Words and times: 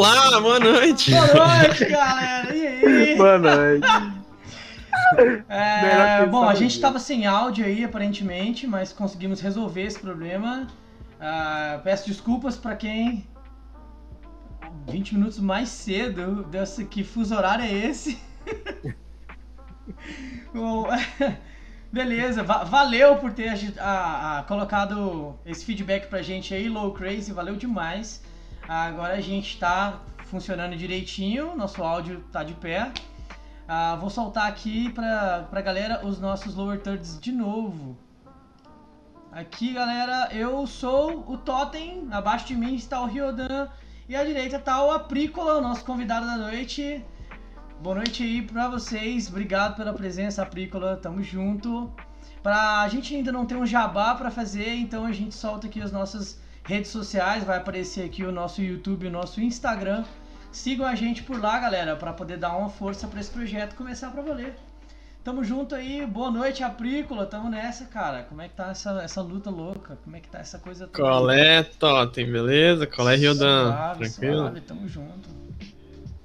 Olá, 0.00 0.40
boa 0.40 0.58
noite. 0.58 1.10
Boa 1.10 1.58
noite, 1.58 1.84
galera. 1.84 2.54
E 2.56 2.66
aí? 2.66 3.16
Boa 3.16 3.38
noite. 3.38 3.86
É, 5.48 6.24
bom, 6.26 6.48
a 6.48 6.54
gente 6.54 6.80
tava 6.80 6.98
sem 7.00 7.26
áudio 7.26 7.64
aí, 7.66 7.84
aparentemente, 7.84 8.66
mas 8.66 8.92
conseguimos 8.92 9.40
resolver 9.40 9.82
esse 9.82 9.98
problema. 9.98 10.68
Ah, 11.20 11.80
peço 11.82 12.06
desculpas 12.06 12.56
pra 12.56 12.76
quem 12.76 13.26
20 14.88 15.14
minutos 15.16 15.38
mais 15.40 15.68
cedo 15.68 16.44
desse 16.44 16.84
que 16.84 17.02
fuso 17.02 17.34
horário 17.34 17.64
é 17.64 17.72
esse. 17.72 18.18
Bom, 20.54 20.86
beleza, 21.92 22.42
va- 22.44 22.62
valeu 22.64 23.16
por 23.16 23.32
ter 23.32 23.48
a- 23.78 24.38
a- 24.38 24.42
colocado 24.44 25.34
esse 25.44 25.64
feedback 25.64 26.06
pra 26.08 26.22
gente 26.22 26.54
aí, 26.54 26.68
Low 26.68 26.92
Crazy, 26.92 27.32
valeu 27.32 27.56
demais. 27.56 28.22
Agora 28.70 29.14
a 29.14 29.20
gente 29.20 29.58
tá 29.58 29.98
funcionando 30.26 30.76
direitinho, 30.76 31.56
nosso 31.56 31.82
áudio 31.82 32.24
tá 32.30 32.44
de 32.44 32.54
pé. 32.54 32.92
Ah, 33.66 33.96
vou 33.96 34.08
soltar 34.08 34.46
aqui 34.46 34.92
pra, 34.92 35.48
pra 35.50 35.60
galera 35.60 36.06
os 36.06 36.20
nossos 36.20 36.54
Lower 36.54 36.80
Thirds 36.80 37.18
de 37.18 37.32
novo. 37.32 37.98
Aqui, 39.32 39.72
galera, 39.72 40.28
eu 40.30 40.68
sou 40.68 41.28
o 41.28 41.36
Totem, 41.36 42.06
abaixo 42.12 42.46
de 42.46 42.54
mim 42.54 42.76
está 42.76 43.00
o 43.00 43.06
Ryodan 43.06 43.66
e 44.08 44.14
à 44.14 44.22
direita 44.22 44.56
tá 44.56 44.80
o 44.84 44.92
Aprícola, 44.92 45.58
o 45.58 45.60
nosso 45.60 45.84
convidado 45.84 46.26
da 46.26 46.36
noite. 46.36 47.04
Boa 47.82 47.96
noite 47.96 48.22
aí 48.22 48.40
pra 48.40 48.68
vocês, 48.68 49.28
obrigado 49.28 49.74
pela 49.74 49.92
presença, 49.92 50.44
Aprícola, 50.44 50.96
tamo 50.96 51.24
junto. 51.24 51.92
Pra 52.40 52.82
a 52.82 52.88
gente 52.88 53.16
ainda 53.16 53.32
não 53.32 53.44
ter 53.44 53.56
um 53.56 53.66
jabá 53.66 54.14
pra 54.14 54.30
fazer, 54.30 54.76
então 54.76 55.06
a 55.06 55.10
gente 55.10 55.34
solta 55.34 55.66
aqui 55.66 55.82
as 55.82 55.90
nossas 55.90 56.40
redes 56.70 56.92
sociais, 56.92 57.42
vai 57.42 57.58
aparecer 57.58 58.04
aqui 58.04 58.22
o 58.22 58.30
nosso 58.30 58.62
YouTube, 58.62 59.08
o 59.08 59.10
nosso 59.10 59.40
Instagram. 59.40 60.04
Sigam 60.52 60.86
a 60.86 60.94
gente 60.94 61.24
por 61.24 61.40
lá, 61.40 61.58
galera, 61.58 61.96
pra 61.96 62.12
poder 62.12 62.36
dar 62.36 62.56
uma 62.56 62.68
força 62.68 63.08
pra 63.08 63.18
esse 63.18 63.30
projeto 63.30 63.74
começar 63.74 64.10
pra 64.10 64.22
valer. 64.22 64.54
Tamo 65.24 65.42
junto 65.42 65.74
aí, 65.74 66.06
boa 66.06 66.30
noite, 66.30 66.62
Aprícola, 66.62 67.26
tamo 67.26 67.50
nessa, 67.50 67.86
cara. 67.86 68.22
Como 68.22 68.40
é 68.40 68.48
que 68.48 68.54
tá 68.54 68.70
essa, 68.70 69.02
essa 69.02 69.20
luta 69.20 69.50
louca? 69.50 69.98
Como 70.04 70.16
é 70.16 70.20
que 70.20 70.28
tá 70.28 70.38
essa 70.38 70.60
coisa 70.60 70.86
toda? 70.86 71.08
Colé, 71.08 71.64
Totem, 71.64 72.30
beleza? 72.30 72.86
Colé 72.86 73.16
Riodan, 73.16 73.94
tranquilo? 73.98 74.38
suave, 74.38 74.60
tamo 74.60 74.88
junto. 74.88 75.28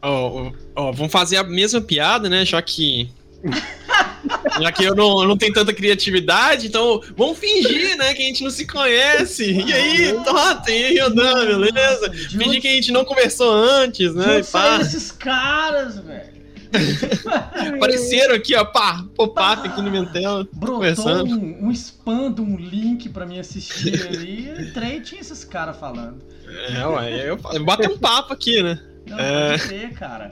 Ó, 0.02 0.44
ó, 0.44 0.52
ó, 0.76 0.92
vamos 0.92 1.12
fazer 1.12 1.38
a 1.38 1.44
mesma 1.44 1.82
piada, 1.82 2.30
né? 2.30 2.46
Já 2.46 2.62
que. 2.62 3.12
Já 4.62 4.72
que 4.72 4.84
eu 4.84 4.96
não, 4.96 5.22
eu 5.22 5.28
não 5.28 5.38
tenho 5.38 5.54
tanta 5.54 5.74
criatividade, 5.74 6.68
então 6.68 7.02
vamos 7.16 7.38
fingir, 7.38 7.98
né? 7.98 8.14
Que 8.14 8.24
a 8.24 8.26
gente 8.26 8.44
não 8.44 8.52
se 8.52 8.66
conhece. 8.66 9.52
E 9.52 9.74
aí, 9.74 10.14
Totem, 10.24 10.80
e 10.80 10.84
aí, 10.86 10.94
Riodan, 10.94 11.60
beleza? 11.60 12.12
Fingir 12.12 12.62
que 12.62 12.68
a 12.68 12.72
gente 12.72 12.92
não 12.92 13.06
conversou 13.06 13.52
antes, 13.52 14.14
né? 14.14 14.40
E 14.40 14.44
pá. 14.44 14.44
saíram 14.44 14.82
esses 14.82 15.12
caras, 15.12 16.00
velho? 16.00 16.36
Apareceram 17.76 18.36
aqui, 18.36 18.56
ó, 18.56 18.66
pá, 18.66 19.06
pop-up 19.16 19.68
aqui 19.68 19.82
no 19.82 19.90
minha 19.90 20.06
tela. 20.06 20.48
Brotou 20.52 21.26
um, 21.26 21.68
um 21.68 21.72
spam 21.72 22.34
um 22.38 22.58
link 22.58 23.10
pra 23.10 23.26
mim 23.26 23.40
assistir 23.40 24.08
ali. 24.08 24.50
Entrei 24.60 24.98
e 24.98 25.02
tinha 25.02 25.22
esses 25.22 25.44
caras 25.46 25.78
falando. 25.78 26.22
É, 26.48 26.86
ué, 26.86 27.30
eu, 27.30 27.40
eu 27.54 27.92
um 27.92 27.98
papo 27.98 28.34
aqui, 28.34 28.62
né? 28.62 28.80
Não, 29.08 29.20
É. 29.20 29.52
pode 29.52 29.62
ser, 29.64 29.92
cara. 29.94 30.32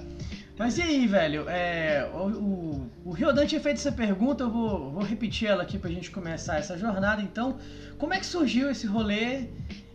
Mas 0.64 0.78
e 0.78 0.81
aí, 0.81 1.06
velho? 1.08 1.50
É, 1.50 2.09
o, 2.14 2.30
o, 2.30 2.92
o 3.03 3.11
Ryodan 3.11 3.45
tinha 3.45 3.59
feito 3.59 3.75
essa 3.80 3.92
pergunta, 3.92 4.45
eu 4.45 4.50
vou, 4.50 4.92
vou 4.92 5.03
repetir 5.03 5.50
ela 5.50 5.61
aqui 5.61 5.78
pra 5.78 5.89
gente 5.89 6.10
começar 6.10 6.58
essa 6.58 6.77
jornada. 6.77 7.21
Então, 7.21 7.58
como 7.98 8.14
é 8.14 8.20
que 8.21 8.26
surgiu 8.26 8.71
esse 8.71 8.88
rolê 8.88 9.48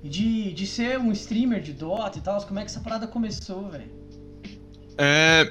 de, 0.05 0.53
de 0.53 0.67
ser 0.67 0.99
um 0.99 1.11
streamer 1.11 1.63
de 1.63 1.73
Dota 1.73 2.19
e 2.19 2.21
tal? 2.21 2.39
Como 2.43 2.59
é 2.59 2.65
que 2.65 2.71
essa 2.71 2.81
parada 2.81 3.07
começou, 3.07 3.71
velho? 3.71 3.91
É, 4.99 5.51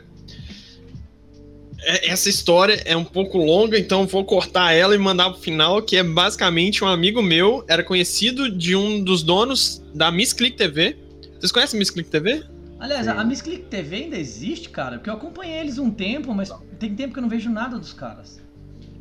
é- 1.82 2.12
Essa 2.12 2.30
história 2.30 2.80
é 2.86 2.96
um 2.96 3.04
pouco 3.04 3.40
longa, 3.40 3.76
então 3.80 4.06
vou 4.06 4.24
cortar 4.24 4.72
ela 4.74 4.94
e 4.94 5.00
mandar 5.00 5.32
pro 5.32 5.42
final, 5.42 5.82
que 5.82 5.98
é 5.98 6.04
basicamente 6.04 6.84
um 6.84 6.88
amigo 6.88 7.24
meu, 7.24 7.66
era 7.68 7.84
conhecido 7.84 8.56
de 8.56 8.76
um 8.76 9.04
dos 9.04 9.24
donos 9.24 9.82
da 9.96 10.12
Miss 10.12 10.32
Click 10.32 10.56
TV. 10.56 10.96
Vocês 11.40 11.52
conhecem 11.52 11.80
Miss 11.80 11.90
Click 11.90 12.08
TV? 12.08 12.46
Aliás, 12.80 13.06
Sim. 13.06 13.12
a 13.12 13.24
Miss 13.24 13.42
Click 13.42 13.64
TV 13.66 13.96
ainda 13.96 14.18
existe, 14.18 14.70
cara? 14.70 14.98
Porque 14.98 15.10
eu 15.10 15.16
acompanhei 15.16 15.60
eles 15.60 15.78
um 15.78 15.90
tempo, 15.90 16.34
mas 16.34 16.52
tem 16.80 16.94
tempo 16.96 17.14
que 17.14 17.20
eu 17.20 17.24
não 17.24 17.30
vejo 17.30 17.50
nada 17.50 17.78
dos 17.78 17.94
caras. 17.94 18.40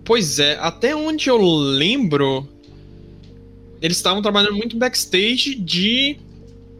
Pois 0.05 0.39
é, 0.39 0.57
até 0.61 0.95
onde 0.95 1.29
eu 1.29 1.37
lembro, 1.37 2.49
eles 3.83 3.97
estavam 3.97 4.23
trabalhando 4.23 4.55
muito 4.55 4.77
backstage 4.77 5.57
de, 5.57 6.17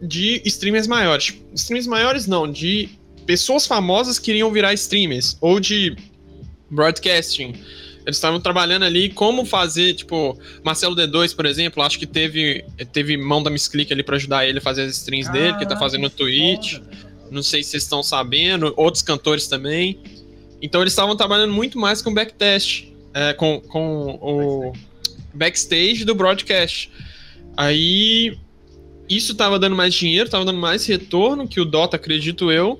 de 0.01 0.41
streamers 0.45 0.87
maiores. 0.87 1.35
Streamers 1.53 1.87
maiores 1.87 2.25
não, 2.25 2.49
de 2.51 2.89
pessoas 3.25 3.67
famosas 3.67 4.17
que 4.17 4.25
queriam 4.25 4.51
virar 4.51 4.73
streamers, 4.73 5.37
ou 5.41 5.59
de 5.59 5.95
broadcasting. 6.69 7.53
Eles 8.07 8.15
estavam 8.15 8.39
trabalhando 8.39 8.85
ali 8.85 9.09
como 9.09 9.45
fazer, 9.45 9.93
tipo, 9.93 10.39
Marcelo 10.63 10.95
D2, 10.95 11.35
por 11.35 11.45
exemplo, 11.45 11.83
acho 11.83 11.99
que 11.99 12.07
teve, 12.07 12.63
teve 12.93 13.17
mão 13.17 13.43
da 13.43 13.49
Miss 13.49 13.67
Click 13.67 13.91
ali 13.91 14.01
pra 14.01 14.15
ajudar 14.15 14.47
ele 14.47 14.59
a 14.59 14.61
fazer 14.61 14.83
as 14.83 14.95
streams 14.95 15.29
dele, 15.29 15.51
que 15.55 15.59
tá 15.59 15.65
Caraca, 15.65 15.79
fazendo 15.79 16.03
no 16.03 16.09
Twitch. 16.09 16.75
foda. 16.75 16.89
Não 17.29 17.43
sei 17.43 17.61
se 17.61 17.71
vocês 17.71 17.83
estão 17.83 18.01
sabendo, 18.01 18.73
outros 18.77 19.03
cantores 19.03 19.47
também. 19.47 19.99
Então 20.61 20.79
eles 20.79 20.93
estavam 20.93 21.17
trabalhando 21.17 21.51
muito 21.51 21.77
mais 21.77 22.01
com 22.01 22.13
backtest, 22.13 22.85
é, 23.13 23.33
com, 23.33 23.59
com 23.59 24.17
o 24.21 24.73
backstage 25.33 26.05
do 26.05 26.15
broadcast. 26.15 26.89
Aí 27.57 28.37
isso 29.09 29.35
tava 29.35 29.59
dando 29.59 29.75
mais 29.75 29.93
dinheiro, 29.93 30.29
tava 30.29 30.45
dando 30.45 30.59
mais 30.59 30.85
retorno 30.85 31.45
que 31.45 31.59
o 31.59 31.65
Dota, 31.65 31.97
acredito 31.97 32.49
eu. 32.49 32.79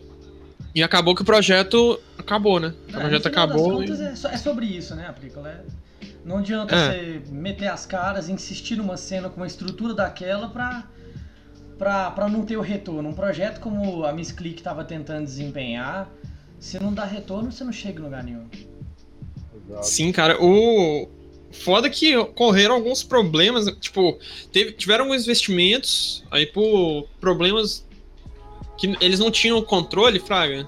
E 0.77 0.83
acabou 0.83 1.15
que 1.15 1.23
o 1.23 1.25
projeto 1.25 1.99
acabou, 2.19 2.59
né? 2.59 2.71
O 2.87 2.95
É, 2.95 2.99
projeto 2.99 3.25
acabou. 3.25 3.83
e- 3.83 3.89
é, 3.91 4.15
so- 4.15 4.27
é 4.27 4.37
sobre 4.37 4.67
isso, 4.67 4.93
né, 4.93 5.07
Apricola? 5.07 5.49
É- 5.49 5.61
Não 6.23 6.37
adianta 6.37 6.75
É. 6.75 6.91
você 6.91 7.21
meter 7.31 7.67
as 7.67 7.83
caras, 7.87 8.29
insistir 8.29 8.75
numa 8.75 8.95
cena 8.95 9.27
com 9.27 9.37
uma 9.37 9.47
estrutura 9.47 9.95
daquela 9.95 10.49
pra, 10.49 10.83
pra, 11.79 12.11
pra 12.11 12.29
não 12.29 12.45
ter 12.45 12.57
o 12.57 12.61
retorno. 12.61 13.09
Um 13.09 13.13
projeto 13.13 13.59
como 13.59 14.03
a 14.05 14.11
Miss 14.13 14.31
Click 14.31 14.61
tava 14.61 14.83
tentando 14.83 15.25
desempenhar, 15.25 16.07
se 16.59 16.79
não 16.79 16.93
dá 16.93 17.05
retorno, 17.05 17.51
você 17.51 17.63
não 17.63 17.71
chega 17.73 17.99
em 17.99 18.03
lugar 18.03 18.23
nenhum. 18.23 18.45
Exato. 19.67 19.87
Sim, 19.87 20.11
cara. 20.11 20.37
O 20.39 21.07
foda 21.51 21.89
que 21.89 22.15
ocorreram 22.15 22.75
alguns 22.75 23.01
problemas, 23.01 23.65
tipo, 23.79 24.19
teve- 24.51 24.73
tiveram 24.73 25.05
alguns 25.05 25.23
investimentos 25.23 26.23
aí 26.29 26.45
por 26.45 27.07
problemas 27.19 27.86
que 28.77 28.95
eles 29.01 29.19
não 29.19 29.31
tinham 29.31 29.61
controle, 29.61 30.19
Fraga. 30.19 30.67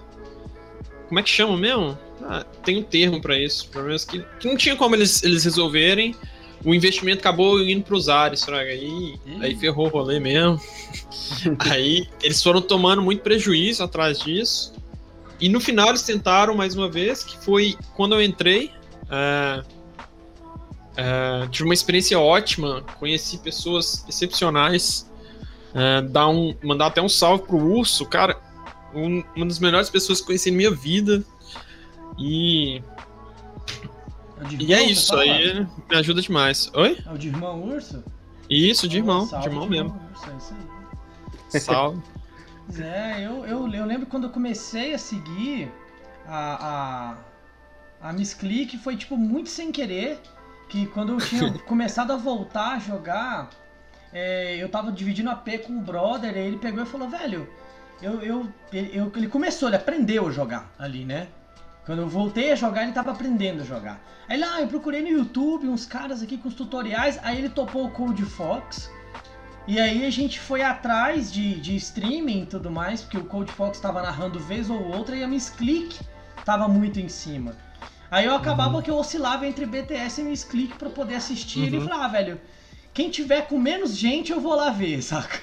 Como 1.07 1.19
é 1.19 1.23
que 1.23 1.29
chama 1.29 1.57
mesmo? 1.57 1.97
Ah, 2.23 2.45
tem 2.63 2.79
um 2.79 2.83
termo 2.83 3.21
pra 3.21 3.37
isso. 3.37 3.67
Problemas 3.69 4.05
que, 4.05 4.23
que 4.39 4.47
não 4.47 4.57
tinha 4.57 4.75
como 4.75 4.95
eles, 4.95 5.23
eles 5.23 5.43
resolverem. 5.43 6.15
O 6.63 6.73
investimento 6.75 7.19
acabou 7.19 7.61
indo 7.61 7.83
pros 7.83 8.09
ares, 8.09 8.43
Fraga. 8.43 8.69
Aí, 8.69 9.15
Ih. 9.25 9.37
aí 9.41 9.55
ferrou 9.55 9.87
o 9.87 9.89
rolê 9.89 10.19
mesmo. 10.19 10.59
aí 11.59 12.07
eles 12.21 12.41
foram 12.41 12.61
tomando 12.61 13.01
muito 13.01 13.21
prejuízo 13.21 13.83
atrás 13.83 14.19
disso. 14.19 14.73
E 15.39 15.47
no 15.47 15.59
final 15.61 15.89
eles 15.89 16.03
tentaram 16.03 16.53
mais 16.53 16.75
uma 16.75 16.89
vez, 16.89 17.23
que 17.23 17.37
foi 17.43 17.77
quando 17.95 18.13
eu 18.15 18.21
entrei. 18.21 18.71
é, 19.09 19.63
é, 20.97 21.47
tive 21.47 21.63
uma 21.63 21.73
experiência 21.73 22.19
ótima, 22.19 22.81
conheci 22.99 23.37
pessoas 23.37 24.03
excepcionais. 24.09 25.08
É, 25.73 26.01
dar 26.01 26.27
um, 26.29 26.55
mandar 26.63 26.87
até 26.87 27.01
um 27.01 27.09
salve 27.09 27.43
pro 27.43 27.57
Urso, 27.57 28.05
cara. 28.05 28.37
um- 28.93 29.23
uma 29.35 29.45
das 29.45 29.59
melhores 29.59 29.89
pessoas 29.89 30.19
que 30.19 30.25
conheci 30.27 30.49
na 30.51 30.57
minha 30.57 30.71
vida. 30.71 31.23
E, 32.17 32.81
É 34.41 34.55
e 34.63 34.73
é 34.73 34.83
isso 34.83 35.07
fala? 35.09 35.21
aí, 35.23 35.67
me 35.89 35.95
ajuda 35.95 36.21
demais. 36.21 36.71
Oi? 36.73 36.97
É 37.05 37.11
o 37.13 37.17
de 37.17 37.27
irmão 37.27 37.61
urso? 37.63 38.03
Isso, 38.49 38.87
de 38.87 38.97
irmão, 38.97 39.27
de 39.27 39.47
irmão 39.47 39.67
mesmo. 39.67 39.99
urso, 40.11 40.29
é 40.31 40.37
isso 40.37 40.53
aí. 41.53 41.59
Salve. 41.61 42.01
É, 42.79 43.25
eu, 43.25 43.45
eu, 43.45 43.67
eu 43.73 43.85
lembro 43.85 44.05
quando 44.07 44.25
eu 44.25 44.29
comecei 44.29 44.93
a 44.93 44.97
seguir 44.97 45.71
a, 46.27 47.15
a, 48.01 48.09
a 48.09 48.13
Miss 48.13 48.33
Click, 48.33 48.77
foi 48.77 48.95
tipo 48.95 49.17
muito 49.17 49.49
sem 49.49 49.71
querer, 49.71 50.19
que 50.67 50.85
quando 50.87 51.13
eu 51.13 51.17
tinha 51.17 51.51
começado 51.67 52.11
a 52.11 52.17
voltar 52.17 52.75
a 52.75 52.79
jogar, 52.79 53.49
é, 54.13 54.55
eu 54.57 54.69
tava 54.69 54.91
dividindo 54.91 55.29
a 55.29 55.35
P 55.35 55.59
com 55.59 55.73
o 55.73 55.81
brother, 55.81 56.33
aí 56.33 56.47
ele 56.47 56.57
pegou 56.57 56.83
e 56.83 56.85
falou, 56.85 57.07
velho, 57.09 57.47
eu, 58.01 58.21
eu, 58.21 58.47
ele, 58.73 58.91
eu- 58.93 59.11
ele 59.15 59.27
começou, 59.27 59.69
ele 59.69 59.75
aprendeu 59.75 60.27
a 60.27 60.31
jogar 60.31 60.71
ali, 60.79 61.05
né? 61.05 61.27
Quando 61.85 62.01
eu 62.01 62.07
voltei 62.09 62.51
a 62.51 62.55
jogar, 62.55 62.83
ele 62.83 62.91
tava 62.91 63.11
aprendendo 63.11 63.61
a 63.61 63.65
jogar. 63.65 63.99
Aí 64.27 64.39
lá, 64.39 64.61
eu 64.61 64.67
procurei 64.67 65.01
no 65.01 65.07
YouTube 65.09 65.67
uns 65.67 65.85
caras 65.85 66.21
aqui 66.21 66.37
com 66.37 66.47
os 66.47 66.53
tutoriais, 66.53 67.19
aí 67.23 67.39
ele 67.39 67.49
topou 67.49 67.85
o 67.85 67.89
Code 67.91 68.23
Fox, 68.23 68.89
e 69.67 69.79
aí 69.79 70.05
a 70.05 70.09
gente 70.09 70.39
foi 70.39 70.61
atrás 70.61 71.31
de, 71.31 71.59
de 71.59 71.75
streaming 71.75 72.43
e 72.43 72.45
tudo 72.45 72.69
mais, 72.71 73.01
porque 73.01 73.17
o 73.17 73.23
Cold 73.25 73.51
Fox 73.51 73.79
tava 73.79 74.01
narrando 74.01 74.39
vez 74.39 74.69
ou 74.69 74.81
outra 74.95 75.15
e 75.15 75.23
a 75.23 75.27
Miss 75.27 75.49
Click 75.49 75.99
tava 76.45 76.67
muito 76.67 76.99
em 76.99 77.07
cima. 77.09 77.55
Aí 78.09 78.25
eu 78.25 78.33
acabava 78.35 78.81
que 78.81 78.89
eu 78.89 78.95
oscilava 78.97 79.45
entre 79.45 79.67
BTS 79.67 80.21
e 80.21 80.23
Miss 80.23 80.43
Click 80.43 80.75
pra 80.77 80.89
poder 80.89 81.15
assistir 81.15 81.71
Uhum. 81.71 81.79
e 81.79 81.87
falava, 81.87 82.05
ah, 82.05 82.07
velho, 82.07 82.41
quem 82.99 83.09
tiver 83.09 83.47
com 83.47 83.57
menos 83.57 83.95
gente, 83.95 84.29
eu 84.29 84.41
vou 84.41 84.53
lá 84.53 84.71
ver, 84.71 84.99
saca? 85.01 85.39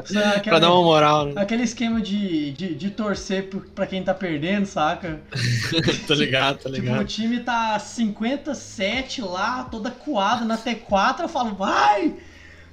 Aquela, 0.00 0.40
pra 0.40 0.58
dar 0.58 0.72
uma 0.72 0.82
moral, 0.82 1.26
né? 1.26 1.34
Aquele 1.36 1.62
esquema 1.62 2.00
de, 2.00 2.50
de, 2.50 2.74
de 2.74 2.90
torcer 2.90 3.48
pra 3.72 3.86
quem 3.86 4.02
tá 4.02 4.12
perdendo, 4.12 4.66
saca? 4.66 5.20
tô 6.04 6.14
ligado, 6.14 6.58
tô 6.58 6.68
ligado. 6.68 6.94
Tipo, 6.94 7.00
o 7.00 7.04
time 7.04 7.40
tá 7.44 7.78
57 7.78 9.22
lá, 9.22 9.68
toda 9.70 9.88
coada 9.88 10.44
na 10.44 10.58
T4, 10.58 11.20
eu 11.20 11.28
falo, 11.28 11.54
vai! 11.54 12.16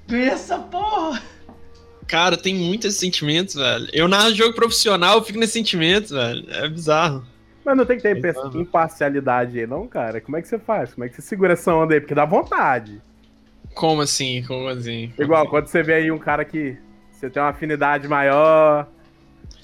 Ganha 0.07 0.31
essa 0.31 0.57
porra! 0.57 1.21
Cara, 2.07 2.35
tem 2.35 2.55
muitos 2.55 2.95
sentimentos, 2.95 3.53
velho. 3.53 3.87
Eu 3.93 4.07
narro 4.07 4.33
jogo 4.33 4.55
profissional, 4.55 5.19
eu 5.19 5.23
fico 5.23 5.37
nesse 5.37 5.53
sentimento, 5.53 6.15
velho. 6.15 6.43
É 6.49 6.67
bizarro. 6.67 7.23
Mas 7.63 7.77
não 7.77 7.85
tem 7.85 7.97
que 7.97 8.01
ter 8.01 8.17
é 8.17 8.57
imparcialidade 8.57 9.59
aí, 9.59 9.67
não, 9.67 9.87
cara? 9.87 10.19
Como 10.19 10.37
é 10.37 10.41
que 10.41 10.47
você 10.47 10.57
faz? 10.57 10.95
Como 10.95 11.05
é 11.05 11.09
que 11.09 11.15
você 11.15 11.21
segura 11.21 11.53
essa 11.53 11.71
onda 11.73 11.93
aí? 11.93 12.01
Porque 12.01 12.15
dá 12.15 12.25
vontade. 12.25 12.99
Como 13.73 14.01
assim? 14.01 14.43
Como 14.43 14.67
assim? 14.67 15.11
Igual, 15.17 15.47
quando 15.47 15.67
você 15.67 15.81
vê 15.83 15.95
aí 15.95 16.11
um 16.11 16.19
cara 16.19 16.45
que 16.45 16.77
você 17.11 17.29
tem 17.29 17.41
uma 17.41 17.49
afinidade 17.49 18.07
maior, 18.07 18.87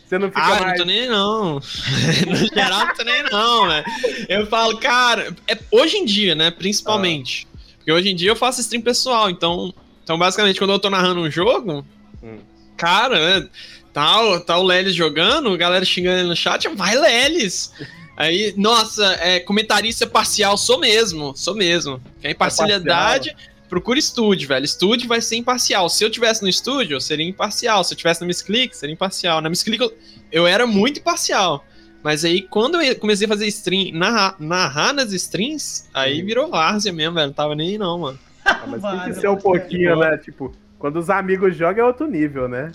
você 0.10 0.18
não 0.18 0.30
fica 0.30 0.42
ah, 0.42 0.62
mais... 0.62 0.66
não 0.66 0.76
tô 0.76 0.86
nem 0.86 1.08
não. 1.08 1.54
no 1.56 2.36
geral, 2.54 2.86
não 2.88 2.94
tô 2.96 3.04
nem 3.04 3.24
não, 3.24 3.68
velho. 3.68 3.86
Eu 4.28 4.48
falo, 4.48 4.78
cara, 4.78 5.36
é, 5.48 5.58
hoje 5.72 5.98
em 5.98 6.06
dia, 6.06 6.34
né, 6.34 6.50
principalmente. 6.50 7.48
Ah. 7.54 7.60
Porque 7.78 7.92
hoje 7.92 8.10
em 8.10 8.16
dia 8.16 8.32
eu 8.32 8.36
faço 8.36 8.62
stream 8.62 8.82
pessoal, 8.82 9.30
então, 9.30 9.74
então 10.04 10.18
basicamente 10.18 10.58
quando 10.58 10.72
eu 10.72 10.80
tô 10.80 10.90
narrando 10.90 11.22
um 11.22 11.30
jogo, 11.30 11.86
hum. 12.24 12.40
cara, 12.76 13.40
né, 13.40 13.50
tá, 13.94 14.40
tá 14.40 14.58
o 14.58 14.64
Lelis 14.64 14.96
jogando, 14.96 15.54
a 15.54 15.58
galera 15.58 15.86
xingando 15.86 16.28
no 16.28 16.36
chat, 16.36 16.68
vai 16.70 16.98
Lelis! 16.98 17.72
Aí, 18.18 18.54
nossa, 18.58 19.14
é, 19.22 19.40
comentarista 19.40 20.06
parcial, 20.06 20.58
sou 20.58 20.78
mesmo, 20.78 21.34
sou 21.38 21.56
mesmo. 21.56 22.02
Que 22.20 22.28
a 22.28 22.32
imparcialidade, 22.32 23.30
é 23.30 23.36
procura 23.69 24.00
estúdio, 24.00 24.48
velho. 24.48 24.66
Estúdio 24.66 25.07
vai 25.07 25.21
ser 25.21 25.36
imparcial. 25.38 25.88
Se 25.88 26.04
eu 26.04 26.10
tivesse 26.10 26.42
no 26.42 26.50
estúdio, 26.50 26.95
eu 26.95 27.00
seria 27.00 27.25
imparcial. 27.25 27.83
Se 27.83 27.94
eu 27.94 27.98
tivesse 27.98 28.19
na 28.19 28.27
Misclick, 28.27 28.75
seria 28.75 28.94
imparcial. 28.94 29.39
Na 29.39 29.50
Misclick 29.50 29.81
eu, 29.81 29.94
eu 30.31 30.48
era 30.48 30.66
muito 30.66 31.00
imparcial. 31.00 31.63
Mas 32.04 32.25
aí, 32.25 32.42
quando 32.42 32.81
eu 32.81 32.95
comecei 32.95 33.25
a 33.25 33.30
fazer 33.30 33.45
stream, 33.48 33.94
narrar, 33.94 34.36
narrar 34.39 34.94
nas 34.94 35.13
streams, 35.13 35.88
aí 35.94 36.21
virou 36.21 36.50
várzea 36.50 36.92
mesmo, 36.92 37.16
velho. 37.16 37.27
Não 37.27 37.33
tava 37.33 37.56
nem 37.56 37.69
aí, 37.69 37.77
não, 37.77 38.00
mano. 38.00 38.19
Ah, 38.45 38.66
mas 38.66 38.81
tem 38.81 39.13
que 39.13 39.21
ser 39.21 39.30
um 39.30 39.38
pouquinho, 39.38 40.00
né? 40.00 40.18
Tipo, 40.18 40.51
quando 40.80 40.98
os 40.98 41.07
amigos 41.10 41.56
jogam 41.56 41.83
é 41.83 41.88
outro 41.88 42.07
nível, 42.07 42.48
né? 42.48 42.72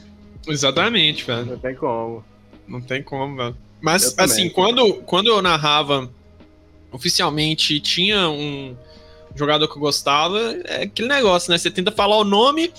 Exatamente, 0.47 1.25
velho. 1.25 1.47
Não 1.47 1.59
tem 1.59 1.75
como. 1.75 2.25
Não 2.69 2.81
tem 2.81 3.03
como, 3.03 3.37
velho. 3.37 3.57
Mas, 3.81 4.15
assim, 4.17 4.49
quando, 4.49 4.95
quando 5.03 5.27
eu 5.27 5.43
narrava 5.43 6.09
oficialmente, 6.93 7.81
tinha 7.81 8.29
um 8.29 8.77
jogador 9.35 9.69
que 9.69 9.77
eu 9.77 9.81
gostava, 9.81 10.39
é 10.65 10.83
aquele 10.83 11.09
negócio, 11.09 11.51
né? 11.51 11.59
Você 11.59 11.71
tenta 11.71 11.91
falar 11.91 12.17
o 12.17 12.25
nome, 12.25 12.73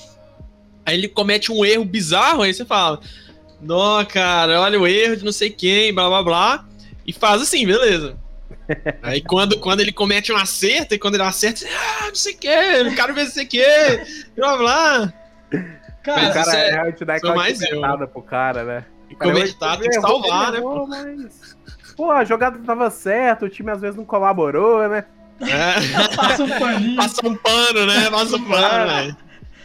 aí 0.86 0.96
ele 0.98 1.08
comete 1.08 1.52
um 1.52 1.66
erro 1.66 1.86
bizarro, 1.86 2.42
aí 2.42 2.54
você 2.54 2.66
fala, 2.66 3.00
não, 3.62 4.04
cara, 4.06 4.62
olha 4.62 4.80
o 4.80 4.88
erro 4.88 5.18
de 5.18 5.26
não 5.26 5.32
sei 5.32 5.50
quem, 5.50 5.94
blá 5.94 6.08
blá 6.08 6.24
blá, 6.24 6.66
e 7.06 7.14
faz 7.14 7.42
assim, 7.42 7.66
beleza. 7.66 8.18
Aí 9.04 9.22
quando, 9.22 9.60
quando 9.60 9.82
ele 9.82 9.92
comete 9.92 10.32
um 10.32 10.38
acerto, 10.38 10.96
e 10.96 11.00
quando 11.00 11.16
ele 11.16 11.24
acerta, 11.24 11.60
você, 11.60 11.68
ah, 11.68 12.08
não 12.08 12.16
sei 12.16 12.34
o 12.34 12.38
que, 12.38 12.84
não 12.84 12.96
quero 12.96 13.14
ver 13.14 13.26
não 13.26 13.32
sei 13.32 13.46
o 13.46 13.48
que, 13.48 14.02
blá 14.36 14.58
blá. 14.58 15.14
Cara, 16.04 16.30
o 16.30 16.34
cara 16.34 16.58
é, 16.58 16.90
é, 16.90 16.92
te 16.92 17.06
dá 17.06 17.16
aquela 17.16 17.36
mais 17.36 17.62
eu. 17.62 17.82
pro 18.08 18.22
cara, 18.22 18.64
né? 18.64 18.86
E 19.10 19.16
comentar, 19.16 19.80
tem 19.80 19.90
que 19.90 20.00
salvar, 20.00 20.52
né? 20.52 20.62
Pô, 20.62 20.86
mas... 20.88 21.58
pô, 21.96 22.12
a 22.12 22.24
jogada 22.24 22.60
tava 22.60 22.90
certa, 22.90 23.46
o 23.46 23.50
time 23.50 23.72
às 23.72 23.82
vezes 23.82 23.96
não 23.96 24.06
colaborou, 24.06 24.88
né? 24.88 25.06
É. 25.42 26.08
Passa 26.16 26.44
um 26.44 26.60
paninho. 26.60 26.96
Passa 26.96 27.28
um 27.28 27.36
pano, 27.36 27.86
né? 27.86 28.10
Passa 28.10 28.36
um 28.36 28.44
pano, 28.46 28.88
velho. 28.88 29.18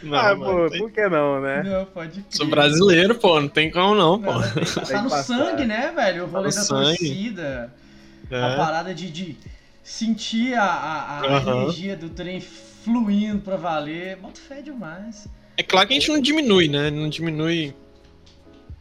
Não, 0.03 0.19
ah, 0.19 0.35
pô, 0.35 0.71
tem... 0.71 0.79
por 0.79 0.91
que 0.91 1.09
não, 1.09 1.41
né? 1.41 1.63
Não, 1.63 1.85
pode 1.85 2.23
crer. 2.23 2.25
Sou 2.31 2.47
brasileiro, 2.47 3.15
pô, 3.15 3.39
não 3.39 3.49
tem 3.49 3.71
como 3.71 3.95
não, 3.95 4.21
pô. 4.21 4.33
Não, 4.33 4.43
tem, 4.43 5.03
no 5.03 5.11
sangue, 5.11 5.67
né, 5.67 5.93
velho? 5.95 6.25
O 6.25 6.27
rolê 6.27 6.49
tá 6.51 6.57
da 6.57 6.63
sangue. 6.63 6.97
torcida. 6.97 7.73
É. 8.31 8.43
A 8.43 8.57
parada 8.57 8.95
de, 8.95 9.11
de 9.11 9.37
sentir 9.83 10.55
a, 10.55 10.65
a, 10.65 11.19
a 11.19 11.23
uhum. 11.23 11.63
energia 11.63 11.97
do 11.97 12.09
trem 12.09 12.41
fluindo 12.41 13.41
pra 13.41 13.57
valer. 13.57 14.17
Bota 14.17 14.41
fé 14.41 14.63
demais. 14.63 15.29
É 15.57 15.63
claro 15.63 15.87
que 15.87 15.95
a 15.95 15.99
gente 15.99 16.09
não 16.09 16.21
diminui, 16.21 16.69
né? 16.69 16.91
Não 16.91 17.09
diminui. 17.09 17.75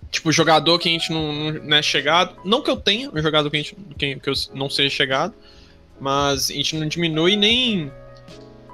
Tipo, 0.09 0.31
jogador 0.31 0.79
que 0.79 0.87
a 0.87 0.91
gente 0.91 1.11
não, 1.11 1.51
não 1.51 1.77
é 1.77 1.81
chegado. 1.81 2.35
Não 2.45 2.61
que 2.61 2.69
eu 2.69 2.77
tenha 2.77 3.11
um 3.11 3.21
jogador 3.21 3.49
que, 3.49 3.57
a 3.57 3.59
gente, 3.59 3.75
que, 3.97 4.15
que 4.15 4.29
eu 4.29 4.33
não 4.53 4.69
seja 4.69 4.89
chegado. 4.89 5.33
Mas 5.99 6.49
a 6.49 6.53
gente 6.53 6.77
não 6.77 6.87
diminui 6.87 7.35
nem 7.35 7.91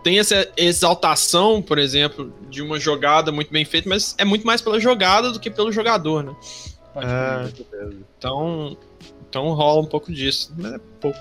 tem 0.03 0.19
essa 0.19 0.47
exaltação, 0.55 1.63
por 1.63 1.79
exemplo, 1.79 2.31
de 2.47 2.61
uma 2.61 2.79
jogada 2.79 3.31
muito 3.31 3.51
bem 3.51 3.65
feita, 3.65 3.89
mas 3.89 4.13
é 4.19 4.23
muito 4.23 4.45
mais 4.45 4.61
pela 4.61 4.79
jogada 4.79 5.31
do 5.31 5.39
que 5.39 5.49
pelo 5.49 5.71
jogador, 5.71 6.23
né? 6.23 6.35
Pode 6.93 7.07
é, 7.07 7.49
então, 8.15 8.77
então 9.27 9.51
rola 9.53 9.81
um 9.81 9.87
pouco 9.87 10.13
disso, 10.13 10.53
mas 10.55 10.73
é 10.73 10.79
pouco. 11.01 11.17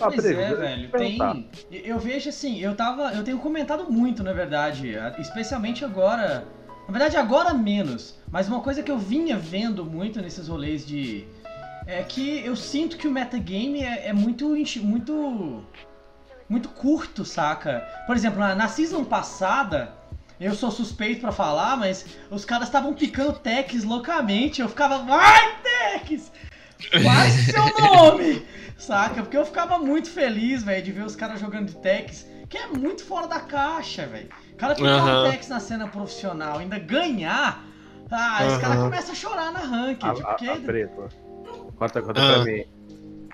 Ah, 0.00 0.10
pois 0.10 0.24
é, 0.24 0.54
velho. 0.54 0.90
Tem. 0.90 1.48
Eu 1.70 1.98
vejo 1.98 2.28
assim, 2.28 2.58
eu 2.60 2.74
tava. 2.74 3.12
Eu 3.12 3.22
tenho 3.22 3.38
comentado 3.38 3.90
muito, 3.90 4.22
na 4.22 4.32
verdade. 4.32 4.94
Especialmente 5.18 5.84
agora. 5.84 6.44
Na 6.86 6.92
verdade, 6.92 7.16
agora 7.16 7.54
menos. 7.54 8.16
Mas 8.30 8.48
uma 8.48 8.60
coisa 8.60 8.82
que 8.82 8.90
eu 8.90 8.98
vinha 8.98 9.36
vendo 9.36 9.84
muito 9.84 10.20
nesses 10.20 10.48
rolês 10.48 10.86
de. 10.86 11.24
É 11.86 12.02
que 12.02 12.44
eu 12.44 12.56
sinto 12.56 12.96
que 12.96 13.06
o 13.06 13.12
metagame 13.12 13.82
é, 13.82 14.08
é 14.08 14.12
muito. 14.12 14.54
muito. 14.82 15.64
muito 16.48 16.68
curto, 16.70 17.24
saca? 17.24 17.86
Por 18.06 18.16
exemplo, 18.16 18.40
na, 18.40 18.54
na 18.54 18.68
season 18.68 19.04
passada. 19.04 19.92
Eu 20.40 20.52
sou 20.52 20.70
suspeito 20.70 21.20
para 21.20 21.30
falar, 21.30 21.76
mas 21.76 22.04
os 22.28 22.44
caras 22.44 22.66
estavam 22.66 22.92
picando 22.92 23.34
techs 23.34 23.84
loucamente. 23.84 24.60
Eu 24.60 24.68
ficava, 24.68 24.98
vai, 24.98 25.62
techs! 25.62 26.32
Qual 26.90 27.30
seu 27.30 27.84
nome? 27.84 28.46
Saca? 28.76 29.22
Porque 29.22 29.36
eu 29.36 29.46
ficava 29.46 29.78
muito 29.78 30.10
feliz, 30.10 30.62
velho, 30.62 30.82
de 30.82 30.92
ver 30.92 31.04
os 31.04 31.16
caras 31.16 31.40
jogando 31.40 31.68
de 31.68 31.76
Tex, 31.76 32.26
que 32.48 32.58
é 32.58 32.66
muito 32.66 33.04
fora 33.04 33.26
da 33.26 33.40
caixa, 33.40 34.06
velho. 34.06 34.28
O 34.52 34.56
cara 34.56 34.74
ficar 34.74 35.04
uhum. 35.04 35.30
Tex 35.30 35.48
na 35.48 35.60
cena 35.60 35.88
profissional, 35.88 36.58
ainda 36.58 36.78
ganhar, 36.78 37.64
ah, 38.10 38.38
uhum. 38.40 38.48
esse 38.48 38.60
cara 38.60 38.76
começa 38.76 39.12
a 39.12 39.14
chorar 39.14 39.52
na 39.52 39.60
ranked. 39.60 40.06
A, 40.06 40.14
porque... 40.14 40.48
a, 40.48 40.54
a 40.54 40.56
preto. 40.56 41.08
Conta, 41.76 42.02
conta 42.02 42.20
uhum. 42.20 42.44
pra 42.44 42.44
mim. 42.44 42.64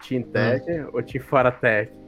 Team 0.06 0.22
Tech 0.22 0.64
ou 0.92 1.02
Team 1.02 1.22
Fora 1.22 1.52
Tech? 1.52 1.99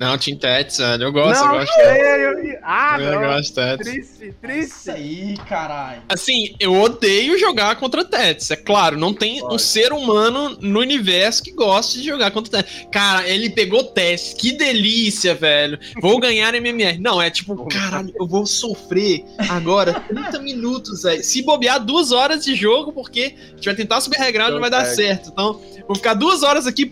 Não, 0.00 0.16
Team 0.16 0.38
Tats, 0.38 0.78
velho. 0.78 1.04
Eu 1.04 1.12
gosto, 1.12 1.44
não, 1.44 1.54
eu 1.54 1.60
gosto. 1.60 1.78
Eu, 1.78 2.38
eu, 2.38 2.58
ah, 2.62 2.96
eu 2.98 3.12
não. 3.12 3.20
gosto 3.20 3.54
Tats. 3.54 3.86
Triste, 3.86 4.34
triste. 4.40 4.70
Isso 4.70 4.90
aí, 4.90 5.36
caralho. 5.46 6.02
Assim, 6.08 6.54
eu 6.58 6.74
odeio 6.80 7.38
jogar 7.38 7.76
contra 7.76 8.02
Tats. 8.02 8.50
É 8.50 8.56
claro, 8.56 8.96
não 8.96 9.12
tem 9.12 9.40
Pode. 9.40 9.54
um 9.54 9.58
ser 9.58 9.92
humano 9.92 10.56
no 10.60 10.80
universo 10.80 11.42
que 11.42 11.52
goste 11.52 12.00
de 12.00 12.06
jogar 12.08 12.30
contra 12.30 12.62
Tats. 12.62 12.86
Cara, 12.90 13.28
ele 13.28 13.50
pegou 13.50 13.84
Tats. 13.84 14.32
Que 14.32 14.52
delícia, 14.52 15.34
velho. 15.34 15.78
Vou 16.00 16.18
ganhar 16.18 16.54
MMR. 16.54 16.98
Não, 16.98 17.20
é 17.20 17.30
tipo, 17.30 17.66
caralho, 17.66 18.12
eu 18.18 18.26
vou 18.26 18.46
sofrer 18.46 19.24
agora 19.50 20.00
30 20.00 20.38
minutos, 20.38 21.02
velho. 21.02 21.22
Se 21.22 21.42
bobear 21.42 21.78
duas 21.84 22.10
horas 22.10 22.42
de 22.42 22.54
jogo, 22.54 22.90
porque 22.90 23.34
a 23.36 23.56
gente 23.56 23.64
vai 23.66 23.74
tentar 23.74 24.00
subir 24.00 24.16
regrado, 24.16 24.54
não 24.54 24.60
vai 24.60 24.70
dar 24.70 24.86
certo. 24.86 25.28
Então, 25.30 25.60
vou 25.86 25.94
ficar 25.94 26.14
duas 26.14 26.42
horas 26.42 26.66
aqui 26.66 26.90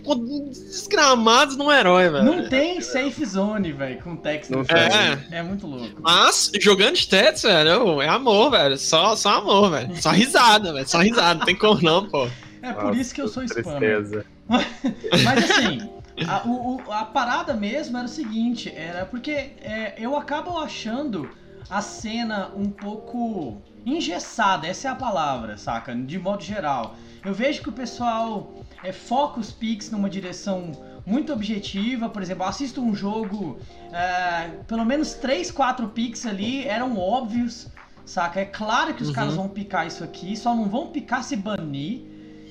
desgramados 0.53 1.57
num 1.57 1.73
herói, 1.73 2.11
velho. 2.11 2.25
Não 2.25 2.49
tem 2.49 2.68
tem 2.69 2.81
safe 2.81 3.25
zone, 3.25 3.73
velho, 3.73 4.03
com 4.03 4.17
Tex 4.17 4.51
no 4.51 4.61
é. 4.63 5.39
é 5.39 5.43
muito 5.43 5.67
louco. 5.67 6.01
Mas, 6.03 6.51
jogando 6.61 6.97
de 6.97 7.09
Tex, 7.09 7.43
velho, 7.43 8.03
é 8.03 8.09
amor, 8.09 8.51
velho. 8.51 8.77
Só, 8.77 9.17
só 9.17 9.39
amor, 9.39 9.71
velho. 9.71 10.01
Só 10.01 10.11
risada, 10.11 10.73
velho. 10.73 10.89
Só 10.89 10.99
risada. 10.99 11.39
Não 11.39 11.47
tem 11.47 11.57
como 11.57 11.81
não, 11.81 12.09
pô. 12.09 12.29
É 12.61 12.73
por 12.73 12.85
Nossa, 12.85 13.01
isso 13.01 13.15
que 13.15 13.23
eu 13.23 13.29
sou 13.29 13.43
spammer. 13.45 14.27
Mas 14.49 15.51
assim, 15.51 15.89
a, 16.27 16.47
o, 16.47 16.83
a 16.91 17.05
parada 17.05 17.55
mesmo 17.55 17.97
era 17.97 18.07
o 18.07 18.11
seguinte, 18.11 18.73
era 18.75 19.07
porque 19.07 19.31
é, 19.31 19.95
eu 19.97 20.17
acabo 20.17 20.59
achando 20.59 21.29
a 21.71 21.81
cena 21.81 22.51
um 22.57 22.69
pouco 22.69 23.63
engessada, 23.87 24.67
essa 24.67 24.89
é 24.89 24.91
a 24.91 24.95
palavra, 24.95 25.57
saca? 25.57 25.95
De 25.95 26.19
modo 26.19 26.43
geral. 26.43 26.97
Eu 27.25 27.33
vejo 27.33 27.63
que 27.63 27.69
o 27.69 27.73
pessoal 27.73 28.53
é, 28.83 28.93
foca 28.93 29.41
os 29.41 29.51
pics 29.51 29.91
numa 29.91 30.11
direção 30.11 30.73
muito 31.09 31.33
objetiva. 31.33 32.09
Por 32.09 32.23
exemplo, 32.23 32.45
assisto 32.45 32.83
um 32.83 32.95
jogo, 32.95 33.59
é, 33.93 34.51
pelo 34.67 34.85
menos 34.85 35.15
3, 35.15 35.51
4 35.51 35.89
picks 35.89 36.27
ali 36.27 36.67
eram 36.67 36.99
óbvios, 36.99 37.69
saca? 38.05 38.41
É 38.41 38.45
claro 38.45 38.95
que 38.95 39.03
os 39.03 39.09
uhum. 39.09 39.15
caras 39.15 39.35
vão 39.35 39.49
picar 39.49 39.87
isso 39.87 40.05
aqui, 40.05 40.37
só 40.37 40.55
não 40.55 40.67
vão 40.67 40.89
picar 40.89 41.25
se 41.25 41.35
banir. 41.35 42.03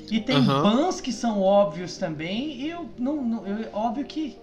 E 0.10 0.22
tem 0.22 0.38
uhum. 0.38 0.64
bans 0.64 1.02
que 1.02 1.12
são 1.12 1.42
óbvios 1.42 1.98
também, 1.98 2.62
e 2.62 2.70
eu 2.70 2.90
não. 2.98 3.24
não 3.24 3.46
eu, 3.46 3.70
óbvio 3.74 4.06
que 4.06 4.38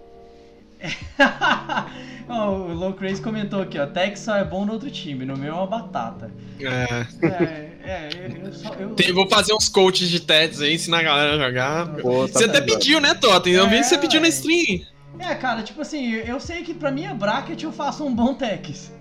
o 2.29 2.73
Low 2.73 2.93
Crazy 2.93 3.21
comentou 3.21 3.61
aqui, 3.61 3.79
ó. 3.79 3.87
Tex 3.87 4.19
só 4.19 4.37
é 4.37 4.43
bom 4.43 4.63
no 4.63 4.73
outro 4.73 4.91
time, 4.91 5.25
no 5.25 5.35
meu 5.35 5.53
é 5.53 5.57
uma 5.57 5.65
batata. 5.65 6.29
É. 6.59 7.25
é, 7.25 7.74
é 7.85 8.09
eu, 8.43 8.53
só, 8.53 8.73
eu... 8.73 8.89
Tem, 8.91 9.11
vou 9.11 9.27
fazer 9.29 9.53
uns 9.53 9.69
coaches 9.69 10.09
de 10.09 10.19
Tex 10.19 10.61
aí, 10.61 10.73
ensinar 10.75 10.99
a 10.99 11.03
galera 11.03 11.35
a 11.35 11.47
jogar. 11.47 11.87
Pô, 11.95 12.27
tá 12.27 12.39
você 12.39 12.45
até 12.45 12.61
pediu, 12.61 12.99
né, 12.99 13.13
Tota? 13.13 13.49
Eu 13.49 13.67
vi 13.69 13.77
que 13.77 13.83
você 13.83 13.97
pediu 13.97 14.19
na 14.21 14.27
stream. 14.27 14.81
É, 15.19 15.33
cara, 15.35 15.63
tipo 15.63 15.81
assim, 15.81 16.11
eu 16.13 16.39
sei 16.39 16.61
que 16.63 16.73
pra 16.73 16.91
minha 16.91 17.13
bracket 17.13 17.61
eu 17.63 17.71
faço 17.71 18.03
um 18.03 18.13
bom 18.13 18.33
Tex. 18.33 18.91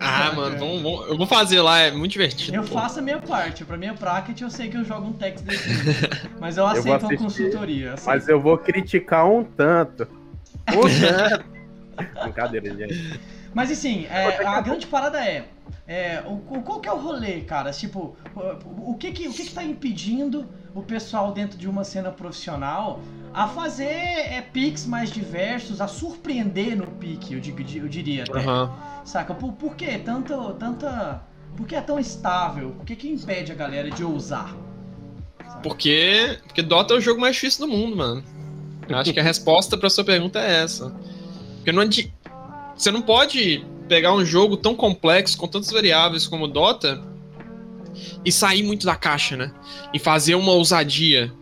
Ah, 0.00 0.32
mano, 0.34 0.58
vamos, 0.58 0.82
vamos- 0.82 1.08
eu 1.08 1.16
vou 1.16 1.26
fazer 1.26 1.60
lá, 1.60 1.78
é 1.78 1.90
muito 1.90 2.12
divertido. 2.12 2.56
Eu 2.56 2.62
pô. 2.64 2.74
faço 2.74 2.98
a 2.98 3.02
minha 3.02 3.18
parte. 3.20 3.64
Pra 3.64 3.76
minha 3.76 3.94
bracket 3.94 4.40
eu 4.40 4.50
sei 4.50 4.68
que 4.68 4.76
eu 4.76 4.84
jogo 4.84 5.06
um 5.06 5.12
Tex 5.12 5.40
desse. 5.42 5.68
Mas 6.40 6.56
eu 6.56 6.66
aceito 6.66 6.86
uma 6.86 6.96
assistir, 6.96 7.16
consultoria. 7.18 7.94
aceito. 7.94 8.06
Mas 8.06 8.28
eu 8.28 8.40
vou 8.40 8.58
criticar 8.58 9.26
um 9.30 9.44
tanto. 9.44 10.08
Um 10.72 10.82
tanto. 11.00 11.44
Brincadeira, 12.22 12.74
gente. 12.76 13.20
Mas 13.54 13.70
assim, 13.70 14.06
é, 14.10 14.44
a 14.46 14.60
grande 14.60 14.86
parada 14.86 15.24
é. 15.24 15.46
é, 15.86 16.22
o, 16.26 16.36
qual 16.62 16.80
que 16.80 16.88
é 16.88 16.92
o 16.92 16.98
rolê, 16.98 17.40
cara? 17.42 17.70
Tipo, 17.70 18.16
o, 18.34 18.90
o 18.92 18.96
que 18.96 19.12
que, 19.12 19.28
o 19.28 19.32
que 19.32 19.44
que 19.44 19.54
tá 19.54 19.62
impedindo 19.62 20.46
o 20.74 20.82
pessoal 20.82 21.30
dentro 21.32 21.56
de 21.56 21.68
uma 21.68 21.84
cena 21.84 22.10
profissional 22.10 23.00
a 23.32 23.46
fazer 23.48 23.84
é, 23.84 24.40
picks 24.40 24.86
mais 24.86 25.10
diversos, 25.10 25.80
a 25.80 25.86
surpreender 25.88 26.76
no 26.76 26.86
pique, 26.86 27.34
eu, 27.34 27.40
digo- 27.40 27.60
eu 27.76 27.88
diria 27.88 28.24
até. 28.24 28.40
Aham. 28.40 28.72
Saca? 29.04 29.34
Por, 29.34 29.52
por 29.52 29.76
que 29.76 29.98
tanto, 29.98 30.54
tanta. 30.54 31.22
Por 31.56 31.66
que 31.66 31.76
é 31.76 31.80
tão 31.80 31.98
estável? 32.00 32.70
Por 32.72 32.84
que 32.84 32.96
que 32.96 33.08
impede 33.08 33.52
a 33.52 33.54
galera 33.54 33.88
de 33.90 34.02
ousar? 34.02 34.52
Saca? 35.46 35.60
Porque, 35.60 36.38
porque 36.46 36.62
Dota 36.62 36.94
é 36.94 36.96
o 36.96 37.00
jogo 37.00 37.20
mais 37.20 37.36
difícil 37.36 37.66
do 37.66 37.72
mundo, 37.72 37.94
mano. 37.96 38.24
Eu 38.88 38.96
acho 38.98 39.12
que 39.12 39.20
a 39.20 39.22
resposta 39.22 39.76
pra 39.78 39.88
sua 39.88 40.04
pergunta 40.04 40.40
é 40.40 40.62
essa. 40.62 40.92
Porque 41.56 41.70
não 41.72 41.82
adi- 41.82 42.12
você 42.76 42.90
não 42.90 43.02
pode 43.02 43.64
pegar 43.88 44.14
um 44.14 44.24
jogo 44.24 44.56
tão 44.56 44.74
complexo, 44.74 45.36
com 45.36 45.46
tantas 45.46 45.70
variáveis 45.70 46.26
como 46.26 46.48
Dota, 46.48 47.02
e 48.24 48.32
sair 48.32 48.62
muito 48.62 48.86
da 48.86 48.96
caixa, 48.96 49.36
né? 49.36 49.52
E 49.92 49.98
fazer 49.98 50.34
uma 50.34 50.52
ousadia. 50.52 51.32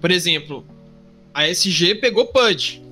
Por 0.00 0.10
exemplo, 0.10 0.64
a 1.34 1.48
SG 1.48 1.96
pegou 1.96 2.26
PUD. 2.26 2.82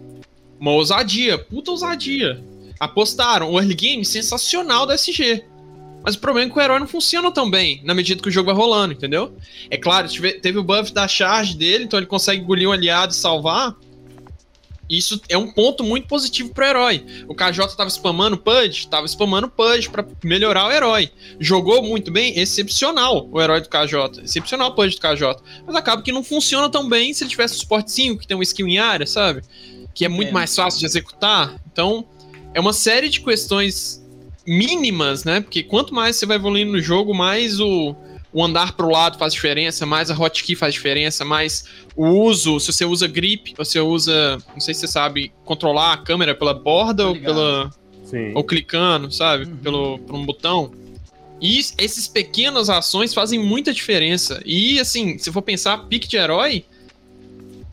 Uma 0.58 0.72
ousadia, 0.72 1.38
puta 1.38 1.70
ousadia. 1.70 2.42
Apostaram, 2.80 3.50
o 3.50 3.58
early 3.58 3.74
game 3.74 4.04
sensacional 4.04 4.86
da 4.86 4.94
SG. 4.94 5.44
Mas 6.02 6.16
o 6.16 6.18
problema 6.18 6.48
é 6.48 6.52
que 6.52 6.58
o 6.58 6.62
herói 6.62 6.78
não 6.78 6.86
funciona 6.86 7.30
tão 7.30 7.50
bem 7.50 7.80
na 7.82 7.94
medida 7.94 8.20
que 8.20 8.28
o 8.28 8.32
jogo 8.32 8.46
vai 8.46 8.54
rolando, 8.54 8.92
entendeu? 8.92 9.34
É 9.70 9.78
claro, 9.78 10.06
teve 10.42 10.58
o 10.58 10.62
buff 10.62 10.92
da 10.92 11.08
charge 11.08 11.56
dele, 11.56 11.84
então 11.84 11.98
ele 11.98 12.06
consegue 12.06 12.42
engolir 12.42 12.68
um 12.68 12.72
aliado 12.72 13.12
e 13.12 13.16
salvar. 13.16 13.74
Isso 14.88 15.21
é 15.29 15.37
um 15.38 15.50
ponto 15.50 15.83
muito 15.83 16.07
positivo 16.07 16.53
pro 16.53 16.64
herói. 16.64 17.05
O 17.26 17.35
KJ 17.35 17.75
tava 17.76 17.88
spamando 17.88 18.37
PUD, 18.37 18.88
tava 18.88 19.07
spamando 19.07 19.49
PUD 19.49 19.88
pra 19.91 20.05
melhorar 20.23 20.67
o 20.67 20.73
herói. 20.73 21.11
Jogou 21.41 21.83
muito 21.83 22.11
bem, 22.11 22.38
excepcional 22.38 23.29
o 23.31 23.41
herói 23.41 23.61
do 23.61 23.69
KJ. 23.69 24.23
Excepcional 24.23 24.71
o 24.71 24.75
PUD 24.75 24.95
do 24.95 25.00
KJ. 25.00 25.43
Mas 25.67 25.76
acaba 25.76 26.03
que 26.03 26.12
não 26.12 26.23
funciona 26.23 26.69
tão 26.69 26.88
bem 26.88 27.14
se 27.14 27.25
ele 27.25 27.31
tivesse 27.31 27.55
o 27.55 27.59
suporte 27.59 27.91
5, 27.93 28.21
que 28.21 28.26
tem 28.26 28.37
um 28.37 28.43
skill 28.43 28.69
em 28.69 28.79
área, 28.79 29.07
sabe? 29.07 29.43
Que 29.95 30.05
é 30.05 30.09
muito 30.09 30.25
Entendo. 30.25 30.35
mais 30.35 30.55
fácil 30.55 30.81
de 30.81 30.87
executar. 30.87 31.55
Então, 31.73 32.07
é 32.53 32.61
uma 32.61 32.73
série 32.73 33.09
de 33.09 33.21
questões 33.21 34.05
mínimas, 34.47 35.25
né? 35.25 35.41
Porque 35.41 35.62
quanto 35.62 35.95
mais 35.95 36.17
você 36.17 36.26
vai 36.26 36.37
evoluindo 36.37 36.73
no 36.73 36.81
jogo, 36.81 37.14
mais 37.14 37.59
o, 37.59 37.97
o 38.35 38.45
andar 38.45 38.73
pro 38.73 38.91
lado 38.91 39.17
faz 39.17 39.33
diferença, 39.33 39.87
mais 39.87 40.11
a 40.11 40.14
hotkey 40.14 40.57
faz 40.57 40.75
diferença, 40.75 41.25
mais 41.25 41.64
o 41.97 42.07
uso, 42.09 42.59
se 42.59 42.73
você 42.73 42.85
usa 42.85 43.07
grip, 43.07 43.55
você 43.57 43.79
usa, 43.81 44.37
não 44.53 44.61
sei 44.61 44.75
se 44.75 44.81
você 44.81 44.88
sabe, 44.88 45.33
controlar 45.45 45.93
a 45.93 45.97
câmera 45.99 46.35
pela 46.35 46.53
borda 46.53 47.07
ou 47.07 47.14
pela 47.17 47.71
Sim. 48.05 48.33
ou 48.35 48.43
clicando, 48.43 49.11
sabe? 49.12 49.45
Uhum. 49.45 49.57
Pelo, 49.59 49.99
por 50.00 50.17
um 50.17 50.26
botão. 50.26 50.73
E 51.41 51.59
es- 51.61 51.75
essas 51.79 52.09
pequenas 52.09 52.69
ações 52.69 53.14
fazem 53.14 53.38
muita 53.38 53.73
diferença. 53.73 54.43
E 54.45 54.81
assim, 54.81 55.17
se 55.17 55.31
for 55.31 55.41
pensar, 55.43 55.79
pique 55.87 56.09
de 56.09 56.17
herói 56.17 56.64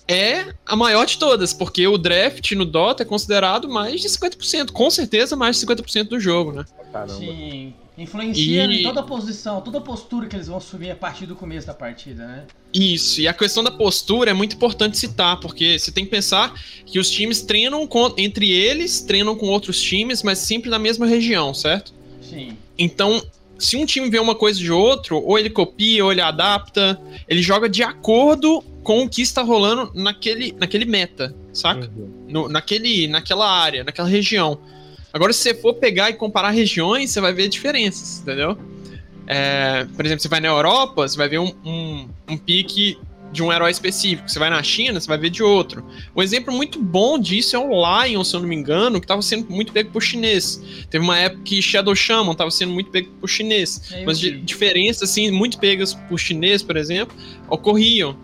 é 0.07 0.53
a 0.65 0.75
maior 0.75 1.05
de 1.05 1.17
todas, 1.17 1.53
porque 1.53 1.87
o 1.87 1.97
draft 1.97 2.51
no 2.51 2.65
Dota 2.65 3.03
é 3.03 3.05
considerado 3.05 3.69
mais 3.69 4.01
de 4.01 4.07
50%, 4.09 4.71
com 4.71 4.89
certeza 4.89 5.35
mais 5.35 5.55
de 5.59 5.65
50% 5.65 6.09
do 6.09 6.19
jogo, 6.19 6.51
né? 6.51 6.65
Caramba. 6.91 7.13
Sim. 7.13 7.73
Influencia 7.97 8.65
E- 8.65 8.79
em 8.79 8.83
toda 8.83 9.01
a 9.01 9.03
posição, 9.03 9.59
toda 9.61 9.77
a 9.79 9.81
postura 9.81 10.27
que 10.27 10.35
eles 10.35 10.47
vão 10.47 10.57
assumir 10.57 10.91
a 10.91 10.95
partir 10.95 11.25
do 11.25 11.35
começo 11.35 11.67
da 11.67 11.73
partida, 11.73 12.25
né? 12.25 12.43
Isso, 12.73 13.19
e 13.19 13.27
a 13.27 13.33
questão 13.33 13.63
da 13.63 13.71
postura 13.71 14.31
é 14.31 14.33
muito 14.33 14.55
importante 14.55 14.97
citar, 14.97 15.39
porque 15.39 15.77
você 15.77 15.91
tem 15.91 16.05
que 16.05 16.09
pensar 16.11 16.53
que 16.85 16.97
os 16.99 17.09
times 17.11 17.41
treinam 17.41 17.85
com- 17.85 18.13
entre 18.17 18.49
eles, 18.49 19.01
treinam 19.01 19.35
com 19.35 19.47
outros 19.47 19.79
times, 19.81 20.23
mas 20.23 20.39
sempre 20.39 20.69
na 20.69 20.79
mesma 20.79 21.05
região, 21.05 21.53
certo? 21.53 21.93
Sim. 22.21 22.57
Então, 22.77 23.21
se 23.59 23.75
um 23.75 23.85
time 23.85 24.09
vê 24.09 24.19
uma 24.19 24.35
coisa 24.35 24.57
de 24.57 24.71
outro, 24.71 25.17
ou 25.21 25.37
ele 25.37 25.49
copia, 25.49 26.03
ou 26.05 26.11
ele 26.13 26.21
adapta, 26.21 26.99
ele 27.27 27.41
joga 27.41 27.67
de 27.67 27.83
acordo 27.83 28.63
com 28.83 29.03
o 29.03 29.09
que 29.09 29.21
está 29.21 29.41
rolando 29.43 29.91
naquele, 29.93 30.53
naquele 30.53 30.85
meta, 30.85 31.35
saca? 31.53 31.91
Uhum. 31.95 32.09
No- 32.29 32.47
naquele, 32.49 33.07
naquela 33.07 33.47
área, 33.51 33.83
naquela 33.83 34.07
região. 34.07 34.57
Agora, 35.13 35.33
se 35.33 35.39
você 35.39 35.53
for 35.53 35.73
pegar 35.75 36.09
e 36.09 36.13
comparar 36.13 36.51
regiões, 36.51 37.11
você 37.11 37.19
vai 37.21 37.33
ver 37.33 37.47
diferenças, 37.49 38.19
entendeu? 38.21 38.57
É, 39.27 39.85
por 39.95 40.05
exemplo, 40.05 40.21
você 40.21 40.27
vai 40.27 40.39
na 40.39 40.47
Europa, 40.47 41.07
você 41.07 41.17
vai 41.17 41.29
ver 41.29 41.39
um, 41.39 41.53
um, 41.65 42.09
um 42.29 42.37
pique 42.37 42.97
de 43.31 43.41
um 43.41 43.51
herói 43.51 43.71
específico. 43.71 44.29
Você 44.29 44.37
vai 44.37 44.49
na 44.49 44.61
China, 44.61 44.99
você 44.99 45.07
vai 45.07 45.17
ver 45.17 45.29
de 45.29 45.41
outro. 45.41 45.85
Um 46.15 46.21
exemplo 46.21 46.53
muito 46.53 46.79
bom 46.79 47.17
disso 47.17 47.55
é 47.55 47.59
o 47.59 47.69
Lion, 47.69 48.23
se 48.23 48.35
eu 48.35 48.41
não 48.41 48.47
me 48.47 48.55
engano, 48.55 48.99
que 48.99 49.05
estava 49.05 49.21
sendo 49.21 49.49
muito 49.49 49.71
pego 49.71 49.89
por 49.91 50.01
chinês. 50.01 50.61
Teve 50.89 51.03
uma 51.03 51.17
época 51.17 51.43
que 51.43 51.61
Shadow 51.61 51.95
Shaman 51.95 52.33
estava 52.33 52.51
sendo 52.51 52.73
muito 52.73 52.91
pego 52.91 53.09
por 53.19 53.29
chinês. 53.29 53.91
É, 53.93 54.05
Mas 54.05 54.19
diferenças, 54.19 55.09
assim, 55.09 55.31
muito 55.31 55.57
pegas 55.59 55.93
por 55.93 56.19
chinês, 56.19 56.61
por 56.61 56.75
exemplo, 56.75 57.15
ocorriam. 57.49 58.17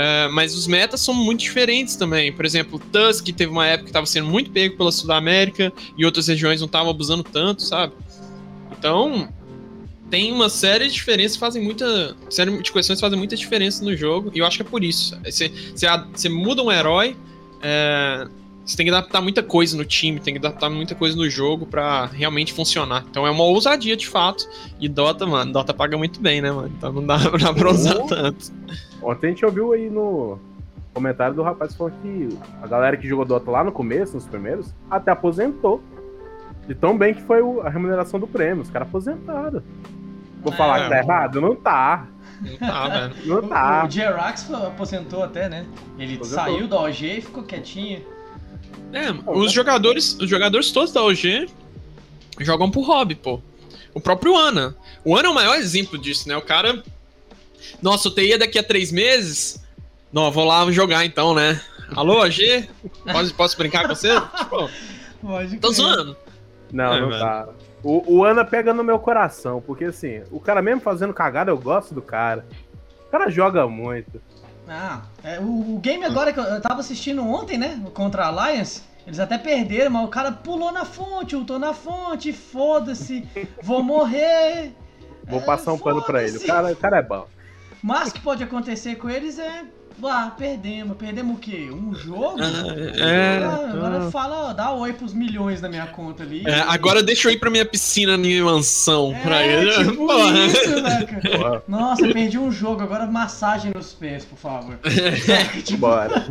É, 0.00 0.28
mas 0.28 0.54
os 0.54 0.68
metas 0.68 1.00
são 1.00 1.12
muito 1.12 1.40
diferentes 1.40 1.96
também. 1.96 2.32
Por 2.32 2.44
exemplo, 2.44 2.78
Tusk 2.78 3.26
teve 3.36 3.50
uma 3.50 3.66
época 3.66 3.84
que 3.86 3.90
estava 3.90 4.06
sendo 4.06 4.28
muito 4.28 4.48
pego 4.52 4.76
pela 4.76 4.92
Sudamérica 4.92 5.72
e 5.96 6.04
outras 6.04 6.28
regiões 6.28 6.60
não 6.60 6.66
estavam 6.66 6.88
abusando 6.90 7.24
tanto, 7.24 7.62
sabe? 7.62 7.92
Então, 8.78 9.28
tem 10.08 10.30
uma 10.30 10.48
série 10.48 10.86
de 10.86 10.94
diferenças 10.94 11.32
que 11.32 11.40
fazem 11.40 11.60
muita. 11.62 12.16
série 12.30 12.50
de 12.62 12.70
questões 12.72 12.98
que 12.98 13.00
fazem 13.00 13.18
muita 13.18 13.34
diferença 13.36 13.84
no 13.84 13.96
jogo, 13.96 14.30
e 14.32 14.38
eu 14.38 14.46
acho 14.46 14.56
que 14.56 14.62
é 14.62 14.66
por 14.66 14.84
isso. 14.84 15.18
Você, 15.24 15.48
você, 15.74 15.86
a- 15.88 16.06
você 16.14 16.28
muda 16.28 16.62
um 16.62 16.70
herói, 16.70 17.16
é, 17.60 18.28
você 18.64 18.76
tem 18.76 18.86
que 18.86 18.92
adaptar 18.92 19.20
muita 19.20 19.42
coisa 19.42 19.76
no 19.76 19.84
time, 19.84 20.20
tem 20.20 20.32
que 20.32 20.38
adaptar 20.38 20.70
muita 20.70 20.94
coisa 20.94 21.16
no 21.16 21.28
jogo 21.28 21.66
pra 21.66 22.06
realmente 22.06 22.52
funcionar. 22.52 23.04
Então 23.10 23.26
é 23.26 23.30
uma 23.32 23.42
ousadia 23.42 23.96
de 23.96 24.06
fato. 24.06 24.48
E 24.80 24.88
Dota, 24.88 25.26
mano, 25.26 25.52
Dota 25.52 25.74
paga 25.74 25.98
muito 25.98 26.20
bem, 26.20 26.40
né, 26.40 26.52
mano? 26.52 26.72
Então 26.78 26.92
não 26.92 27.04
dá, 27.04 27.18
não 27.18 27.36
dá 27.36 27.52
pra 27.52 27.70
usar 27.72 27.96
Oh. 27.98 28.06
tanto. 28.06 28.52
Ontem 29.02 29.26
a 29.28 29.30
gente 29.30 29.44
ouviu 29.44 29.72
aí 29.72 29.88
no 29.88 30.38
comentário 30.92 31.34
do 31.34 31.42
rapaz 31.42 31.74
falando 31.74 31.94
que 32.02 32.28
a 32.62 32.66
galera 32.66 32.96
que 32.96 33.06
jogou 33.08 33.24
Dota 33.24 33.50
lá 33.50 33.62
no 33.62 33.70
começo, 33.72 34.14
nos 34.14 34.26
primeiros, 34.26 34.74
até 34.90 35.10
aposentou. 35.10 35.82
De 36.66 36.74
tão 36.74 36.96
bem 36.98 37.14
que 37.14 37.22
foi 37.22 37.40
o- 37.40 37.60
a 37.62 37.70
remuneração 37.70 38.18
do 38.20 38.26
prêmio. 38.26 38.62
Os 38.62 38.68
caras 38.70 38.88
aposentaram. 38.88 39.62
Vou 40.42 40.52
É. 40.52 40.56
falar 40.56 40.82
que 40.84 40.88
tá 40.90 40.98
errado? 40.98 41.40
Não 41.40 41.54
tá. 41.56 42.06
Não 42.42 42.56
tá, 42.58 42.88
velho. 42.88 43.14
Não 43.26 43.36
O, 43.38 43.48
tá. 43.48 43.84
o 43.86 43.90
Jerax 43.90 44.42
foi- 44.44 44.66
aposentou 44.66 45.22
até, 45.24 45.48
né? 45.48 45.64
Ele 45.98 46.16
Aposentou. 46.16 46.44
saiu 46.44 46.68
da 46.68 46.78
OG 46.80 47.18
e 47.18 47.20
ficou 47.22 47.42
quietinho. 47.42 48.02
É, 48.92 49.06
os 49.30 49.52
jogadores, 49.52 50.18
os 50.20 50.28
jogadores 50.28 50.70
todos 50.70 50.92
da 50.92 51.02
OG 51.02 51.48
jogam 52.40 52.70
por 52.70 52.82
hobby, 52.86 53.14
pô. 53.14 53.40
O 53.94 54.00
próprio 54.00 54.36
Ana. 54.36 54.76
O 55.04 55.16
Ana 55.16 55.28
é 55.28 55.30
o 55.30 55.34
maior 55.34 55.54
exemplo 55.56 55.98
disso, 55.98 56.28
né? 56.28 56.36
O 56.36 56.42
cara. 56.42 56.82
Nossa, 57.82 58.08
o 58.08 58.14
TI 58.14 58.32
é 58.32 58.38
daqui 58.38 58.58
a 58.58 58.62
três 58.62 58.90
meses. 58.92 59.62
Não, 60.12 60.30
vou 60.30 60.44
lá 60.44 60.70
jogar 60.72 61.04
então, 61.04 61.34
né? 61.34 61.60
Alô, 61.94 62.20
OG? 62.22 62.68
Posso, 63.10 63.34
posso 63.34 63.56
brincar 63.56 63.86
com 63.88 63.94
você? 63.94 64.08
Tipo, 64.38 64.70
Pode 65.22 65.56
tô 65.58 65.72
zoando. 65.72 66.16
Não, 66.72 66.94
É, 66.94 67.00
não 67.00 67.10
tá. 67.10 67.48
O, 67.82 68.18
o 68.18 68.24
Ana 68.24 68.44
pega 68.44 68.74
no 68.74 68.82
meu 68.84 68.98
coração, 68.98 69.62
porque 69.64 69.86
assim, 69.86 70.22
o 70.30 70.40
cara 70.40 70.60
mesmo 70.60 70.80
fazendo 70.80 71.14
cagada, 71.14 71.50
eu 71.50 71.58
gosto 71.58 71.94
do 71.94 72.02
cara. 72.02 72.44
O 73.06 73.10
cara 73.10 73.30
joga 73.30 73.66
muito. 73.66 74.20
Ah, 74.68 75.02
é, 75.24 75.38
o, 75.38 75.76
o 75.76 75.78
game 75.78 76.04
agora 76.04 76.32
que 76.32 76.38
eu, 76.38 76.44
eu 76.44 76.60
tava 76.60 76.80
assistindo 76.80 77.26
ontem, 77.26 77.56
né? 77.56 77.80
Contra 77.94 78.24
a 78.24 78.26
Alliance. 78.28 78.82
Eles 79.06 79.18
até 79.18 79.38
perderam, 79.38 79.90
mas 79.90 80.04
o 80.04 80.08
cara 80.08 80.30
pulou 80.30 80.70
na 80.70 80.84
fonte, 80.84 81.34
ultou 81.34 81.58
na 81.58 81.72
fonte, 81.72 82.30
foda-se, 82.32 83.26
vou 83.62 83.82
morrer. 83.82 84.72
Vou 85.26 85.40
É, 85.40 85.44
passar 85.44 85.72
um 85.72 85.78
pano 85.78 86.02
pra 86.02 86.22
ele. 86.22 86.36
O 86.36 86.46
cara, 86.46 86.72
o 86.72 86.76
cara 86.76 86.98
é 86.98 87.02
bom. 87.02 87.26
Mas 87.82 88.08
o 88.10 88.14
que 88.14 88.20
pode 88.20 88.42
acontecer 88.42 88.96
com 88.96 89.08
eles 89.08 89.38
é. 89.38 89.64
Ah, 90.00 90.32
perdemos. 90.38 90.96
Perdemos 90.96 91.36
o 91.36 91.40
quê? 91.40 91.70
Um 91.72 91.92
jogo? 91.92 92.38
É, 92.40 93.42
Ah, 93.44 93.70
agora 93.72 94.06
ah. 94.06 94.10
fala, 94.12 94.50
ó, 94.50 94.52
dá 94.52 94.70
oi 94.70 94.92
pros 94.92 95.12
milhões 95.12 95.60
na 95.60 95.68
minha 95.68 95.86
conta 95.88 96.22
ali. 96.22 96.44
é, 96.46 96.60
agora 96.60 97.02
deixa 97.02 97.26
eu 97.28 97.32
ir 97.32 97.38
pra 97.38 97.50
minha 97.50 97.64
piscina 97.64 98.12
na 98.12 98.18
minha 98.18 98.44
mansão. 98.44 99.12
pra 99.24 99.42
É, 99.42 99.52
ele. 99.60 99.72
tipo 99.90 99.96
Porra. 100.06 100.38
isso, 100.46 100.82
né, 100.82 101.04
cara? 101.04 101.36
Porra, 101.38 101.62
Nossa, 101.66 102.06
perdi 102.12 102.38
um 102.38 102.48
jogo, 102.52 102.80
agora 102.80 103.08
massagem 103.08 103.72
nos 103.74 103.92
pés, 103.92 104.24
por 104.24 104.38
favor. 104.38 104.78
tipo, 105.64 105.78
bora. 105.78 106.24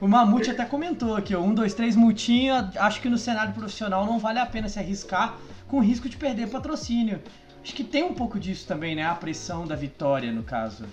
o 0.00 0.08
Mamute 0.08 0.50
até 0.50 0.64
comentou 0.64 1.14
aqui, 1.14 1.32
ó, 1.36 1.40
um, 1.40 1.54
dois, 1.54 1.74
três 1.74 1.94
multinho, 1.94 2.54
acho 2.76 3.00
que 3.00 3.08
no 3.08 3.16
cenário 3.18 3.54
profissional 3.54 4.04
não 4.04 4.18
vale 4.18 4.40
a 4.40 4.46
pena 4.46 4.68
se 4.68 4.80
arriscar 4.80 5.36
com 5.68 5.78
risco 5.78 6.08
de 6.08 6.16
perder 6.16 6.48
patrocínio. 6.48 7.20
Acho 7.64 7.74
que 7.74 7.82
tem 7.82 8.04
um 8.04 8.12
pouco 8.14 8.38
disso 8.38 8.66
também, 8.66 8.94
né? 8.94 9.04
A 9.04 9.14
pressão 9.14 9.66
da 9.66 9.74
vitória, 9.74 10.30
no 10.30 10.42
caso. 10.42 10.84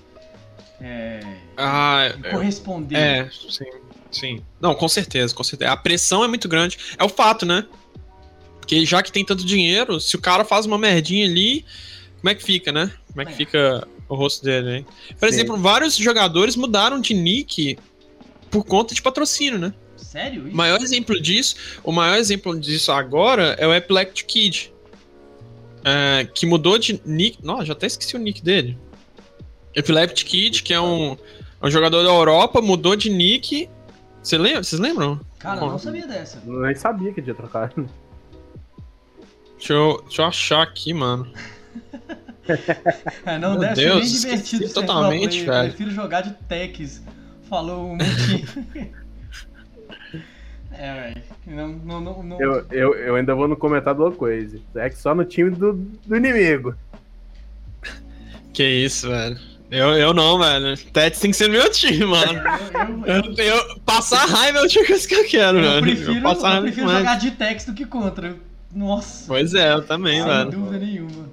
É, 0.79 1.19
Ah, 1.57 2.05
é, 2.23 2.31
corresponder. 2.31 2.97
é, 2.97 3.29
sim. 3.29 3.65
Sim. 4.11 4.41
Não, 4.59 4.73
com 4.73 4.87
certeza, 4.87 5.33
com 5.33 5.43
certeza. 5.43 5.71
A 5.71 5.77
pressão 5.77 6.23
é 6.23 6.27
muito 6.27 6.47
grande. 6.49 6.77
É 6.97 7.03
o 7.03 7.09
fato, 7.09 7.45
né? 7.45 7.65
Porque 8.59 8.85
já 8.85 9.01
que 9.03 9.11
tem 9.11 9.23
tanto 9.23 9.45
dinheiro, 9.45 9.99
se 9.99 10.15
o 10.15 10.19
cara 10.19 10.43
faz 10.43 10.65
uma 10.65 10.77
merdinha 10.77 11.25
ali, 11.25 11.65
como 12.19 12.29
é 12.29 12.35
que 12.35 12.43
fica, 12.43 12.71
né? 12.71 12.91
Como 13.07 13.21
é 13.21 13.25
que 13.25 13.31
É. 13.31 13.35
fica 13.35 13.87
o 14.09 14.15
rosto 14.15 14.43
dele, 14.43 14.77
hein? 14.77 14.85
Por 15.19 15.27
Sim. 15.29 15.35
exemplo, 15.35 15.57
vários 15.57 15.95
jogadores 15.95 16.55
mudaram 16.55 16.99
de 16.99 17.13
nick 17.13 17.77
por 18.49 18.65
conta 18.65 18.93
de 18.95 19.01
patrocínio, 19.01 19.59
né? 19.59 19.73
Sério? 19.95 20.43
O 20.43 20.47
Isso? 20.47 20.55
maior 20.57 20.81
exemplo 20.81 21.21
disso, 21.21 21.55
o 21.83 21.91
maior 21.91 22.17
exemplo 22.17 22.59
disso 22.59 22.91
agora 22.91 23.55
é 23.59 23.67
o 23.67 23.73
Epileptic 23.73 24.25
Kid. 24.25 24.73
É, 25.83 26.25
que 26.25 26.45
mudou 26.45 26.77
de 26.77 27.01
nick. 27.05 27.43
Nossa, 27.43 27.65
já 27.65 27.73
até 27.73 27.87
esqueci 27.87 28.15
o 28.15 28.19
nick 28.19 28.41
dele. 28.43 28.77
Epileptic 29.75 30.27
Kid, 30.27 30.63
que 30.63 30.73
é 30.73 30.81
um, 30.81 31.13
é 31.61 31.65
um 31.65 31.71
jogador 31.71 32.03
da 32.03 32.09
Europa, 32.09 32.61
mudou 32.61 32.95
de 32.95 33.09
nick. 33.09 33.69
Você 34.21 34.37
lembra? 34.37 34.63
Vocês 34.63 34.79
lembram? 34.79 35.19
Cara, 35.39 35.61
eu 35.61 35.71
não 35.71 35.79
sabia 35.79 36.05
dessa. 36.05 36.41
Eu 36.45 36.61
nem 36.61 36.75
sabia 36.75 37.13
que 37.13 37.21
tinha 37.21 37.33
trocado. 37.33 37.89
Deixa 39.57 39.73
eu, 39.73 40.01
deixa 40.03 40.21
eu 40.21 40.25
achar 40.25 40.61
aqui, 40.61 40.93
mano. 40.93 41.31
É, 43.25 43.37
não 43.37 43.51
Meu 43.51 43.59
deve 43.59 43.75
Deus, 43.75 44.09
ser 44.09 44.27
nem 44.27 44.41
divertido 44.41 44.73
totalmente, 44.73 45.45
velho. 45.45 45.69
Prefiro 45.69 45.91
jogar 45.91 46.21
de 46.21 46.33
techs. 46.47 47.01
Falou 47.47 47.93
um. 47.93 47.97
é, 50.81 50.93
velho. 50.93 51.23
Não, 51.47 51.67
não, 51.67 52.01
não, 52.01 52.23
não- 52.23 52.41
Eu, 52.41 52.65
eu, 52.71 52.95
eu 52.95 53.15
ainda 53.15 53.33
vou 53.35 53.47
no 53.47 53.55
comentário 53.55 53.99
do 54.03 54.11
coisa. 54.11 54.59
É 54.75 54.89
que 54.89 54.97
só 54.97 55.13
no 55.15 55.23
time 55.25 55.51
do, 55.51 55.73
do 55.73 56.15
inimigo. 56.15 56.75
Que 58.53 58.63
isso, 58.63 59.07
velho. 59.09 59.37
Eu, 59.69 59.89
eu 59.93 60.13
não, 60.13 60.37
velho. 60.37 60.75
Tets 60.91 61.19
tem 61.19 61.31
que 61.31 61.37
ser 61.37 61.49
meu 61.49 61.69
time, 61.71 62.03
mano. 62.05 62.33
Eu, 63.05 63.15
eu, 63.15 63.23
Eu, 63.35 63.55
eu- 63.55 63.79
passar 63.85 64.25
raiva 64.27 64.59
é 64.59 64.61
o 64.63 64.67
time 64.67 64.85
que 64.85 65.15
eu 65.15 65.25
quero, 65.27 65.59
eu 65.59 65.63
velho. 65.63 65.81
prefiro, 65.81 66.21
passar 66.21 66.47
eu 66.47 66.51
raiva 66.51 66.61
prefiro 66.63 66.89
jogar 66.89 67.15
de 67.15 67.31
techs 67.31 67.65
do 67.65 67.73
que 67.73 67.85
contra. 67.85 68.35
Nossa. 68.73 69.25
Pois 69.27 69.53
é, 69.53 69.71
eu 69.73 69.83
também, 69.85 70.19
sem 70.21 70.29
velho. 70.29 70.51
dúvida 70.51 70.77
nenhuma. 70.85 71.29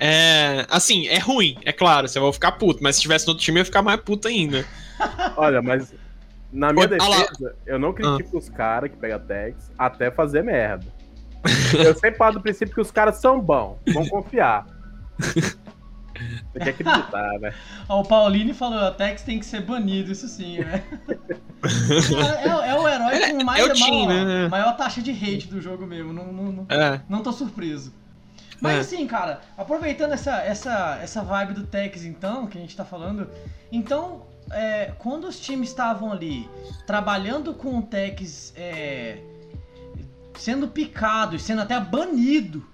É. 0.00 0.66
Assim, 0.70 1.06
é 1.08 1.18
ruim, 1.18 1.56
é 1.64 1.72
claro, 1.72 2.08
você 2.08 2.18
vai 2.20 2.32
ficar 2.32 2.52
puto, 2.52 2.82
mas 2.82 2.96
se 2.96 3.02
tivesse 3.02 3.26
no 3.26 3.32
outro 3.32 3.44
time, 3.44 3.58
eu 3.58 3.62
ia 3.62 3.64
ficar 3.64 3.82
mais 3.82 4.00
puto 4.00 4.26
ainda. 4.28 4.64
Olha, 5.36 5.60
mas 5.62 5.92
na 6.52 6.72
minha 6.72 6.86
Olha 6.88 6.96
lá. 6.98 7.18
defesa, 7.22 7.56
eu 7.66 7.78
não 7.78 7.92
critico 7.92 8.38
os 8.38 8.48
caras 8.48 8.90
que 8.90 8.96
pegam 8.96 9.18
tags 9.20 9.70
até 9.78 10.10
fazer 10.10 10.42
merda. 10.42 10.86
Eu 11.78 11.94
sempre 11.94 12.12
paro 12.18 12.34
do 12.34 12.40
princípio 12.40 12.74
que 12.74 12.80
os 12.80 12.90
caras 12.90 13.16
são 13.16 13.40
bons, 13.40 13.76
vão 13.92 14.06
confiar. 14.08 14.66
Tem 16.52 16.62
que 16.62 16.68
acreditar, 16.70 17.38
né? 17.38 17.54
Ó, 17.88 18.00
o 18.00 18.04
Pauline 18.04 18.52
falou, 18.52 18.78
a 18.80 18.90
Tex 18.90 19.22
tem 19.22 19.38
que 19.38 19.46
ser 19.46 19.60
banido, 19.62 20.10
isso 20.10 20.26
sim, 20.26 20.58
né? 20.58 20.82
é, 21.62 22.48
é- 22.48 22.70
é 22.70 22.74
o 22.78 22.88
herói 22.88 23.30
com 23.30 23.44
mais, 23.44 23.64
é 23.64 23.70
o 23.70 23.72
Tim, 23.72 24.06
maior, 24.06 24.24
né? 24.26 24.48
maior 24.48 24.76
taxa 24.76 25.00
de 25.00 25.12
hate 25.12 25.46
do 25.46 25.60
jogo 25.60 25.86
mesmo. 25.86 26.12
Não, 26.12 26.32
não, 26.32 26.52
não, 26.52 26.66
É. 26.68 27.00
não 27.08 27.22
tô 27.22 27.32
surpreso. 27.32 27.92
Mas 28.60 28.74
É. 28.76 28.78
assim, 28.80 29.06
cara, 29.06 29.40
aproveitando 29.56 30.12
essa, 30.12 30.42
essa, 30.42 30.98
essa 31.00 31.22
vibe 31.22 31.54
do 31.54 31.62
Tex, 31.64 32.04
então, 32.04 32.48
que 32.48 32.58
a 32.58 32.60
gente 32.60 32.76
tá 32.76 32.84
falando, 32.84 33.28
então, 33.70 34.22
é, 34.52 34.92
quando 34.98 35.26
os 35.26 35.38
times 35.38 35.68
estavam 35.68 36.12
ali 36.12 36.48
trabalhando 36.86 37.54
com 37.54 37.78
o 37.78 37.82
Tex 37.82 38.52
é, 38.56 39.18
sendo 40.36 40.68
picado 40.68 41.36
e 41.36 41.38
sendo 41.38 41.62
até 41.62 41.78
banido 41.78 42.66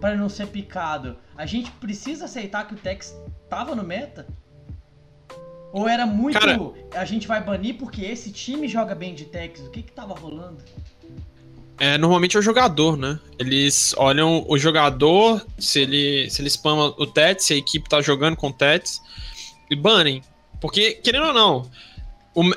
para 0.00 0.16
não 0.16 0.28
ser 0.28 0.48
picado, 0.48 1.16
a 1.36 1.46
gente 1.46 1.70
precisa 1.72 2.24
aceitar 2.24 2.66
que 2.66 2.74
o 2.74 2.76
Tex 2.76 3.16
tava 3.48 3.74
no 3.74 3.82
meta? 3.84 4.26
Ou 5.72 5.88
era 5.88 6.04
muito. 6.04 6.38
Cara- 6.38 6.58
a 6.94 7.04
gente 7.04 7.26
vai 7.26 7.42
banir 7.42 7.76
porque 7.76 8.02
esse 8.02 8.30
time 8.30 8.68
joga 8.68 8.94
bem 8.94 9.14
de 9.14 9.24
Tex? 9.24 9.60
O 9.60 9.70
que 9.70 9.82
que 9.82 9.92
tava 9.92 10.14
rolando? 10.14 10.62
É, 11.78 11.96
normalmente 11.96 12.36
é 12.36 12.40
o 12.40 12.42
jogador, 12.42 12.96
né? 12.96 13.18
Eles 13.38 13.94
olham 13.96 14.44
o 14.46 14.58
jogador, 14.58 15.44
se 15.58 15.80
ele, 15.80 16.30
se 16.30 16.42
ele 16.42 16.50
spama 16.50 16.94
o 16.98 17.06
Tets, 17.06 17.46
se 17.46 17.54
a 17.54 17.56
equipe 17.56 17.88
tá 17.88 18.00
jogando 18.02 18.36
com 18.36 18.48
o 18.48 18.52
Tets, 18.52 19.00
e 19.70 19.74
banem. 19.74 20.22
Porque, 20.62 20.92
querendo 20.92 21.26
ou 21.26 21.32
não, 21.32 21.70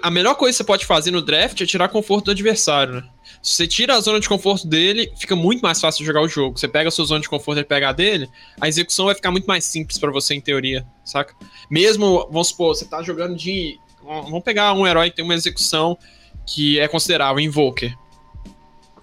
a 0.03 0.11
melhor 0.11 0.35
coisa 0.35 0.53
que 0.53 0.57
você 0.57 0.63
pode 0.63 0.85
fazer 0.85 1.09
no 1.09 1.23
draft 1.23 1.59
é 1.59 1.65
tirar 1.65 1.89
conforto 1.89 2.25
do 2.25 2.31
adversário, 2.31 2.93
né? 2.93 3.03
Se 3.41 3.55
você 3.55 3.67
tira 3.67 3.95
a 3.95 3.99
zona 3.99 4.19
de 4.19 4.29
conforto 4.29 4.67
dele, 4.67 5.11
fica 5.17 5.35
muito 5.35 5.61
mais 5.61 5.81
fácil 5.81 5.99
de 5.99 6.05
jogar 6.05 6.21
o 6.21 6.27
jogo. 6.27 6.57
Você 6.57 6.67
pega 6.67 6.87
a 6.87 6.91
sua 6.91 7.05
zona 7.05 7.19
de 7.19 7.27
conforto 7.27 7.59
e 7.59 7.63
pega 7.63 7.89
a 7.89 7.91
dele, 7.91 8.29
a 8.61 8.67
execução 8.67 9.07
vai 9.07 9.15
ficar 9.15 9.31
muito 9.31 9.45
mais 9.45 9.65
simples 9.65 9.97
pra 9.97 10.11
você, 10.11 10.35
em 10.35 10.39
teoria, 10.39 10.85
saca? 11.03 11.35
Mesmo, 11.67 12.27
vamos 12.31 12.49
supor, 12.49 12.75
você 12.75 12.85
tá 12.85 13.01
jogando 13.01 13.35
de. 13.35 13.79
Vamos 14.03 14.43
pegar 14.43 14.71
um 14.73 14.85
herói 14.85 15.09
que 15.09 15.15
tem 15.15 15.25
uma 15.25 15.33
execução 15.33 15.97
que 16.45 16.79
é 16.79 16.87
considerável, 16.87 17.39
Invoker. 17.39 17.91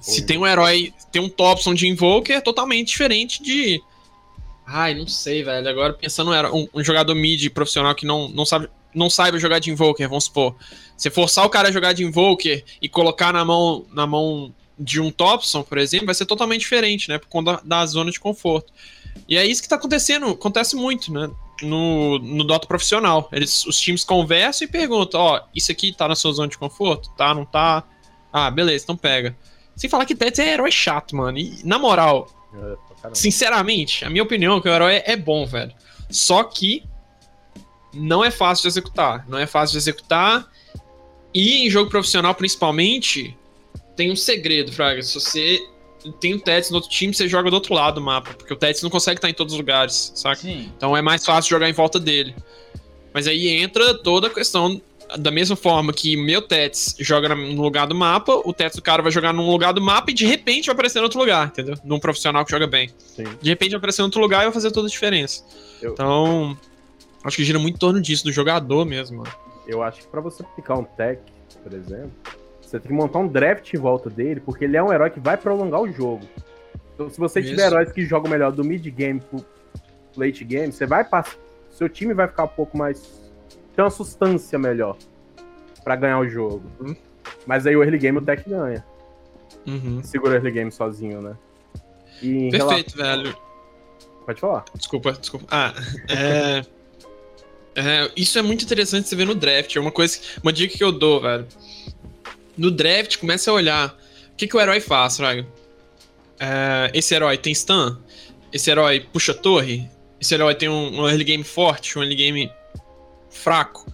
Se 0.00 0.24
tem 0.24 0.38
um 0.38 0.46
herói, 0.46 0.94
tem 1.10 1.20
um 1.20 1.28
Topson 1.28 1.74
de 1.74 1.88
Invoker, 1.88 2.36
é 2.36 2.40
totalmente 2.40 2.88
diferente 2.88 3.42
de. 3.42 3.82
Ai, 4.74 4.94
não 4.94 5.06
sei, 5.06 5.42
velho. 5.44 5.68
Agora 5.68 5.92
pensando 5.92 6.32
herói- 6.34 6.50
um, 6.52 6.80
um 6.80 6.82
jogador 6.82 7.14
mid 7.14 7.50
profissional 7.50 7.94
que 7.94 8.06
não, 8.06 8.28
não, 8.28 8.46
sabe, 8.46 8.68
não 8.94 9.10
saiba 9.10 9.38
jogar 9.38 9.58
de 9.58 9.70
Invoker, 9.70 10.08
vamos 10.08 10.24
supor. 10.24 10.56
Você 10.96 11.10
forçar 11.10 11.44
o 11.44 11.50
cara 11.50 11.68
a 11.68 11.72
jogar 11.72 11.92
de 11.92 12.02
Invoker 12.04 12.64
e 12.80 12.88
colocar 12.88 13.32
na 13.34 13.44
mão, 13.44 13.84
na 13.92 14.06
mão 14.06 14.54
de 14.78 14.98
um 14.98 15.10
Topson, 15.10 15.62
por 15.62 15.76
exemplo, 15.76 16.06
vai 16.06 16.14
ser 16.14 16.24
totalmente 16.24 16.60
diferente, 16.60 17.08
né? 17.10 17.18
Por 17.18 17.28
conta 17.28 17.60
da, 17.64 17.80
da 17.80 17.86
zona 17.86 18.10
de 18.10 18.18
conforto. 18.18 18.72
E 19.28 19.36
é 19.36 19.44
isso 19.44 19.60
que 19.62 19.68
tá 19.68 19.76
acontecendo, 19.76 20.26
acontece 20.28 20.74
muito, 20.74 21.12
né? 21.12 21.30
No, 21.60 22.18
no 22.18 22.42
Dota 22.42 22.66
profissional. 22.66 23.28
Eles, 23.30 23.66
os 23.66 23.78
times 23.78 24.04
conversam 24.04 24.66
e 24.66 24.70
perguntam: 24.70 25.20
ó, 25.20 25.40
isso 25.54 25.70
aqui 25.70 25.92
tá 25.92 26.08
na 26.08 26.14
sua 26.14 26.32
zona 26.32 26.48
de 26.48 26.56
conforto? 26.56 27.10
Tá, 27.16 27.34
não 27.34 27.44
tá? 27.44 27.84
Ah, 28.32 28.50
beleza, 28.50 28.84
então 28.84 28.96
pega. 28.96 29.36
Sem 29.76 29.88
falar 29.90 30.06
que 30.06 30.14
Tets 30.14 30.38
é 30.38 30.54
herói 30.54 30.72
chato, 30.72 31.14
mano. 31.14 31.36
E, 31.38 31.60
na 31.62 31.78
moral, 31.78 32.28
É, 32.54 32.76
caramba. 33.02 33.16
sinceramente, 33.16 34.04
a 34.04 34.10
minha 34.10 34.22
opinião 34.22 34.56
é 34.56 34.60
que 34.60 34.68
o 34.68 34.72
herói 34.72 35.02
é 35.04 35.16
bom, 35.16 35.44
velho. 35.44 35.72
Só 36.08 36.44
que 36.44 36.84
não 37.92 38.24
é 38.24 38.30
fácil 38.30 38.62
de 38.62 38.68
executar. 38.68 39.28
Não 39.28 39.38
é 39.38 39.46
fácil 39.46 39.72
de 39.72 39.78
executar. 39.78 40.48
E 41.34 41.66
em 41.66 41.70
jogo 41.70 41.90
profissional, 41.90 42.34
principalmente, 42.34 43.36
tem 43.96 44.10
um 44.10 44.16
segredo, 44.16 44.72
Fraga. 44.72 45.02
Se 45.02 45.14
você 45.14 45.58
tem 46.20 46.34
o 46.34 46.40
Tets 46.40 46.70
no 46.70 46.76
outro 46.76 46.90
time, 46.90 47.14
você 47.14 47.28
joga 47.28 47.50
do 47.50 47.54
outro 47.54 47.74
lado 47.74 47.96
do 47.96 48.00
mapa. 48.00 48.34
Porque 48.34 48.52
o 48.52 48.56
Tets 48.56 48.82
não 48.82 48.90
consegue 48.90 49.18
estar 49.18 49.30
em 49.30 49.34
todos 49.34 49.52
os 49.54 49.58
lugares, 49.58 50.12
saca? 50.14 50.40
Sim. 50.40 50.70
Então 50.76 50.96
é 50.96 51.02
mais 51.02 51.24
fácil 51.24 51.50
jogar 51.50 51.68
em 51.68 51.72
volta 51.72 51.98
dele. 51.98 52.34
Mas 53.12 53.26
aí 53.26 53.48
entra 53.48 53.94
toda 53.94 54.26
a 54.26 54.30
questão. 54.30 54.80
Da 55.18 55.30
mesma 55.30 55.56
forma 55.56 55.92
que 55.92 56.16
meu 56.16 56.40
Tets 56.42 56.96
joga 57.00 57.34
no 57.34 57.60
lugar 57.62 57.86
do 57.86 57.94
mapa, 57.94 58.32
o 58.44 58.52
Tets 58.52 58.76
do 58.76 58.82
cara 58.82 59.02
vai 59.02 59.10
jogar 59.12 59.32
num 59.32 59.50
lugar 59.50 59.72
do 59.72 59.80
mapa 59.80 60.10
e 60.10 60.14
de 60.14 60.24
repente 60.26 60.66
vai 60.66 60.74
aparecer 60.74 60.98
em 60.98 61.02
outro 61.02 61.18
lugar, 61.18 61.48
entendeu? 61.48 61.74
Num 61.84 61.98
profissional 61.98 62.44
que 62.44 62.50
joga 62.50 62.66
bem. 62.66 62.90
Sim. 62.98 63.24
De 63.40 63.50
repente 63.50 63.70
vai 63.70 63.78
aparecer 63.78 64.02
em 64.02 64.04
outro 64.04 64.20
lugar 64.20 64.40
e 64.42 64.44
vai 64.44 64.52
fazer 64.52 64.70
toda 64.70 64.86
a 64.86 64.90
diferença. 64.90 65.44
Eu- 65.80 65.92
Então, 65.92 66.56
acho 67.24 67.36
que 67.36 67.44
gira 67.44 67.58
muito 67.58 67.76
em 67.76 67.78
torno 67.78 68.00
disso, 68.00 68.24
do 68.24 68.32
jogador 68.32 68.84
mesmo. 68.84 69.18
mano. 69.18 69.30
Eu 69.66 69.82
acho 69.82 70.00
que 70.00 70.06
pra 70.08 70.20
você 70.20 70.42
picar 70.56 70.78
um 70.78 70.84
tech, 70.84 71.20
por 71.62 71.72
exemplo, 71.72 72.10
você 72.60 72.80
tem 72.80 72.88
que 72.88 72.94
montar 72.96 73.18
um 73.20 73.28
draft 73.28 73.72
em 73.74 73.78
volta 73.78 74.10
dele, 74.10 74.40
porque 74.40 74.64
ele 74.64 74.76
é 74.76 74.82
um 74.82 74.92
herói 74.92 75.10
que 75.10 75.20
vai 75.20 75.36
prolongar 75.36 75.80
o 75.80 75.92
jogo. 75.92 76.26
Então, 76.94 77.08
se 77.10 77.18
você 77.18 77.40
tiver 77.40 77.54
Isso. 77.66 77.74
heróis 77.74 77.92
que 77.92 78.04
jogam 78.04 78.30
melhor 78.30 78.50
do 78.52 78.64
mid 78.64 78.84
game 78.88 79.20
pro 79.20 79.44
late 80.16 80.44
game, 80.44 80.72
você 80.72 80.84
vai 80.86 81.04
passar. 81.04 81.36
Seu 81.70 81.88
time 81.88 82.12
vai 82.12 82.26
ficar 82.28 82.44
um 82.44 82.48
pouco 82.48 82.76
mais. 82.76 83.21
Tem 83.74 83.84
uma 83.84 83.90
substância 83.90 84.58
melhor 84.58 84.96
pra 85.82 85.96
ganhar 85.96 86.18
o 86.18 86.28
jogo. 86.28 86.62
Uhum. 86.80 86.96
Mas 87.46 87.66
aí 87.66 87.76
o 87.76 87.82
early 87.82 87.98
game 87.98 88.18
o 88.18 88.22
tech 88.22 88.48
ganha. 88.48 88.84
Uhum. 89.66 90.02
Segura 90.02 90.32
o 90.32 90.34
early 90.34 90.50
game 90.50 90.72
sozinho, 90.72 91.20
né? 91.20 91.36
Perfeito, 92.50 92.96
velho. 92.96 93.36
Pode 94.24 94.40
falar. 94.40 94.64
Desculpa, 94.74 95.12
desculpa. 95.12 95.46
Ah, 95.50 95.74
é... 96.08 96.64
é, 97.74 98.10
Isso 98.16 98.38
é 98.38 98.42
muito 98.42 98.64
interessante 98.64 99.08
você 99.08 99.16
ver 99.16 99.26
no 99.26 99.34
draft. 99.34 99.74
É 99.74 99.80
uma 99.80 99.90
coisa, 99.90 100.18
uma 100.42 100.52
dica 100.52 100.76
que 100.76 100.84
eu 100.84 100.92
dou, 100.92 101.20
velho. 101.20 101.46
No 102.56 102.70
draft, 102.70 103.18
comece 103.18 103.48
a 103.48 103.52
olhar 103.52 103.98
o 104.32 104.36
que, 104.36 104.46
que 104.46 104.56
o 104.56 104.60
herói 104.60 104.80
faz, 104.80 105.16
Fraga. 105.16 105.46
É, 106.38 106.90
esse 106.94 107.14
herói 107.14 107.38
tem 107.38 107.54
stun? 107.54 107.96
Esse 108.52 108.70
herói 108.70 109.00
puxa 109.12 109.32
torre? 109.32 109.88
Esse 110.20 110.34
herói 110.34 110.54
tem 110.54 110.68
um, 110.68 111.00
um 111.00 111.08
early 111.08 111.24
game 111.24 111.44
forte, 111.44 111.98
um 111.98 112.02
early 112.02 112.14
game 112.14 112.52
fraco? 113.32 113.90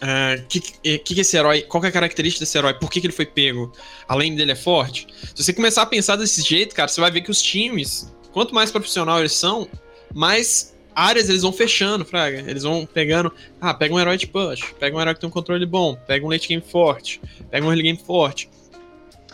O 0.00 0.46
que, 0.46 0.60
que, 0.98 1.20
esse 1.20 1.36
herói. 1.36 1.62
Qual 1.62 1.84
é 1.84 1.88
a 1.88 1.92
característica 1.92 2.44
desse 2.44 2.56
herói? 2.56 2.74
Por 2.74 2.90
que, 2.90 3.00
que 3.00 3.06
ele 3.06 3.12
foi 3.12 3.26
pego? 3.26 3.72
Além 4.06 4.34
dele 4.34 4.52
é 4.52 4.56
forte? 4.56 5.06
Se 5.34 5.42
você 5.42 5.52
começar 5.52 5.82
a 5.82 5.86
pensar 5.86 6.16
desse 6.16 6.42
jeito, 6.42 6.74
cara, 6.74 6.88
você 6.88 7.00
vai 7.00 7.10
ver 7.10 7.22
que 7.22 7.30
os 7.30 7.42
times, 7.42 8.12
quanto 8.32 8.54
mais 8.54 8.70
profissional 8.70 9.18
eles 9.18 9.32
são, 9.32 9.68
mais 10.14 10.76
áreas 10.94 11.28
eles 11.28 11.42
vão 11.42 11.52
fechando, 11.52 12.04
Fraga. 12.04 12.44
Eles 12.48 12.62
vão 12.62 12.86
pegando. 12.86 13.32
Ah, 13.60 13.72
pega 13.74 13.94
um 13.94 14.00
herói 14.00 14.16
de 14.16 14.26
push, 14.26 14.72
pega 14.78 14.96
um 14.96 15.00
herói 15.00 15.14
que 15.14 15.20
tem 15.20 15.28
um 15.28 15.32
controle 15.32 15.66
bom, 15.66 15.96
pega 16.06 16.24
um 16.24 16.28
late 16.28 16.48
game 16.48 16.62
forte, 16.62 17.20
pega 17.50 17.64
um 17.64 17.70
early 17.70 17.82
game 17.82 17.98
forte. 17.98 18.48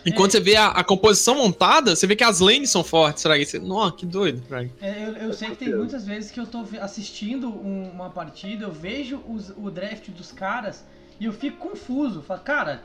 Enquanto 0.05 0.31
você 0.33 0.39
vê 0.39 0.55
a, 0.55 0.67
a 0.67 0.83
composição 0.83 1.35
montada, 1.35 1.95
você 1.95 2.05
vê 2.05 2.15
que 2.15 2.23
as 2.23 2.39
lanes 2.39 2.69
são 2.69 2.83
fortes, 2.83 3.23
Fraga. 3.23 3.41
E 3.41 3.45
Você, 3.45 3.57
Nossa, 3.59 3.95
que 3.95 4.05
doido, 4.05 4.41
Fraga. 4.47 4.69
É, 4.81 5.03
eu, 5.07 5.13
eu 5.27 5.33
sei 5.33 5.49
que 5.49 5.55
tem 5.55 5.75
muitas 5.75 6.05
vezes 6.05 6.29
que 6.31 6.39
eu 6.39 6.45
tô 6.45 6.63
assistindo 6.81 7.49
um- 7.49 7.89
uma 7.91 8.09
partida, 8.09 8.65
eu 8.65 8.71
vejo 8.71 9.17
os- 9.27 9.49
o 9.57 9.71
draft 9.71 10.09
dos 10.09 10.31
caras 10.31 10.83
E 11.17 11.23
eu 11.25 11.31
fico 11.31 11.57
confuso. 11.69 12.21
Falo, 12.21 12.41
cara, 12.41 12.83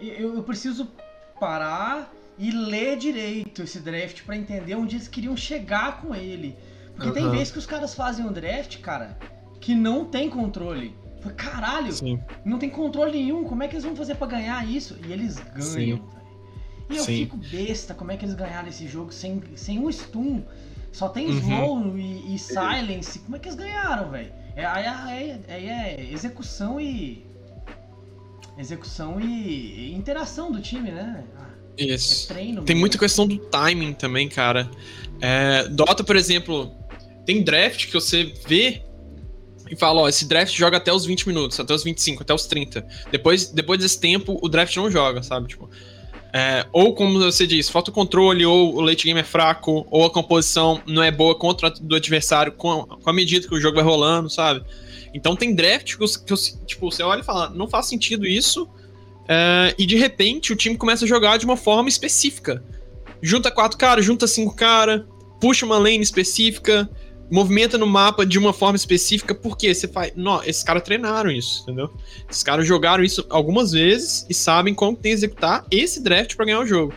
eu, 0.00 0.34
eu 0.34 0.42
preciso 0.42 0.88
parar 1.38 2.12
e 2.36 2.50
ler 2.50 2.96
direito 2.96 3.62
esse 3.62 3.78
draft 3.78 4.22
para 4.24 4.36
entender 4.36 4.74
onde 4.74 4.96
eles 4.96 5.06
queriam 5.06 5.36
chegar 5.36 6.00
com 6.00 6.12
ele. 6.14 6.56
Porque 6.94 7.08
uhum. 7.08 7.14
tem 7.14 7.30
vezes 7.30 7.52
que 7.52 7.58
os 7.58 7.66
caras 7.66 7.94
fazem 7.94 8.24
um 8.26 8.32
draft, 8.32 8.80
cara, 8.80 9.16
que 9.60 9.72
não 9.74 10.04
tem 10.04 10.28
controle. 10.28 10.96
Caralho, 11.36 11.92
Sim. 11.92 12.18
não 12.44 12.58
tem 12.58 12.68
controle 12.70 13.12
nenhum. 13.12 13.44
Como 13.44 13.62
é 13.62 13.68
que 13.68 13.74
eles 13.74 13.84
vão 13.84 13.94
fazer 13.94 14.14
para 14.16 14.26
ganhar 14.26 14.68
isso? 14.68 14.96
E 15.06 15.12
eles 15.12 15.38
ganham, 15.54 16.00
E 16.90 16.96
eu 16.96 17.04
Sim. 17.04 17.18
fico 17.18 17.36
besta 17.36 17.94
como 17.94 18.10
é 18.10 18.16
que 18.16 18.24
eles 18.24 18.34
ganharam 18.34 18.68
esse 18.68 18.88
jogo 18.88 19.12
sem, 19.12 19.42
sem 19.54 19.78
um 19.78 19.90
stun. 19.90 20.42
Só 20.92 21.08
tem 21.08 21.28
uhum. 21.28 21.38
slow 21.38 21.98
e, 21.98 22.34
e, 22.34 22.38
silence. 22.38 23.20
Como 23.20 23.36
é 23.36 23.38
que 23.38 23.48
eles 23.48 23.56
ganharam, 23.56 24.10
velho? 24.10 24.32
É, 24.56 24.64
é, 24.64 25.40
é, 25.46 25.66
é, 25.66 26.08
execução 26.12 26.80
e. 26.80 27.24
Execução 28.58 29.20
e, 29.20 29.24
e 29.24 29.94
interação 29.94 30.50
do 30.50 30.60
time, 30.60 30.90
né? 30.90 31.24
Ah, 31.38 31.48
isso. 31.78 32.30
É 32.30 32.34
treino. 32.34 32.62
Tem 32.64 32.74
muita 32.74 32.98
questão 32.98 33.26
do 33.26 33.38
timing 33.38 33.92
também, 33.92 34.28
cara. 34.28 34.68
É, 35.20 35.68
Dota, 35.68 36.02
por 36.02 36.16
exemplo, 36.16 36.74
tem 37.24 37.42
draft 37.42 37.86
que 37.86 37.94
você 37.94 38.34
vê 38.48 38.82
e 39.70 39.76
fala, 39.76 40.00
ó, 40.00 40.08
esse 40.08 40.26
draft 40.26 40.52
joga 40.52 40.78
até 40.78 40.92
os 40.92 41.06
20 41.06 41.28
minutos, 41.28 41.60
até 41.60 41.72
os 41.72 41.84
25, 41.84 42.24
até 42.24 42.34
os 42.34 42.46
30. 42.46 42.84
Depois, 43.12 43.50
depois 43.50 43.78
desse 43.78 44.00
tempo, 44.00 44.36
o 44.42 44.48
draft 44.48 44.76
não 44.76 44.90
joga, 44.90 45.22
sabe? 45.22 45.46
Tipo, 45.46 45.70
é, 46.32 46.66
ou 46.72 46.94
como 46.94 47.18
você 47.18 47.46
diz, 47.46 47.68
falta 47.68 47.90
o 47.90 47.94
controle, 47.94 48.46
ou 48.46 48.76
o 48.76 48.80
late 48.80 49.04
game 49.04 49.18
é 49.18 49.24
fraco, 49.24 49.86
ou 49.90 50.04
a 50.04 50.10
composição 50.10 50.80
não 50.86 51.02
é 51.02 51.10
boa 51.10 51.34
contra 51.34 51.70
do 51.70 51.96
adversário 51.96 52.52
com, 52.52 52.84
com 52.84 53.10
a 53.10 53.12
medida 53.12 53.48
que 53.48 53.54
o 53.54 53.60
jogo 53.60 53.76
vai 53.76 53.84
rolando, 53.84 54.30
sabe? 54.30 54.64
Então 55.12 55.34
tem 55.34 55.54
draft 55.54 55.96
que, 55.96 56.06
que 56.06 56.66
tipo, 56.66 56.90
você 56.90 57.02
olha 57.02 57.20
e 57.20 57.24
fala, 57.24 57.50
não 57.50 57.68
faz 57.68 57.86
sentido 57.86 58.26
isso, 58.26 58.68
é, 59.28 59.74
e 59.78 59.86
de 59.86 59.96
repente 59.96 60.52
o 60.52 60.56
time 60.56 60.76
começa 60.76 61.04
a 61.04 61.08
jogar 61.08 61.36
de 61.36 61.44
uma 61.44 61.56
forma 61.56 61.88
específica. 61.88 62.62
Junta 63.22 63.50
quatro 63.50 63.76
caras, 63.76 64.04
junta 64.04 64.26
cinco 64.26 64.54
caras, 64.54 65.02
puxa 65.40 65.66
uma 65.66 65.78
lane 65.78 66.00
específica, 66.00 66.88
movimenta 67.30 67.78
no 67.78 67.86
mapa 67.86 68.26
de 68.26 68.38
uma 68.38 68.52
forma 68.52 68.76
específica, 68.76 69.34
porque 69.34 69.72
você 69.74 69.86
faz. 69.86 70.12
Não, 70.16 70.42
esses 70.42 70.62
caras 70.62 70.82
treinaram 70.82 71.30
isso, 71.30 71.62
entendeu? 71.62 71.94
Esses 72.28 72.42
caras 72.42 72.66
jogaram 72.66 73.04
isso 73.04 73.24
algumas 73.30 73.72
vezes 73.72 74.26
e 74.28 74.34
sabem 74.34 74.74
como 74.74 74.96
tem 74.96 75.12
que 75.12 75.16
executar 75.16 75.64
esse 75.70 76.02
draft 76.02 76.34
para 76.34 76.46
ganhar 76.46 76.60
o 76.60 76.66
jogo. 76.66 76.92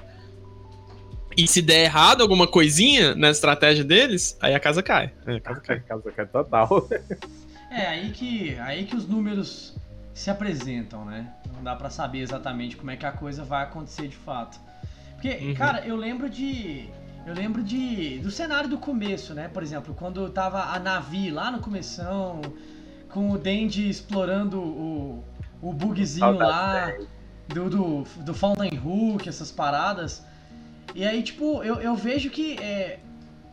E 1.35 1.47
se 1.47 1.61
der 1.61 1.85
errado 1.85 2.21
alguma 2.21 2.47
coisinha 2.47 3.15
na 3.15 3.29
estratégia 3.29 3.83
deles, 3.83 4.37
aí 4.39 4.53
a 4.53 4.59
casa 4.59 4.83
cai. 4.83 5.11
É, 5.25 5.35
a 5.35 5.39
casa 5.39 5.61
cai. 5.61 5.77
A 5.77 5.79
casa 5.79 6.11
cai 6.11 6.25
total. 6.27 6.87
é, 7.71 7.87
aí 7.87 8.11
que, 8.11 8.55
aí 8.59 8.85
que 8.85 8.95
os 8.95 9.07
números 9.07 9.75
se 10.13 10.29
apresentam, 10.29 11.05
né? 11.05 11.31
Não 11.53 11.63
dá 11.63 11.75
para 11.75 11.89
saber 11.89 12.19
exatamente 12.19 12.75
como 12.75 12.91
é 12.91 12.95
que 12.95 13.05
a 13.05 13.11
coisa 13.11 13.43
vai 13.43 13.63
acontecer 13.63 14.07
de 14.07 14.15
fato. 14.15 14.59
Porque, 15.13 15.29
uhum. 15.29 15.53
cara, 15.55 15.85
eu 15.87 15.95
lembro 15.95 16.29
de 16.29 16.87
eu 17.25 17.33
lembro 17.33 17.63
de 17.63 18.19
do 18.19 18.29
cenário 18.29 18.69
do 18.69 18.77
começo, 18.77 19.33
né? 19.33 19.47
Por 19.47 19.63
exemplo, 19.63 19.93
quando 19.93 20.29
tava 20.29 20.73
a 20.73 20.79
Navi 20.79 21.31
lá 21.31 21.51
no 21.51 21.59
começão, 21.59 22.41
com 23.09 23.31
o 23.31 23.37
Dendi 23.37 23.89
explorando 23.89 24.59
o, 24.59 25.23
o 25.61 25.71
bugzinho 25.71 26.31
lá 26.31 26.91
do, 27.47 27.69
do, 27.69 28.03
do 28.23 28.33
Fountain 28.33 28.79
Hook, 28.83 29.27
essas 29.27 29.51
paradas. 29.51 30.23
E 30.93 31.05
aí, 31.05 31.23
tipo, 31.23 31.63
eu, 31.63 31.75
eu 31.81 31.95
vejo 31.95 32.29
que 32.29 32.57
é, 32.59 32.99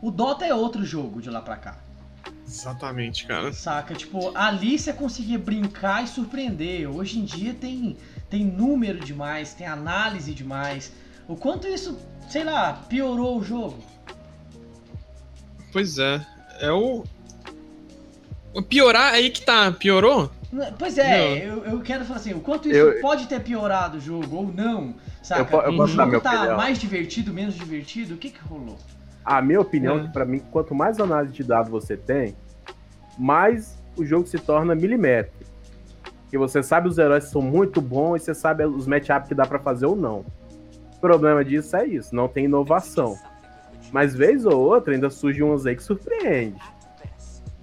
o 0.03 0.11
Dota 0.11 0.45
é 0.45 0.55
outro 0.55 0.85
jogo 0.85 1.23
de 1.23 1.31
lá 1.31 1.41
pra 1.41 1.57
cá. 1.57 1.79
Exatamente, 2.47 3.27
cara. 3.27 3.53
Saca? 3.53 3.95
Tipo, 3.95 4.37
ali 4.37 4.77
você 4.77 4.93
conseguia 4.93 5.39
brincar 5.39 6.03
e 6.03 6.09
surpreender. 6.09 6.91
Hoje 6.91 7.21
em 7.21 7.25
dia 7.25 7.55
tem, 7.55 7.97
tem 8.29 8.45
número 8.45 8.99
demais, 8.99 9.55
tem 9.55 9.67
análise 9.67 10.35
demais. 10.35 10.93
O 11.29 11.37
quanto 11.37 11.69
isso 11.69 11.97
sei 12.31 12.45
lá, 12.45 12.73
piorou 12.89 13.39
o 13.39 13.45
jogo. 13.45 13.79
Pois 15.73 15.99
é. 15.99 16.25
É 16.61 16.71
o. 16.71 17.05
Piorar 18.69 19.15
aí 19.15 19.31
que 19.31 19.43
tá. 19.43 19.71
Piorou? 19.73 20.31
Pois 20.79 20.99
é, 20.99 21.49
eu, 21.49 21.65
eu, 21.65 21.81
quero 21.81 22.05
falar 22.05 22.19
assim, 22.19 22.35
o 22.35 22.41
quanto 22.41 22.69
isso 22.69 22.77
eu, 22.77 23.01
pode 23.01 23.29
ter 23.29 23.41
piorado 23.41 23.99
o 23.99 24.01
jogo 24.01 24.35
ou 24.35 24.53
não, 24.53 24.97
saca? 25.23 25.55
Eu, 25.55 25.63
eu 25.63 25.81
o 25.81 25.87
jogo 25.87 26.21
tá 26.21 26.33
opinião. 26.33 26.57
mais 26.57 26.77
divertido, 26.77 27.33
menos 27.33 27.55
divertido, 27.55 28.15
o 28.15 28.17
que 28.17 28.31
que 28.31 28.41
rolou? 28.41 28.77
A 29.25 29.41
minha 29.41 29.61
opinião 29.61 30.01
é 30.01 30.03
que 30.03 30.13
pra 30.13 30.25
mim, 30.25 30.41
quanto 30.51 30.75
mais 30.75 30.99
análise 30.99 31.33
de 31.33 31.45
dados 31.45 31.71
você 31.71 31.97
tem, 31.97 32.35
mais 33.17 33.79
o 33.97 34.05
jogo 34.05 34.27
se 34.27 34.39
torna 34.39 34.75
milimétrico. 34.75 35.45
E 36.33 36.37
você 36.37 36.65
sabe 36.65 36.89
os 36.89 36.99
heróis 36.99 37.25
são 37.25 37.41
muito 37.41 37.81
bons 37.81 38.23
e 38.23 38.25
você 38.25 38.35
sabe 38.35 38.65
os 38.65 38.89
matchups 38.89 39.29
que 39.29 39.35
dá 39.37 39.47
para 39.47 39.61
fazer 39.61 39.87
ou 39.87 39.95
não. 39.95 40.25
O 41.01 41.09
problema 41.11 41.43
disso 41.43 41.75
é 41.77 41.87
isso, 41.87 42.15
não 42.15 42.29
tem 42.29 42.45
inovação. 42.45 43.17
Mas 43.91 44.15
vez 44.15 44.45
ou 44.45 44.61
outra 44.61 44.93
ainda 44.93 45.09
surge 45.09 45.43
uns 45.43 45.65
aí 45.65 45.75
que 45.75 45.83
surpreende. 45.83 46.61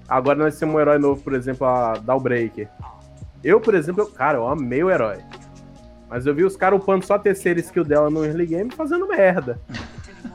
Agora 0.10 0.40
nós 0.40 0.58
temos 0.58 0.74
um 0.74 0.80
herói 0.80 0.98
novo, 0.98 1.22
por 1.22 1.36
exemplo, 1.36 1.68
a 1.68 1.94
Dawbreaker. 2.00 2.68
Eu, 3.44 3.62
por 3.62 3.76
exemplo, 3.76 4.02
eu, 4.02 4.08
cara, 4.08 4.40
eu 4.40 4.48
amei 4.48 4.84
o 4.84 4.90
herói. 4.90 5.20
Mas 6.10 6.26
eu 6.26 6.34
vi 6.34 6.44
os 6.44 6.58
caras 6.58 6.80
upando 6.80 7.06
só 7.06 7.14
a 7.14 7.20
terceira 7.20 7.60
skill 7.60 7.84
dela 7.84 8.10
no 8.10 8.26
early 8.26 8.48
game 8.48 8.72
fazendo 8.72 9.08
merda. 9.08 9.62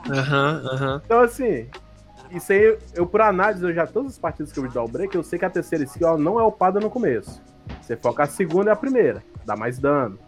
Aham, 0.08 0.60
uhum, 0.62 0.70
aham. 0.70 0.92
Uhum. 0.92 1.00
Então, 1.04 1.20
assim, 1.22 1.66
isso 2.30 2.52
aí, 2.52 2.78
eu 2.94 3.04
por 3.04 3.20
análise, 3.20 3.64
eu 3.64 3.74
já 3.74 3.84
todas 3.84 4.12
as 4.12 4.18
partidas 4.18 4.52
que 4.52 4.58
eu 4.60 4.62
vi 4.62 4.68
do 4.68 4.74
Dawbreaker, 4.74 5.18
eu 5.18 5.24
sei 5.24 5.40
que 5.40 5.44
a 5.44 5.50
terceira 5.50 5.82
skill 5.82 6.16
não 6.16 6.38
é 6.38 6.44
upada 6.44 6.78
no 6.78 6.88
começo. 6.88 7.42
Você 7.80 7.96
foca 7.96 8.22
a 8.22 8.26
segunda 8.26 8.70
e 8.70 8.72
a 8.72 8.76
primeira, 8.76 9.24
dá 9.44 9.56
mais 9.56 9.78
dano. 9.78 10.18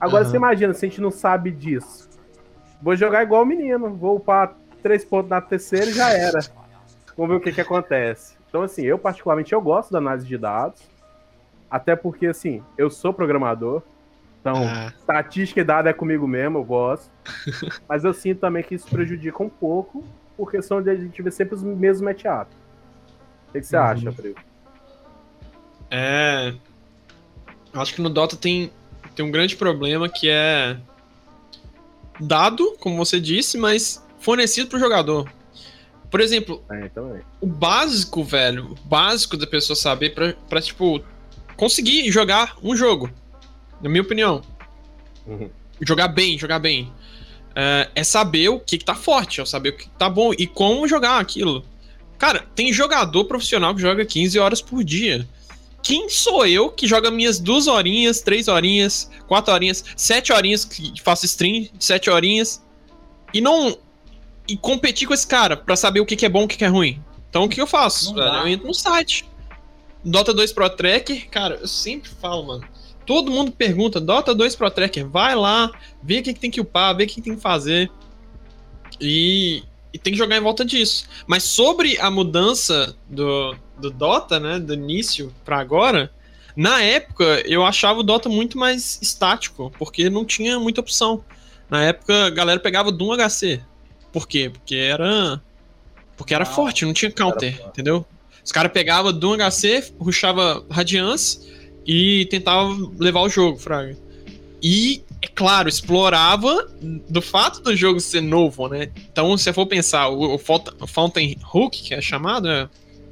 Agora 0.00 0.24
uhum. 0.24 0.30
você 0.30 0.36
imagina, 0.36 0.72
se 0.72 0.86
a 0.86 0.88
gente 0.88 1.00
não 1.00 1.10
sabe 1.10 1.50
disso. 1.50 2.08
Vou 2.80 2.96
jogar 2.96 3.22
igual 3.22 3.42
o 3.42 3.46
menino, 3.46 3.94
vou 3.94 4.16
upar 4.16 4.56
três 4.82 5.04
pontos 5.04 5.28
na 5.28 5.40
terceira 5.40 5.86
e 5.86 5.92
já 5.92 6.10
era. 6.10 6.40
Vamos 7.16 7.32
ver 7.32 7.36
o 7.36 7.40
que, 7.40 7.52
que 7.52 7.60
acontece. 7.60 8.36
Então, 8.48 8.62
assim, 8.62 8.82
eu 8.82 8.98
particularmente 8.98 9.52
eu 9.52 9.60
gosto 9.60 9.92
da 9.92 9.98
análise 9.98 10.26
de 10.26 10.38
dados. 10.38 10.80
Até 11.70 11.94
porque, 11.94 12.26
assim, 12.26 12.62
eu 12.78 12.90
sou 12.90 13.12
programador. 13.12 13.82
Então, 14.40 14.54
ah. 14.66 14.92
estatística 14.98 15.60
e 15.60 15.64
dado 15.64 15.88
é 15.88 15.92
comigo 15.92 16.26
mesmo, 16.26 16.58
eu 16.58 16.64
gosto. 16.64 17.10
Mas 17.86 18.04
eu 18.04 18.14
sinto 18.14 18.40
também 18.40 18.62
que 18.62 18.74
isso 18.74 18.88
prejudica 18.88 19.42
um 19.42 19.50
pouco, 19.50 20.02
por 20.36 20.50
questão 20.50 20.82
de 20.82 20.88
a 20.88 20.94
gente 20.94 21.20
ver 21.20 21.30
sempre 21.30 21.54
os 21.54 21.62
mesmos 21.62 22.00
matchups. 22.00 22.56
O 23.48 23.52
que, 23.52 23.60
que 23.60 23.66
você 23.66 23.76
uhum. 23.76 23.82
acha, 23.82 24.12
Frio? 24.12 24.34
É. 25.90 26.54
Acho 27.74 27.94
que 27.94 28.00
no 28.00 28.08
Dota 28.08 28.36
tem 28.36 28.72
tem 29.20 29.26
um 29.26 29.30
grande 29.30 29.54
problema 29.54 30.08
que 30.08 30.30
é 30.30 30.78
dado, 32.18 32.74
como 32.80 32.96
você 32.96 33.20
disse, 33.20 33.58
mas 33.58 34.02
fornecido 34.18 34.68
para 34.68 34.78
o 34.78 34.80
jogador. 34.80 35.30
Por 36.10 36.20
exemplo, 36.22 36.64
é, 36.70 36.86
então 36.86 37.14
é. 37.14 37.20
o 37.38 37.46
básico, 37.46 38.24
velho, 38.24 38.72
o 38.72 38.88
básico 38.88 39.36
da 39.36 39.46
pessoa 39.46 39.76
saber 39.76 40.14
para 40.48 40.62
tipo, 40.62 41.04
conseguir 41.54 42.10
jogar 42.10 42.56
um 42.62 42.74
jogo, 42.74 43.10
na 43.82 43.90
minha 43.90 44.02
opinião. 44.02 44.40
Uhum. 45.26 45.50
Jogar 45.82 46.08
bem, 46.08 46.38
jogar 46.38 46.58
bem. 46.58 46.90
É, 47.54 47.90
é, 47.94 48.04
saber 48.04 48.48
o 48.48 48.58
que, 48.58 48.78
que 48.78 48.84
tá 48.84 48.94
forte, 48.94 49.40
é 49.40 49.44
saber 49.44 49.68
o 49.70 49.76
que 49.76 49.88
tá 49.90 50.08
bom 50.08 50.32
e 50.32 50.46
como 50.46 50.88
jogar 50.88 51.20
aquilo. 51.20 51.62
Cara, 52.18 52.46
tem 52.54 52.72
jogador 52.72 53.26
profissional 53.26 53.74
que 53.74 53.82
joga 53.82 54.04
15 54.04 54.38
horas 54.38 54.62
por 54.62 54.82
dia 54.82 55.28
quem 55.82 56.08
sou 56.08 56.46
eu 56.46 56.70
que 56.70 56.86
joga 56.86 57.10
minhas 57.10 57.38
duas 57.38 57.66
horinhas, 57.66 58.20
três 58.20 58.48
horinhas, 58.48 59.10
quatro 59.26 59.52
horinhas, 59.52 59.84
sete 59.96 60.32
horinhas 60.32 60.64
que 60.64 60.92
faço 61.02 61.24
stream, 61.26 61.68
sete 61.78 62.10
horinhas, 62.10 62.62
e 63.32 63.40
não. 63.40 63.76
e 64.48 64.56
competir 64.56 65.06
com 65.06 65.14
esse 65.14 65.26
cara 65.26 65.56
para 65.56 65.76
saber 65.76 66.00
o 66.00 66.06
que, 66.06 66.16
que, 66.16 66.26
é 66.26 66.28
bom 66.28 66.42
e 66.42 66.44
o 66.44 66.48
que, 66.48 66.56
que, 66.56 66.64
é 66.64 66.68
ruim? 66.68 67.02
Então 67.28 67.44
o 67.44 67.48
que 67.48 67.60
eu 67.60 67.66
faço? 67.66 68.18
Eu 68.18 68.48
entro 68.48 68.66
no 68.66 68.74
site. 68.74 69.28
Dota 70.04 70.32
2 70.32 70.52
Pro 70.52 70.68
Tracker, 70.70 71.28
cara, 71.28 71.56
eu 71.56 71.68
sempre 71.68 72.10
falo, 72.20 72.46
mano. 72.46 72.64
Todo 73.06 73.30
mundo 73.30 73.52
pergunta, 73.52 74.00
Dota 74.00 74.34
2 74.34 74.56
Pro 74.56 74.70
Tracker, 74.70 75.06
vai 75.08 75.34
lá, 75.34 75.70
vê 76.02 76.20
o 76.20 76.22
que, 76.22 76.32
que 76.32 76.40
tem 76.40 76.50
que 76.50 76.60
upar, 76.60 76.96
vê 76.96 77.04
o 77.04 77.06
que, 77.06 77.16
que 77.16 77.22
tem 77.22 77.34
que 77.34 77.42
fazer. 77.42 77.90
E, 79.00 79.62
e 79.92 79.98
tem 79.98 80.12
que 80.12 80.18
jogar 80.18 80.36
em 80.36 80.40
volta 80.40 80.64
disso. 80.64 81.06
Mas 81.26 81.42
sobre 81.44 81.98
a 81.98 82.10
mudança 82.10 82.96
do, 83.08 83.54
do 83.80 83.90
Dota, 83.90 84.38
né, 84.38 84.58
do 84.58 84.74
início 84.74 85.34
para 85.44 85.58
agora, 85.58 86.10
na 86.56 86.82
época 86.82 87.24
eu 87.46 87.64
achava 87.64 88.00
o 88.00 88.02
Dota 88.02 88.28
muito 88.28 88.58
mais 88.58 88.98
estático, 89.00 89.72
porque 89.78 90.10
não 90.10 90.24
tinha 90.24 90.58
muita 90.58 90.80
opção. 90.80 91.24
Na 91.68 91.82
época 91.84 92.26
a 92.26 92.30
galera 92.30 92.60
pegava 92.60 92.92
Doom 92.92 93.16
HC. 93.16 93.60
Por 94.12 94.26
quê? 94.26 94.50
Porque 94.50 94.74
era 94.74 95.40
porque 96.16 96.34
era 96.34 96.44
forte, 96.44 96.84
não 96.84 96.92
tinha 96.92 97.10
counter, 97.10 97.58
entendeu? 97.66 98.04
Os 98.44 98.52
caras 98.52 98.72
pegavam 98.72 99.12
Doom 99.12 99.36
HC, 99.36 99.94
ruxava 99.98 100.64
Radiance 100.70 101.40
e 101.86 102.26
tentava 102.26 102.68
levar 102.98 103.20
o 103.20 103.28
jogo, 103.28 103.58
fraga. 103.58 103.96
E, 104.62 105.02
é 105.22 105.28
claro, 105.28 105.68
explorava 105.68 106.68
do 107.08 107.22
fato 107.22 107.62
do 107.62 107.74
jogo 107.74 108.00
ser 108.00 108.20
novo, 108.20 108.68
né? 108.68 108.90
Então, 109.10 109.34
se 109.36 109.44
você 109.44 109.52
for 109.52 109.66
pensar, 109.66 110.08
o, 110.08 110.34
o 110.34 110.86
Fountain 110.86 111.38
Hook, 111.54 111.82
que 111.82 111.94
é 111.94 112.02
chamado, 112.02 112.48
é, 112.48 112.68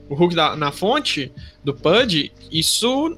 o 0.08 0.14
hook 0.14 0.34
da, 0.34 0.56
na 0.56 0.72
fonte 0.72 1.32
do 1.62 1.74
PUD, 1.74 2.32
isso 2.50 3.16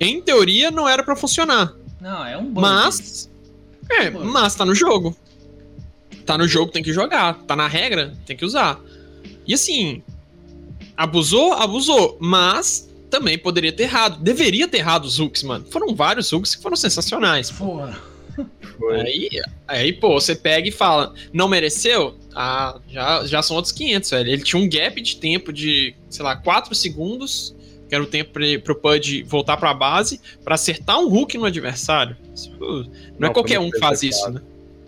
Em 0.00 0.20
teoria, 0.20 0.70
não 0.70 0.88
era 0.88 1.02
pra 1.02 1.16
funcionar. 1.16 1.74
Não, 2.00 2.24
é 2.24 2.36
um 2.36 2.44
bug. 2.44 2.60
Mas. 2.60 3.30
É, 3.90 4.10
Bug. 4.10 4.26
mas 4.26 4.54
tá 4.54 4.64
no 4.64 4.74
jogo. 4.74 5.16
Tá 6.24 6.38
no 6.38 6.46
jogo, 6.46 6.70
tem 6.70 6.82
que 6.82 6.92
jogar. 6.92 7.34
Tá 7.46 7.56
na 7.56 7.66
regra, 7.66 8.14
tem 8.26 8.36
que 8.36 8.44
usar. 8.44 8.80
E 9.46 9.54
assim. 9.54 10.02
Abusou? 10.96 11.54
Abusou. 11.54 12.16
Mas 12.20 12.88
também 13.10 13.38
poderia 13.38 13.72
ter 13.72 13.84
errado. 13.84 14.22
Deveria 14.22 14.68
ter 14.68 14.78
errado 14.78 15.04
os 15.04 15.18
hooks, 15.18 15.42
mano. 15.42 15.66
Foram 15.70 15.94
vários 15.94 16.32
hooks 16.32 16.54
que 16.54 16.62
foram 16.62 16.76
sensacionais. 16.76 17.50
Porra. 17.50 17.98
Foi. 18.78 19.00
Aí, 19.00 19.28
aí, 19.66 19.92
pô, 19.92 20.20
você 20.20 20.36
pega 20.36 20.68
e 20.68 20.72
fala, 20.72 21.12
não 21.32 21.48
mereceu? 21.48 22.16
Ah, 22.40 22.78
já, 22.88 23.26
já 23.26 23.42
são 23.42 23.56
outros 23.56 23.72
500, 23.72 24.10
velho. 24.10 24.30
Ele 24.30 24.42
tinha 24.42 24.62
um 24.62 24.68
gap 24.68 25.00
de 25.00 25.16
tempo 25.16 25.52
de, 25.52 25.92
sei 26.08 26.24
lá, 26.24 26.36
4 26.36 26.72
segundos, 26.72 27.52
que 27.88 27.94
era 27.96 28.04
o 28.04 28.06
tempo 28.06 28.30
pra 28.30 28.46
ele- 28.46 28.60
pro 28.60 28.76
Pud 28.76 29.24
voltar 29.24 29.56
pra 29.56 29.74
base, 29.74 30.20
pra 30.44 30.54
acertar 30.54 31.00
um 31.00 31.12
hook 31.12 31.36
no 31.36 31.44
adversário. 31.46 32.16
Uh, 32.60 32.60
não, 32.60 32.80
é 32.82 32.86
Não, 33.18 33.32
qualquer 33.32 33.58
um 33.58 33.68
que 33.68 33.80
faz 33.80 34.04
isso, 34.04 34.30
né? 34.30 34.40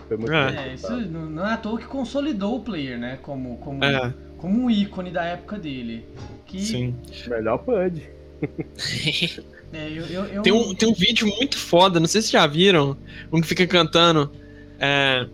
Foi 0.06 0.16
muito 0.16 0.32
É. 0.32 0.68
É, 0.70 0.74
isso 0.74 0.92
não 0.92 1.28
não 1.28 1.44
é 1.44 1.54
à 1.54 1.56
toa 1.56 1.76
que 1.76 1.86
consolidou 1.86 2.56
o 2.58 2.60
player, 2.60 2.96
né? 2.96 3.18
Como, 3.20 3.56
como, 3.58 3.84
É, 3.84 4.14
como 4.38 4.62
um 4.66 4.70
ícone 4.70 5.10
da 5.10 5.24
época 5.24 5.58
dele. 5.58 6.04
Que, 6.46 6.60
sim. 6.60 6.94
Melhor 7.26 7.58
Pud. 7.58 8.00
é, 9.72 9.88
eu, 9.90 10.06
eu, 10.06 10.24
eu- 10.26 10.42
Tem 10.42 10.52
um, 10.52 10.72
tem 10.72 10.88
um 10.88 10.94
vídeo 10.94 11.26
muito 11.26 11.58
foda, 11.58 11.98
não 11.98 12.06
sei 12.06 12.22
se 12.22 12.30
já 12.30 12.46
viram, 12.46 12.96
um 13.32 13.40
que 13.40 13.46
fica 13.48 13.66
cantando. 13.66 14.30
É, 14.78 15.26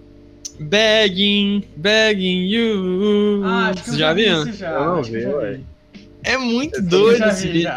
begging, 0.60 1.64
begging 1.76 2.46
you. 2.48 3.42
Ah, 3.44 3.68
acho 3.68 3.82
que 3.84 3.90
eu 3.90 3.94
Vocês 3.94 3.98
já 3.98 4.12
vi 4.12 4.22
viram? 4.24 4.42
isso 4.48 4.52
já. 4.58 4.70
Eu 4.70 4.84
não 4.84 5.02
vi, 5.02 5.20
já. 5.22 5.58
É 6.24 6.36
muito 6.38 6.76
Eu 6.78 6.82
doido 6.82 7.24
esse 7.24 7.48
vídeo. 7.48 7.70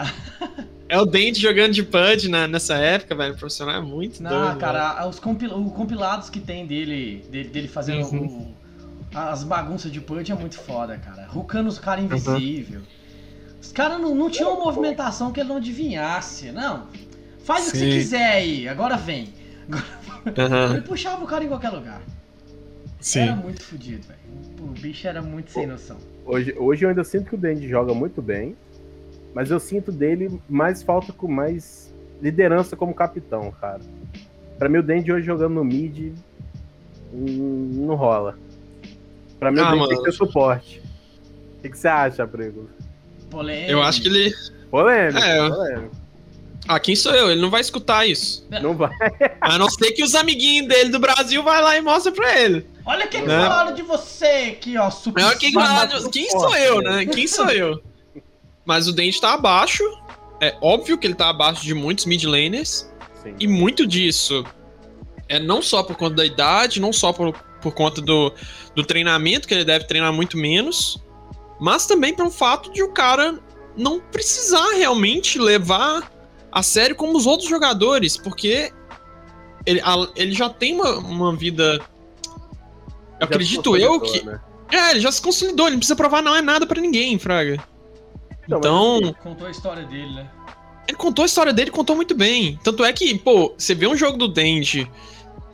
É 0.87 0.99
o 0.99 1.05
Dente 1.05 1.39
jogando 1.39 1.71
de 1.73 1.83
Pud 1.83 2.27
na, 2.29 2.47
nessa 2.47 2.75
época, 2.75 3.13
velho. 3.15 3.35
Profissional 3.37 3.75
é 3.75 3.81
muito 3.81 4.23
Não, 4.23 4.29
doido. 4.29 4.57
cara, 4.57 5.07
os 5.07 5.19
compil- 5.19 5.53
o 5.55 5.69
compilados 5.69 6.29
que 6.31 6.39
tem 6.39 6.65
dele, 6.65 7.23
dele, 7.29 7.49
dele 7.49 7.67
fazendo 7.67 8.07
Uhum. 8.07 8.25
o- 9.13 9.17
as 9.17 9.43
bagunças 9.43 9.91
de 9.91 10.01
punch 10.01 10.31
é 10.31 10.35
muito 10.35 10.57
foda, 10.59 10.97
cara. 10.97 11.27
Rucando 11.27 11.69
os 11.69 11.77
caras 11.77 12.03
invisível. 12.03 12.81
Os 13.61 13.71
caras 13.71 13.99
não, 14.01 14.15
não 14.15 14.29
tinham 14.31 14.53
uma 14.55 14.65
movimentação 14.65 15.31
que 15.31 15.39
ele 15.39 15.49
não 15.49 15.57
adivinhasse. 15.57 16.51
Não. 16.51 16.87
Faz 17.43 17.67
o 17.67 17.71
que 17.71 17.77
você 17.77 17.91
Sim. 17.91 17.97
quiser 17.97 18.31
aí, 18.31 18.67
agora 18.67 18.97
vem. 18.97 19.29
velho. 19.67 19.83
Aham, 20.37 20.71
Ele 20.73 20.81
puxava 20.81 21.23
o 21.23 21.27
cara 21.27 21.43
em 21.43 21.47
qualquer 21.47 21.69
lugar. 21.69 22.01
Sim. 22.99 23.19
Era 23.21 23.35
muito 23.35 23.63
fodido, 23.63 24.07
velho. 24.07 24.19
O 24.61 24.67
bicho 24.79 25.07
era 25.07 25.21
muito 25.21 25.51
sem 25.51 25.67
noção. 25.67 25.97
Hoje, 26.25 26.53
hoje 26.57 26.85
eu 26.85 26.89
ainda 26.89 27.03
sinto 27.03 27.29
que 27.29 27.35
o 27.35 27.37
Dandy 27.37 27.67
joga 27.67 27.93
muito 27.93 28.21
bem, 28.21 28.55
mas 29.33 29.49
eu 29.49 29.59
sinto 29.59 29.91
dele 29.91 30.39
mais 30.49 30.83
falta 30.83 31.11
com 31.11 31.27
mais 31.27 31.93
liderança 32.21 32.75
como 32.75 32.93
capitão, 32.93 33.51
cara. 33.51 33.81
Pra 34.57 34.67
mim 34.69 34.79
o 34.79 34.83
Dandy 34.83 35.11
hoje 35.11 35.25
jogando 35.25 35.55
no 35.55 35.63
mid 35.63 36.13
hum, 37.13 37.85
não 37.87 37.95
rola. 37.95 38.37
Pra 39.39 39.51
mim 39.51 39.59
Ah, 39.59 39.73
o 39.73 39.77
Dandy 39.77 39.87
tem 39.89 39.97
que 39.97 40.03
ter 40.03 40.11
suporte. 40.11 40.81
O 41.57 41.61
que, 41.61 41.69
que 41.69 41.77
você 41.77 41.87
acha, 41.87 42.27
Prego? 42.27 42.69
Polêmico. 43.29 43.71
Eu 43.71 43.81
acho 43.81 44.01
que 44.01 44.07
ele. 44.07 44.33
Polêmico, 44.69 45.19
É, 45.19 45.49
polêmico. 45.49 45.95
Ah, 46.71 46.79
quem 46.79 46.95
sou 46.95 47.15
eu? 47.15 47.31
Ele 47.31 47.41
não 47.41 47.49
vai 47.49 47.61
escutar 47.61 48.07
isso. 48.07 48.45
Não 48.61 48.75
vai. 48.77 48.91
A 49.41 49.57
não 49.57 49.67
ser 49.67 49.91
que 49.91 50.03
os 50.03 50.13
amiguinhos 50.13 50.67
dele 50.67 50.91
do 50.91 50.99
Brasil 50.99 51.41
vai 51.41 51.59
lá 51.63 51.75
e 51.75 51.81
mostra 51.81 52.11
pra 52.11 52.39
ele. 52.39 52.63
Olha 52.85 53.07
quem 53.07 53.21
que 53.21 53.27
Né? 53.27 53.41
falaram 53.41 53.73
de 53.73 53.81
você 53.81 54.53
aqui, 54.55 54.77
ó. 54.77 54.91
Super 54.91 55.23
É, 55.23 55.35
quem, 55.35 55.51
lá- 55.55 55.87
tudo 55.87 56.11
quem 56.11 56.29
forte, 56.29 56.41
sou 56.43 56.55
eu, 56.55 56.81
né? 56.81 56.91
né? 56.97 57.05
Quem 57.07 57.25
sou 57.25 57.49
eu? 57.49 57.81
Mas 58.63 58.87
o 58.87 58.93
Dente 58.93 59.19
tá 59.19 59.33
abaixo. 59.33 59.83
É 60.39 60.55
óbvio 60.61 60.95
que 60.95 61.07
ele 61.07 61.15
tá 61.15 61.29
abaixo 61.29 61.63
de 61.63 61.73
muitos 61.73 62.05
mid 62.05 62.23
laners. 62.25 62.87
Sim. 63.23 63.33
E 63.39 63.47
muito 63.47 63.87
disso 63.87 64.45
é 65.27 65.39
não 65.39 65.63
só 65.63 65.81
por 65.81 65.95
conta 65.95 66.17
da 66.17 66.25
idade, 66.25 66.79
não 66.79 66.93
só 66.93 67.11
por, 67.11 67.33
por 67.63 67.73
conta 67.73 67.99
do, 67.99 68.31
do 68.75 68.83
treinamento, 68.83 69.47
que 69.47 69.55
ele 69.55 69.65
deve 69.65 69.85
treinar 69.85 70.13
muito 70.13 70.37
menos, 70.37 70.99
mas 71.59 71.87
também 71.87 72.13
pelo 72.13 72.29
fato 72.29 72.71
de 72.71 72.83
o 72.83 72.91
cara 72.93 73.39
não 73.75 73.99
precisar 73.99 74.75
realmente 74.75 75.39
levar 75.39 76.11
a 76.51 76.63
sério 76.63 76.95
como 76.95 77.17
os 77.17 77.25
outros 77.25 77.49
jogadores, 77.49 78.17
porque 78.17 78.71
ele, 79.65 79.81
a- 79.81 80.09
ele 80.15 80.31
já 80.33 80.49
tem 80.49 80.75
uma, 80.75 80.97
uma 80.97 81.35
vida. 81.35 81.79
Já 83.19 83.25
acredito 83.25 83.75
eu 83.77 83.99
que. 83.99 84.25
né? 84.25 84.39
É, 84.71 84.91
ele 84.91 84.99
já 84.99 85.11
se 85.11 85.21
consolidou, 85.21 85.65
ele 85.67 85.75
não 85.75 85.79
precisa 85.79 85.95
provar 85.95 86.21
não 86.21 86.35
é 86.35 86.41
nada 86.41 86.65
pra 86.67 86.79
ninguém, 86.79 87.17
Fraga. 87.17 87.57
Mas 88.47 88.57
Então, 88.59 89.13
Contou 89.23 89.47
a 89.47 89.51
história 89.51 89.83
dele, 89.83 90.13
né? 90.13 90.29
ele 90.87 90.97
contou 90.97 91.23
a 91.23 91.25
história 91.25 91.53
dele, 91.53 91.69
contou 91.71 91.95
muito 91.95 92.15
bem. 92.15 92.59
Tanto 92.63 92.83
é 92.83 92.91
que, 92.93 93.17
pô, 93.19 93.53
você 93.57 93.75
vê 93.75 93.85
um 93.87 93.95
jogo 93.95 94.17
do 94.17 94.27
Denji 94.27 94.89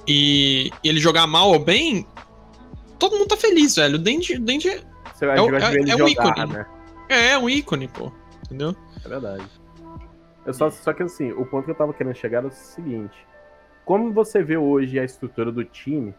e 0.07 0.69
ele 0.83 0.99
jogar 0.99 1.27
mal 1.27 1.49
ou 1.51 1.59
bem, 1.59 2.05
todo 2.99 3.17
mundo 3.17 3.27
tá 3.27 3.37
feliz, 3.37 3.75
velho. 3.75 3.95
O 3.95 3.97
Denji, 3.97 4.33
o 4.35 4.49
é- 4.49 4.81
Você 5.13 5.25
vai 5.25 5.37
É 5.37 5.41
é- 5.41 5.73
ele 5.75 5.91
é 5.91 5.95
um 5.95 5.97
jogar, 6.07 6.09
ícone. 6.29 6.53
né? 6.53 6.65
é 7.09 7.37
um 7.37 7.49
ícone, 7.49 7.87
pô. 7.87 8.11
Entendeu? 8.45 8.75
É 9.03 9.09
verdade. 9.09 9.43
Eu 10.45 10.53
só, 10.53 10.69
só 10.69 10.93
que 10.93 11.03
assim, 11.03 11.31
o 11.31 11.45
ponto 11.45 11.65
que 11.65 11.71
eu 11.71 11.75
tava 11.75 11.93
querendo 11.93 12.15
chegar 12.15 12.39
era 12.39 12.47
o 12.47 12.51
seguinte. 12.51 13.25
Como 13.83 14.11
você 14.13 14.43
vê 14.43 14.57
hoje 14.57 14.99
a 14.99 15.03
estrutura 15.03 15.51
do 15.51 15.63
time, 15.63 16.13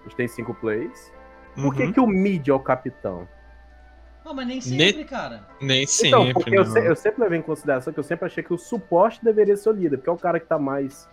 a 0.00 0.02
gente 0.04 0.16
tem 0.16 0.28
cinco 0.28 0.54
plays. 0.54 1.12
Por 1.54 1.74
que, 1.74 1.82
Uhum. 1.84 1.92
que 1.92 2.00
o 2.00 2.06
mid 2.06 2.48
é 2.48 2.52
o 2.54 2.60
capitão? 2.60 3.28
Não, 4.24 4.32
mas 4.32 4.46
nem 4.46 4.56
Ne- 4.56 4.62
sempre, 4.62 5.04
cara. 5.04 5.42
Nem 5.60 5.86
sempre. 5.86 6.08
então, 6.08 6.32
porque 6.32 6.56
eu, 6.56 6.64
não. 6.64 6.70
se- 6.72 6.86
eu 6.86 6.96
sempre 6.96 7.22
levei 7.22 7.38
em 7.38 7.42
consideração 7.42 7.92
que 7.92 7.98
eu 7.98 8.04
sempre 8.04 8.24
achei 8.26 8.42
que 8.42 8.54
o 8.54 8.58
suporte 8.58 9.22
deveria 9.22 9.56
ser 9.56 9.68
o 9.68 9.72
líder, 9.72 9.96
porque 9.98 10.08
é 10.08 10.12
o 10.12 10.16
cara 10.16 10.38
que 10.40 10.46
tá 10.46 10.58
mais. 10.58 11.08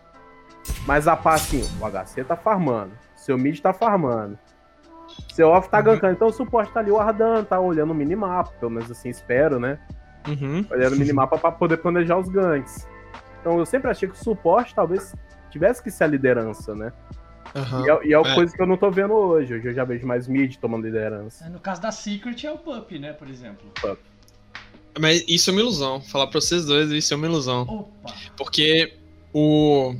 Mais 0.85 1.07
a 1.07 1.15
par, 1.15 1.35
assim, 1.35 1.61
o 1.81 1.85
HC 1.85 2.23
tá 2.23 2.35
farmando, 2.35 2.91
seu 3.15 3.37
mid 3.37 3.59
tá 3.59 3.73
farmando, 3.73 4.37
seu 5.33 5.49
off 5.49 5.69
tá 5.69 5.77
Uhum. 5.79 5.83
gankando, 5.85 6.13
então 6.13 6.27
o 6.27 6.33
suporte 6.33 6.71
tá 6.71 6.79
ali 6.81 6.91
guardando, 6.91 7.45
tá 7.47 7.59
olhando 7.59 7.91
o 7.91 7.95
minimapa, 7.95 8.51
pelo 8.59 8.71
menos 8.71 8.89
assim 8.91 9.09
espero, 9.09 9.59
né? 9.59 9.79
Uhum. 10.27 10.65
olhando 10.69 10.93
o 10.95 10.99
minimapa 10.99 11.37
pra 11.37 11.51
poder 11.51 11.77
planejar 11.77 12.17
os 12.17 12.27
ganks. 12.29 12.87
Então 13.41 13.57
eu 13.57 13.65
sempre 13.65 13.89
achei 13.89 14.07
que 14.07 14.15
o 14.15 14.17
suporte 14.23 14.75
talvez 14.75 15.15
tivesse 15.49 15.81
que 15.81 15.89
ser 15.89 16.03
a 16.03 16.07
liderança, 16.07 16.75
né? 16.75 16.91
Aham. 17.55 17.85
E 17.85 17.89
é, 17.89 18.07
e 18.09 18.13
é 18.13 18.19
uma 18.19 18.29
É. 18.31 18.35
coisa 18.35 18.53
que 18.55 18.61
eu 18.61 18.67
não 18.67 18.77
tô 18.77 18.91
vendo 18.91 19.13
hoje. 19.13 19.55
Hoje 19.55 19.67
eu 19.69 19.73
já 19.73 19.83
vejo 19.83 20.05
mais 20.05 20.27
mid 20.27 20.55
tomando 20.57 20.83
liderança. 20.85 21.49
No 21.49 21.59
caso 21.59 21.81
da 21.81 21.91
Secret 21.91 22.43
é 22.45 22.51
o 22.51 22.57
Pup, 22.57 22.91
né, 22.99 23.13
por 23.13 23.27
exemplo. 23.29 23.71
Mas 24.99 25.23
isso 25.27 25.49
é 25.49 25.53
uma 25.53 25.61
ilusão. 25.61 26.01
Falar 26.01 26.27
pra 26.27 26.39
vocês 26.41 26.65
dois, 26.65 26.91
isso 26.91 27.13
é 27.13 27.17
uma 27.17 27.25
ilusão. 27.25 27.61
Opa! 27.63 28.13
Porque 28.37 28.93
o. 29.33 29.95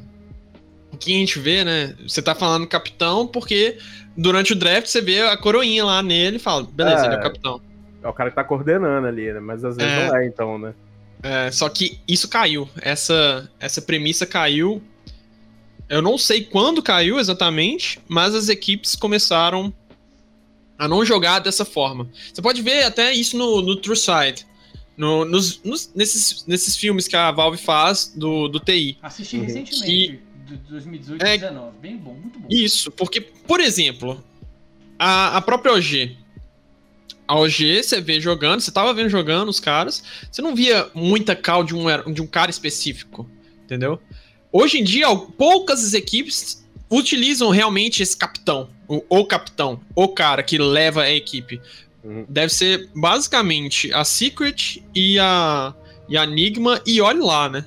O 0.92 0.98
que 0.98 1.14
a 1.16 1.18
gente 1.20 1.40
vê, 1.40 1.64
né? 1.64 1.96
Você 2.08 2.22
tá 2.22 2.34
falando 2.36 2.68
capitão 2.68 3.26
porque 3.26 3.78
durante 4.18 4.54
o 4.54 4.56
draft 4.56 4.88
você 4.88 5.02
vê 5.02 5.22
a 5.22 5.38
coroinha 5.38 5.86
lá 5.86 6.02
nele 6.04 6.38
e 6.38 6.40
fala, 6.40 6.64
beleza, 6.64 7.04
É. 7.04 7.06
ele 7.06 7.16
é 7.16 7.20
o 7.20 7.22
capitão. 7.22 7.62
É 8.02 8.08
o 8.08 8.14
cara 8.14 8.30
que 8.30 8.36
tá 8.36 8.44
coordenando 8.44 9.08
ali, 9.08 9.32
né? 9.34 9.40
Mas 9.40 9.64
às 9.64 9.76
vezes 9.76 9.92
É. 9.92 10.08
não 10.08 10.16
é, 10.18 10.26
então, 10.26 10.58
né? 10.58 10.74
É, 11.22 11.52
só 11.52 11.68
que 11.68 12.00
isso 12.08 12.28
caiu. 12.30 12.70
Essa, 12.82 13.50
essa 13.60 13.82
premissa 13.82 14.26
caiu. 14.26 14.82
Eu 15.90 16.02
não 16.02 16.18
sei 16.18 16.44
quando 16.44 16.82
caiu 16.84 17.20
exatamente, 17.20 18.00
mas 18.08 18.34
as 18.36 18.48
equipes 18.48 18.96
começaram 18.96 19.74
a 20.78 20.88
não 20.88 21.04
jogar 21.04 21.40
dessa 21.40 21.66
forma. 21.66 22.08
Você 22.34 22.42
pode 22.42 22.62
ver 22.62 22.84
até 22.84 23.12
isso 23.12 23.36
no, 23.38 23.62
no 23.62 23.76
True 23.76 23.98
Side. 23.98 24.46
No, 24.96 25.26
nos, 25.26 25.62
nos- 25.64 25.92
nesses, 25.96 26.46
nesses 26.46 26.76
filmes 26.78 27.08
que 27.08 27.16
a 27.16 27.32
Valve 27.32 27.58
faz 27.58 28.14
do, 28.16 28.48
do 28.48 28.60
TI. 28.60 28.98
Assisti 29.02 29.38
Uhum. 29.38 29.44
recentemente, 29.46 30.20
de 30.46 30.56
2018 30.70 31.22
É- 31.26 31.36
e 31.36 31.40
2019. 31.40 31.78
Bem 31.82 31.98
bom, 31.98 32.14
muito 32.14 32.40
bom. 32.40 32.48
Isso, 32.50 32.92
porque, 32.92 33.20
por 33.22 33.60
exemplo, 33.60 34.24
a, 34.98 35.38
a 35.38 35.42
própria 35.42 35.74
OG. 35.74 36.18
A 37.30 37.36
OG, 37.36 37.84
você 37.84 38.02
vê 38.02 38.20
jogando, 38.20 38.60
você 38.60 38.72
tava 38.72 38.92
vendo 38.92 39.08
jogando 39.08 39.50
os 39.50 39.60
caras, 39.60 40.04
você 40.32 40.42
não 40.42 40.56
via 40.56 40.90
muita 40.96 41.36
cal 41.36 41.64
de 41.64 41.76
um, 41.76 41.86
de 42.12 42.24
um 42.24 42.26
cara 42.26 42.50
específico, 42.50 43.30
entendeu? 43.64 44.02
Hoje 44.52 44.80
em 44.80 44.84
dia, 44.84 45.06
poucas 45.38 45.94
equipes 45.94 46.68
utilizam 46.90 47.52
realmente 47.52 48.02
esse 48.02 48.18
capitão, 48.18 48.68
o, 48.88 49.04
o 49.08 49.26
capitão, 49.26 49.80
o 49.96 50.08
cara 50.08 50.42
que 50.42 50.58
leva 50.58 51.04
a 51.04 51.12
equipe. 51.12 51.62
Uhum. 52.04 52.26
Deve 52.28 52.52
ser 52.52 52.90
basicamente 52.96 53.94
a 53.94 54.04
Secret 54.04 54.84
e 54.96 55.20
a, 55.20 55.72
e 56.10 56.18
a 56.18 56.24
Enigma, 56.24 56.82
e 56.84 57.00
olhe 57.00 57.20
lá, 57.20 57.48
né? 57.48 57.64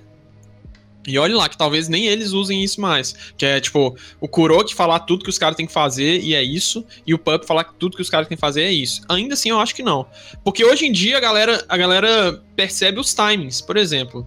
E 1.07 1.19
olhe 1.19 1.35
lá, 1.35 1.49
que 1.49 1.57
talvez 1.57 1.89
nem 1.89 2.07
eles 2.07 2.33
usem 2.33 2.63
isso 2.63 2.81
mais. 2.81 3.15
Que 3.37 3.45
é 3.45 3.61
tipo, 3.61 3.97
o 4.21 4.29
Kuroki 4.29 4.75
falar 4.75 5.01
tudo 5.01 5.25
que 5.25 5.31
os 5.31 5.39
caras 5.39 5.57
têm 5.57 5.67
que 5.67 5.73
fazer 5.73 6.21
e 6.21 6.35
é 6.35 6.43
isso, 6.43 6.85
e 7.07 7.13
o 7.13 7.19
Pup 7.19 7.45
falar 7.45 7.65
que 7.65 7.75
tudo 7.75 7.97
que 7.97 8.03
os 8.03 8.11
caras 8.11 8.29
têm 8.29 8.37
que 8.37 8.41
fazer 8.41 8.63
é 8.63 8.73
isso. 8.73 9.03
Ainda 9.09 9.35
assim, 9.35 9.51
eu 9.51 9.59
acho 9.59 9.75
que 9.75 9.83
não. 9.83 10.07
Porque 10.45 10.65
hoje 10.65 10.87
em 10.87 10.93
dia 10.93 11.17
a 11.17 11.21
galera, 11.21 11.65
a 11.69 11.77
galera 11.77 12.43
percebe 12.55 13.01
os 13.01 13.13
timings, 13.13 13.61
por 13.61 13.77
exemplo. 13.77 14.27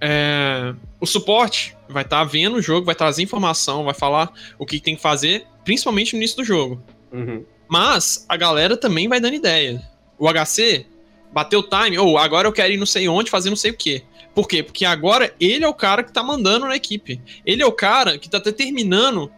É, 0.00 0.74
o 0.98 1.06
suporte 1.06 1.76
vai 1.88 2.02
estar 2.02 2.24
vendo 2.24 2.56
o 2.56 2.62
jogo, 2.62 2.86
vai 2.86 2.94
trazer 2.94 3.22
informação, 3.22 3.84
vai 3.84 3.94
falar 3.94 4.32
o 4.58 4.64
que 4.64 4.80
tem 4.80 4.96
que 4.96 5.02
fazer, 5.02 5.46
principalmente 5.64 6.14
no 6.14 6.18
início 6.18 6.36
do 6.36 6.44
jogo. 6.44 6.82
Uhum. 7.12 7.44
Mas 7.68 8.24
a 8.28 8.36
galera 8.36 8.76
também 8.76 9.08
vai 9.08 9.20
dando 9.20 9.34
ideia. 9.34 9.82
O 10.18 10.28
HC, 10.28 10.86
bateu 11.32 11.60
o 11.60 11.62
time, 11.62 11.98
ou 11.98 12.14
oh, 12.14 12.18
agora 12.18 12.48
eu 12.48 12.52
quero 12.52 12.72
ir 12.72 12.76
não 12.76 12.86
sei 12.86 13.08
onde 13.08 13.30
fazer 13.30 13.50
não 13.50 13.56
sei 13.56 13.70
o 13.70 13.76
quê. 13.76 14.02
Por 14.34 14.46
quê? 14.46 14.62
Porque 14.62 14.84
agora 14.84 15.34
ele 15.40 15.64
é 15.64 15.68
o 15.68 15.74
cara 15.74 16.02
que 16.02 16.12
tá 16.12 16.22
mandando 16.22 16.66
na 16.66 16.76
equipe. 16.76 17.20
Ele 17.44 17.62
é 17.62 17.66
o 17.66 17.72
cara 17.72 18.18
que 18.18 18.28
tá 18.28 18.38
determinando 18.38 19.30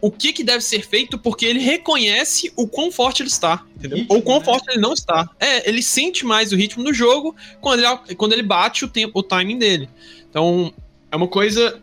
o 0.00 0.10
que, 0.10 0.32
que 0.32 0.42
deve 0.42 0.64
ser 0.64 0.86
feito 0.86 1.18
porque 1.18 1.44
ele 1.44 1.60
reconhece 1.60 2.50
o 2.56 2.66
quão 2.66 2.90
forte 2.90 3.22
ele 3.22 3.28
está, 3.28 3.64
entendeu? 3.76 3.98
Ritmo, 3.98 4.14
Ou 4.14 4.22
quão 4.22 4.38
né? 4.38 4.44
forte 4.44 4.70
ele 4.70 4.80
não 4.80 4.94
está. 4.94 5.28
É, 5.38 5.68
ele 5.68 5.82
sente 5.82 6.24
mais 6.24 6.52
o 6.52 6.56
ritmo 6.56 6.82
do 6.82 6.92
jogo 6.92 7.36
quando 7.60 7.80
ele, 7.80 8.14
quando 8.14 8.32
ele 8.32 8.42
bate 8.42 8.84
o 8.84 8.88
tempo, 8.88 9.18
o 9.18 9.22
timing 9.22 9.58
dele. 9.58 9.90
Então, 10.28 10.72
é 11.10 11.16
uma 11.16 11.28
coisa 11.28 11.80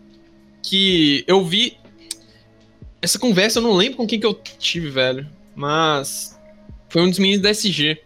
que 0.64 1.24
eu 1.28 1.46
vi. 1.46 1.78
Essa 3.02 3.20
conversa 3.20 3.60
eu 3.60 3.64
não 3.64 3.74
lembro 3.74 3.98
com 3.98 4.08
quem 4.08 4.20
que 4.20 4.26
eu 4.26 4.34
tive, 4.34 4.90
velho. 4.90 5.30
Mas 5.56 6.40
foi 6.90 7.04
um 7.04 7.10
dos 7.10 7.20
meninos 7.20 7.42
da 7.42 7.52
SG. 7.52 8.02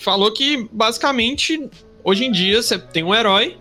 Falou 0.00 0.32
que, 0.32 0.68
basicamente, 0.72 1.68
hoje 2.04 2.24
em 2.24 2.32
dia 2.32 2.62
você 2.62 2.78
tem 2.78 3.02
um 3.02 3.14
herói 3.14 3.58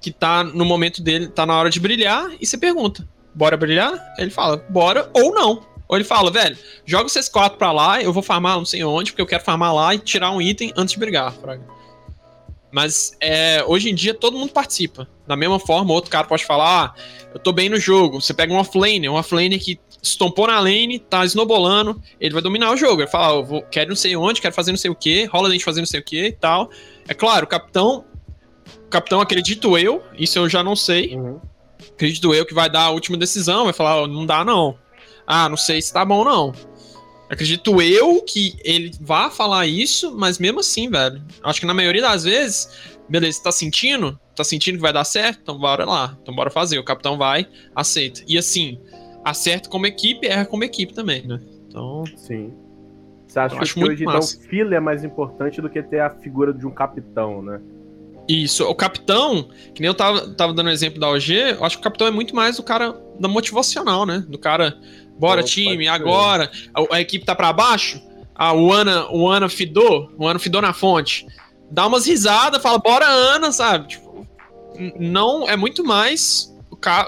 que 0.00 0.10
tá 0.10 0.44
no 0.44 0.64
momento 0.64 1.02
dele, 1.02 1.28
tá 1.28 1.44
na 1.44 1.58
hora 1.58 1.70
de 1.70 1.80
brilhar, 1.80 2.28
e 2.40 2.46
você 2.46 2.56
pergunta: 2.56 3.08
bora 3.34 3.56
brilhar? 3.56 3.92
Ele 4.18 4.30
fala, 4.30 4.64
bora 4.68 5.10
ou 5.14 5.32
não. 5.32 5.66
Ou 5.88 5.96
ele 5.96 6.04
fala, 6.04 6.30
velho, 6.30 6.56
joga 6.84 7.06
esses 7.06 7.28
quatro 7.28 7.58
pra 7.58 7.70
lá, 7.70 8.02
eu 8.02 8.12
vou 8.12 8.22
farmar 8.22 8.56
não 8.56 8.64
sei 8.64 8.82
onde, 8.82 9.12
porque 9.12 9.22
eu 9.22 9.26
quero 9.26 9.44
farmar 9.44 9.72
lá 9.72 9.94
e 9.94 9.98
tirar 9.98 10.32
um 10.32 10.42
item 10.42 10.72
antes 10.76 10.94
de 10.94 10.98
brigar, 10.98 11.32
fraga. 11.32 11.62
Mas 12.72 13.16
é, 13.20 13.64
hoje 13.66 13.88
em 13.88 13.94
dia 13.94 14.12
todo 14.12 14.36
mundo 14.36 14.52
participa. 14.52 15.08
Da 15.26 15.36
mesma 15.36 15.58
forma, 15.58 15.92
outro 15.92 16.10
cara 16.10 16.26
pode 16.26 16.44
falar, 16.44 16.94
ah, 16.94 17.00
eu 17.32 17.38
tô 17.38 17.52
bem 17.52 17.68
no 17.68 17.78
jogo. 17.78 18.20
Você 18.20 18.34
pega 18.34 18.52
um 18.52 18.58
offlane, 18.58 19.08
um 19.08 19.14
offlane 19.14 19.58
que 19.58 19.78
estompou 20.02 20.46
na 20.46 20.58
lane, 20.60 20.98
tá 20.98 21.24
snowbolando, 21.24 22.00
ele 22.20 22.32
vai 22.32 22.42
dominar 22.42 22.72
o 22.72 22.76
jogo. 22.76 23.02
Ele 23.02 23.10
fala, 23.10 23.28
ah, 23.28 23.36
eu 23.36 23.44
vou, 23.44 23.62
quero 23.62 23.90
não 23.90 23.96
sei 23.96 24.16
onde, 24.16 24.40
quero 24.40 24.54
fazer 24.54 24.72
não 24.72 24.78
sei 24.78 24.90
o 24.90 24.94
que, 24.94 25.24
rola 25.24 25.48
a 25.48 25.52
gente 25.52 25.64
fazer 25.64 25.80
não 25.80 25.86
sei 25.86 26.00
o 26.00 26.04
que 26.04 26.26
e 26.26 26.32
tal. 26.32 26.70
É 27.08 27.14
claro, 27.14 27.44
o 27.44 27.48
capitão, 27.48 28.04
o 28.86 28.88
capitão 28.88 29.20
acredito 29.20 29.76
eu, 29.76 30.02
isso 30.18 30.38
eu 30.38 30.48
já 30.48 30.62
não 30.62 30.76
sei. 30.76 31.16
Uhum 31.16 31.40
acredito 31.96 32.34
eu 32.34 32.46
que 32.46 32.54
vai 32.54 32.70
dar 32.70 32.82
a 32.82 32.90
última 32.90 33.16
decisão, 33.16 33.64
vai 33.64 33.72
falar, 33.72 34.02
oh, 34.02 34.06
não 34.06 34.24
dá 34.24 34.44
não. 34.44 34.78
Ah, 35.26 35.48
não 35.48 35.56
sei 35.56 35.80
se 35.80 35.92
tá 35.92 36.04
bom 36.04 36.24
não. 36.24 36.52
Acredito 37.28 37.82
eu 37.82 38.22
que 38.22 38.54
ele 38.62 38.92
vá 39.00 39.28
falar 39.30 39.66
isso, 39.66 40.16
mas 40.16 40.38
mesmo 40.38 40.60
assim, 40.60 40.88
velho. 40.88 41.22
Acho 41.42 41.60
que 41.60 41.66
na 41.66 41.74
maioria 41.74 42.02
das 42.02 42.22
vezes, 42.22 42.68
beleza, 43.08 43.42
tá 43.42 43.50
sentindo? 43.50 44.18
Tá 44.36 44.44
sentindo 44.44 44.76
que 44.76 44.82
vai 44.82 44.92
dar 44.92 45.04
certo? 45.04 45.40
Então 45.42 45.58
bora 45.58 45.84
lá. 45.84 46.16
Então 46.22 46.34
bora 46.34 46.50
fazer. 46.50 46.78
O 46.78 46.84
capitão 46.84 47.18
vai, 47.18 47.48
aceita. 47.74 48.22
E 48.28 48.38
assim, 48.38 48.78
acerta 49.26 49.68
como 49.68 49.86
equipe, 49.86 50.28
erra 50.28 50.46
como 50.46 50.62
equipe 50.62 50.94
também, 50.94 51.26
né? 51.26 51.40
Então. 51.66 52.04
Sim. 52.16 52.54
Você 53.26 53.40
acha 53.40 53.74
que 53.74 53.84
hoje 53.84 54.04
então 54.04 54.22
fila 54.22 54.76
é 54.76 54.80
mais 54.80 55.02
importante 55.02 55.60
do 55.60 55.68
que 55.68 55.82
ter 55.82 55.98
a 55.98 56.10
figura 56.10 56.54
de 56.54 56.64
um 56.64 56.70
capitão, 56.70 57.42
né? 57.42 57.60
Isso, 58.28 58.64
o 58.64 58.74
capitão, 58.74 59.48
que 59.74 59.80
nem 59.80 59.88
eu 59.88 59.94
tava, 59.94 60.28
tava 60.34 60.52
dando 60.52 60.68
o 60.68 60.70
exemplo 60.70 61.00
da 61.00 61.08
OG, 61.08 61.32
eu 61.58 61.64
acho 61.64 61.76
que 61.76 61.80
o 61.80 61.84
capitão 61.84 62.06
é 62.06 62.10
muito 62.10 62.34
mais 62.34 62.58
o 62.58 62.62
cara 62.62 62.96
da 63.18 63.28
motivacional, 63.28 64.06
né? 64.06 64.24
Do 64.28 64.38
cara, 64.38 64.76
bora 65.18 65.42
time, 65.42 65.88
agora, 65.88 66.50
a, 66.72 66.96
a, 66.96 67.00
equipe 67.00 67.24
tá 67.24 67.34
para 67.34 67.52
baixo, 67.52 68.00
a, 68.34 68.52
o 68.52 68.72
Ana, 68.72 69.10
o 69.12 69.28
Ana 69.28 69.48
fidou, 69.48 70.10
o 70.16 70.26
Ana 70.26 70.38
fidou 70.38 70.62
na 70.62 70.72
fonte, 70.72 71.26
dá 71.70 71.86
umas 71.86 72.06
risadas, 72.06 72.62
fala, 72.62 72.78
bora 72.78 73.06
Ana, 73.06 73.52
sabe? 73.52 73.88
Tipo, 73.88 74.26
não, 74.98 75.48
é 75.48 75.56
muito 75.56 75.84
mais 75.84 76.55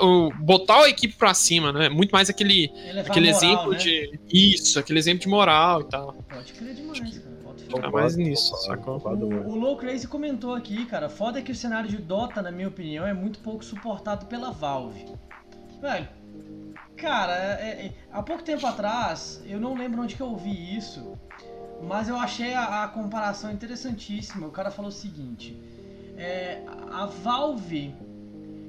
o, 0.00 0.30
botar 0.40 0.84
a 0.84 0.88
equipe 0.88 1.14
pra 1.14 1.34
cima, 1.34 1.72
né? 1.72 1.88
Muito 1.88 2.10
mais 2.10 2.28
aquele, 2.28 2.72
aquele 3.06 3.32
moral, 3.32 3.42
exemplo 3.42 3.70
né? 3.72 3.78
de. 3.78 4.20
Isso, 4.32 4.78
aquele 4.78 4.98
exemplo 4.98 5.20
de 5.20 5.28
moral 5.28 5.80
e 5.82 5.84
tal. 5.84 6.14
Pode 6.28 6.52
crer 6.52 6.74
demais, 6.74 7.22
Ficar 7.68 7.90
mais 7.90 8.16
nisso, 8.16 8.56
sacou? 8.64 8.98
O, 8.98 9.50
o 9.50 9.54
Low 9.54 9.76
Crazy 9.76 10.08
comentou 10.08 10.54
aqui, 10.54 10.86
cara, 10.86 11.10
foda 11.10 11.38
é 11.38 11.42
que 11.42 11.52
o 11.52 11.54
cenário 11.54 11.88
de 11.88 11.98
Dota, 11.98 12.40
na 12.40 12.50
minha 12.50 12.68
opinião, 12.68 13.06
é 13.06 13.12
muito 13.12 13.40
pouco 13.40 13.62
suportado 13.62 14.24
pela 14.24 14.50
Valve. 14.50 15.04
Velho, 15.78 16.08
cara, 16.96 17.34
é, 17.60 17.86
é, 17.86 17.92
há 18.10 18.22
pouco 18.22 18.42
tempo 18.42 18.66
atrás, 18.66 19.42
eu 19.46 19.60
não 19.60 19.74
lembro 19.74 20.00
onde 20.02 20.16
que 20.16 20.22
eu 20.22 20.28
ouvi 20.28 20.76
isso, 20.76 21.18
mas 21.82 22.08
eu 22.08 22.16
achei 22.16 22.54
a, 22.54 22.84
a 22.84 22.88
comparação 22.88 23.52
interessantíssima. 23.52 24.46
O 24.46 24.50
cara 24.50 24.70
falou 24.70 24.88
o 24.88 24.92
seguinte: 24.92 25.54
é, 26.16 26.62
a 26.90 27.04
Valve, 27.04 27.94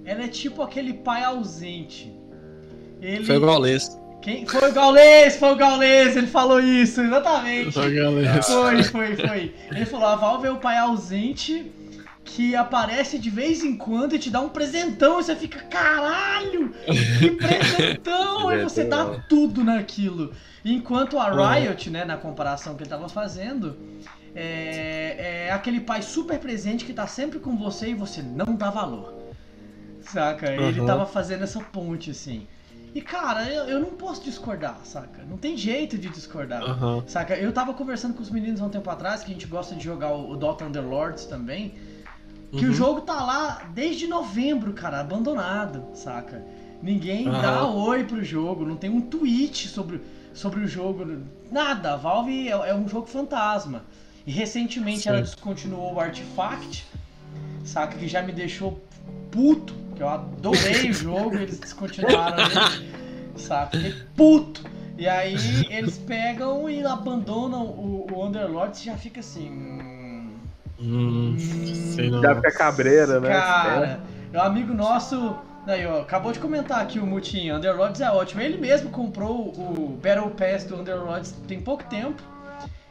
ela 0.09 0.23
é 0.23 0.27
tipo 0.27 0.63
aquele 0.63 0.93
pai 0.93 1.23
ausente. 1.23 2.11
Ele, 2.99 3.23
Foi 3.23 3.35
igual 3.35 3.61
quem? 4.21 4.45
Foi 4.45 4.69
o 4.69 4.73
Gaules, 4.73 5.37
foi 5.37 5.51
o 5.51 5.55
Gaules, 5.55 6.15
ele 6.15 6.27
falou 6.27 6.59
isso, 6.59 6.99
exatamente. 6.99 7.71
Foi 7.71 7.89
o 7.89 7.95
Gaules. 7.95 8.45
Foi, 8.47 8.83
foi, 8.83 9.15
foi. 9.15 9.55
Ele 9.71 9.85
falou, 9.85 10.07
a 10.07 10.15
Valve 10.15 10.47
é 10.47 10.51
o 10.51 10.57
pai 10.57 10.77
ausente 10.77 11.71
que 12.25 12.55
aparece 12.55 13.17
de 13.17 13.29
vez 13.29 13.63
em 13.63 13.77
quando 13.77 14.15
e 14.15 14.19
te 14.19 14.29
dá 14.29 14.41
um 14.41 14.49
presentão 14.49 15.19
e 15.19 15.23
você 15.23 15.35
fica, 15.35 15.59
caralho, 15.61 16.73
que 17.19 17.31
presentão! 17.37 18.51
e 18.51 18.63
você 18.63 18.83
dá 18.83 19.05
tudo 19.29 19.63
naquilo. 19.63 20.33
Enquanto 20.65 21.17
a 21.17 21.53
Riot, 21.53 21.89
né, 21.89 22.03
na 22.03 22.17
comparação 22.17 22.75
que 22.75 22.83
ele 22.83 22.89
tava 22.89 23.07
fazendo, 23.07 23.77
é, 24.35 25.47
é 25.47 25.51
aquele 25.51 25.79
pai 25.79 26.01
super 26.01 26.39
presente 26.39 26.83
que 26.83 26.93
tá 26.93 27.07
sempre 27.07 27.39
com 27.39 27.55
você 27.55 27.91
e 27.91 27.93
você 27.93 28.21
não 28.21 28.55
dá 28.55 28.69
valor. 28.69 29.18
Saca? 30.11 30.51
Ele 30.51 30.79
uhum. 30.79 30.85
tava 30.85 31.05
fazendo 31.05 31.43
essa 31.43 31.59
ponte, 31.59 32.11
assim. 32.11 32.47
E 32.93 33.01
cara, 33.01 33.47
eu, 33.47 33.65
eu 33.65 33.79
não 33.79 33.91
posso 33.91 34.23
discordar, 34.23 34.79
saca? 34.83 35.23
Não 35.29 35.37
tem 35.37 35.55
jeito 35.55 35.97
de 35.97 36.09
discordar, 36.09 36.63
uhum. 36.63 37.03
saca? 37.07 37.35
Eu 37.35 37.51
tava 37.51 37.73
conversando 37.73 38.15
com 38.15 38.21
os 38.21 38.31
meninos 38.31 38.61
há 38.61 38.65
um 38.65 38.69
tempo 38.69 38.89
atrás, 38.89 39.21
que 39.21 39.29
a 39.29 39.33
gente 39.33 39.45
gosta 39.45 39.75
de 39.75 39.83
jogar 39.83 40.11
o, 40.11 40.31
o 40.31 40.35
Dota 40.35 40.65
Underlords 40.65 41.25
também, 41.25 41.75
que 42.51 42.65
uhum. 42.65 42.71
o 42.71 42.73
jogo 42.73 43.01
tá 43.01 43.23
lá 43.23 43.69
desde 43.75 44.07
novembro, 44.07 44.73
cara, 44.73 44.99
abandonado, 44.99 45.85
saca? 45.93 46.43
Ninguém 46.81 47.27
uhum. 47.27 47.41
dá 47.41 47.67
oi 47.67 48.03
pro 48.05 48.23
jogo, 48.23 48.65
não 48.65 48.75
tem 48.75 48.89
um 48.89 49.01
tweet 49.01 49.67
sobre, 49.67 50.01
sobre 50.33 50.61
o 50.61 50.67
jogo, 50.67 51.05
nada. 51.51 51.93
A 51.93 51.95
Valve 51.95 52.47
é, 52.47 52.51
é 52.51 52.73
um 52.73 52.87
jogo 52.87 53.05
fantasma. 53.05 53.83
E 54.25 54.31
recentemente 54.31 55.01
Sim. 55.01 55.09
ela 55.09 55.21
descontinuou 55.21 55.93
o 55.93 55.99
Artifact, 55.99 56.87
saca? 57.63 57.97
Que 57.97 58.07
já 58.07 58.23
me 58.23 58.31
deixou 58.31 58.81
puto 59.29 59.75
que 59.99 60.03
eu 60.03 60.09
adorei 60.09 60.89
o 60.89 60.93
jogo, 60.93 61.35
eles 61.35 61.59
descontinuaram 61.59 62.37
ele, 62.45 62.89
sabe? 63.35 63.77
Fiquei 63.77 64.03
puto. 64.15 64.63
E 64.97 65.07
aí 65.07 65.35
eles 65.69 65.97
pegam 65.97 66.69
e 66.69 66.85
abandonam 66.85 67.63
o, 67.63 68.07
o 68.09 68.25
Underlord 68.25 68.77
e 68.79 68.85
já 68.85 68.95
fica 68.95 69.19
assim. 69.19 69.49
Hum, 69.49 70.29
hum, 70.79 71.35
já 72.21 72.35
fica 72.35 72.51
cabreira, 72.51 73.19
né? 73.19 73.29
Cara, 73.29 73.99
é 74.31 74.37
um 74.37 74.41
amigo 74.41 74.73
nosso. 74.73 75.35
Aí, 75.67 75.85
ó, 75.85 76.01
acabou 76.01 76.31
de 76.31 76.39
comentar 76.39 76.79
aqui 76.79 76.97
o 76.97 77.05
Mutinho, 77.05 77.57
Underlords 77.57 77.99
é 77.99 78.09
ótimo. 78.09 78.41
Ele 78.41 78.57
mesmo 78.57 78.89
comprou 78.89 79.49
o 79.49 79.99
Battle 80.01 80.31
Pass 80.31 80.63
do 80.63 80.77
Underlords 80.77 81.35
tem 81.47 81.59
pouco 81.61 81.83
tempo. 81.83 82.21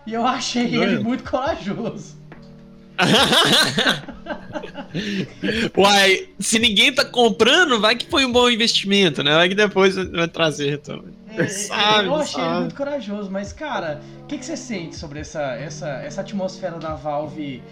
E 0.07 0.13
eu 0.13 0.27
achei 0.27 0.77
ele 0.77 0.99
muito 1.03 1.29
corajoso. 1.29 2.17
Uai, 5.77 6.29
se 6.39 6.59
ninguém 6.59 6.93
tá 6.93 7.05
comprando, 7.05 7.81
vai 7.81 7.97
que 7.97 8.07
foi 8.07 8.25
um 8.25 8.33
bom 8.33 8.49
investimento, 8.51 9.23
né? 9.23 9.35
Vai 9.35 9.49
que 9.49 9.55
depois 9.55 9.95
vai 9.95 10.27
trazer 10.29 10.71
retorno. 10.71 11.17
É, 11.37 11.47
sabe, 11.47 12.09
eu 12.09 12.17
achei 12.17 12.41
sabe. 12.41 12.47
ele 12.47 12.61
muito 12.61 12.75
corajoso, 12.75 13.31
mas 13.31 13.53
cara, 13.53 14.01
o 14.23 14.27
que, 14.27 14.39
que 14.39 14.45
você 14.45 14.57
sente 14.57 14.97
sobre 14.97 15.21
essa, 15.21 15.43
essa, 15.55 15.89
essa 15.89 16.23
atmosfera 16.23 16.79
da 16.79 16.95
Valve? 16.95 17.63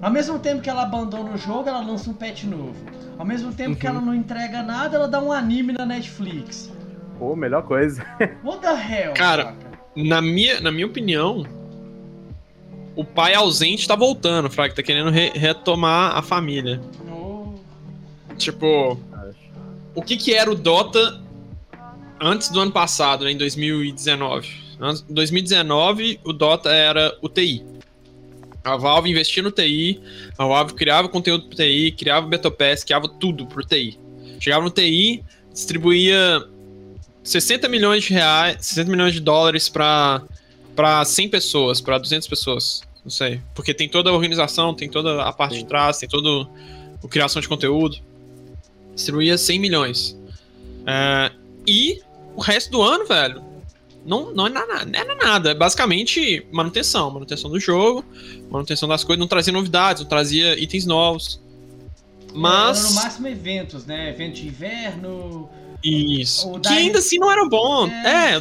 Ao 0.00 0.10
mesmo 0.10 0.38
tempo 0.38 0.62
que 0.62 0.70
ela 0.70 0.82
abandona 0.82 1.32
o 1.32 1.38
jogo, 1.38 1.68
ela 1.68 1.80
lança 1.80 2.10
um 2.10 2.14
patch 2.14 2.44
novo. 2.44 2.76
Ao 3.18 3.24
mesmo 3.24 3.52
tempo 3.52 3.70
uhum. 3.70 3.76
que 3.76 3.86
ela 3.86 4.00
não 4.00 4.14
entrega 4.14 4.62
nada, 4.62 4.96
ela 4.96 5.08
dá 5.08 5.20
um 5.20 5.32
anime 5.32 5.72
na 5.72 5.84
Netflix. 5.84 6.72
Pô, 7.18 7.34
melhor 7.34 7.62
coisa. 7.62 8.04
What 8.44 8.60
the 8.60 8.68
hell? 8.68 9.14
Cara, 9.14 9.56
na 9.96 10.22
minha, 10.22 10.60
na 10.60 10.70
minha 10.70 10.86
opinião, 10.86 11.44
o 12.98 13.04
pai 13.04 13.32
ausente 13.32 13.86
tá 13.86 13.94
voltando, 13.94 14.50
Fraga, 14.50 14.74
tá 14.74 14.82
querendo 14.82 15.08
re 15.08 15.30
retomar 15.30 16.16
a 16.16 16.20
família. 16.20 16.80
Oh. 17.08 17.54
Tipo, 18.36 18.98
o 19.94 20.02
que 20.02 20.16
que 20.16 20.34
era 20.34 20.50
o 20.50 20.56
Dota 20.56 21.22
antes 22.20 22.48
do 22.48 22.58
ano 22.58 22.72
passado, 22.72 23.24
né, 23.24 23.30
em 23.30 23.36
2019? 23.36 24.48
Em 25.08 25.14
2019, 25.14 26.18
o 26.24 26.32
Dota 26.32 26.70
era 26.70 27.16
o 27.22 27.28
TI. 27.28 27.64
A 28.64 28.76
Valve 28.76 29.08
investia 29.08 29.44
no 29.44 29.52
TI, 29.52 30.02
a 30.36 30.44
Valve 30.44 30.74
criava 30.74 31.08
conteúdo 31.08 31.46
pro 31.46 31.56
TI, 31.56 31.94
criava 31.96 32.26
Betopass, 32.26 32.82
criava 32.82 33.08
tudo 33.08 33.46
pro 33.46 33.64
TI. 33.64 33.96
Chegava 34.40 34.64
no 34.64 34.70
TI, 34.70 35.22
distribuía 35.52 36.44
60 37.22 37.68
milhões 37.68 38.02
de 38.02 38.14
reais, 38.14 38.56
60 38.58 38.90
milhões 38.90 39.14
de 39.14 39.20
dólares 39.20 39.68
para 39.68 40.20
para 40.74 41.04
100 41.04 41.28
pessoas, 41.28 41.80
para 41.80 41.98
200 41.98 42.28
pessoas. 42.28 42.87
Não 43.08 43.10
sei. 43.10 43.40
Porque 43.54 43.72
tem 43.72 43.88
toda 43.88 44.10
a 44.10 44.12
organização, 44.12 44.74
tem 44.74 44.86
toda 44.86 45.22
a 45.22 45.32
parte 45.32 45.54
Sim. 45.54 45.62
de 45.62 45.66
trás, 45.66 45.96
tem 45.96 46.06
toda 46.06 46.46
a 47.02 47.08
criação 47.08 47.40
de 47.40 47.48
conteúdo. 47.48 47.96
Distribuía 48.94 49.38
100 49.38 49.58
milhões. 49.58 50.18
É, 50.86 51.32
e 51.66 52.02
o 52.36 52.42
resto 52.42 52.70
do 52.70 52.82
ano, 52.82 53.06
velho, 53.06 53.42
não, 54.04 54.30
não, 54.34 54.46
era, 54.46 54.66
nada, 54.66 54.84
não 54.84 55.00
era 55.00 55.14
nada. 55.14 55.50
É 55.52 55.54
basicamente 55.54 56.46
manutenção. 56.52 57.10
Manutenção 57.10 57.50
do 57.50 57.58
jogo, 57.58 58.04
manutenção 58.50 58.86
das 58.86 59.02
coisas. 59.02 59.18
Não 59.18 59.26
trazia 59.26 59.54
novidades, 59.54 60.02
não 60.02 60.08
trazia 60.10 60.62
itens 60.62 60.84
novos. 60.84 61.40
Mas. 62.34 62.78
Era 62.78 62.88
no 62.90 62.94
máximo 62.96 63.26
eventos, 63.26 63.86
né? 63.86 64.10
Evento 64.10 64.34
de 64.34 64.48
inverno. 64.48 65.48
Isso. 65.82 66.48
O 66.50 66.54
Que 66.54 66.68
Dari- 66.68 66.76
ainda 66.78 66.98
assim 66.98 67.18
não 67.18 67.30
era 67.30 67.44
bom. 67.48 67.86
É. 67.88 68.32
É, 68.32 68.38
o 68.38 68.40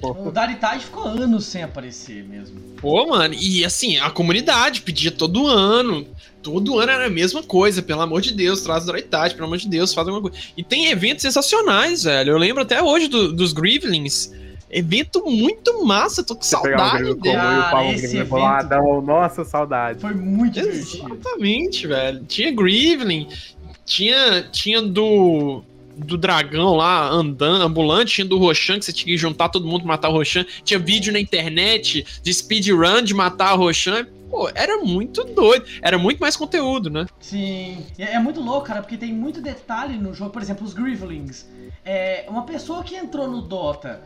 bom. 0.00 0.28
O 0.28 0.30
Daritide 0.30 0.84
ficou 0.84 1.04
anos 1.04 1.44
sem 1.46 1.62
aparecer 1.62 2.24
mesmo. 2.24 2.60
Pô, 2.80 3.06
mano, 3.08 3.34
e 3.34 3.64
assim, 3.64 3.98
a 3.98 4.08
comunidade 4.10 4.80
pedia 4.82 5.10
todo 5.10 5.46
ano. 5.46 6.06
Todo 6.42 6.78
ano 6.78 6.90
era 6.90 7.06
a 7.06 7.10
mesma 7.10 7.42
coisa, 7.42 7.82
pelo 7.82 8.00
amor 8.00 8.22
de 8.22 8.32
Deus, 8.32 8.62
traz 8.62 8.84
o 8.84 8.86
Daritide, 8.86 9.34
pelo 9.34 9.46
amor 9.46 9.58
de 9.58 9.68
Deus, 9.68 9.92
faz 9.92 10.08
alguma 10.08 10.30
coisa. 10.30 10.46
E 10.56 10.62
tem 10.64 10.86
eventos 10.86 11.22
sensacionais, 11.22 12.04
velho. 12.04 12.30
Eu 12.32 12.38
lembro 12.38 12.62
até 12.62 12.82
hoje 12.82 13.08
do- 13.08 13.32
dos 13.32 13.52
Grievlings. 13.52 14.32
Evento 14.70 15.24
muito 15.28 15.84
massa, 15.84 16.22
tô 16.22 16.36
com 16.36 16.42
Você 16.42 16.50
saudade 16.50 17.02
dele. 17.02 17.14
comum 17.16 17.32
e 17.32 17.58
o 17.58 17.70
Paulo 17.70 17.90
esse 17.90 18.02
Grêmio 18.02 18.20
evento- 18.20 18.30
boladão. 18.30 19.02
Nossa, 19.02 19.44
saudade. 19.44 20.00
Foi 20.00 20.14
muito 20.14 20.54
divertido. 20.54 21.12
Exatamente, 21.12 21.86
velho. 21.88 22.24
Tinha 22.24 22.52
Grievling, 22.52 23.26
tinha, 23.84 24.42
tinha 24.52 24.80
do 24.80 25.62
do 26.04 26.16
dragão 26.16 26.74
lá 26.74 27.08
andando, 27.08 27.62
ambulante, 27.62 28.24
do 28.24 28.38
Roshan, 28.38 28.78
que 28.78 28.84
você 28.84 28.92
tinha 28.92 29.06
que 29.06 29.18
juntar 29.18 29.48
todo 29.48 29.66
mundo 29.66 29.80
pra 29.80 29.88
matar 29.88 30.08
o 30.08 30.12
Roshan. 30.12 30.44
Tinha 30.64 30.78
vídeo 30.78 31.12
na 31.12 31.20
internet 31.20 32.06
de 32.22 32.34
speedrun 32.34 33.02
de 33.02 33.14
matar 33.14 33.54
o 33.54 33.58
Roshan. 33.58 34.06
Pô, 34.30 34.48
era 34.54 34.78
muito 34.78 35.24
doido. 35.24 35.66
Era 35.82 35.98
muito 35.98 36.18
mais 36.20 36.36
conteúdo, 36.36 36.88
né? 36.88 37.06
Sim, 37.18 37.84
E 37.98 38.02
é 38.02 38.18
muito 38.18 38.40
louco, 38.40 38.66
cara, 38.66 38.80
porque 38.80 38.96
tem 38.96 39.12
muito 39.12 39.40
detalhe 39.40 39.98
no 39.98 40.14
jogo. 40.14 40.30
Por 40.30 40.40
exemplo, 40.40 40.64
os 40.64 40.72
Grievlings. 40.72 41.48
É, 41.84 42.24
uma 42.28 42.42
pessoa 42.44 42.84
que 42.84 42.94
entrou 42.94 43.28
no 43.28 43.42
Dota 43.42 44.02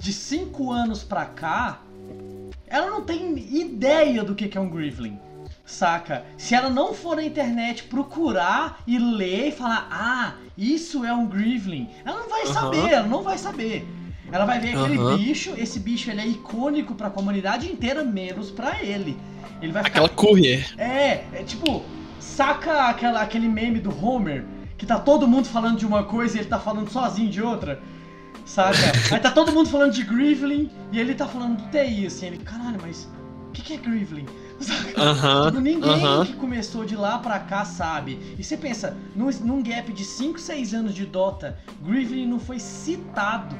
de 0.00 0.12
5 0.12 0.72
anos 0.72 1.02
pra 1.02 1.26
cá, 1.26 1.82
ela 2.66 2.90
não 2.90 3.02
tem 3.02 3.36
ideia 3.54 4.24
do 4.24 4.34
que 4.34 4.48
que 4.48 4.56
é 4.56 4.60
um 4.60 4.70
Grievling. 4.70 5.18
Saca? 5.66 6.24
Se 6.38 6.54
ela 6.54 6.70
não 6.70 6.94
for 6.94 7.16
na 7.16 7.24
internet 7.24 7.84
procurar 7.84 8.80
e 8.86 8.98
ler 8.98 9.48
e 9.48 9.52
falar, 9.52 9.88
ah, 9.90 10.34
isso 10.56 11.04
é 11.04 11.12
um 11.12 11.26
Grievling, 11.26 11.90
ela 12.04 12.20
não 12.20 12.28
vai 12.28 12.46
saber, 12.46 12.92
ela 12.92 13.06
não 13.06 13.22
vai 13.22 13.36
saber. 13.36 13.86
Ela 14.30 14.44
vai 14.44 14.60
ver 14.60 14.76
aquele 14.76 15.16
bicho, 15.16 15.54
esse 15.58 15.78
bicho 15.80 16.10
ele 16.10 16.20
é 16.20 16.26
icônico 16.26 16.94
pra 16.94 17.10
comunidade 17.10 17.70
inteira, 17.70 18.04
menos 18.04 18.50
pra 18.50 18.82
ele. 18.82 19.16
Ele 19.60 19.72
vai 19.72 19.82
ficar 19.82 20.00
Aquela 20.00 20.08
courier. 20.08 20.72
é, 20.78 21.24
é 21.32 21.42
tipo, 21.44 21.82
saca 22.20 22.88
aquela, 22.88 23.20
aquele 23.20 23.48
meme 23.48 23.80
do 23.80 23.90
Homer, 24.04 24.44
que 24.76 24.86
tá 24.86 24.98
todo 24.98 25.26
mundo 25.26 25.46
falando 25.46 25.78
de 25.78 25.86
uma 25.86 26.04
coisa 26.04 26.36
e 26.36 26.40
ele 26.40 26.48
tá 26.48 26.58
falando 26.58 26.90
sozinho 26.90 27.30
de 27.30 27.42
outra? 27.42 27.80
Saca? 28.44 28.76
Aí 29.12 29.20
tá 29.20 29.30
todo 29.30 29.52
mundo 29.52 29.68
falando 29.68 29.92
de 29.92 30.02
Grievling 30.04 30.70
e 30.92 31.00
ele 31.00 31.14
tá 31.14 31.26
falando 31.26 31.56
do 31.56 31.70
TI, 31.70 32.06
assim, 32.06 32.26
ele, 32.26 32.38
caralho, 32.38 32.78
mas 32.82 33.08
o 33.48 33.52
que, 33.52 33.62
que 33.62 33.74
é 33.74 33.76
Grievling? 33.76 34.26
Tipo, 35.46 35.60
ninguém 35.60 36.04
aham. 36.04 36.24
que 36.24 36.32
começou 36.34 36.84
de 36.84 36.96
lá 36.96 37.18
pra 37.18 37.38
cá 37.38 37.64
sabe. 37.64 38.18
E 38.38 38.42
você 38.42 38.56
pensa, 38.56 38.96
num, 39.14 39.28
num 39.42 39.62
gap 39.62 39.92
de 39.92 40.04
5, 40.04 40.38
6 40.40 40.72
anos 40.74 40.94
de 40.94 41.04
Dota, 41.04 41.58
Grievling 41.82 42.26
não 42.26 42.38
foi 42.40 42.58
citado, 42.58 43.54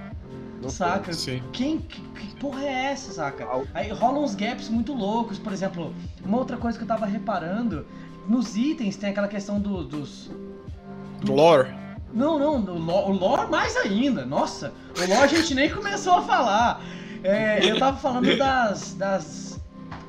Não 0.63 0.71
saca? 0.71 1.13
Sim. 1.13 1.43
Quem, 1.53 1.79
que, 1.79 2.01
que 2.01 2.37
porra 2.37 2.63
é 2.63 2.85
essa, 2.93 3.13
saca? 3.13 3.47
Aí 3.75 3.91
rolam 3.91 4.25
uns 4.25 4.35
gaps 4.35 4.69
muito 4.71 4.95
loucos, 4.95 5.39
por 5.39 5.53
exemplo, 5.53 5.95
uma 6.25 6.39
outra 6.39 6.57
coisa 6.57 6.79
que 6.79 6.85
eu 6.85 6.89
tava 6.89 7.05
reparando, 7.05 7.87
nos 8.27 8.57
itens 8.57 8.97
tem 8.97 9.11
aquela 9.11 9.29
questão 9.29 9.61
do- 9.61 9.85
dos. 9.85 10.31
Lore. 11.27 11.75
Não, 12.13 12.39
não, 12.39 12.61
do 12.61 12.73
lo- 12.75 13.09
o 13.09 13.13
lore 13.13 13.51
mais 13.51 13.77
ainda, 13.77 14.25
nossa, 14.25 14.73
o 14.97 15.01
lore 15.01 15.23
a 15.23 15.27
gente 15.27 15.55
nem 15.55 15.69
começou 15.71 16.15
a 16.15 16.23
falar. 16.23 16.81
É, 17.23 17.71
eu 17.71 17.79
tava 17.79 17.99
falando 17.99 18.35
das. 18.39 18.95
das. 18.95 19.56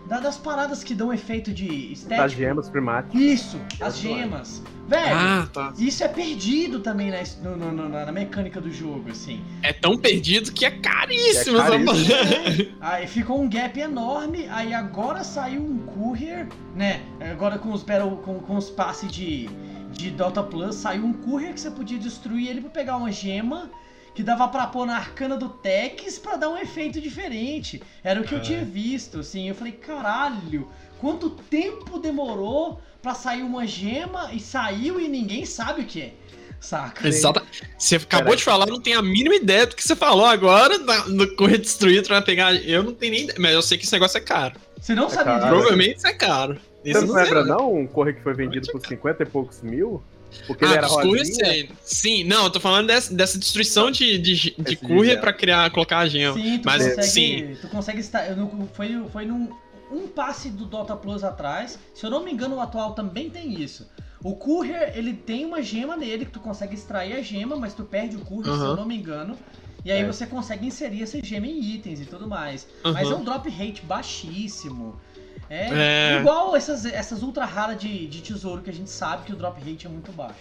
Da- 0.07 0.19
das 0.19 0.37
paradas 0.37 0.83
que 0.83 0.93
dão 0.95 1.11
efeito 1.13 1.51
de 1.53 1.67
Das 1.67 1.99
estética. 1.99 2.29
gemas 2.29 2.69
primáticas. 2.69 3.19
Isso, 3.21 3.59
as 3.81 3.97
gemas. 3.97 4.63
Velho, 4.87 5.15
Ah, 5.15 5.49
tá. 5.51 5.73
isso 5.77 6.01
é 6.01 6.07
perdido 6.07 6.79
também 6.79 7.11
na, 7.11 7.17
no- 7.43 7.57
no- 7.57 7.71
no- 7.73 7.89
na 7.89 8.11
mecânica 8.11 8.61
do 8.61 8.71
jogo, 8.71 9.11
assim. 9.11 9.41
É 9.61 9.73
tão 9.73 9.97
perdido 9.97 10.51
que 10.53 10.65
é 10.65 10.71
caríssimo. 10.71 11.57
É 11.57 11.61
essa 11.61 11.71
caríssimo. 11.71 12.71
Aí 12.79 13.05
ficou 13.05 13.41
um 13.41 13.49
gap 13.49 13.77
enorme, 13.77 14.47
aí 14.49 14.73
agora 14.73 15.23
saiu 15.25 15.61
um 15.61 15.79
courier, 15.79 16.47
né? 16.73 17.01
Agora 17.19 17.59
com 17.59 17.71
os 17.73 17.83
battle, 17.83 18.17
com, 18.17 18.39
com 18.39 18.55
os 18.55 18.69
passes 18.69 19.11
de, 19.11 19.49
de 19.91 20.09
Dota 20.11 20.41
Plus, 20.41 20.75
saiu 20.75 21.03
um 21.03 21.11
courier 21.11 21.53
que 21.53 21.59
você 21.59 21.69
podia 21.71 21.99
destruir 21.99 22.47
ele 22.49 22.61
pra 22.61 22.69
pegar 22.69 22.95
uma 22.95 23.11
gema 23.11 23.69
que 24.17 24.23
dava 24.23 24.47
pra 24.47 24.65
pôr 24.65 24.83
na 24.87 24.95
arcana 24.95 25.37
do 25.37 25.47
Tex 25.47 26.17
pra 26.17 26.37
dar 26.37 26.49
um 26.49 26.57
efeito 26.57 26.99
diferente. 26.99 27.83
Era 28.03 28.19
o 28.19 28.23
que 28.23 28.33
eu 28.33 28.39
É. 28.39 28.41
tinha 28.41 28.65
visto, 28.65 29.19
assim. 29.19 29.47
Eu 29.47 29.53
falei, 29.53 29.73
caralho, 29.73 30.67
quanto 30.99 31.29
tempo 31.29 31.99
demorou 31.99 32.81
pra 32.99 33.13
sair 33.13 33.43
uma 33.43 33.67
gema 33.67 34.31
e 34.33 34.39
saiu 34.39 34.99
e 34.99 35.07
ninguém 35.07 35.45
sabe 35.45 35.83
o 35.83 35.85
que 35.85 36.01
é. 36.01 36.13
Saca? 36.59 37.07
Exato. 37.07 37.43
Você 37.77 37.97
acabou 37.97 38.23
Peraí. 38.25 38.37
de 38.37 38.43
falar, 38.43 38.65
não 38.65 38.81
tem 38.81 38.95
a 38.95 39.03
mínima 39.03 39.35
ideia 39.35 39.67
do 39.67 39.75
que 39.75 39.83
você 39.83 39.95
falou 39.95 40.25
agora 40.25 40.79
na- 40.79 41.05
no 41.07 41.35
Correr 41.35 41.59
Destruído 41.59 42.07
pra 42.07 42.19
pegar. 42.19 42.55
Eu 42.55 42.81
não 42.81 42.95
tenho 42.95 43.11
nem 43.13 43.23
ideia, 43.25 43.37
mas 43.39 43.53
eu 43.53 43.61
sei 43.61 43.77
que 43.77 43.83
esse 43.83 43.93
negócio 43.93 44.17
é 44.17 44.21
caro. 44.21 44.55
Você 44.81 44.95
não 44.95 45.07
sabia 45.11 45.25
caro. 45.25 45.37
disso? 45.41 45.49
Provavelmente 45.49 45.97
isso 45.97 46.07
é 46.07 46.13
caro. 46.13 46.55
Você 46.55 46.89
Isso 46.89 46.97
eu 47.01 47.05
não 47.05 47.13
sei, 47.13 47.23
lembra, 47.23 47.45
não. 47.45 47.57
não? 47.57 47.75
Um 47.75 47.85
corre 47.85 48.13
que 48.13 48.21
foi 48.23 48.33
vendido 48.33 48.67
por 48.71 48.83
50 48.83 49.21
e 49.21 49.25
poucos 49.27 49.61
mil? 49.61 50.01
Porque 50.45 50.63
ele 50.65 50.73
Ah, 50.73 50.77
era 50.77 50.87
dos 50.87 50.95
courier, 50.95 51.25
rosinha. 51.27 51.69
Sim, 51.83 52.23
não, 52.23 52.45
eu 52.45 52.49
tô 52.49 52.59
falando 52.59 52.87
dessa, 52.87 53.13
dessa 53.13 53.37
destruição 53.37 53.89
de, 53.91 54.17
de, 54.17 54.35
de 54.35 54.55
de 54.57 55.17
pra 55.17 55.33
criar, 55.33 55.69
colocar 55.71 55.99
a 55.99 56.07
gema. 56.07 56.35
Sim, 56.35 56.59
tu 56.59 56.65
Mas, 56.65 56.83
consegue. 56.83 57.07
sim. 57.07 57.57
Tu 57.61 57.67
consegue 57.69 57.99
estar. 57.99 58.35
no- 58.35 58.69
Foi, 58.73 59.05
foi 59.11 59.25
num 59.25 59.49
um 59.91 60.07
passe 60.07 60.49
do 60.49 60.65
Dota 60.65 60.95
Plus 60.95 61.23
atrás. 61.23 61.79
Se 61.95 62.05
eu 62.05 62.09
não 62.09 62.23
me 62.23 62.31
engano, 62.31 62.57
o 62.57 62.59
atual 62.59 62.93
também 62.93 63.29
tem 63.29 63.61
isso. 63.61 63.87
O 64.23 64.35
Courier, 64.35 64.91
ele 64.95 65.13
tem 65.13 65.45
uma 65.45 65.61
gema 65.61 65.95
nele 65.95 66.25
que 66.25 66.31
tu 66.31 66.39
consegue 66.39 66.75
extrair 66.75 67.13
a 67.13 67.21
gema, 67.21 67.55
mas 67.55 67.73
tu 67.73 67.83
perde 67.83 68.17
o 68.17 68.19
Courier, 68.19 68.53
se 68.55 68.61
eu 68.63 68.75
não 68.75 68.85
me 68.85 68.97
engano. 68.97 69.37
E 69.85 69.91
aí 69.91 70.01
É. 70.01 70.05
você 70.05 70.25
consegue 70.25 70.65
inserir 70.67 71.03
essa 71.03 71.23
gema 71.23 71.47
em 71.47 71.61
itens 71.61 72.01
e 72.01 72.05
tudo 72.05 72.27
mais. 72.27 72.67
Mas 72.83 73.09
é 73.09 73.15
um 73.15 73.23
drop 73.23 73.47
rate 73.49 73.81
baixíssimo. 73.85 74.99
É, 75.49 76.15
É. 76.15 76.19
igual 76.19 76.55
essas, 76.55 76.85
essas 76.85 77.21
ultra 77.23 77.45
raras 77.45 77.79
de, 77.79 78.07
de 78.07 78.21
tesouro 78.21 78.61
que 78.61 78.69
a 78.69 78.73
gente 78.73 78.89
sabe 78.89 79.25
que 79.25 79.33
o 79.33 79.35
drop 79.35 79.59
rate 79.59 79.85
é 79.85 79.89
muito 79.89 80.11
baixo. 80.11 80.35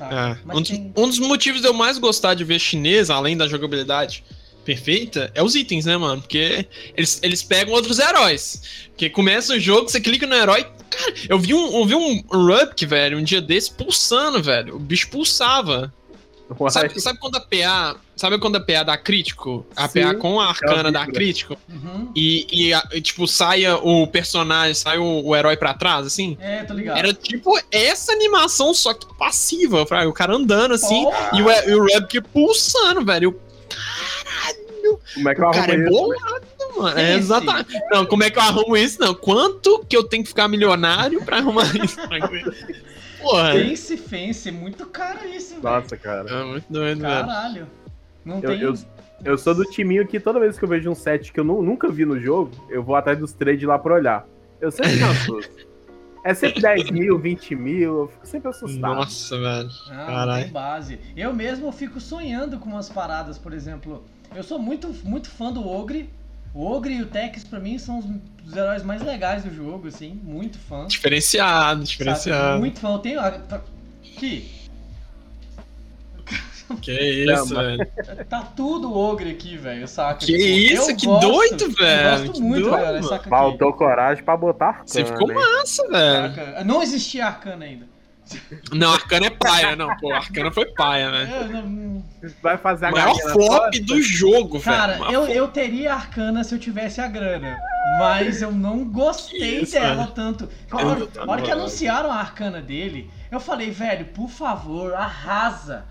É. 0.00 0.36
Um, 0.54 0.60
dos, 0.60 0.68
tem. 0.68 0.92
um 0.96 1.08
dos 1.08 1.18
motivos 1.18 1.60
de 1.60 1.66
eu 1.66 1.72
mais 1.72 1.98
gostar 1.98 2.34
de 2.34 2.44
ver 2.44 2.58
chinês, 2.58 3.10
além 3.10 3.36
da 3.36 3.46
jogabilidade 3.46 4.24
perfeita, 4.64 5.30
é 5.34 5.42
os 5.42 5.54
itens, 5.54 5.86
né, 5.86 5.96
mano? 5.96 6.20
Porque 6.22 6.66
eles, 6.96 7.18
eles 7.22 7.42
pegam 7.42 7.74
outros 7.74 7.98
heróis. 7.98 8.62
Porque 8.88 9.10
começa 9.10 9.54
o 9.54 9.60
jogo, 9.60 9.88
você 9.88 10.00
clica 10.00 10.26
no 10.26 10.34
herói. 10.34 10.64
Cara, 10.90 11.14
eu 11.28 11.38
vi 11.38 11.54
um, 11.54 11.80
eu 11.80 11.86
vi 11.86 11.94
um 11.94 12.22
Rubk, 12.30 12.84
velho, 12.86 13.18
um 13.18 13.24
dia 13.24 13.40
desse 13.40 13.72
pulsando, 13.72 14.42
velho. 14.42 14.76
O 14.76 14.78
bicho 14.78 15.08
pulsava. 15.08 15.92
Sabe, 16.70 17.00
sabe 17.00 17.18
quando 17.18 17.36
a 17.36 17.40
PA. 17.40 17.96
Sabe 18.14 18.38
quando 18.38 18.56
a 18.56 18.60
PA 18.60 18.82
dá 18.84 18.96
crítico? 18.96 19.66
A 19.74 19.88
Sim, 19.88 20.02
PA 20.02 20.14
com 20.14 20.38
a 20.40 20.48
arcana 20.48 20.84
vi, 20.84 20.92
dá 20.92 21.06
crítico? 21.06 21.56
Uhum. 21.68 22.12
E, 22.14 22.46
e, 22.68 22.74
a- 22.74 22.86
e, 22.92 23.00
tipo, 23.00 23.26
saia 23.26 23.76
o 23.76 24.06
personagem, 24.06 24.74
sai 24.74 24.98
o, 24.98 25.24
o 25.24 25.34
herói 25.34 25.56
pra 25.56 25.74
trás, 25.74 26.06
assim? 26.06 26.36
É, 26.40 26.62
tô 26.64 26.74
ligado. 26.74 26.98
Era 26.98 27.12
tipo 27.12 27.58
essa 27.70 28.12
animação, 28.12 28.72
só 28.74 28.94
que 28.94 29.06
passiva. 29.16 29.84
Fraga, 29.86 30.08
O 30.08 30.12
cara 30.12 30.34
andando 30.34 30.74
assim. 30.74 31.04
E 31.32 31.42
o, 31.42 31.50
e 31.50 31.74
o 31.74 31.80
Rubk 31.86 32.20
pulsando, 32.32 33.04
velho. 33.04 33.40
Eu, 34.84 35.00
Como 35.14 35.28
é 35.28 35.34
que 35.34 35.40
eu 35.40 35.48
O 35.48 35.50
cara 35.52 35.72
é 35.72 35.76
arrumo 35.76 35.88
isso? 35.88 36.00
bolado, 36.02 36.46
mano. 36.76 36.98
É 36.98 37.14
exatamente. 37.14 37.80
Não, 37.90 38.04
como 38.06 38.22
é 38.24 38.30
que 38.30 38.38
eu 38.38 38.42
arrumo 38.42 38.76
isso? 38.76 39.00
Não. 39.00 39.14
Quanto 39.14 39.84
que 39.88 39.96
eu 39.96 40.04
tenho 40.04 40.22
que 40.22 40.28
ficar 40.28 40.48
milionário 40.48 41.24
pra 41.24 41.38
arrumar 41.38 41.64
isso? 41.76 41.96
Porra. 43.22 43.52
Fence, 43.52 43.96
fence, 43.96 44.50
muito 44.50 44.86
caro 44.86 45.26
isso, 45.28 45.54
velho. 45.60 45.62
Nossa, 45.62 45.96
cara. 45.96 46.28
É 46.30 46.44
muito 46.44 46.66
doido, 46.70 47.00
velho. 47.00 47.26
Caralho. 47.26 47.66
Não 48.24 48.36
Eu, 48.36 48.42
tem. 48.42 48.60
eu, 48.60 48.74
eu 49.24 49.38
sou 49.38 49.54
do 49.54 49.64
timinho 49.64 50.06
que 50.06 50.20
toda 50.20 50.38
vez 50.38 50.58
que 50.58 50.64
eu 50.64 50.68
vejo 50.68 50.90
um 50.90 50.94
set 50.94 51.32
que 51.32 51.40
eu 51.40 51.44
nu- 51.44 51.62
nunca 51.62 51.88
vi 51.90 52.04
no 52.04 52.20
jogo, 52.20 52.50
eu 52.70 52.82
vou 52.82 52.94
atrás 52.94 53.18
dos 53.18 53.32
trades 53.32 53.66
lá 53.66 53.78
pra 53.78 53.94
olhar. 53.94 54.26
Eu 54.60 54.70
sempre 54.70 54.96
me 54.96 55.04
assusto. 55.04 55.72
É 56.24 56.34
sempre 56.34 56.62
10 56.62 56.92
mil, 56.92 57.18
20 57.18 57.56
mil, 57.56 57.98
eu 58.02 58.06
fico 58.06 58.24
sempre 58.28 58.48
assustado. 58.48 58.94
Nossa, 58.94 59.36
velho. 59.36 59.68
Ah, 59.90 59.94
não 59.96 60.06
Caralho. 60.06 60.44
tem 60.44 60.52
base. 60.52 61.00
Eu 61.16 61.34
mesmo 61.34 61.72
fico 61.72 61.98
sonhando 61.98 62.60
com 62.60 62.68
umas 62.70 62.88
paradas, 62.88 63.38
por 63.38 63.52
exemplo. 63.52 64.04
Eu 64.32 64.44
sou 64.44 64.56
muito, 64.56 64.86
muito 65.02 65.28
fã 65.28 65.50
do 65.52 65.66
Ogre. 65.66 66.08
O 66.54 66.66
Ogre 66.66 66.94
e 66.94 67.02
o 67.02 67.06
Tex, 67.06 67.44
pra 67.44 67.58
mim, 67.58 67.78
são 67.78 67.98
os, 67.98 68.04
os 68.46 68.54
heróis 68.56 68.82
mais 68.82 69.00
legais 69.02 69.42
do 69.44 69.54
jogo, 69.54 69.88
assim. 69.88 70.20
Muito 70.22 70.58
fã. 70.58 70.86
Diferenciado, 70.86 71.80
sabe? 71.80 71.86
diferenciado. 71.90 72.58
Muito 72.60 72.78
fã. 72.80 72.88
Eu 72.92 72.98
tenho. 72.98 73.20
a- 73.20 73.30
tá- 73.30 73.60
Que? 74.02 74.60
Que 76.80 76.92
isso, 77.24 77.48
Chama. 77.48 77.62
velho. 77.64 77.86
Tá 78.30 78.42
tudo 78.42 78.96
Ogre 78.96 79.30
aqui, 79.30 79.58
velho, 79.58 79.86
saca? 79.86 80.20
Que 80.20 80.26
Tipo, 80.26 80.38
isso, 80.82 80.96
que 80.96 81.06
gosto, 81.06 81.28
doido, 81.30 81.70
velho. 81.74 82.08
Eu 82.18 82.26
gosto 82.28 82.42
muito, 82.42 82.60
doido, 82.62 82.70
galera. 82.76 82.92
mano. 82.94 83.02
Saca 83.08 83.20
aqui. 83.20 83.28
Faltou 83.28 83.72
coragem 83.74 84.24
pra 84.24 84.36
botar 84.38 84.66
arcana, 84.68 84.86
Você 84.86 85.04
ficou 85.04 85.34
massa, 85.34 85.88
velho. 85.88 86.34
Saca? 86.34 86.64
Não 86.64 86.82
existia 86.82 87.26
Arcana 87.26 87.64
ainda. 87.66 87.86
Não, 88.72 88.92
Arcana 88.92 89.26
é 89.26 89.30
paia, 89.30 89.76
não, 89.76 89.94
pô. 89.98 90.12
Arcana 90.12 90.50
foi 90.50 90.66
paia, 90.66 91.10
né? 91.10 91.48
Não- 91.64 92.02
Vai 92.40 92.56
fazer 92.56 92.86
a 92.86 92.88
O 92.90 92.92
maior 92.92 93.16
na 93.16 93.32
flop 93.32 93.74
do 93.80 94.00
jogo, 94.00 94.60
Cara, 94.60 94.92
velho. 94.94 95.10
eu, 95.10 95.26
eu 95.26 95.48
teria 95.48 95.92
Arcana 95.92 96.44
se 96.44 96.54
eu 96.54 96.58
tivesse 96.58 97.00
a 97.00 97.08
grana. 97.08 97.58
Mas 97.98 98.40
eu 98.40 98.52
não 98.52 98.84
gostei 98.84 99.62
Isso, 99.62 99.72
dela 99.72 99.96
mano. 99.96 100.12
tanto. 100.12 100.48
A 100.70 100.80
Eu- 100.80 100.86
hora, 100.88 101.08
hora 101.26 101.42
que 101.42 101.50
anunciaram 101.50 102.10
a 102.12 102.14
Arcana 102.16 102.62
dele, 102.62 103.10
eu 103.30 103.40
falei, 103.40 103.70
velho, 103.72 104.04
por 104.06 104.30
favor, 104.30 104.94
arrasa. 104.94 105.84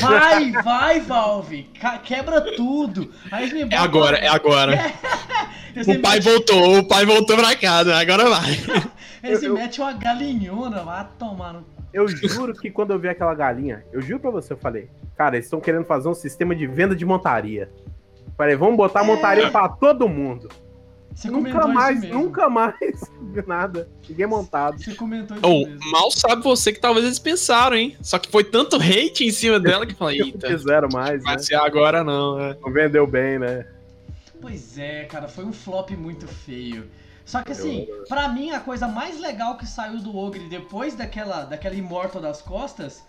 Vai, 0.00 0.50
vai, 0.62 1.00
Valve. 1.00 1.70
quebra 2.04 2.40
tudo. 2.56 3.12
Aí 3.30 3.52
me 3.52 3.72
É 3.72 3.76
agora, 3.78 4.18
é 4.18 4.28
agora. 4.28 4.72
O 5.86 5.98
pai 6.00 6.20
voltou, 6.20 6.80
o 6.80 6.84
pai 6.86 7.06
voltou 7.06 7.34
pra 7.34 7.56
casa, 7.56 7.96
agora 7.96 8.28
vai. 8.28 8.60
Eles 9.22 9.40
me 9.40 9.46
Eu- 9.46 9.56
eu- 9.56 9.62
metem 9.62 9.84
uma 9.84 9.92
galinhona, 9.92 10.82
vai 10.82 11.08
tomar 11.18 11.52
no. 11.52 11.64
Eu 11.92 12.08
juro 12.08 12.54
que 12.54 12.70
quando 12.70 12.92
eu 12.92 12.98
vi 12.98 13.08
aquela 13.08 13.34
galinha, 13.34 13.84
eu 13.92 14.00
juro 14.00 14.18
pra 14.20 14.30
você, 14.30 14.52
eu 14.52 14.56
falei, 14.56 14.88
cara, 15.16 15.36
eles 15.36 15.46
estão 15.46 15.60
querendo 15.60 15.84
fazer 15.84 16.08
um 16.08 16.14
sistema 16.14 16.54
de 16.54 16.66
venda 16.66 16.96
de 16.96 17.04
montaria. 17.04 17.70
Falei, 18.36 18.56
vamos 18.56 18.76
botar 18.76 19.04
montaria 19.04 19.50
pra 19.50 19.68
todo 19.68 20.08
mundo. 20.08 20.48
Você 21.14 21.30
nunca 21.30 21.66
mais, 21.68 21.98
isso 21.98 22.06
mesmo. 22.06 22.22
nunca 22.24 22.48
mais 22.48 22.74
nada. 23.46 23.86
Ninguém 24.08 24.24
montado. 24.26 24.82
Você 24.82 24.94
comentou 24.94 25.36
isso 25.36 25.46
Ou, 25.46 25.66
mesmo. 25.66 25.90
mal 25.90 26.10
sabe 26.10 26.42
você 26.42 26.72
que 26.72 26.80
talvez 26.80 27.04
eles 27.04 27.18
pensaram, 27.18 27.76
hein? 27.76 27.94
Só 28.00 28.18
que 28.18 28.30
foi 28.30 28.42
tanto 28.44 28.76
hate 28.76 29.22
em 29.26 29.30
cima 29.30 29.60
dela 29.60 29.84
que 29.84 29.92
eu 29.92 29.96
falei, 29.98 30.18
Não 30.20 30.26
eita, 30.28 30.48
fizeram 30.48 30.88
mais, 30.90 31.22
né? 31.22 31.30
vai 31.32 31.38
ser 31.38 31.56
agora 31.56 32.02
não, 32.02 32.38
né? 32.38 32.56
Não 32.64 32.72
vendeu 32.72 33.06
bem, 33.06 33.38
né? 33.38 33.66
Pois 34.40 34.78
é, 34.78 35.04
cara, 35.04 35.28
foi 35.28 35.44
um 35.44 35.52
flop 35.52 35.90
muito 35.90 36.26
feio. 36.26 36.84
Só 37.24 37.42
que 37.42 37.52
assim, 37.52 37.86
pra 38.08 38.28
mim 38.28 38.50
a 38.50 38.60
coisa 38.60 38.86
mais 38.88 39.18
legal 39.20 39.56
que 39.56 39.66
saiu 39.66 39.98
do 39.98 40.16
Ogre 40.16 40.48
depois 40.48 40.94
daquela, 40.94 41.44
daquela 41.44 41.74
Immortal 41.74 42.20
das 42.20 42.42
costas 42.42 43.02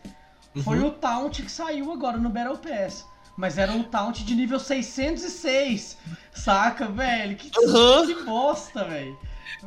foi 0.64 0.78
Uhum. 0.80 0.88
o 0.88 0.92
Taunt 0.92 1.42
que 1.42 1.52
saiu 1.52 1.92
agora 1.92 2.18
no 2.18 2.30
Battle 2.30 2.58
Pass. 2.58 3.06
Mas 3.36 3.58
era 3.58 3.72
um 3.72 3.82
Taunt 3.82 4.20
de 4.24 4.36
nível 4.36 4.60
606, 4.60 5.98
saca, 6.34 6.86
velho? 6.88 7.36
Que, 7.36 7.50
Aham. 7.66 8.06
que 8.06 8.24
bosta, 8.24 8.84
velho. 8.86 9.18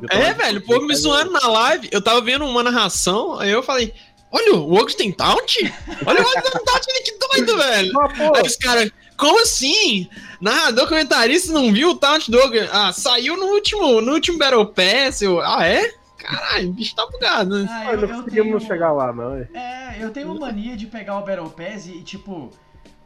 É, 0.09 0.33
velho, 0.33 0.59
o 0.59 0.63
povo 0.65 0.85
me 0.85 0.95
zoando 0.95 1.31
na 1.31 1.45
live. 1.47 1.89
Eu 1.91 2.01
tava 2.01 2.21
vendo 2.21 2.45
uma 2.45 2.63
narração, 2.63 3.37
aí 3.39 3.49
eu 3.51 3.61
falei, 3.61 3.93
olha, 4.31 4.55
o 4.55 4.73
Ogre 4.73 4.95
tem 4.95 5.11
taunt? 5.11 5.57
Olha 6.05 6.21
o 6.21 6.25
Ogre 6.25 6.41
dando 6.41 6.63
taunt, 6.63 6.85
ele 6.87 6.99
que 7.01 7.17
doido, 7.19 7.57
velho. 7.61 7.91
Pô, 7.91 8.35
Aí 8.35 8.41
os 8.43 8.55
caras, 8.55 8.89
como 9.17 9.41
assim? 9.41 10.07
Narrador 10.39 10.87
comentarista 10.87 11.51
não 11.51 11.73
viu 11.73 11.89
o 11.89 11.95
taunt 11.95 12.29
do 12.29 12.37
Ogre? 12.39 12.69
Ah, 12.71 12.93
saiu 12.93 13.35
no 13.35 13.47
último, 13.47 13.99
no 14.01 14.13
último 14.13 14.37
Battle 14.37 14.65
Pass. 14.67 15.21
Eu, 15.21 15.41
ah, 15.41 15.65
é? 15.65 15.93
Caralho, 16.17 16.69
o 16.69 16.73
bicho 16.73 16.95
tá 16.95 17.05
bugado, 17.05 17.63
né? 17.63 17.67
Ah, 17.69 17.95
nós 17.95 18.09
não 18.09 18.23
conseguimos 18.23 18.63
chegar 18.63 18.91
lá, 18.91 19.13
não. 19.13 19.35
é. 19.35 19.47
É, 19.53 19.97
eu 19.99 20.11
tenho 20.11 20.31
uma 20.31 20.39
mania 20.47 20.75
de 20.75 20.85
pegar 20.87 21.17
o 21.17 21.25
Battle 21.25 21.49
Pass 21.49 21.87
e, 21.87 22.01
tipo, 22.03 22.51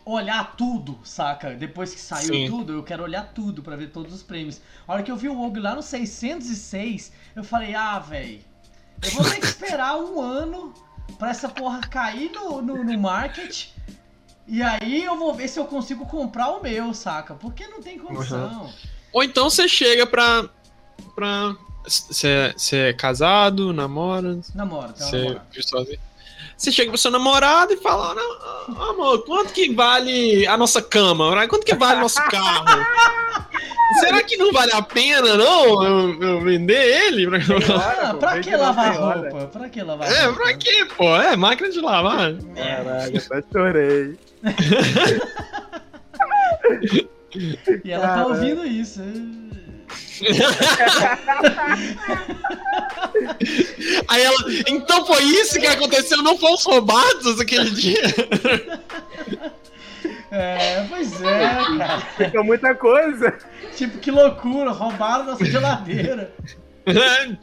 olhar 0.05 0.55
tudo, 0.55 0.99
saca? 1.03 1.51
Depois 1.51 1.93
que 1.93 1.99
saiu 1.99 2.33
Sim. 2.33 2.47
tudo, 2.47 2.73
eu 2.73 2.83
quero 2.83 3.03
olhar 3.03 3.31
tudo 3.33 3.61
pra 3.61 3.75
ver 3.75 3.91
todos 3.91 4.13
os 4.13 4.23
prêmios. 4.23 4.61
A 4.87 4.93
hora 4.93 5.03
que 5.03 5.11
eu 5.11 5.15
vi 5.15 5.29
o 5.29 5.39
Ogre 5.39 5.61
lá 5.61 5.75
no 5.75 5.81
606, 5.81 7.11
eu 7.35 7.43
falei, 7.43 7.75
ah, 7.75 7.99
velho, 7.99 8.39
eu 9.03 9.11
vou 9.11 9.23
ter 9.23 9.39
que 9.39 9.45
esperar 9.45 9.97
um 9.97 10.19
ano 10.19 10.73
pra 11.17 11.29
essa 11.29 11.49
porra 11.49 11.81
cair 11.81 12.31
no, 12.31 12.61
no, 12.61 12.83
no 12.83 12.99
market. 12.99 13.67
E 14.47 14.61
aí 14.61 15.03
eu 15.03 15.17
vou 15.17 15.33
ver 15.33 15.47
se 15.47 15.59
eu 15.59 15.65
consigo 15.65 16.05
comprar 16.05 16.49
o 16.49 16.61
meu, 16.61 16.93
saca? 16.93 17.35
Porque 17.35 17.67
não 17.67 17.81
tem 17.81 17.97
condição. 17.97 18.69
Ou 19.13 19.23
então 19.23 19.49
você 19.49 19.67
chega 19.67 20.05
pra. 20.05 20.49
pra 21.15 21.55
você 21.85 22.77
é 22.77 22.93
casado, 22.93 23.73
namora, 23.73 24.39
Namora, 24.53 24.93
tá? 24.93 25.05
você 25.05 25.39
vive 25.51 25.63
sozinho. 25.67 25.99
Você 26.61 26.71
chega 26.71 26.91
pro 26.91 26.97
seu 26.99 27.09
namorado 27.09 27.73
e 27.73 27.77
fala, 27.77 28.13
"Não, 28.13 28.83
amor, 28.83 29.25
quanto 29.25 29.51
que 29.51 29.73
vale 29.73 30.45
a 30.45 30.55
nossa 30.55 30.79
cama? 30.79 31.47
Quanto 31.47 31.65
que 31.65 31.73
vale 31.73 31.99
nosso 32.01 32.21
carro? 32.29 32.65
Será 33.99 34.21
que 34.21 34.37
não 34.37 34.51
vale 34.53 34.71
a 34.71 34.81
pena, 34.83 35.35
não, 35.37 35.83
eu, 35.83 36.21
eu 36.21 36.39
vender 36.41 37.07
ele? 37.07 37.25
Pra... 37.27 37.39
Ah, 38.09 38.13
pra 38.13 38.39
que 38.39 38.55
lavar 38.55 38.95
roupa? 38.95 39.47
Pra 39.47 39.69
que 39.69 39.81
lavar 39.81 40.07
É, 40.11 40.25
roupa? 40.25 40.39
pra 40.43 40.53
quê, 40.53 40.85
pô? 40.95 41.15
É 41.15 41.35
máquina 41.35 41.67
de 41.71 41.81
lavar. 41.81 42.33
Caraca, 42.55 43.17
até 43.17 43.43
chorei. 43.51 44.17
E 47.83 47.91
ela 47.91 48.07
tá 48.07 48.27
ouvindo 48.27 48.63
isso. 48.67 49.01
Aí 54.07 54.21
ela, 54.21 54.37
então 54.67 55.05
foi 55.05 55.23
isso 55.23 55.59
que 55.59 55.67
aconteceu, 55.67 56.21
não 56.21 56.37
foram 56.37 56.55
os 56.55 56.63
roubados 56.63 57.39
aquele 57.39 57.71
dia. 57.71 58.01
É, 60.31 60.85
pois 60.87 61.21
é, 61.21 61.77
cara. 61.77 62.01
Fica 62.17 62.43
muita 62.43 62.73
coisa. 62.73 63.37
Tipo, 63.75 63.97
que 63.97 64.09
loucura, 64.09 64.71
roubaram 64.71 65.25
nossa 65.25 65.45
geladeira. 65.45 66.33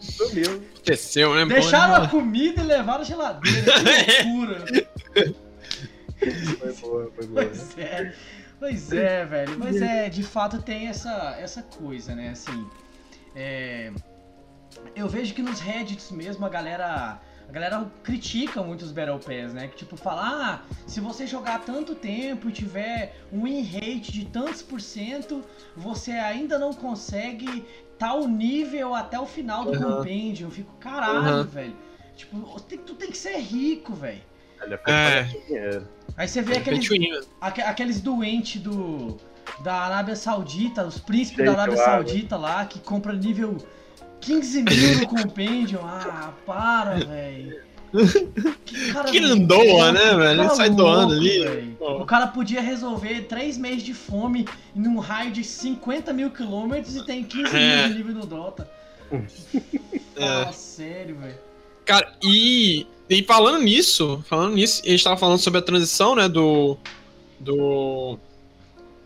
Sumiu. 0.00 0.62
Aconteceu, 0.74 1.34
né? 1.34 1.46
Deixaram 1.46 2.02
a 2.02 2.08
comida 2.08 2.62
e 2.62 2.66
levaram 2.66 3.02
a 3.02 3.04
geladeira. 3.04 3.72
Que 3.72 4.24
loucura. 4.24 4.64
Foi 6.58 6.72
boa, 6.80 7.12
foi 7.14 7.26
boa. 7.26 7.44
Pois 7.44 7.78
é. 7.78 8.12
Pois 8.58 8.92
é, 8.92 9.24
velho. 9.24 9.58
Mas 9.58 9.80
é, 9.80 10.08
de 10.08 10.22
fato 10.22 10.60
tem 10.62 10.88
essa, 10.88 11.36
essa 11.38 11.62
coisa, 11.62 12.14
né? 12.14 12.30
Assim. 12.30 12.66
É, 13.34 13.92
eu 14.96 15.08
vejo 15.08 15.32
que 15.34 15.42
nos 15.42 15.60
Reddits 15.60 16.10
mesmo 16.10 16.44
a 16.44 16.48
galera. 16.48 17.20
A 17.48 17.50
galera 17.50 17.90
critica 18.02 18.62
muito 18.62 18.82
os 18.82 18.92
Battle 18.92 19.18
Pass, 19.18 19.54
né? 19.54 19.68
Que 19.68 19.76
tipo, 19.76 19.96
fala, 19.96 20.20
ah, 20.22 20.74
se 20.86 21.00
você 21.00 21.26
jogar 21.26 21.60
tanto 21.60 21.94
tempo 21.94 22.50
e 22.50 22.52
tiver 22.52 23.16
um 23.32 23.44
win 23.44 23.62
rate 23.62 24.12
de 24.12 24.26
tantos 24.26 24.60
por 24.60 24.82
cento, 24.82 25.42
você 25.74 26.12
ainda 26.12 26.58
não 26.58 26.74
consegue 26.74 27.64
tal 27.98 28.28
nível 28.28 28.94
até 28.94 29.18
o 29.18 29.24
final 29.24 29.64
do 29.64 29.70
Uhum. 29.72 29.96
compêndio. 29.96 30.48
Eu 30.48 30.50
fico, 30.50 30.70
caralho, 30.78 31.38
Uhum. 31.38 31.44
velho. 31.44 31.76
Tipo, 32.14 32.60
tu 32.60 32.94
tem 32.94 33.10
que 33.10 33.16
ser 33.16 33.38
rico, 33.38 33.94
velho. 33.94 34.20
Ele 34.62 34.78
É. 34.86 35.22
dinheiro. 35.22 35.88
Aí 36.16 36.26
você 36.28 36.42
vê 36.42 36.56
aqueles, 36.58 36.84
Aqueles... 36.84 37.28
Aque- 37.40 37.62
aqueles 37.62 38.00
doentes 38.00 38.60
do 38.60 39.16
da 39.60 39.74
Arábia 39.74 40.14
Saudita, 40.14 40.84
os 40.86 40.98
príncipes 40.98 41.44
Gente, 41.44 41.54
da 41.56 41.62
Arábia. 41.62 41.82
Saudita 41.82 42.36
lá, 42.36 42.64
que 42.66 42.78
compra 42.80 43.12
nível 43.14 43.56
15 44.20 44.62
mil 44.62 44.98
no 45.00 45.06
compêndio. 45.08 45.80
Ah, 45.82 46.32
para, 46.44 46.96
velho. 47.04 47.60
Que, 48.66 48.92
cara 48.92 49.10
Que 49.10 49.18
não 49.20 49.38
doa, 49.38 49.92
né, 49.92 50.14
velho? 50.14 50.42
Ele 50.42 50.50
sai 50.50 50.68
doando 50.68 51.14
ali. 51.14 51.74
O 51.80 52.04
cara 52.04 52.26
podia 52.26 52.60
resolver 52.60 53.22
3 53.22 53.56
meses 53.56 53.82
de 53.82 53.94
fome 53.94 54.46
num 54.74 54.98
raio 54.98 55.30
de 55.30 55.42
50 55.42 56.12
mil 56.12 56.30
quilômetros 56.30 56.94
e 56.96 57.06
tem 57.06 57.24
15 57.24 57.56
É. 57.56 57.76
mil 57.78 57.88
de 57.88 57.94
nível 57.94 58.14
no 58.16 58.26
Dota. 58.26 58.68
É. 60.16 60.24
Ah, 60.48 60.52
sério, 60.52 61.16
velho. 61.16 61.38
Cara, 61.86 62.12
e, 62.22 62.86
e 63.10 63.22
falando 63.22 63.62
nisso, 63.62 64.22
falando 64.28 64.54
nisso, 64.54 64.82
a 64.84 64.88
gente 64.88 65.02
tava 65.04 65.16
falando 65.16 65.38
sobre 65.38 65.58
a 65.60 65.62
transição, 65.62 66.14
né, 66.14 66.28
do 66.28 66.76
do 67.40 68.18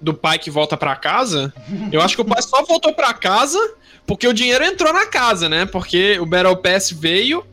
do 0.01 0.13
pai 0.15 0.39
que 0.39 0.51
volta 0.51 0.77
pra 0.77 0.97
casa. 0.97 1.53
Eu 1.93 2.01
acho 2.03 2.17
que 2.17 2.23
o 2.23 2.25
pai 2.25 2.43
só 2.43 2.65
voltou 2.65 2.93
pra 2.93 3.15
casa 3.15 3.59
porque 4.07 4.27
o 4.27 4.33
dinheiro 4.33 4.65
entrou 4.65 4.93
na 4.93 5.07
casa, 5.07 5.49
né? 5.49 5.65
Porque 5.65 6.19
o 6.19 6.27
Battle 6.27 6.57
Pass 6.57 6.91
veio 6.91 7.45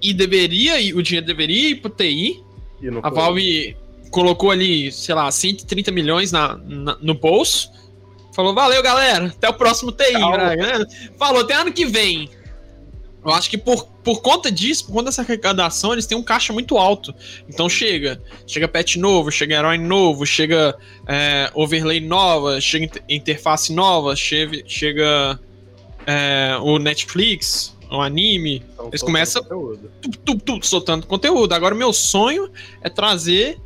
e 0.00 0.14
deveria, 0.14 0.80
e 0.80 0.94
o 0.94 1.02
dinheiro 1.02 1.26
deveria 1.26 1.68
ir 1.70 1.74
pro 1.82 1.90
TI. 1.90 2.42
E 2.80 2.90
não 2.90 3.00
A 3.00 3.10
foi. 3.10 3.10
Valve 3.10 3.76
colocou 4.10 4.50
ali, 4.50 4.90
sei 4.90 5.14
lá, 5.14 5.30
130 5.30 5.90
milhões 5.90 6.32
na, 6.32 6.56
na- 6.56 6.96
no 7.00 7.12
bolso. 7.14 7.70
Falou, 8.34 8.54
valeu, 8.54 8.82
galera. 8.82 9.26
Até 9.26 9.50
o 9.50 9.52
próximo 9.54 9.92
TI. 9.92 10.12
Né? 10.14 10.86
Falou, 11.18 11.42
até 11.42 11.54
ano 11.54 11.70
que 11.72 11.84
vem. 11.84 12.30
Eu 13.22 13.32
acho 13.32 13.50
que 13.50 13.58
por, 13.58 13.86
por 14.04 14.20
conta 14.20 14.50
disso, 14.50 14.86
por 14.86 14.92
conta 14.92 15.04
dessa 15.06 15.22
arrecadação, 15.22 15.92
eles 15.92 16.06
têm 16.06 16.18
um 16.18 16.22
caixa 16.22 16.52
muito 16.52 16.76
alto. 16.76 17.14
Então 17.48 17.68
chega. 17.68 18.20
Chega 18.46 18.66
patch 18.66 18.96
novo, 18.96 19.30
chega 19.30 19.54
herói 19.54 19.78
novo, 19.78 20.26
chega 20.26 20.76
é, 21.06 21.50
overlay 21.54 22.00
nova, 22.00 22.60
chega 22.60 22.84
inter- 22.86 23.02
interface 23.08 23.72
nova, 23.72 24.16
chega, 24.16 24.62
chega 24.66 25.38
é, 26.06 26.56
o 26.60 26.78
Netflix, 26.78 27.76
o 27.90 28.00
anime. 28.00 28.62
Então, 28.72 28.88
eles 28.88 29.02
começam- 29.02 29.42
tudo, 30.00 30.40
tudo, 30.44 30.66
soltando 30.66 31.06
conteúdo. 31.06 31.52
Agora, 31.52 31.74
o 31.74 31.78
meu 31.78 31.92
sonho 31.92 32.50
é 32.82 32.88
trazer. 32.88 33.58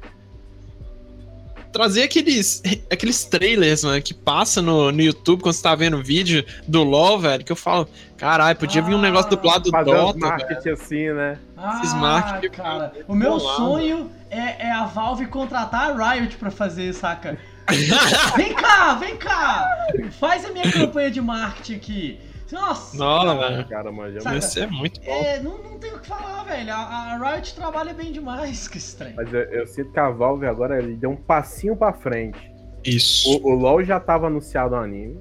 Trazer 1.77 2.03
aqueles, 2.05 2.62
aqueles 2.91 3.24
trailers, 3.24 3.85
mano, 3.85 4.01
que 4.03 4.14
passa 4.14 4.62
no, 4.62 4.91
no 4.91 5.01
YouTube 5.03 5.43
quando 5.43 5.55
você 5.55 5.62
tá 5.62 5.74
vendo 5.74 6.03
vídeo 6.03 6.45
do 6.66 6.83
LoL, 6.83 7.18
velho, 7.18 7.45
que 7.45 7.53
eu 7.53 7.57
falo, 7.57 7.89
caralho, 8.16 8.57
podia 8.59 8.81
vir 8.83 8.95
um 8.95 8.99
Ah, 8.99 9.03
negócio 9.03 9.31
do 9.37 9.47
lado 9.47 9.70
do 9.70 9.77
uns 9.77 9.85
Dota, 9.85 10.12
velho. 10.18 10.18
marketing 10.20 10.68
assim, 10.70 11.12
né? 11.12 11.39
Ah, 11.57 11.81
Esses 11.83 11.95
marketing- 11.95 12.55
cara. 12.55 12.93
O 13.07 13.14
meu 13.14 13.39
Bolado. 13.39 13.57
sonho 13.57 14.11
é, 14.31 14.66
é 14.68 14.72
a 14.72 14.87
Valve 14.87 15.27
contratar 15.27 15.91
a 16.01 16.12
Riot 16.14 16.37
pra 16.37 16.51
fazer, 16.51 16.93
saca? 16.95 17.37
vem 18.37 18.55
cá, 18.55 18.95
vem 18.95 19.16
cá! 19.16 19.66
Faz 20.20 20.45
a 20.45 20.51
minha 20.53 20.70
campanha 20.70 21.11
de 21.11 21.20
marketing 21.20 21.74
aqui. 21.74 22.20
Nossa! 22.53 22.97
Nossa, 22.97 23.49
velho. 23.49 23.68
Cara, 23.68 23.92
manja 23.92 24.20
Sabe- 24.20 24.38
Esse 24.38 24.61
é 24.61 24.66
muito 24.66 25.01
bom. 25.01 25.11
É, 25.12 25.40
não, 25.40 25.59
não 25.59 25.78
tem 25.78 25.92
o 25.92 25.99
que 25.99 26.07
falar, 26.07 26.44
velho. 26.44 26.72
A, 26.72 26.76
a 26.76 27.34
Riot 27.34 27.55
trabalha 27.55 27.92
bem 27.92 28.12
demais 28.12 28.70
esse 28.74 28.97
trem. 28.97 29.14
Mas 29.16 29.32
eu, 29.32 29.40
eu 29.40 29.66
sinto 29.66 29.90
que 29.92 29.99
a 30.01 30.11
Valve 30.11 30.47
agora 30.47 30.78
ele 30.78 30.94
deu 30.94 31.11
um 31.11 31.16
passinho 31.16 31.76
pra 31.76 31.92
frente. 31.92 32.38
Isso. 32.84 33.28
O, 33.42 33.51
o 33.51 33.55
LoL 33.55 33.82
já 33.84 33.99
tava 33.99 34.28
anunciado 34.28 34.76
no 34.76 34.82
anime. 34.82 35.18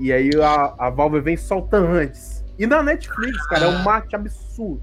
E 0.00 0.12
aí 0.12 0.30
a, 0.42 0.74
a 0.86 0.90
Valve 0.90 1.20
vem 1.20 1.36
soltando 1.36 1.86
antes. 1.88 2.44
E 2.58 2.66
na 2.66 2.82
Netflix, 2.82 3.46
cara, 3.46 3.66
é 3.66 3.68
um 3.68 3.82
mate 3.82 4.14
absurdo. 4.16 4.82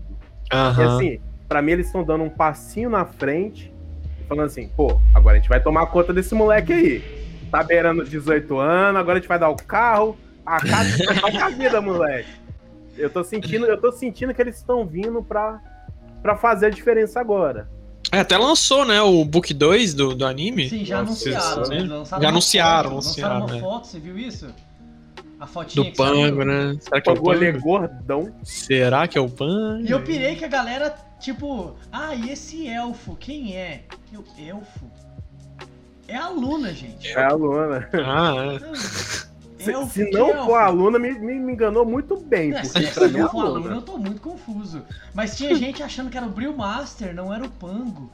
E 0.51 0.55
Aham. 0.55 0.95
assim, 0.97 1.20
pra 1.47 1.62
mim 1.62 1.74
eles 1.74 1.88
estão 1.88 2.03
dando 2.03 2.24
um 2.24 2.30
passinho 2.30 2.89
na 2.89 3.05
frente 3.05 3.74
e 4.22 4.24
falando 4.28 4.45
assim, 4.45 4.70
pô, 4.70 4.99
agora 5.14 5.36
a 5.36 5.39
gente 5.39 5.49
vai 5.49 5.62
tomar 5.62 5.86
conta 5.88 6.14
desse 6.14 6.34
moleque 6.34 6.72
aí. 6.74 7.22
Tá 7.51 7.64
beirando 7.64 8.05
18 8.05 8.57
anos, 8.57 8.99
agora 8.99 9.18
a 9.18 9.20
gente 9.22 9.28
vai 9.28 9.38
dar 9.39 9.49
o 9.49 9.55
carro, 9.57 10.18
a 10.58 10.60
casa 10.60 11.45
a 11.45 11.49
vida, 11.49 11.82
moleque. 11.82 12.30
Eu 12.97 13.10
tô 13.10 13.24
sentindo, 13.24 13.66
eu 13.66 13.80
tô 13.80 13.91
sentindo 13.91 14.34
que 14.34 14.41
eles 14.41 14.58
estão 14.58 14.86
vindo 14.86 15.24
pra, 15.24 15.60
pra 16.22 16.36
fazer 16.36 16.68
a 16.68 16.70
diferença 16.70 17.20
agora. 17.20 17.70
É, 18.12 18.20
até 18.20 18.38
lançou, 18.38 18.86
né, 18.86 19.02
o 19.02 19.24
Book 19.24 19.54
2 19.54 19.93
do, 19.93 20.14
do 20.16 20.26
anime. 20.26 20.68
Sim, 20.70 20.84
já 20.84 20.99
anunciaram. 20.99 21.64
né? 21.70 21.80
né? 21.80 21.84
Lançaram 21.88 22.22
Já 22.22 22.30
anunciaram, 22.30 22.89
foto, 22.89 22.93
anunciaram, 22.93 23.39
Lançaram 23.39 23.45
uma 23.45 23.54
né? 23.56 23.62
foto, 23.62 23.88
você 23.88 23.99
viu 23.99 24.18
isso? 24.18 24.47
A 25.39 25.47
fotinha 25.47 25.89
Do 25.89 25.95
saiu. 25.95 26.14
Pango, 26.14 26.43
né? 26.43 26.78
Será 26.82 27.02
que 27.02 27.10
é 27.10 27.14
o 27.14 27.34
ele 27.34 27.45
é 27.45 27.52
Pango? 27.54 27.64
gordão. 27.64 28.34
Será 28.43 29.08
que 29.08 29.18
é 29.18 29.22
o 29.22 29.30
Pango? 29.30 29.88
E 29.88 29.89
eu 29.89 30.04
pirei 30.04 30.36
que 30.36 30.43
a 30.45 30.49
galera, 30.49 30.93
tipo, 31.20 31.74
ah, 31.91 32.14
e 32.14 32.30
esse 32.30 32.68
elfo, 32.68 33.16
quem 33.16 33.56
é? 33.56 33.84
Eu, 34.14 34.24
elfo? 34.38 34.91
É 36.08 36.18
a 36.18 36.28
Luna, 36.28 36.74
gente. 36.74 37.08
É 37.08 37.24
a 37.24 37.32
Luna. 37.34 37.89
Ah, 37.93 38.34
é. 38.56 39.31
Se, 39.62 39.72
Elfo, 39.72 39.93
se 39.93 40.09
não 40.12 40.45
for 40.45 40.55
a 40.55 40.70
Luna, 40.70 40.97
me, 40.99 41.12
me, 41.20 41.39
me 41.39 41.53
enganou 41.53 41.86
muito 41.86 42.18
bem. 42.18 42.51
É, 42.53 42.62
Porque 42.62 42.68
se 42.88 42.93
pra 42.93 43.07
mim 43.07 43.18
é 43.18 43.22
não 43.22 43.30
for 43.30 43.39
a 43.45 43.49
Luna, 43.49 43.59
Luna. 43.59 43.76
eu 43.76 43.82
tô 43.82 43.97
muito 43.97 44.22
confuso. 44.22 44.84
Mas 45.14 45.38
tinha 45.38 45.53
gente 45.55 45.82
achando 45.84 46.09
que 46.09 46.18
era 46.18 46.26
o 46.26 46.30
Brill 46.30 46.55
Master, 46.55 47.14
não 47.14 47.34
era 47.34 47.45
o 47.45 47.49
Pango. 47.49 48.12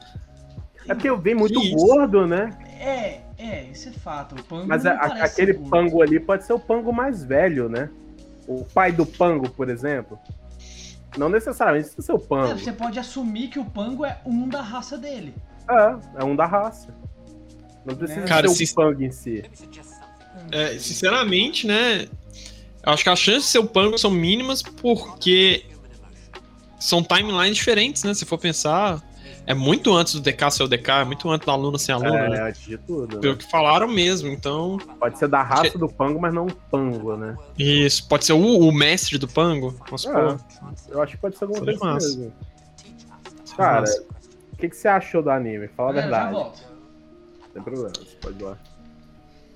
É 0.88 0.94
porque 0.94 1.08
eu 1.08 1.18
vi 1.18 1.34
muito 1.34 1.60
isso? 1.62 1.74
gordo, 1.76 2.26
né? 2.26 2.50
É, 2.80 3.20
é, 3.38 3.64
isso 3.64 3.88
é 3.88 3.92
fato. 3.92 4.34
O 4.34 4.42
Pango 4.44 4.66
Mas 4.66 4.86
a- 4.86 4.92
aquele 4.94 5.52
gordo. 5.52 5.70
pango 5.70 6.02
ali 6.02 6.18
pode 6.20 6.44
ser 6.44 6.52
o 6.54 6.58
pango 6.58 6.92
mais 6.92 7.22
velho, 7.24 7.68
né? 7.68 7.90
O 8.46 8.64
pai 8.64 8.90
do 8.92 9.04
pango, 9.04 9.50
por 9.50 9.68
exemplo. 9.68 10.18
Não 11.16 11.28
necessariamente 11.28 11.86
precisa 11.90 12.06
ser 12.06 12.12
o 12.12 12.16
É, 12.16 12.26
pango. 12.26 12.58
você 12.58 12.72
pode 12.72 12.98
assumir 12.98 13.48
que 13.48 13.58
o 13.58 13.64
Pango 13.64 14.04
é 14.04 14.18
um 14.24 14.48
da 14.48 14.62
raça 14.62 14.96
dele. 14.96 15.34
É, 15.68 16.20
é 16.20 16.24
um 16.24 16.34
da 16.36 16.46
raça. 16.46 16.94
Não 17.84 17.94
precisa 17.96 18.22
Cara, 18.26 18.48
ser 18.48 18.66
se- 18.66 18.72
o 18.72 18.76
pango 18.76 19.02
em 19.02 19.10
si. 19.10 19.42
É, 20.52 20.78
sinceramente, 20.78 21.66
né? 21.66 22.08
Eu 22.84 22.92
acho 22.92 23.02
que 23.02 23.10
as 23.10 23.18
chances 23.18 23.44
de 23.44 23.48
ser 23.50 23.58
o 23.58 23.66
Pango 23.66 23.98
são 23.98 24.10
mínimas 24.10 24.62
porque 24.62 25.64
são 26.78 27.02
timelines 27.02 27.56
diferentes, 27.56 28.04
né? 28.04 28.14
Se 28.14 28.24
for 28.24 28.38
pensar, 28.38 29.02
é 29.46 29.52
muito 29.52 29.92
antes 29.94 30.14
do 30.14 30.20
DK 30.20 30.50
ser 30.50 30.62
o 30.62 30.68
DK, 30.68 30.90
é 30.90 31.04
muito 31.04 31.28
antes 31.30 31.46
da 31.46 31.54
Luna 31.54 31.76
ser 31.78 31.92
a 31.92 31.96
Luna, 31.96 32.18
É, 32.18 32.28
né? 32.30 32.42
antes 32.48 32.62
de 32.62 32.78
tudo. 32.78 33.18
Pelo 33.18 33.34
Né? 33.34 33.38
que 33.38 33.50
falaram 33.50 33.88
mesmo, 33.88 34.28
então. 34.28 34.78
Pode 35.00 35.18
ser 35.18 35.28
da 35.28 35.42
raça 35.42 35.76
do 35.76 35.88
pango, 35.88 36.20
mas 36.20 36.32
não 36.32 36.46
um 36.46 36.50
pango, 36.70 37.16
né? 37.16 37.36
Isso, 37.58 38.06
pode 38.08 38.24
ser 38.24 38.32
o, 38.34 38.38
o 38.58 38.72
mestre 38.72 39.18
do 39.18 39.26
Pango. 39.28 39.74
Vamos 39.86 40.06
É. 40.06 40.08
supor. 40.08 40.40
Eu 40.88 41.02
acho 41.02 41.12
que 41.16 41.18
pode 41.20 41.36
ser 41.36 41.44
alguma 41.44 41.60
Seria 41.64 41.78
coisa 41.78 41.94
massa. 41.94 42.08
mesmo. 42.16 42.32
Cara, 43.56 43.84
o 44.52 44.56
que, 44.56 44.68
que 44.68 44.76
você 44.76 44.88
achou 44.88 45.22
do 45.22 45.30
anime? 45.30 45.68
Fala 45.68 45.90
a 45.90 45.92
É, 45.92 45.94
já 45.96 46.02
verdade. 46.30 46.52
tem 47.52 47.62
problema, 47.62 47.88
você 47.98 48.16
pode 48.20 48.38
ir 48.38 48.44
lá. 48.44 48.56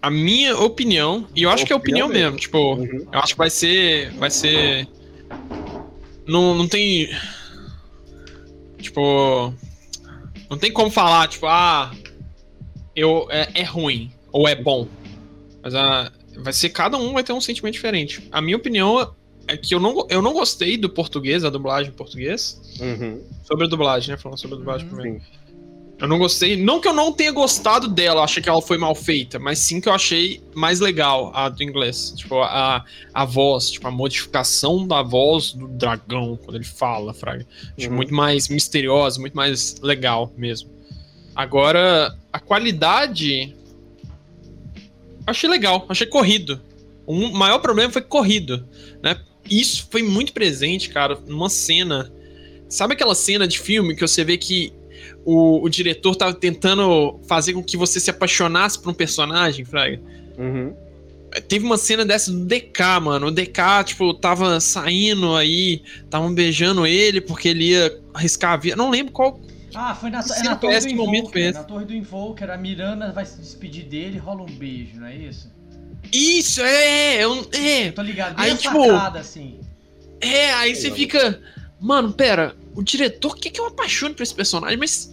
A 0.02 0.10
minha 0.10 0.58
opinião, 0.58 1.28
e 1.34 1.44
eu 1.44 1.50
acho 1.50 1.64
que 1.64 1.72
é 1.72 1.76
opinião 1.76 2.08
mesmo, 2.08 2.36
tipo, 2.36 2.74
Uhum. 2.74 3.06
eu 3.12 3.18
acho 3.20 3.34
que 3.34 3.38
vai 3.38 3.48
ser. 3.50 4.10
Vai 4.14 4.30
ser. 4.30 4.88
Não, 6.26 6.54
não 6.56 6.66
tem. 6.66 7.08
Tipo. 8.78 9.54
Não 10.50 10.58
tem 10.58 10.72
como 10.72 10.90
falar, 10.90 11.28
tipo, 11.28 11.46
ah. 11.46 11.92
Eu, 12.94 13.26
é, 13.30 13.48
é 13.54 13.62
ruim 13.62 14.12
ou 14.30 14.46
é 14.46 14.54
bom. 14.54 14.86
Mas 15.62 15.74
ah, 15.74 16.10
vai 16.38 16.52
ser. 16.52 16.68
Cada 16.70 16.98
um 16.98 17.12
vai 17.14 17.22
ter 17.24 17.32
um 17.32 17.40
sentimento 17.40 17.74
diferente. 17.74 18.28
A 18.30 18.40
minha 18.40 18.56
opinião 18.56 19.14
é 19.48 19.56
que 19.56 19.74
eu 19.74 19.80
não, 19.80 20.06
eu 20.10 20.20
não 20.20 20.32
gostei 20.34 20.76
do 20.76 20.90
português, 20.90 21.42
da 21.42 21.48
dublagem 21.50 21.90
em 21.90 21.94
português. 21.94 22.60
Uhum. 22.80 23.22
Sobre 23.44 23.64
a 23.64 23.68
dublagem, 23.68 24.10
né? 24.10 24.16
Falando 24.18 24.38
sobre 24.38 24.56
a 24.56 24.58
dublagem 24.58 24.88
Uhum. 24.88 24.94
primeiro. 24.96 25.20
Sim. 25.24 25.41
Eu 26.02 26.08
não 26.08 26.18
gostei. 26.18 26.56
Não 26.56 26.80
que 26.80 26.88
eu 26.88 26.92
não 26.92 27.12
tenha 27.12 27.30
gostado 27.30 27.86
dela, 27.86 28.24
achei 28.24 28.42
que 28.42 28.48
ela 28.48 28.60
foi 28.60 28.76
mal 28.76 28.92
feita, 28.92 29.38
mas 29.38 29.60
sim 29.60 29.80
que 29.80 29.88
eu 29.88 29.92
achei 29.92 30.42
mais 30.52 30.80
legal 30.80 31.30
a 31.32 31.48
do 31.48 31.62
inglês. 31.62 32.12
Tipo, 32.16 32.42
a, 32.42 32.84
a 33.14 33.24
voz, 33.24 33.70
tipo, 33.70 33.86
a 33.86 33.90
modificação 33.92 34.84
da 34.84 35.00
voz 35.00 35.52
do 35.52 35.68
dragão 35.68 36.36
quando 36.42 36.56
ele 36.56 36.64
fala, 36.64 37.14
Fraga. 37.14 37.46
Uhum. 37.78 37.92
muito 37.92 38.12
mais 38.12 38.48
misteriosa, 38.48 39.20
muito 39.20 39.36
mais 39.36 39.76
legal 39.80 40.32
mesmo. 40.36 40.70
Agora, 41.36 42.18
a 42.32 42.40
qualidade. 42.40 43.54
Achei 45.24 45.48
legal, 45.48 45.86
achei 45.88 46.08
corrido. 46.08 46.60
O 47.06 47.28
maior 47.28 47.60
problema 47.60 47.92
foi 47.92 48.02
corrido, 48.02 48.68
né? 49.00 49.20
Isso 49.48 49.86
foi 49.88 50.02
muito 50.02 50.32
presente, 50.32 50.88
cara, 50.88 51.16
numa 51.28 51.48
cena. 51.48 52.12
Sabe 52.68 52.94
aquela 52.94 53.14
cena 53.14 53.46
de 53.46 53.60
filme 53.60 53.94
que 53.94 54.00
você 54.00 54.24
vê 54.24 54.36
que 54.36 54.72
o, 55.24 55.62
o 55.64 55.68
diretor 55.68 56.14
tava 56.16 56.34
tentando 56.34 57.18
fazer 57.26 57.52
com 57.52 57.62
que 57.62 57.76
você 57.76 58.00
se 58.00 58.10
apaixonasse 58.10 58.78
por 58.80 58.90
um 58.90 58.94
personagem, 58.94 59.64
Fraga? 59.64 60.00
Uhum. 60.38 60.74
Teve 61.48 61.64
uma 61.64 61.78
cena 61.78 62.04
dessa 62.04 62.30
do 62.30 62.44
DK, 62.44 63.00
mano. 63.00 63.28
O 63.28 63.30
DK, 63.30 63.84
tipo, 63.86 64.12
tava 64.12 64.60
saindo 64.60 65.34
aí, 65.34 65.82
estavam 66.04 66.32
beijando 66.34 66.86
ele 66.86 67.20
porque 67.22 67.48
ele 67.48 67.70
ia 67.70 67.98
arriscar 68.12 68.52
a 68.52 68.56
vida. 68.56 68.76
Não 68.76 68.90
lembro 68.90 69.12
qual. 69.12 69.40
Ah, 69.74 69.94
foi 69.94 70.10
na, 70.10 70.20
é 70.20 70.42
na 70.42 70.56
torre 70.56 70.80
do 70.80 70.94
momento 70.94 71.20
Invoker. 71.20 71.32
foi 71.32 71.40
esse? 71.42 71.58
Na 71.58 71.64
torre 71.64 71.84
do 71.86 71.94
Invoker, 71.94 72.50
a 72.50 72.58
Miranda 72.58 73.10
vai 73.12 73.24
se 73.24 73.38
despedir 73.38 73.84
dele 73.84 74.16
e 74.16 74.18
rola 74.18 74.42
um 74.42 74.46
beijo, 74.46 75.00
não 75.00 75.06
é 75.06 75.16
isso? 75.16 75.50
Isso, 76.12 76.60
é, 76.60 77.24
eu, 77.24 77.46
é, 77.52 77.88
Eu 77.88 77.92
tô 77.94 78.02
ligado, 78.02 78.36
bem 78.36 78.44
Aí, 78.44 78.56
tipo, 78.56 78.84
sacada, 78.84 79.20
assim. 79.20 79.58
é. 80.20 80.52
Aí 80.54 80.74
você 80.76 80.90
fica. 80.90 81.40
Mano, 81.82 82.12
pera, 82.12 82.54
o 82.76 82.82
diretor 82.82 83.36
quer 83.36 83.50
que 83.50 83.60
eu 83.60 83.66
apaixone 83.66 84.14
por 84.14 84.22
esse 84.22 84.34
personagem, 84.34 84.78
mas. 84.78 85.12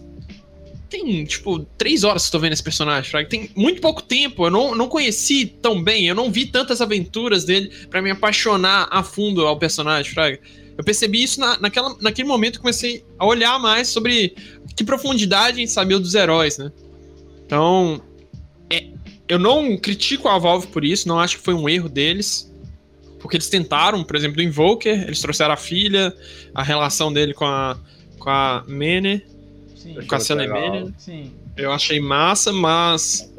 Tem, 0.87 1.23
tipo, 1.23 1.59
três 1.77 2.03
horas 2.03 2.23
que 2.23 2.29
eu 2.29 2.31
tô 2.31 2.39
vendo 2.39 2.53
esse 2.53 2.63
personagem, 2.63 3.09
Fraga. 3.09 3.29
Tem 3.29 3.51
muito 3.55 3.79
pouco 3.79 4.01
tempo. 4.01 4.45
Eu 4.45 4.49
não, 4.49 4.73
não 4.73 4.87
conheci 4.87 5.45
tão 5.45 5.83
bem. 5.83 6.07
Eu 6.07 6.15
não 6.15 6.31
vi 6.31 6.47
tantas 6.47 6.81
aventuras 6.81 7.45
dele 7.45 7.69
pra 7.91 8.01
me 8.01 8.09
apaixonar 8.09 8.87
a 8.89 9.03
fundo 9.03 9.45
ao 9.45 9.57
personagem, 9.57 10.11
Fraga. 10.11 10.39
Eu 10.75 10.83
percebi 10.83 11.21
isso 11.21 11.39
na, 11.39 11.59
naquela, 11.59 11.95
naquele 12.01 12.27
momento 12.27 12.53
que 12.53 12.61
comecei 12.61 13.05
a 13.19 13.25
olhar 13.25 13.59
mais 13.59 13.89
sobre 13.89 14.35
que 14.75 14.83
profundidade 14.83 15.57
a 15.57 15.59
gente 15.59 15.71
sabia 15.71 15.99
dos 15.99 16.15
heróis, 16.15 16.57
né? 16.57 16.71
Então, 17.45 18.01
é, 18.69 18.87
eu 19.27 19.37
não 19.37 19.77
critico 19.77 20.27
a 20.27 20.39
Valve 20.39 20.67
por 20.67 20.83
isso, 20.83 21.07
não 21.07 21.19
acho 21.19 21.37
que 21.37 21.43
foi 21.43 21.53
um 21.53 21.67
erro 21.69 21.89
deles. 21.89 22.48
Porque 23.19 23.37
eles 23.37 23.49
tentaram, 23.49 24.03
por 24.03 24.15
exemplo, 24.15 24.37
do 24.37 24.43
Invoker, 24.43 25.03
eles 25.03 25.21
trouxeram 25.21 25.53
a 25.53 25.57
filha, 25.57 26.13
a 26.53 26.63
relação 26.63 27.11
dele 27.11 27.33
com 27.33 27.45
a, 27.45 27.77
com 28.17 28.29
a 28.29 28.63
Mene, 28.67 29.23
Sim, 29.75 29.95
com 30.07 30.15
a 30.15 30.19
sim. 30.97 31.33
Eu 31.55 31.71
achei 31.71 31.99
massa, 31.99 32.51
mas 32.51 33.29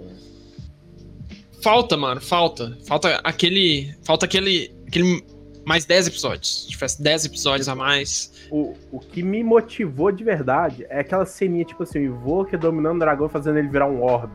falta, 1.62 1.96
mano, 1.96 2.20
falta. 2.20 2.76
Falta 2.86 3.20
aquele. 3.22 3.94
Falta 4.02 4.26
aquele. 4.26 4.72
aquele 4.86 5.24
mais 5.64 5.84
10 5.84 6.08
episódios. 6.08 6.64
Se 6.64 6.70
tivesse 6.70 7.02
10 7.02 7.26
episódios 7.26 7.68
a 7.68 7.74
mais. 7.74 8.32
O, 8.50 8.74
o 8.90 8.98
que 8.98 9.22
me 9.22 9.44
motivou 9.44 10.10
de 10.10 10.24
verdade 10.24 10.86
é 10.88 11.00
aquela 11.00 11.24
ceninha, 11.24 11.64
tipo 11.64 11.82
assim, 11.82 12.00
o 12.00 12.04
Invoker 12.04 12.58
dominando 12.58 12.96
o 12.96 12.98
dragão 13.00 13.26
e 13.26 13.30
fazendo 13.30 13.58
ele 13.58 13.68
virar 13.68 13.86
um 13.86 14.02
orbe. 14.02 14.32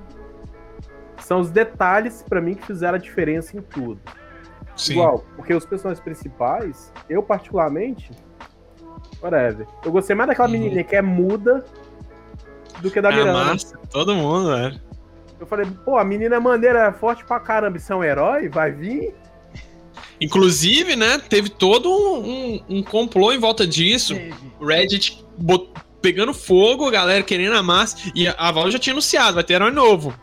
São 1.20 1.40
os 1.40 1.50
detalhes, 1.50 2.24
pra 2.24 2.40
mim, 2.40 2.54
que 2.54 2.66
fizeram 2.66 2.96
a 2.96 3.00
diferença 3.00 3.58
em 3.58 3.62
tudo. 3.62 4.00
Sim. 4.76 4.94
Igual, 4.94 5.24
porque 5.36 5.54
os 5.54 5.66
personagens 5.66 6.04
principais, 6.04 6.92
eu 7.10 7.24
particularmente, 7.24 8.12
whatever. 9.22 9.66
Eu 9.84 9.92
gostei 9.92 10.16
mais 10.16 10.28
daquela 10.30 10.48
Uhum. 10.48 10.54
menininha 10.54 10.84
que 10.84 10.96
é 10.96 11.02
muda 11.02 11.64
do 12.82 12.92
que 12.92 13.00
da 13.02 13.10
É 13.12 13.16
Miranda. 13.16 13.34
massa, 13.46 13.78
todo 13.90 14.14
mundo, 14.16 14.50
velho. 14.50 14.82
Eu 15.40 15.46
falei, 15.46 15.66
pô, 15.84 15.98
a 15.98 16.04
menina 16.04 16.36
é 16.36 16.40
maneira, 16.40 16.88
é 16.88 16.92
forte 16.92 17.24
pra 17.26 17.40
caramba, 17.40 17.78
isso 17.78 17.92
é 17.92 17.96
um 17.96 18.04
herói? 18.04 18.48
Vai 18.50 18.72
vir? 18.72 19.14
Inclusive, 20.20 20.96
né, 20.96 21.20
teve 21.20 21.50
todo 21.50 21.90
um, 21.90 22.30
um, 22.30 22.78
um 22.78 22.84
complô 22.84 23.32
em 23.34 23.38
volta 23.38 23.68
disso. 23.68 24.16
Teve. 24.16 24.34
Reddit 24.62 25.26
bot- 25.38 25.70
pegando 26.02 26.34
fogo, 26.34 26.88
a 26.88 26.92
galera 26.92 27.22
querendo 27.24 27.56
a 27.56 27.64
massa. 27.64 27.98
E 28.16 28.28
a 28.28 28.52
Valve 28.52 28.72
já 28.72 28.80
tinha 28.80 28.94
anunciado, 28.94 29.36
vai 29.36 29.44
ter 29.44 29.56
herói 29.56 29.72
novo. 29.72 30.14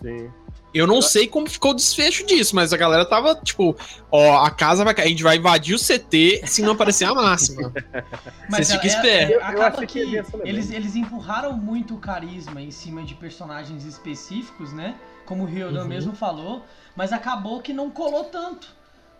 Sim. 0.00 0.30
Eu 0.74 0.86
não 0.86 1.02
sei 1.02 1.26
como 1.26 1.48
ficou 1.48 1.72
o 1.72 1.74
desfecho 1.74 2.24
disso, 2.26 2.56
mas 2.56 2.72
a 2.72 2.76
galera 2.76 3.04
tava, 3.04 3.34
tipo, 3.34 3.76
ó, 4.10 4.42
a 4.44 4.50
casa 4.50 4.84
vai 4.84 4.94
cair, 4.94 5.06
a 5.06 5.08
gente 5.10 5.22
vai 5.22 5.36
invadir 5.36 5.74
o 5.74 5.78
CT 5.78 6.42
se 6.46 6.62
não 6.62 6.72
aparecer 6.72 7.04
a 7.04 7.14
máxima. 7.14 7.72
Mas 8.48 8.66
Vocês 8.68 8.72
ficam 8.72 8.84
é- 8.84 8.86
espertos. 8.86 9.30
é- 9.30 9.36
Eu- 9.36 9.40
eu 9.40 9.46
acaba 9.46 9.86
que 9.86 9.86
que 9.86 10.22
eles, 10.44 10.70
eles 10.70 10.96
empurraram 10.96 11.52
muito 11.52 11.94
o 11.94 11.98
carisma 11.98 12.60
em 12.60 12.70
cima 12.70 13.02
de 13.02 13.14
personagens 13.14 13.84
específicos, 13.84 14.72
né? 14.72 14.94
Como 15.26 15.42
o 15.44 15.46
Ryodan 15.46 15.82
Uhum. 15.82 15.88
mesmo 15.88 16.14
falou, 16.14 16.64
mas 16.96 17.12
acabou 17.12 17.60
que 17.60 17.72
não 17.72 17.90
colou 17.90 18.24
tanto. 18.24 18.68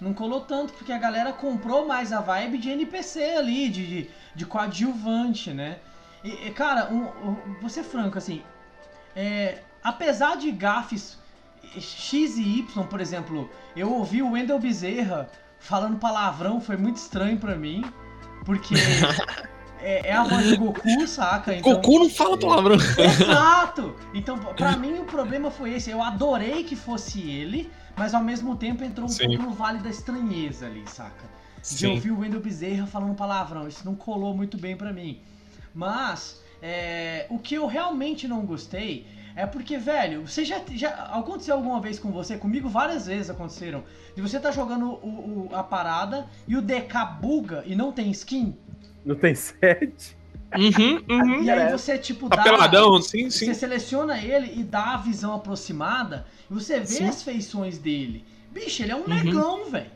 Não 0.00 0.12
colou 0.12 0.40
tanto, 0.40 0.72
porque 0.72 0.90
a 0.92 0.98
galera 0.98 1.32
comprou 1.32 1.86
mais 1.86 2.12
a 2.12 2.20
vibe 2.20 2.59
de 2.59 2.70
NPC 2.70 3.22
ali, 3.36 3.68
de, 3.68 3.86
de, 3.86 4.11
de 4.34 4.44
coadjuvante, 4.46 5.50
né? 5.53 5.78
E, 6.24 6.48
e, 6.48 6.50
cara, 6.50 6.88
um, 6.90 7.03
um, 7.28 7.36
vou 7.61 7.68
ser 7.70 7.82
franco, 7.84 8.18
assim, 8.18 8.42
é, 9.14 9.59
apesar 9.82 10.36
de 10.36 10.50
gafes 10.50 11.18
X 11.80 12.36
e 12.36 12.58
Y, 12.58 12.86
por 12.86 13.00
exemplo, 13.00 13.50
eu 13.76 13.92
ouvi 13.92 14.22
o 14.22 14.32
Wendell 14.32 14.58
Bezerra 14.58 15.28
falando 15.58 15.98
palavrão, 15.98 16.60
foi 16.60 16.76
muito 16.76 16.96
estranho 16.96 17.38
para 17.38 17.54
mim, 17.54 17.84
porque 18.44 18.74
é, 19.80 20.08
é, 20.08 20.12
a 20.12 20.24
voz 20.24 20.48
do 20.48 20.56
Goku, 20.56 21.06
saca? 21.06 21.54
Então, 21.54 21.74
Goku 21.74 21.98
não 22.00 22.10
fala 22.10 22.38
palavrão. 22.38 22.76
Exato! 22.76 23.94
Então, 24.12 24.38
pra 24.38 24.76
mim 24.76 24.98
o 24.98 25.04
problema 25.04 25.50
foi 25.50 25.74
esse. 25.74 25.90
Eu 25.90 26.02
adorei 26.02 26.64
que 26.64 26.76
fosse 26.76 27.20
ele, 27.20 27.70
mas 27.96 28.14
ao 28.14 28.22
mesmo 28.22 28.56
tempo 28.56 28.82
entrou 28.84 29.06
um 29.06 29.08
Sim. 29.08 29.28
pouco 29.28 29.42
no 29.42 29.50
vale 29.50 29.78
da 29.78 29.90
estranheza 29.90 30.66
ali, 30.66 30.82
saca? 30.86 31.24
De 31.60 31.68
Sim. 31.68 31.92
ouvir 31.92 32.10
o 32.10 32.20
Wendell 32.20 32.40
Bezerra 32.40 32.86
falando 32.86 33.14
palavrão. 33.14 33.68
Isso 33.68 33.84
não 33.84 33.94
colou 33.94 34.34
muito 34.34 34.58
bem 34.58 34.76
para 34.76 34.92
mim. 34.92 35.20
Mas, 35.74 36.42
é, 36.60 37.26
o 37.30 37.38
que 37.38 37.54
eu 37.54 37.66
realmente 37.66 38.26
não 38.26 38.44
gostei 38.44 39.06
é 39.34 39.46
porque, 39.46 39.78
velho, 39.78 40.26
você 40.26 40.44
já, 40.44 40.60
já 40.74 40.90
aconteceu 40.90 41.54
alguma 41.54 41.80
vez 41.80 41.98
com 41.98 42.10
você? 42.10 42.36
Comigo 42.36 42.68
várias 42.68 43.06
vezes 43.06 43.30
aconteceram. 43.30 43.82
De 44.14 44.20
você 44.20 44.38
tá 44.38 44.50
jogando 44.50 44.90
o, 45.02 45.48
o, 45.50 45.56
a 45.56 45.62
parada 45.62 46.26
e 46.46 46.56
o 46.56 46.62
DK 46.62 47.18
buga 47.20 47.62
e 47.66 47.74
não 47.74 47.92
tem 47.92 48.10
skin. 48.10 48.56
Não 49.04 49.14
tem 49.14 49.34
set. 49.34 50.16
Uhum, 50.56 51.02
uhum. 51.08 51.42
E 51.42 51.50
aí 51.50 51.72
você, 51.72 51.96
tipo, 51.96 52.28
dá. 52.28 52.36
Papeladão, 52.36 53.00
sim, 53.00 53.30
sim. 53.30 53.46
Você 53.46 53.54
seleciona 53.54 54.18
ele 54.18 54.52
e 54.60 54.62
dá 54.62 54.94
a 54.94 54.96
visão 54.98 55.34
aproximada 55.34 56.26
e 56.50 56.54
você 56.54 56.80
vê 56.80 56.86
sim. 56.86 57.06
as 57.06 57.22
feições 57.22 57.78
dele. 57.78 58.24
Bicho, 58.50 58.82
ele 58.82 58.92
é 58.92 58.96
um 58.96 59.00
uhum. 59.00 59.08
negão, 59.08 59.70
velho. 59.70 59.90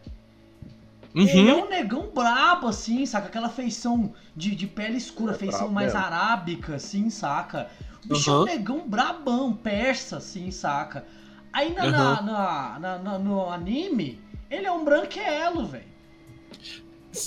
Uhum. 1.15 1.27
Ele 1.27 1.51
é 1.51 1.55
um 1.55 1.69
negão 1.69 2.11
brabo, 2.15 2.69
assim, 2.69 3.05
saca? 3.07 3.27
Aquela 3.27 3.49
feição 3.49 4.13
de, 4.35 4.55
de 4.55 4.67
pele 4.67 4.99
escura, 4.99 5.33
é 5.33 5.39
feição 5.39 5.69
mais 5.69 5.95
mesmo. 5.95 6.07
arábica, 6.07 6.75
assim, 6.75 7.09
saca? 7.09 7.71
Bicho 8.07 8.31
uhum. 8.31 8.39
é 8.39 8.41
um 8.41 8.45
negão 8.45 8.89
brabão, 8.89 9.53
persa, 9.53 10.19
assim, 10.19 10.51
saca? 10.51 11.05
Aí 11.53 11.73
na, 11.73 11.85
uhum. 11.85 11.91
na, 11.91 12.79
na, 12.79 12.99
na, 12.99 13.19
no 13.19 13.49
anime, 13.49 14.21
ele 14.51 14.67
é 14.67 14.73
um 14.73 14.85
branquelo, 14.85 15.67
velho. 15.67 15.97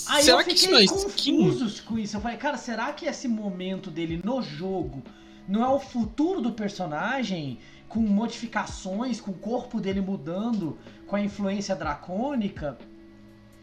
Aí 0.08 0.22
será 0.22 0.38
eu 0.38 0.44
fiquei 0.44 0.54
que 0.54 0.84
isso 0.84 1.06
confuso 1.06 1.82
com 1.84 1.98
isso. 1.98 2.16
Eu 2.16 2.20
falei, 2.20 2.36
cara, 2.36 2.56
será 2.56 2.92
que 2.92 3.06
esse 3.06 3.26
momento 3.26 3.90
dele 3.90 4.20
no 4.24 4.40
jogo 4.40 5.02
não 5.48 5.64
é 5.64 5.68
o 5.68 5.80
futuro 5.80 6.40
do 6.40 6.52
personagem? 6.52 7.58
Com 7.88 8.00
modificações, 8.00 9.20
com 9.20 9.32
o 9.32 9.34
corpo 9.34 9.80
dele 9.80 10.00
mudando, 10.00 10.78
com 11.08 11.16
a 11.16 11.20
influência 11.20 11.74
dracônica? 11.74 12.78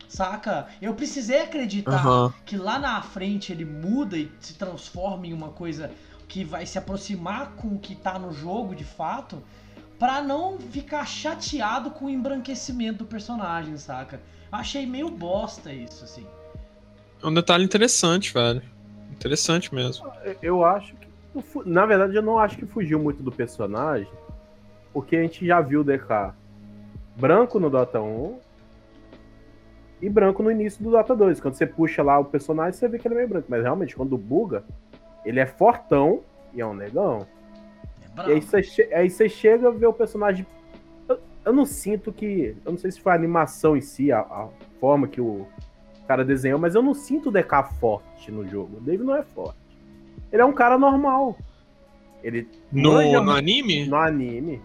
Saca? 0.09 0.67
Eu 0.81 0.93
precisei 0.93 1.41
acreditar 1.41 2.05
uhum. 2.05 2.33
que 2.45 2.57
lá 2.57 2.77
na 2.77 3.01
frente 3.01 3.51
ele 3.53 3.63
muda 3.63 4.17
e 4.17 4.29
se 4.39 4.53
transforma 4.55 5.27
em 5.27 5.33
uma 5.33 5.49
coisa 5.49 5.91
que 6.27 6.43
vai 6.43 6.65
se 6.65 6.77
aproximar 6.77 7.53
com 7.55 7.69
o 7.69 7.79
que 7.79 7.95
tá 7.95 8.19
no 8.19 8.31
jogo 8.33 8.75
de 8.75 8.83
fato, 8.83 9.41
para 9.97 10.21
não 10.21 10.59
ficar 10.59 11.05
chateado 11.05 11.91
com 11.91 12.05
o 12.05 12.09
embranquecimento 12.09 12.99
do 12.99 13.05
personagem, 13.05 13.77
saca? 13.77 14.19
Achei 14.51 14.85
meio 14.85 15.09
bosta 15.09 15.73
isso, 15.73 16.03
assim. 16.03 16.25
É 17.21 17.27
um 17.27 17.33
detalhe 17.33 17.63
interessante, 17.63 18.33
velho. 18.33 18.61
Interessante 19.11 19.73
mesmo. 19.73 20.11
Eu 20.41 20.63
acho 20.63 20.93
que. 20.95 21.07
Na 21.65 21.85
verdade, 21.85 22.15
eu 22.15 22.21
não 22.21 22.37
acho 22.37 22.57
que 22.57 22.65
fugiu 22.65 22.99
muito 22.99 23.23
do 23.23 23.31
personagem. 23.31 24.11
Porque 24.93 25.15
a 25.15 25.21
gente 25.21 25.45
já 25.45 25.59
viu 25.61 25.81
o 25.81 25.83
DK 25.83 26.33
branco 27.15 27.59
no 27.59 27.69
Dota 27.69 27.99
1 27.99 28.39
e 30.01 30.09
branco 30.09 30.43
no 30.43 30.51
início 30.51 30.83
do 30.83 30.91
Dota 30.91 31.15
2. 31.15 31.39
Quando 31.39 31.55
você 31.55 31.65
puxa 31.65 32.03
lá 32.03 32.19
o 32.19 32.25
personagem, 32.25 32.73
você 32.73 32.87
vê 32.87 32.99
que 32.99 33.07
ele 33.07 33.15
é 33.15 33.17
meio 33.17 33.29
branco. 33.29 33.47
Mas 33.49 33.63
realmente, 33.63 33.95
quando 33.95 34.17
buga, 34.17 34.63
ele 35.27 35.39
é 35.39 35.45
fortão 35.45 36.21
e 36.53 36.61
é 36.61 36.65
um 36.65 36.73
negão. 36.73 37.27
É 38.17 38.29
e 38.29 38.33
aí 38.33 38.41
você, 38.41 38.89
aí 38.93 39.09
você 39.09 39.29
chega 39.29 39.67
a 39.67 39.71
ver 39.71 39.87
o 39.87 39.93
personagem 39.93 40.45
eu 41.47 41.53
não 41.53 41.65
sinto 41.65 42.11
que. 42.11 42.57
Eu 42.65 42.73
não 42.73 42.77
sei 42.77 42.91
se 42.91 42.99
foi 42.99 43.13
a 43.13 43.15
animação 43.15 43.77
em 43.77 43.81
si, 43.81 44.11
a, 44.11 44.19
a 44.19 44.49
forma 44.81 45.07
que 45.07 45.21
o 45.21 45.47
cara 46.05 46.25
desenhou, 46.25 46.59
mas 46.59 46.75
eu 46.75 46.81
não 46.81 46.93
sinto 46.93 47.29
o 47.29 47.31
DK 47.31 47.63
forte 47.79 48.29
no 48.29 48.45
jogo. 48.45 48.77
O 48.77 48.81
Dave 48.81 49.01
não 49.01 49.15
é 49.15 49.23
forte. 49.23 49.57
Ele 50.29 50.41
é 50.41 50.45
um 50.45 50.51
cara 50.51 50.77
normal. 50.77 51.37
Ele. 52.21 52.49
No, 52.69 53.01
no 53.01 53.23
muito, 53.23 53.31
anime? 53.31 53.87
No 53.87 53.95
anime. 53.95 54.61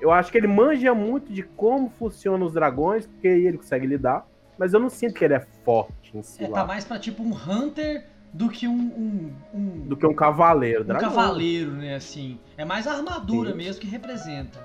Eu 0.00 0.12
acho 0.12 0.30
que 0.30 0.38
ele 0.38 0.46
manja 0.46 0.94
muito 0.94 1.32
de 1.32 1.42
como 1.42 1.90
funcionam 1.98 2.46
os 2.46 2.52
dragões, 2.52 3.08
porque 3.08 3.26
ele 3.26 3.58
consegue 3.58 3.86
lidar. 3.86 4.24
Mas 4.56 4.72
eu 4.72 4.78
não 4.78 4.88
sinto 4.88 5.14
que 5.14 5.24
ele 5.24 5.34
é 5.34 5.40
forte 5.64 6.16
em 6.16 6.22
si. 6.22 6.44
É, 6.44 6.48
lá. 6.48 6.60
tá 6.60 6.64
mais 6.64 6.84
pra 6.84 6.96
tipo 7.00 7.24
um 7.24 7.32
Hunter 7.32 8.06
do 8.32 8.48
que 8.48 8.66
um. 8.66 8.72
um, 8.72 9.32
um 9.54 9.88
do 9.88 9.96
que 9.96 10.06
um 10.06 10.14
cavaleiro. 10.14 10.84
Um 10.84 10.98
cavaleiro, 10.98 11.72
né? 11.72 11.94
Assim. 11.94 12.38
É 12.56 12.64
mais 12.64 12.86
a 12.86 12.92
armadura 12.92 13.50
Sim. 13.50 13.56
mesmo 13.56 13.80
que 13.80 13.86
representa. 13.86 14.58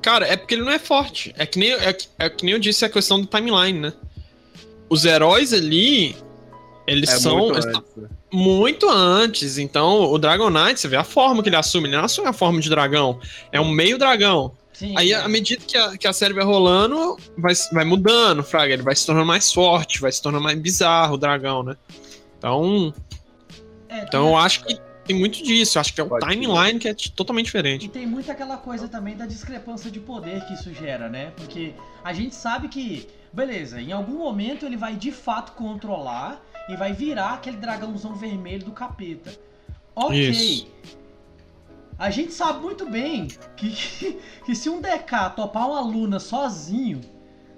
Cara, 0.00 0.26
é 0.26 0.36
porque 0.36 0.54
ele 0.54 0.62
não 0.62 0.72
é 0.72 0.78
forte. 0.78 1.34
É 1.36 1.46
que 1.46 1.58
nem, 1.58 1.72
é, 1.72 1.96
é 2.18 2.30
que 2.30 2.44
nem 2.44 2.54
eu 2.54 2.60
disse 2.60 2.84
a 2.84 2.88
questão 2.88 3.20
do 3.20 3.26
timeline, 3.26 3.78
né? 3.78 3.92
Os 4.88 5.04
heróis 5.04 5.52
ali, 5.52 6.14
eles 6.86 7.10
é 7.10 7.18
são 7.18 7.38
muito 7.38 7.56
antes. 7.56 7.96
Né? 7.96 8.08
muito 8.32 8.88
antes. 8.88 9.58
Então, 9.58 10.10
o 10.10 10.18
Dragon 10.18 10.50
Knight, 10.50 10.80
você 10.80 10.88
vê 10.88 10.96
a 10.96 11.04
forma 11.04 11.42
que 11.42 11.48
ele 11.48 11.56
assume. 11.56 11.88
Ele 11.88 11.96
não 11.96 12.04
assume 12.04 12.28
a 12.28 12.32
forma 12.32 12.60
de 12.60 12.70
dragão. 12.70 13.20
É 13.52 13.60
um 13.60 13.70
meio 13.70 13.98
dragão. 13.98 14.52
Sim, 14.72 14.94
Aí, 14.96 15.12
à 15.12 15.28
medida 15.28 15.62
que 15.64 15.76
a, 15.76 15.96
que 15.96 16.08
a 16.08 16.12
série 16.12 16.32
vai 16.32 16.44
rolando, 16.44 17.16
vai, 17.36 17.52
vai 17.72 17.84
mudando, 17.84 18.42
Fraga. 18.42 18.72
Ele 18.72 18.82
vai 18.82 18.96
se 18.96 19.04
tornando 19.06 19.26
mais 19.26 19.52
forte, 19.52 20.00
vai 20.00 20.10
se 20.10 20.20
tornando 20.20 20.42
mais 20.42 20.58
bizarro 20.58 21.14
o 21.14 21.18
dragão, 21.18 21.62
né? 21.62 21.76
Então. 22.42 22.92
É, 23.88 24.02
então, 24.02 24.28
eu 24.30 24.36
acho 24.36 24.64
que 24.64 24.80
tem 25.04 25.16
muito 25.16 25.42
disso. 25.42 25.78
Acho 25.78 25.94
que 25.94 26.00
é 26.00 26.04
o 26.04 26.08
Pode 26.08 26.26
timeline 26.26 26.78
que 26.78 26.88
é 26.88 26.94
totalmente 27.14 27.46
diferente. 27.46 27.86
E 27.86 27.88
tem 27.88 28.04
muito 28.04 28.30
aquela 28.30 28.56
coisa 28.56 28.88
também 28.88 29.16
da 29.16 29.26
discrepância 29.26 29.90
de 29.90 30.00
poder 30.00 30.44
que 30.46 30.54
isso 30.54 30.74
gera, 30.74 31.08
né? 31.08 31.32
Porque 31.36 31.74
a 32.02 32.12
gente 32.12 32.34
sabe 32.34 32.68
que, 32.68 33.08
beleza, 33.32 33.80
em 33.80 33.92
algum 33.92 34.18
momento 34.18 34.66
ele 34.66 34.76
vai 34.76 34.96
de 34.96 35.12
fato 35.12 35.52
controlar 35.52 36.42
e 36.68 36.76
vai 36.76 36.92
virar 36.92 37.34
aquele 37.34 37.58
dragãozão 37.58 38.14
vermelho 38.14 38.64
do 38.64 38.72
capeta. 38.72 39.32
Ok. 39.94 40.30
Isso. 40.30 40.66
A 41.98 42.10
gente 42.10 42.32
sabe 42.32 42.60
muito 42.60 42.90
bem 42.90 43.28
que, 43.56 43.70
que, 43.70 44.18
que 44.44 44.54
se 44.56 44.68
um 44.68 44.80
DK 44.80 45.36
topar 45.36 45.68
uma 45.68 45.80
Luna 45.80 46.18
sozinho 46.18 47.00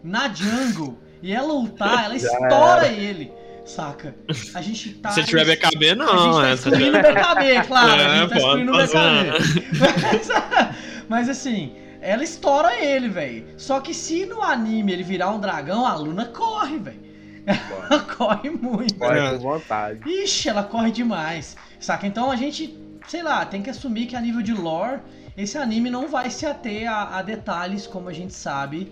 na 0.03 0.28
jungle 0.28 0.99
e 1.22 1.32
ela 1.32 1.53
lutar, 1.55 2.05
ela 2.05 2.16
estoura 2.16 2.89
ele. 2.89 3.32
Saca? 3.65 4.15
A 4.55 4.61
gente 4.61 4.95
tá. 4.95 5.11
Se 5.11 5.25
tiver 5.25 5.45
BKB, 5.45 5.95
não. 5.95 6.09
A 6.09 6.19
gente 6.19 6.62
tá 6.62 6.69
excluindo 6.71 6.99
BKB, 6.99 7.62
claro. 7.69 8.01
É, 8.01 8.05
a 8.05 8.17
gente 8.19 8.29
tá 8.29 8.37
excluindo 8.37 8.73
BKB. 8.73 9.79
Mas, 9.81 10.29
mas 11.09 11.29
assim, 11.29 11.75
ela 12.01 12.23
estoura 12.23 12.79
ele, 12.79 13.09
velho. 13.09 13.47
Só 13.57 13.81
que 13.81 13.95
se 13.95 14.27
no 14.27 14.43
anime 14.43 14.93
ele 14.93 15.03
virar 15.03 15.31
um 15.31 15.41
dragão, 15.41 15.87
a 15.87 15.95
Luna 15.95 16.27
corre, 16.27 16.79
velho. 16.79 17.05
Ela 17.47 18.01
corre 18.01 18.49
muito. 18.49 18.95
Corre 18.95 19.31
com 19.33 19.39
vontade. 19.39 20.01
Ixi, 20.09 20.49
ela 20.49 20.62
corre 20.62 20.91
demais. 20.91 21.57
Saca? 21.79 22.07
Então 22.07 22.31
a 22.31 22.37
gente, 22.37 22.75
sei 23.07 23.23
lá, 23.23 23.45
tem 23.45 23.61
que 23.61 23.69
assumir 23.69 24.07
que 24.07 24.17
a 24.17 24.21
nível 24.21 24.41
de 24.41 24.55
lore, 24.55 25.01
esse 25.37 25.59
anime 25.59 25.91
não 25.91 26.09
vai 26.09 26.31
se 26.31 26.47
ater 26.47 26.91
a, 26.91 27.19
a 27.19 27.23
detalhes 27.23 27.87
como 27.87 28.09
a 28.09 28.15
gente 28.15 28.33
sabe. 28.33 28.91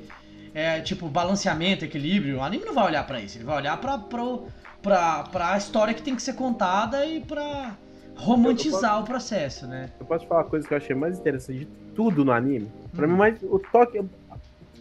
É, 0.54 0.82
tipo, 0.82 1.08
balanceamento, 1.08 1.86
equilíbrio. 1.86 2.38
O 2.38 2.42
anime 2.42 2.66
não 2.66 2.74
vai 2.74 2.84
olhar 2.84 3.06
para 3.06 3.20
isso. 3.20 3.38
Ele 3.38 3.44
vai 3.44 3.56
olhar 3.56 3.78
pra, 3.78 3.96
pro, 3.96 4.48
pra, 4.82 5.24
pra 5.24 5.56
história 5.56 5.94
que 5.94 6.02
tem 6.02 6.16
que 6.16 6.22
ser 6.22 6.34
contada 6.34 7.06
e 7.06 7.20
pra 7.20 7.74
romantizar 8.16 8.92
posso, 8.92 9.02
o 9.02 9.06
processo, 9.06 9.66
né? 9.66 9.90
Eu 9.98 10.06
posso 10.06 10.26
falar 10.26 10.42
uma 10.42 10.50
coisa 10.50 10.66
que 10.66 10.74
eu 10.74 10.78
achei 10.78 10.94
mais 10.94 11.18
interessante 11.18 11.60
de 11.60 11.66
tudo 11.94 12.24
no 12.24 12.32
anime? 12.32 12.70
Pra 12.94 13.06
mim, 13.06 13.14
hum. 13.14 13.16
mais 13.16 13.42
o 13.42 13.58
toque, 13.58 13.98
o 13.98 14.08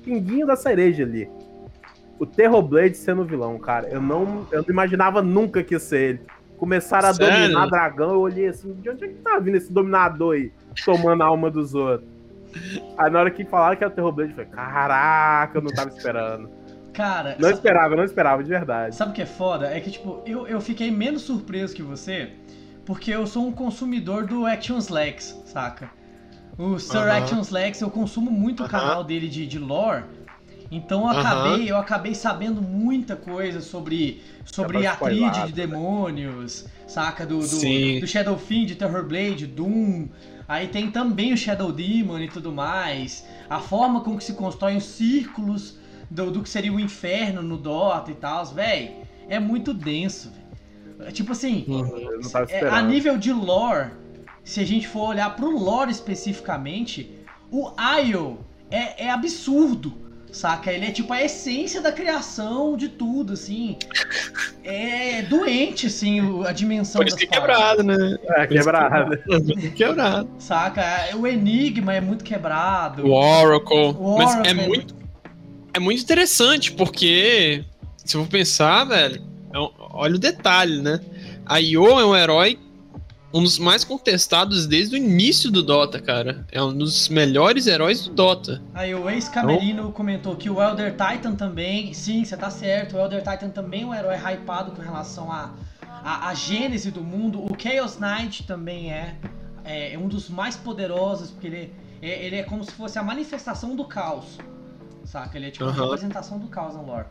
pinguinho 0.03 0.45
da 0.45 0.55
cereja 0.55 1.03
ali. 1.03 1.29
O 2.19 2.25
Terrorblade 2.25 2.97
sendo 2.97 3.25
vilão, 3.25 3.57
cara. 3.57 3.87
Eu 3.87 4.01
não, 4.01 4.45
eu 4.51 4.61
não 4.61 4.69
imaginava 4.69 5.21
nunca 5.21 5.63
que 5.63 5.73
ia 5.73 5.79
ser 5.79 6.01
ele. 6.01 6.21
Começaram 6.57 7.09
a 7.09 7.13
Sério? 7.13 7.41
dominar 7.41 7.65
dragão, 7.67 8.11
eu 8.11 8.19
olhei 8.19 8.47
assim, 8.47 8.73
de 8.73 8.89
onde 8.89 9.05
é 9.05 9.07
que 9.07 9.15
tá 9.15 9.39
vindo 9.39 9.57
esse 9.57 9.73
dominador 9.73 10.35
aí, 10.35 10.51
tomando 10.85 11.23
a 11.23 11.25
alma 11.25 11.49
dos 11.49 11.73
outros? 11.73 12.07
Aí 12.97 13.09
na 13.09 13.19
hora 13.19 13.31
que 13.31 13.43
falaram 13.45 13.75
que 13.75 13.83
era 13.83 13.91
o 13.91 13.95
Terrorblade, 13.95 14.29
eu 14.31 14.35
falei, 14.35 14.51
caraca, 14.51 15.57
eu 15.57 15.61
não 15.63 15.71
tava 15.71 15.89
esperando. 15.89 16.51
Cara. 16.93 17.35
Não 17.39 17.49
sabe... 17.49 17.53
esperava, 17.53 17.95
não 17.95 18.03
esperava, 18.03 18.43
de 18.43 18.49
verdade. 18.49 18.95
Sabe 18.95 19.11
o 19.11 19.13
que 19.13 19.21
é 19.21 19.25
foda? 19.25 19.67
É 19.67 19.79
que, 19.79 19.91
tipo, 19.91 20.21
eu, 20.25 20.47
eu 20.47 20.59
fiquei 20.59 20.91
menos 20.91 21.21
surpreso 21.21 21.75
que 21.75 21.81
você, 21.81 22.31
porque 22.85 23.11
eu 23.11 23.25
sou 23.25 23.47
um 23.47 23.51
consumidor 23.51 24.25
do 24.25 24.45
Action 24.45 24.77
Slacks, 24.77 25.41
saca? 25.45 25.89
O 26.57 26.77
Sir 26.77 26.97
uh 26.97 27.03
-huh. 27.03 27.17
Action 27.17 27.39
Slacks, 27.41 27.81
eu 27.81 27.89
consumo 27.89 28.29
muito 28.29 28.61
uh 28.61 28.65
-huh. 28.65 28.69
o 28.69 28.71
canal 28.71 29.03
dele 29.03 29.29
de, 29.29 29.47
de 29.47 29.57
lore. 29.57 30.03
Então 30.69 31.01
eu 31.01 31.19
acabei, 31.19 31.51
uh 31.51 31.57
-huh. 31.57 31.67
eu 31.69 31.77
acabei 31.77 32.15
sabendo 32.15 32.61
muita 32.61 33.15
coisa 33.15 33.61
sobre, 33.61 34.21
sobre 34.45 34.85
a 34.85 34.95
tríade 34.95 35.47
de 35.47 35.53
demônios, 35.53 36.65
saca? 36.87 37.25
Do, 37.25 37.39
do, 37.39 37.99
do 37.99 38.07
Shadowfiend, 38.07 38.67
de 38.67 38.75
Terrorblade, 38.75 39.47
Doom. 39.47 40.07
Aí 40.47 40.67
tem 40.67 40.91
também 40.91 41.33
o 41.33 41.37
Shadow 41.37 41.71
Demon 41.71 42.19
e 42.19 42.27
tudo 42.27 42.51
mais. 42.51 43.25
A 43.49 43.59
forma 43.59 44.01
com 44.01 44.17
que 44.17 44.23
se 44.23 44.33
constroem 44.33 44.77
os 44.77 44.83
círculos 44.83 45.80
do, 46.11 46.29
do 46.29 46.43
que 46.43 46.49
seria 46.49 46.73
o 46.73 46.79
inferno 46.79 47.41
no 47.41 47.57
Dota 47.57 48.11
e 48.11 48.15
tal, 48.15 48.45
velho, 48.47 48.91
é 49.29 49.39
muito 49.39 49.73
denso, 49.73 50.29
velho. 50.29 51.07
É 51.07 51.11
Tipo 51.11 51.31
assim, 51.31 51.65
tava 52.31 52.51
é, 52.51 52.67
a 52.69 52.81
nível 52.81 53.17
de 53.17 53.31
lore, 53.31 53.91
se 54.43 54.59
a 54.59 54.65
gente 54.65 54.87
for 54.87 55.09
olhar 55.09 55.35
pro 55.35 55.49
lore 55.49 55.89
especificamente, 55.89 57.17
o 57.49 57.71
Io 58.05 58.39
é, 58.69 59.05
é 59.05 59.09
absurdo, 59.09 59.93
saca? 60.31 60.71
Ele 60.71 60.85
é 60.85 60.91
tipo 60.91 61.11
a 61.11 61.23
essência 61.23 61.81
da 61.81 61.91
criação 61.91 62.77
de 62.77 62.89
tudo, 62.89 63.33
assim. 63.33 63.77
É 64.63 65.23
doente, 65.23 65.87
assim, 65.87 66.45
a 66.45 66.51
dimensão 66.51 66.99
Por 66.99 67.07
isso 67.07 67.17
das 67.17 67.25
que 67.25 67.35
é 67.35 67.39
quebrado, 67.39 67.83
né? 67.83 68.17
É, 68.35 68.45
quebrado. 68.45 69.17
quebrado. 69.75 70.29
Saca? 70.37 70.81
É, 70.81 71.15
O 71.15 71.25
Enigma 71.25 71.95
é 71.95 72.01
muito 72.01 72.23
quebrado. 72.23 73.07
O 73.07 73.11
Oracle. 73.11 73.95
O 73.97 74.17
Mas 74.19 74.35
Oracle 74.35 74.51
é 74.51 74.67
muito, 74.67 75.00
é 75.73 75.79
muito 75.79 76.01
interessante, 76.01 76.71
porque 76.71 77.63
se 77.97 78.15
eu 78.15 78.23
for 78.23 78.29
pensar, 78.29 78.83
velho, 78.85 79.21
é 79.53 79.59
um- 79.59 79.71
olha 79.77 80.15
o 80.15 80.19
detalhe, 80.19 80.81
né? 80.81 80.99
A 81.45 81.59
Io 81.59 81.99
é 81.99 82.05
um 82.05 82.15
herói, 82.15 82.59
um 83.33 83.41
dos 83.41 83.57
mais 83.57 83.83
contestados 83.83 84.67
desde 84.67 84.95
o 84.95 84.97
início 84.97 85.49
do 85.49 85.63
Dota, 85.63 86.01
cara. 86.01 86.45
É 86.51 86.61
um 86.61 86.73
dos 86.77 87.07
melhores 87.07 87.67
heróis 87.67 88.05
do 88.07 88.13
Dota. 88.13 88.61
Aí 88.73 88.93
o 88.93 89.09
ex-camerino 89.09 89.91
comentou 89.91 90.35
que 90.35 90.49
o 90.49 90.61
Elder 90.61 90.91
Titan 90.91 91.35
também, 91.35 91.93
sim, 91.93 92.25
você 92.25 92.35
tá 92.35 92.49
certo, 92.49 92.97
o 92.97 92.99
Elder 92.99 93.19
Titan 93.23 93.49
também 93.49 93.83
é 93.83 93.85
um 93.85 93.93
herói 93.95 94.15
hypado 94.15 94.71
com 94.71 94.81
relação 94.81 95.31
à 95.31 95.53
a, 96.03 96.29
a, 96.29 96.33
gênese 96.33 96.91
do 96.91 97.01
mundo. 97.01 97.39
O 97.39 97.55
Chaos 97.57 97.97
Knight 97.99 98.43
também 98.43 98.91
é, 98.91 99.15
é, 99.63 99.93
é 99.93 99.97
um 99.97 100.07
dos 100.07 100.29
mais 100.29 100.55
poderosos, 100.55 101.31
porque 101.31 101.47
ele 101.47 101.73
é, 102.01 102.25
ele 102.25 102.35
é 102.37 102.43
como 102.43 102.63
se 102.63 102.71
fosse 102.71 102.97
a 102.97 103.03
manifestação 103.03 103.75
do 103.75 103.85
caos, 103.85 104.39
saca? 105.05 105.37
Ele 105.37 105.47
é 105.47 105.51
tipo 105.51 105.65
a 105.65 105.67
Aham. 105.69 105.83
representação 105.83 106.39
do 106.39 106.47
caos 106.47 106.75
no 106.75 106.85
lore. 106.85 107.07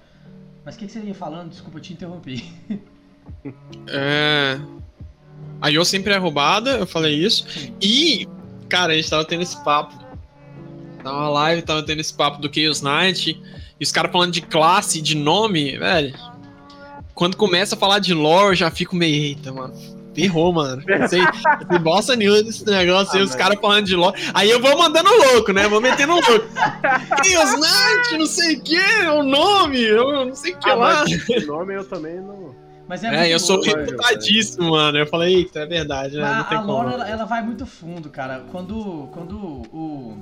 Mas 0.65 0.75
o 0.75 0.79
que, 0.79 0.87
que 0.87 0.93
você 0.93 1.01
ia 1.01 1.15
falando? 1.15 1.51
Desculpa, 1.51 1.79
eu 1.79 1.83
te 1.83 1.93
interrompi. 1.93 2.45
É. 3.89 4.59
A 5.61 5.69
Io 5.71 5.85
sempre 5.85 6.13
é 6.13 6.17
roubada, 6.17 6.71
eu 6.79 6.87
falei 6.87 7.15
isso. 7.15 7.49
Sim. 7.49 7.75
E, 7.81 8.27
cara, 8.69 8.93
a 8.93 8.97
gente 8.97 9.09
tava 9.09 9.25
tendo 9.25 9.43
esse 9.43 9.63
papo. 9.63 9.95
Tava 11.03 11.17
uma 11.17 11.29
live, 11.29 11.63
tava 11.63 11.83
tendo 11.83 12.01
esse 12.01 12.13
papo 12.13 12.41
do 12.41 12.51
Chaos 12.53 12.83
Knight. 12.83 13.41
E 13.79 13.85
os 13.85 13.93
caras 13.93 14.11
falando 14.11 14.33
de 14.33 14.43
classe, 14.43 15.01
de 15.01 15.15
nome, 15.15 15.79
velho. 15.79 16.15
Quando 17.15 17.37
começa 17.37 17.75
a 17.75 17.79
falar 17.79 17.99
de 17.99 18.13
lore, 18.13 18.49
eu 18.51 18.55
já 18.55 18.71
fico 18.71 18.97
meio, 18.97 19.15
eita, 19.15 19.53
mano. 19.53 19.75
Ferrou, 20.15 20.53
mano. 20.53 20.83
Sei, 21.09 21.21
sei 21.71 21.79
bosta 21.79 22.17
nenhuma 22.17 22.43
desse 22.43 22.67
negócio 22.67 23.15
aí, 23.15 23.21
Ah, 23.21 23.25
os 23.25 23.31
mas- 23.31 23.35
caras 23.37 23.59
falando 23.61 23.87
de 23.87 23.95
lore. 23.97 24.21
Aí 24.35 24.51
eu 24.51 24.61
vou 24.61 24.77
mandando 24.79 25.09
louco, 25.33 25.53
né? 25.53 25.69
Vou 25.69 25.81
metendo 25.81 26.13
louco. 26.15 26.31
Knight, 27.23 28.19
não 28.19 28.27
sei 28.27 28.57
o 28.57 28.61
que, 28.61 28.81
o 29.09 29.23
nome, 29.23 29.81
eu 29.81 30.27
não 30.27 30.35
sei 30.35 30.53
o 30.53 30.59
que 30.59 30.69
Ah, 30.71 30.75
lá. 30.75 30.95
mas 31.01 31.13
esse 31.31 31.47
nome 31.47 31.75
eu 31.75 31.85
também 31.89 32.17
não. 32.21 32.55
Mas 32.89 33.05
é, 33.05 33.29
É, 33.29 33.33
eu 33.35 33.39
sou 33.39 33.61
reputadíssimo, 33.63 34.71
mano. 34.73 34.99
Eu 34.99 35.07
falei, 35.07 35.37
eita, 35.37 35.61
é 35.61 35.67
verdade, 35.67 36.17
né? 36.17 36.23
Não 36.23 36.41
A, 36.41 36.45
tem 36.45 36.59
a 36.59 36.61
lore, 36.61 36.93
ela, 36.93 37.09
ela 37.09 37.25
vai 37.25 37.41
muito 37.41 37.65
fundo, 37.65 38.09
cara. 38.11 38.43
Quando, 38.51 39.09
quando 39.13 39.37
o, 39.73 40.17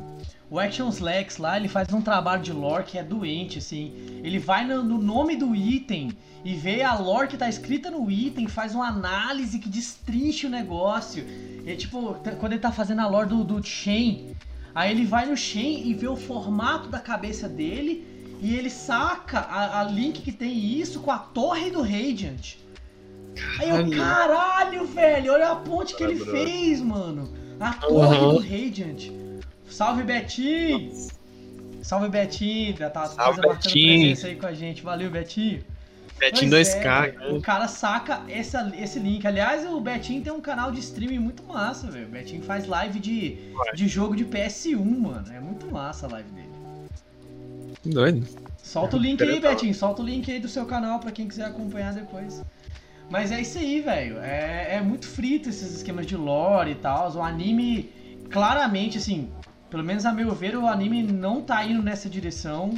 o 0.51 0.59
Actions 0.59 0.99
Lex 0.99 1.39
lá, 1.39 1.57
ele 1.57 1.67
faz 1.69 1.91
um 1.95 2.03
trabalho 2.03 2.43
de 2.43 2.53
lore 2.53 2.85
que 2.85 2.99
é 2.99 3.03
doente, 3.03 3.57
assim. 3.59 4.21
Ele 4.23 4.39
vai 4.39 4.67
no, 4.67 4.83
no 4.85 4.99
nome 4.99 5.35
do 5.37 5.57
item 5.57 6.11
e 6.45 6.55
vê 6.55 6.83
a 6.83 6.95
lore 6.95 7.29
que 7.29 7.37
tá 7.37 7.49
escrita 7.49 7.91
no 7.91 8.11
item, 8.11 8.47
faz 8.47 8.75
uma 8.75 8.87
análise 8.89 9.59
que 9.59 9.69
destrincha 9.69 10.47
o 10.47 10.51
negócio. 10.51 11.25
E, 11.67 11.75
tipo, 11.77 12.15
t- 12.15 12.31
quando 12.33 12.53
ele 12.53 12.61
tá 12.61 12.73
fazendo 12.73 13.01
a 13.01 13.07
lore 13.09 13.29
do, 13.29 13.45
do 13.45 13.63
Shen, 13.65 14.35
aí 14.75 14.91
ele 14.91 15.05
vai 15.05 15.27
no 15.27 15.37
Shen 15.37 15.87
e 15.89 15.95
vê 15.95 16.07
o 16.09 16.17
formato 16.17 16.89
da 16.89 16.99
cabeça 17.01 17.49
dele 17.49 18.07
e 18.41 18.55
ele 18.55 18.71
saca 18.71 19.41
a, 19.41 19.81
a 19.81 19.85
link 19.85 20.23
que 20.23 20.31
tem 20.33 20.57
isso 20.57 21.01
com 21.01 21.11
a 21.11 21.19
torre 21.19 21.71
do 21.71 21.83
Radiant. 21.83 22.55
Aí 23.59 23.69
eu, 23.69 23.91
Caralho. 23.91 24.87
velho, 24.87 25.33
olha 25.33 25.51
a 25.51 25.57
ponte 25.57 25.95
que 25.97 26.03
ele 26.03 26.17
fez, 26.17 26.81
mano. 26.81 27.29
A 27.61 27.73
torre 27.75 28.17
Aham. 28.17 28.35
do 28.35 28.39
Radiant. 28.39 29.11
Salve, 29.69 30.03
Betinho! 30.03 30.93
Salve, 31.83 32.09
Betinho! 32.09 32.77
Já 32.77 32.89
tá 32.91 33.07
Salve, 33.07 33.41
Betinho. 33.41 34.01
presença 34.01 34.27
aí 34.29 34.37
com 34.37 34.47
a 34.47 34.53
gente. 34.55 34.83
Valeu, 34.83 35.11
Betinho. 35.11 35.63
Betinho 36.19 36.51
Pois 36.51 36.69
2K. 36.69 36.77
é, 36.77 36.81
cara. 36.81 37.35
o 37.35 37.41
cara 37.41 37.69
saca 37.69 38.23
essa, 38.29 38.73
esse 38.77 38.99
link. 38.99 39.27
Aliás, 39.27 39.65
o 39.65 39.81
Betinho 39.81 40.23
tem 40.23 40.33
um 40.33 40.41
canal 40.41 40.73
de 40.73 40.81
streaming 40.81 41.19
muito 41.19 41.43
massa, 41.45 41.91
velho. 41.91 42.07
O 42.07 42.11
Betinho 42.11 42.43
faz 42.43 42.67
live 42.67 42.99
de, 42.99 43.39
de 43.75 43.89
jogo 43.89 44.17
de 44.17 44.25
PS1, 44.25 44.77
mano. 44.77 45.33
É 45.33 45.41
muito 45.41 45.67
massa 45.71 46.07
a 46.07 46.11
live 46.11 46.31
dele. 46.31 46.49
Doido. 47.85 48.27
Solta 48.63 48.97
o 48.97 48.99
link 48.99 49.23
aí. 49.23 49.41
Betinho. 49.41 49.75
Solta 49.75 50.03
o 50.03 50.05
link 50.05 50.31
aí 50.31 50.41
do 50.41 50.49
seu 50.49 50.67
canal 50.67 50.99
pra 50.99 51.11
quem 51.13 51.29
quiser 51.29 51.47
acompanhar 51.47 51.95
depois. 51.95 52.43
Mas 53.09 53.33
é 53.33 53.41
isso 53.41 53.59
aí, 53.59 53.81
velho. 53.81 54.19
É, 54.19 54.75
é 54.77 54.81
muito 54.81 55.07
frito 55.07 55.49
esses 55.49 55.77
esquemas 55.77 56.07
de 56.07 56.17
lore 56.17 56.73
e 56.73 56.75
tal. 56.75 57.11
O 57.15 57.23
anime, 57.23 57.91
claramente, 58.29 58.99
assim, 58.99 59.31
pelo 59.71 59.83
menos 59.83 60.05
a 60.05 60.13
meu 60.13 60.35
ver, 60.35 60.57
o 60.57 60.67
anime 60.67 61.03
não 61.03 61.41
tá 61.41 61.65
indo 61.65 61.83
nessa 61.83 62.09
direção. 62.09 62.75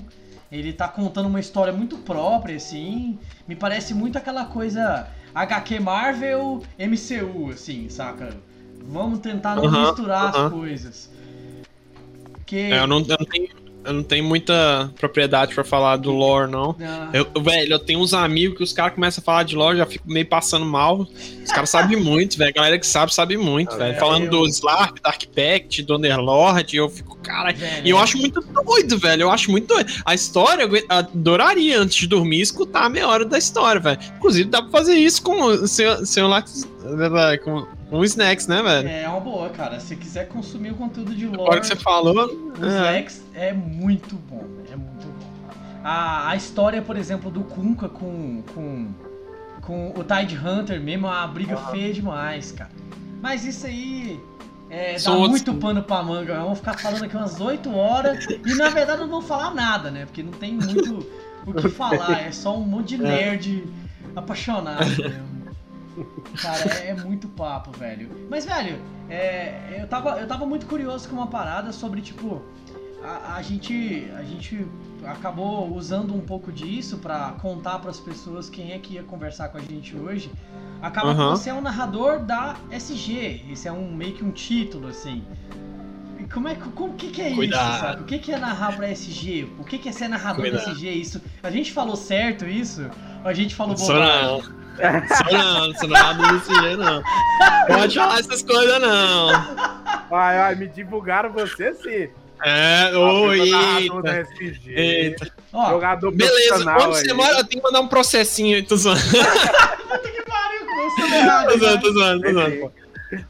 Ele 0.50 0.72
tá 0.72 0.88
contando 0.88 1.26
uma 1.26 1.38
história 1.40 1.72
muito 1.72 1.96
própria, 1.98 2.56
assim. 2.56 3.18
Me 3.46 3.54
parece 3.54 3.94
muito 3.94 4.18
aquela 4.18 4.46
coisa 4.46 5.08
HQ 5.34 5.78
Marvel 5.78 6.62
MCU, 6.78 7.50
assim, 7.50 7.88
saca? 7.88 8.34
Vamos 8.82 9.20
tentar 9.20 9.54
não 9.54 9.66
Aham, 9.66 9.82
misturar 9.82 10.28
as 10.30 10.36
aham. 10.36 10.50
coisas. 10.50 11.10
Porque. 12.34 12.56
É, 12.56 12.80
eu, 12.80 12.86
não, 12.88 12.98
eu, 12.98 13.16
não 13.18 13.26
tenho, 13.26 13.48
eu 13.84 13.92
não 13.94 14.02
tenho 14.02 14.22
muita 14.24 14.90
propriedade 14.98 15.54
pra 15.54 15.64
falar 15.64 15.96
do 15.96 16.10
lore, 16.12 16.50
não. 16.50 16.76
Ah, 16.80 17.10
Eu, 17.12 17.26
velho, 17.42 17.72
eu 17.72 17.78
tenho 17.78 17.98
uns 18.00 18.12
amigos 18.14 18.56
que 18.58 18.62
os 18.64 18.72
caras 18.72 18.94
começam 18.94 19.22
a 19.22 19.24
falar 19.24 19.42
de 19.42 19.56
lore, 19.56 19.78
já 19.78 19.86
fico 19.86 20.10
meio 20.10 20.26
passando 20.26 20.66
mal. 20.66 21.06
Os 21.44 21.50
caras 21.50 21.70
sabem 21.70 21.96
muito, 22.00 22.36
velho. 22.36 22.50
A 22.50 22.52
galera 22.52 22.78
que 22.78 22.86
sabe, 22.86 23.14
sabe 23.14 23.36
muito, 23.36 23.72
Ah, 23.74 23.78
velho. 23.78 23.92
é, 23.94 23.98
Falando 23.98 24.24
eu- 24.24 24.30
do 24.30 24.46
Slarp, 24.48 24.98
Dark 25.02 25.22
Pact, 25.34 25.82
do 25.82 25.96
Underlord, 25.96 26.76
eu 26.76 26.88
fico, 26.88 27.16
cara. 27.18 27.52
velho, 27.52 27.86
E 27.86 27.90
eu 27.90 27.98
acho 27.98 28.18
muito 28.18 28.40
doido, 28.40 28.98
velho. 28.98 29.22
Eu 29.22 29.30
acho 29.30 29.50
muito 29.50 29.66
doido. 29.66 29.90
A 30.04 30.14
história, 30.14 30.62
eu 30.64 30.70
adoraria 30.88 31.80
antes 31.80 31.96
de 31.96 32.06
dormir 32.06 32.40
escutar 32.40 32.84
a 32.84 32.88
meia 32.88 33.08
hora 33.08 33.24
da 33.24 33.38
história, 33.38 33.80
velho. 33.80 33.98
Inclusive, 34.16 34.48
dá 34.48 34.62
pra 34.62 34.70
fazer 34.70 34.94
isso 34.94 35.22
com 35.22 35.42
o 35.42 35.66
seu, 35.66 36.04
seu 36.06 36.28
Lax, 36.28 36.68
com, 37.44 37.66
com 37.88 38.04
Snacks, 38.04 38.46
né, 38.46 38.62
velho? 38.62 38.88
É 38.88 39.08
uma 39.08 39.20
boa, 39.20 39.48
cara. 39.50 39.78
Se 39.80 39.96
quiser 39.96 40.28
consumir 40.28 40.72
o 40.72 40.74
conteúdo 40.74 41.14
de 41.14 41.26
lore, 41.26 41.42
Agora 41.42 41.60
que 41.60 41.66
você 41.66 41.76
falou. 41.76 42.26
o 42.58 42.64
é. 42.64 42.68
Slex 42.68 43.22
é 43.34 43.52
muito 43.52 44.14
bom. 44.16 44.44
É 44.72 44.76
muito 44.76 45.06
bom. 45.06 45.30
A, 45.84 46.30
a 46.30 46.36
história, 46.36 46.82
por 46.82 46.96
exemplo, 46.96 47.30
do 47.30 47.40
Kunka 47.40 47.88
com, 47.88 48.42
com, 48.54 48.88
com 49.62 49.94
o 49.96 50.04
Tide 50.04 50.36
Hunter 50.36 50.80
mesmo 50.80 51.06
é 51.06 51.10
uma 51.10 51.26
briga 51.26 51.56
feia 51.56 51.92
demais, 51.92 52.52
cara. 52.52 52.70
Mas 53.22 53.44
isso 53.44 53.66
aí 53.66 54.20
é, 54.68 54.98
dá 54.98 55.10
outros- 55.12 55.30
muito 55.30 55.54
pano 55.54 55.82
pra 55.82 56.02
manga. 56.02 56.34
Vamos 56.40 56.58
ficar 56.58 56.78
falando 56.78 57.04
aqui 57.04 57.16
umas 57.16 57.40
8 57.40 57.74
horas 57.74 58.24
e 58.26 58.54
na 58.54 58.68
verdade 58.68 59.00
não 59.00 59.08
vamos 59.08 59.26
falar 59.26 59.54
nada, 59.54 59.90
né? 59.90 60.04
Porque 60.06 60.22
não 60.22 60.32
tem 60.32 60.54
muito 60.54 61.06
o 61.46 61.52
que 61.54 61.68
falar. 61.70 62.26
É 62.26 62.32
só 62.32 62.56
um 62.56 62.62
monte 62.62 62.96
de 62.96 63.02
nerd 63.02 63.64
apaixonado 64.14 64.84
mesmo. 64.86 65.29
Cara, 66.40 66.74
é, 66.74 66.88
é 66.88 66.94
muito 66.94 67.28
papo, 67.28 67.70
velho. 67.76 68.10
Mas, 68.28 68.44
velho, 68.44 68.80
é, 69.08 69.78
eu, 69.80 69.86
tava, 69.88 70.20
eu 70.20 70.26
tava 70.26 70.46
muito 70.46 70.66
curioso 70.66 71.08
com 71.08 71.16
uma 71.16 71.26
parada 71.26 71.72
sobre, 71.72 72.00
tipo, 72.00 72.42
a, 73.02 73.36
a 73.36 73.42
gente, 73.42 74.08
a 74.16 74.22
gente 74.22 74.66
acabou 75.04 75.74
usando 75.74 76.14
um 76.14 76.20
pouco 76.20 76.52
disso 76.52 76.98
pra 76.98 77.34
contar 77.40 77.78
pras 77.78 77.98
pessoas 77.98 78.48
quem 78.48 78.72
é 78.72 78.78
que 78.78 78.94
ia 78.94 79.02
conversar 79.02 79.48
com 79.48 79.58
a 79.58 79.60
gente 79.60 79.96
hoje. 79.96 80.30
Acaba 80.82 81.14
que 81.14 81.20
Aham. 81.20 81.30
você 81.30 81.50
é 81.50 81.54
um 81.54 81.60
narrador 81.60 82.20
da 82.20 82.56
SG. 82.70 83.44
Esse 83.50 83.68
é 83.68 83.72
um 83.72 83.90
meio 83.92 84.14
que 84.14 84.24
um 84.24 84.30
título, 84.30 84.88
assim. 84.88 85.22
Como 86.32 86.46
é 86.48 86.54
que, 86.54 86.68
como, 86.70 86.94
que, 86.94 87.08
que 87.10 87.22
é 87.22 87.34
Cuidado. 87.34 87.70
isso, 87.70 87.80
sabe? 87.80 88.02
O 88.02 88.04
que, 88.04 88.18
que 88.18 88.32
é 88.32 88.38
narrar 88.38 88.76
pra 88.76 88.88
SG? 88.88 89.48
O 89.58 89.64
que, 89.64 89.78
que 89.78 89.88
é 89.88 89.92
ser 89.92 90.08
narrador 90.08 90.44
da 90.44 90.58
Cuidado. 90.58 90.76
SG? 90.76 90.90
Isso, 90.90 91.20
a 91.42 91.50
gente 91.50 91.72
falou 91.72 91.96
certo 91.96 92.46
isso? 92.46 92.82
Ou 93.24 93.28
a 93.28 93.34
gente 93.34 93.54
falou 93.54 93.74
bobagem? 93.74 94.22
não. 94.22 94.59
Só 94.76 95.32
não, 95.32 95.74
só 95.74 95.86
não 95.86 95.88
nada 95.88 96.32
desse 96.32 96.54
jeito, 96.54 96.78
não. 96.78 97.02
Pode 97.66 97.94
falar 97.94 98.18
essas 98.20 98.42
coisas, 98.42 98.80
não. 98.80 99.30
Ai, 100.10 100.38
ai, 100.38 100.54
me 100.54 100.68
divulgaram 100.68 101.32
você 101.32 101.74
sim. 101.74 102.08
É, 102.42 102.96
oi, 102.96 103.50
jogador 105.52 106.10
Beleza, 106.12 106.74
onde 106.76 106.98
você 106.98 107.12
mora? 107.12 107.38
Eu 107.38 107.44
tenho 107.44 107.60
que 107.60 107.66
mandar 107.66 107.80
um 107.80 107.88
processinho 107.88 108.56
aí, 108.56 108.62
tô 108.62 108.76
zoando. 108.76 109.00
pariu, 110.26 110.66
começou 110.66 111.18
errado. 111.18 111.48
Tô 111.52 111.58
zoando, 111.58 111.80
tô 111.82 111.92
zoando, 111.92 112.22
tô 112.22 112.32
zoando. 112.32 112.50
Beleza. 112.50 112.72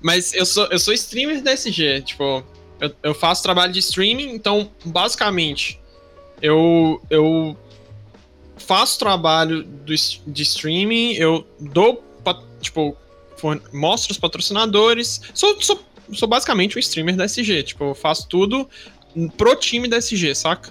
Mas 0.01 0.35
eu 0.35 0.47
sou, 0.47 0.67
eu 0.67 0.79
sou 0.79 0.95
streamer 0.95 1.43
da 1.43 1.53
SG, 1.53 2.03
tipo, 2.03 2.45
eu, 2.81 2.93
eu 3.03 3.15
faço 3.15 3.43
trabalho 3.43 3.73
de 3.73 3.79
streaming, 3.81 4.33
então, 4.33 4.71
basicamente, 4.85 5.81
eu, 6.41 7.01
eu 7.11 7.57
faço 8.61 8.99
trabalho 8.99 9.65
do, 9.65 9.95
de 10.27 10.43
streaming, 10.43 11.15
eu 11.15 11.47
dou, 11.59 12.05
tipo, 12.61 12.97
mostro 13.73 14.13
os 14.13 14.19
patrocinadores, 14.19 15.21
sou, 15.35 15.61
sou, 15.61 15.83
sou 16.13 16.29
basicamente 16.29 16.77
um 16.77 16.81
streamer 16.81 17.17
da 17.17 17.25
SG, 17.25 17.63
tipo, 17.63 17.85
eu 17.85 17.95
faço 17.95 18.29
tudo 18.29 18.69
pro 19.37 19.57
time 19.57 19.89
da 19.89 19.97
SG, 19.97 20.35
saca? 20.35 20.71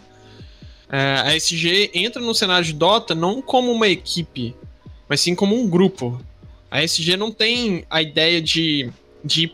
É, 0.91 1.21
a 1.25 1.35
SG 1.35 1.91
entra 1.93 2.21
no 2.21 2.33
cenário 2.33 2.65
de 2.65 2.73
Dota 2.73 3.13
não 3.13 3.41
como 3.41 3.71
uma 3.71 3.87
equipe, 3.87 4.55
mas 5.07 5.21
sim 5.21 5.35
como 5.35 5.55
um 5.55 5.67
grupo. 5.69 6.19
A 6.71 6.83
SG 6.83 7.17
não 7.17 7.31
tem 7.31 7.85
a 7.89 8.01
ideia 8.01 8.41
de, 8.41 8.91
de, 9.23 9.51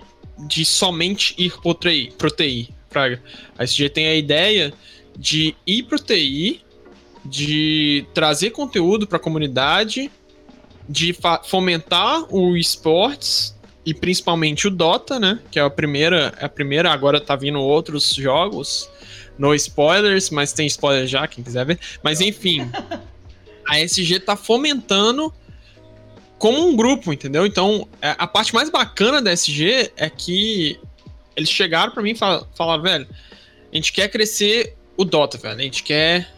de 0.47 0.65
somente 0.65 1.33
ir 1.37 1.53
pro 1.61 1.73
TI, 1.73 2.13
pro 2.17 2.29
TI, 2.29 2.69
Fraga. 2.89 3.21
A 3.57 3.63
SG 3.63 3.89
tem 3.89 4.07
a 4.07 4.15
ideia 4.15 4.73
de 5.17 5.55
ir 5.65 5.83
pro 5.83 5.99
TI, 5.99 6.61
de 7.25 8.05
trazer 8.13 8.51
conteúdo 8.51 9.07
para 9.07 9.17
a 9.17 9.19
comunidade, 9.19 10.11
de 10.87 11.15
fomentar 11.45 12.25
o 12.33 12.55
esportes 12.55 13.55
e 13.85 13.93
principalmente 13.93 14.67
o 14.67 14.71
Dota, 14.71 15.19
né? 15.19 15.39
Que 15.49 15.59
é 15.59 15.61
a 15.63 15.69
primeira, 15.69 16.33
é 16.39 16.45
a 16.45 16.49
primeira, 16.49 16.91
agora 16.91 17.19
tá 17.19 17.35
vindo 17.35 17.59
outros 17.59 18.13
jogos. 18.13 18.89
No 19.37 19.53
spoilers, 19.53 20.29
mas 20.29 20.53
tem 20.53 20.65
spoiler 20.65 21.05
já, 21.07 21.27
quem 21.27 21.43
quiser 21.43 21.65
ver. 21.65 21.79
Mas 22.01 22.21
enfim, 22.21 22.71
a 23.67 23.79
SG 23.81 24.21
tá 24.21 24.37
fomentando 24.37 25.33
como 26.37 26.65
um 26.65 26.75
grupo, 26.75 27.11
entendeu? 27.11 27.45
Então, 27.45 27.87
é, 28.01 28.15
a 28.17 28.27
parte 28.27 28.53
mais 28.53 28.69
bacana 28.69 29.21
da 29.21 29.33
SG 29.33 29.91
é 29.97 30.09
que 30.09 30.79
eles 31.35 31.49
chegaram 31.49 31.91
para 31.91 32.01
mim 32.01 32.11
e 32.11 32.15
falaram, 32.15 32.81
velho, 32.81 33.07
a 33.71 33.75
gente 33.75 33.91
quer 33.91 34.07
crescer 34.07 34.75
o 34.95 35.03
Dota, 35.03 35.37
velho. 35.37 35.59
A 35.59 35.63
gente 35.63 35.83
quer 35.83 36.33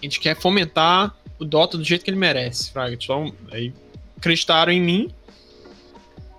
a 0.00 0.04
gente 0.04 0.20
quer 0.20 0.36
fomentar 0.36 1.14
o 1.38 1.44
Dota 1.44 1.76
do 1.76 1.84
jeito 1.84 2.04
que 2.04 2.10
ele 2.10 2.18
merece, 2.18 2.70
Fraga. 2.72 2.94
Então, 2.94 3.32
aí 3.50 3.72
acreditaram 4.16 4.72
em 4.72 4.80
mim. 4.80 5.10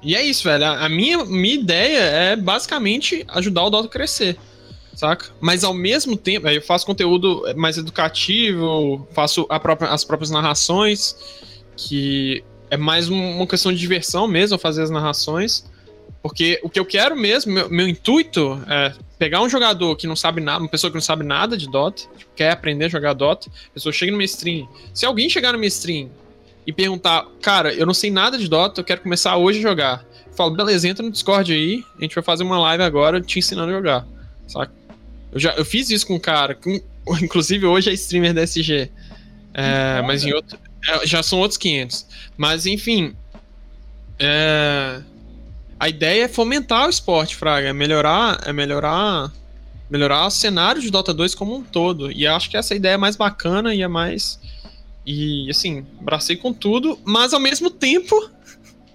E 0.02 0.16
é 0.16 0.24
isso, 0.24 0.44
velho. 0.44 0.66
A 0.66 0.90
minha, 0.90 1.24
minha 1.26 1.56
ideia 1.56 2.00
é 2.00 2.36
basicamente 2.36 3.24
ajudar 3.28 3.64
o 3.64 3.70
Dota 3.70 3.88
a 3.88 3.92
crescer 3.92 4.38
saca? 5.02 5.32
Mas 5.40 5.64
ao 5.64 5.74
mesmo 5.74 6.16
tempo, 6.16 6.48
eu 6.48 6.62
faço 6.62 6.86
conteúdo 6.86 7.44
mais 7.56 7.78
educativo, 7.78 9.08
faço 9.14 9.46
própria, 9.46 9.90
as 9.90 10.04
próprias 10.04 10.30
narrações, 10.30 11.16
que 11.76 12.44
é 12.70 12.78
mais 12.78 13.10
uma 13.10 13.48
questão 13.48 13.72
de 13.74 13.80
diversão 13.80 14.28
mesmo, 14.28 14.58
fazer 14.60 14.84
as 14.84 14.90
narrações. 14.90 15.66
Porque 16.22 16.60
o 16.64 16.70
que 16.70 16.80
eu 16.80 16.86
quero 16.86 17.16
mesmo, 17.16 17.52
meu, 17.52 17.70
meu 17.70 17.88
intuito 17.88 18.62
é 18.68 18.94
pegar 19.18 19.42
um 19.42 19.50
jogador 19.50 19.96
que 19.96 20.06
não 20.06 20.16
sabe 20.16 20.40
nada, 20.40 20.60
uma 20.60 20.70
pessoa 20.70 20.90
que 20.90 20.96
não 20.96 21.02
sabe 21.02 21.24
nada 21.24 21.58
de 21.58 21.70
Dota, 21.70 22.04
tipo, 22.18 22.32
quer 22.36 22.52
aprender 22.52 22.86
a 22.86 22.90
jogar 22.90 23.14
Dota, 23.14 23.50
a 23.50 23.74
pessoa 23.74 23.92
chega 23.92 24.12
no 24.12 24.22
stream. 24.22 24.68
Se 24.94 25.06
alguém 25.06 25.30
chegar 25.30 25.52
no 25.52 25.58
minha 25.60 25.68
stream 25.68 26.10
e 26.66 26.72
perguntar, 26.72 27.28
cara, 27.42 27.74
eu 27.74 27.86
não 27.86 27.94
sei 27.94 28.12
nada 28.12 28.38
de 28.38 28.48
Dota, 28.48 28.82
eu 28.82 28.86
quero 28.86 29.02
começar 29.02 29.36
hoje 29.38 29.60
a 29.60 29.62
jogar. 29.62 30.06
Eu 30.28 30.34
falo, 30.34 30.56
beleza, 30.56 30.88
entra 30.88 31.04
no 31.04 31.12
Discord 31.12 31.52
aí, 31.52 31.84
a 31.98 32.02
gente 32.02 32.14
vai 32.14 32.24
fazer 32.24 32.44
uma 32.44 32.60
live 32.60 32.84
agora 32.84 33.20
te 33.20 33.40
ensinando 33.40 33.72
a 33.72 33.76
jogar, 33.76 34.08
saca? 34.48 34.72
Eu, 35.32 35.40
já, 35.40 35.54
eu 35.54 35.66
fiz 35.66 35.90
isso 35.90 36.06
com 36.06 36.16
um 36.16 36.20
cara, 36.20 36.54
com, 36.54 36.80
inclusive 37.22 37.66
hoje 37.66 37.90
é 37.90 37.94
streamer 37.94 38.34
da 38.34 38.44
SG. 38.44 38.90
É, 39.54 40.02
mas 40.04 40.24
em 40.24 40.34
outro, 40.34 40.58
é, 40.88 41.06
já 41.06 41.22
são 41.24 41.40
outros 41.40 41.58
500. 41.58 42.06
Mas 42.38 42.66
enfim, 42.66 43.16
é, 44.18 45.02
a 45.82 45.90
ideia 45.90 46.26
é 46.26 46.28
fomentar 46.28 46.86
o 46.86 46.92
esporte, 46.92 47.36
Fraga, 47.36 47.70
é 47.70 47.74
melhorar, 47.74 48.40
é 48.46 48.54
melhorar, 48.54 49.32
melhorar 49.90 50.28
o 50.28 50.30
cenário 50.30 50.80
de 50.80 50.92
Dota 50.92 51.12
2 51.12 51.34
como 51.34 51.56
um 51.56 51.64
todo. 51.64 52.12
E 52.12 52.28
acho 52.28 52.52
que 52.52 52.56
essa 52.56 52.76
ideia 52.76 52.94
é 52.94 52.98
mais 52.98 53.16
bacana 53.16 53.74
e 53.74 53.82
é 53.82 53.88
mais 53.88 54.40
e 55.04 55.50
assim, 55.50 55.84
abracei 56.00 56.38
com 56.38 56.54
tudo, 56.54 57.00
mas 57.04 57.34
ao 57.34 57.40
mesmo 57.40 57.72
tempo, 57.72 58.30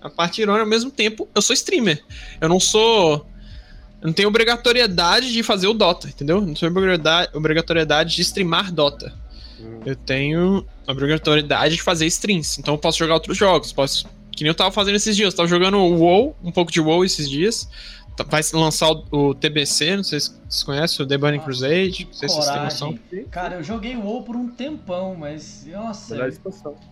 a 0.00 0.08
parte 0.08 0.40
irônica, 0.40 0.62
ao 0.62 0.68
mesmo 0.68 0.88
tempo, 0.88 1.28
eu 1.34 1.42
sou 1.42 1.54
streamer. 1.54 2.04
Eu 2.40 2.48
não 2.48 2.60
sou 2.60 3.26
não 4.00 4.12
tem 4.12 4.24
obrigatoriedade 4.24 5.32
de 5.32 5.42
fazer 5.42 5.66
o 5.66 5.74
Dota, 5.74 6.06
entendeu? 6.06 6.40
Não 6.40 6.54
tem 6.54 6.68
obrigatoriedade 7.34 8.14
de 8.14 8.22
streamar 8.22 8.72
Dota. 8.72 9.12
Hum. 9.58 9.80
Eu 9.84 9.96
tenho 9.96 10.64
obrigatoriedade 10.86 11.74
de 11.74 11.82
fazer 11.82 12.06
streams. 12.06 12.60
Então 12.60 12.74
eu 12.74 12.78
posso 12.78 12.98
jogar 12.98 13.14
outros 13.14 13.36
jogos. 13.36 13.72
Posso. 13.72 14.06
Que 14.36 14.44
nem 14.44 14.50
eu 14.50 14.54
tava 14.54 14.70
fazendo 14.70 14.96
esses 14.96 15.16
dias. 15.16 15.32
Eu 15.32 15.36
tava 15.36 15.48
jogando 15.48 15.78
o 15.78 15.98
WoW, 15.98 16.36
um 16.44 16.52
pouco 16.52 16.70
de 16.70 16.80
WoW 16.80 17.04
esses 17.04 17.28
dias. 17.28 17.68
Tá, 18.16 18.24
vai 18.24 18.40
lançar 18.54 18.90
o, 18.90 19.04
o 19.10 19.34
TBC, 19.34 19.96
não 19.96 20.02
sei 20.02 20.20
se 20.20 20.30
vocês 20.48 20.62
conhecem, 20.62 21.04
o 21.04 21.08
The 21.08 21.18
Burning 21.18 21.38
ah, 21.38 21.42
Crusade. 21.42 22.06
Não 22.06 22.12
sei 22.14 22.28
se 22.28 22.34
vocês 22.34 22.50
têm 22.50 22.62
noção. 22.62 22.98
Cara, 23.30 23.56
eu 23.56 23.62
joguei 23.62 23.94
o 23.94 24.00
WoW 24.00 24.22
por 24.22 24.36
um 24.36 24.48
tempão, 24.48 25.14
mas. 25.14 25.66
Nossa. 25.66 26.16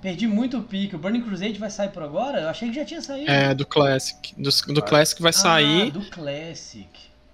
Perdi 0.03 0.27
muito 0.27 0.59
o 0.59 0.63
pique. 0.63 0.97
O 0.97 0.99
Burning 0.99 1.23
Crusade 1.23 1.59
vai 1.59 1.71
sair 1.71 1.91
por 1.91 2.03
agora? 2.03 2.41
Eu 2.41 2.49
achei 2.49 2.69
que 2.69 2.75
já 2.75 2.85
tinha 2.85 3.01
saído. 3.01 3.31
É, 3.31 3.55
do 3.55 3.65
Classic. 3.65 4.35
Do, 4.37 4.51
do 4.75 4.81
ah. 4.81 4.83
Classic 4.83 5.23
vai 5.23 5.33
sair. 5.33 5.89
Ah, 5.89 5.91
do 5.91 6.11
Classic. 6.11 6.89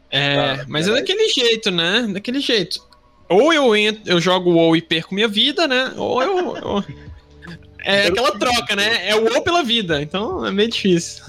É, 0.08 0.56
tá, 0.56 0.64
mas 0.68 0.88
é 0.88 0.92
daquele 0.92 1.28
jeito, 1.28 1.70
né? 1.70 2.08
Daquele 2.12 2.40
jeito. 2.40 2.84
Ou 3.28 3.52
eu 3.52 3.76
entro, 3.76 4.02
eu 4.06 4.20
jogo 4.20 4.50
o 4.50 4.54
WoW 4.54 4.76
e 4.76 4.82
perco 4.82 5.14
minha 5.14 5.28
vida, 5.28 5.68
né? 5.68 5.92
Ou 5.96 6.22
eu. 6.22 6.56
eu... 6.56 6.84
É 7.84 8.06
aquela 8.06 8.38
troca, 8.38 8.76
né? 8.76 9.08
É 9.08 9.16
o 9.16 9.24
WoW 9.24 9.42
pela 9.42 9.62
vida, 9.62 10.02
então 10.02 10.44
é 10.44 10.50
meio 10.50 10.68
difícil. 10.68 11.22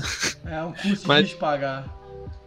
É 0.45 0.61
um 0.63 0.73
custo 0.73 1.07
mas... 1.07 1.29
de 1.29 1.35
pagar. 1.35 2.01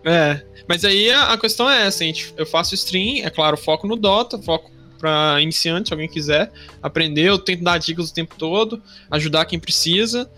É, 0.05 0.43
mas 0.69 0.85
aí 0.85 1.11
a, 1.11 1.33
a, 1.33 1.39
questão 1.39 1.71
é 1.71 1.87
essa, 1.87 2.05
gente, 2.05 2.35
eu 2.37 2.45
faço 2.45 2.75
stream, 2.75 3.25
é 3.25 3.31
claro, 3.31 3.57
foco 3.57 3.87
no 3.87 3.97
Dota, 3.97 4.39
foco 4.39 4.71
para 4.99 5.41
iniciante, 5.41 5.89
se 5.89 5.95
alguém 5.95 6.09
quiser 6.09 6.53
aprender, 6.83 7.29
eu 7.29 7.39
tento 7.39 7.65
dar 7.65 7.79
dicas 7.79 8.11
o 8.11 8.15
tempo 8.15 8.35
todo, 8.37 8.83
ajudar 9.11 9.47
quem 9.47 9.59
precisa, 9.59 10.31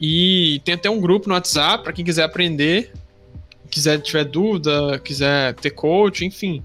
e 0.00 0.62
tem 0.64 0.74
até 0.74 0.88
um 0.88 1.00
grupo 1.00 1.28
no 1.28 1.34
WhatsApp 1.34 1.84
para 1.84 1.92
quem 1.92 2.04
quiser 2.04 2.22
aprender, 2.22 2.92
quiser 3.70 4.00
tiver 4.00 4.24
dúvida, 4.24 4.98
quiser 4.98 5.54
ter 5.54 5.70
coach, 5.70 6.24
enfim, 6.24 6.62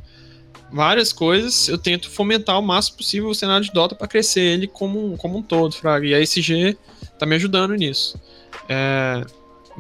várias 0.76 1.14
coisas, 1.14 1.70
eu 1.70 1.78
tento 1.78 2.10
fomentar 2.10 2.60
o 2.60 2.62
máximo 2.62 2.98
possível 2.98 3.30
o 3.30 3.34
cenário 3.34 3.66
de 3.66 3.72
Dota 3.72 3.96
para 3.96 4.08
crescer 4.08 4.42
ele 4.42 4.68
como, 4.68 5.16
como 5.18 5.38
um 5.38 5.42
todo, 5.42 5.74
Fraga. 5.74 6.06
E 6.06 6.14
a 6.14 6.20
SG 6.20 6.78
tá 7.18 7.26
me 7.26 7.34
ajudando 7.36 7.74
nisso. 7.76 8.20
É, 8.68 9.26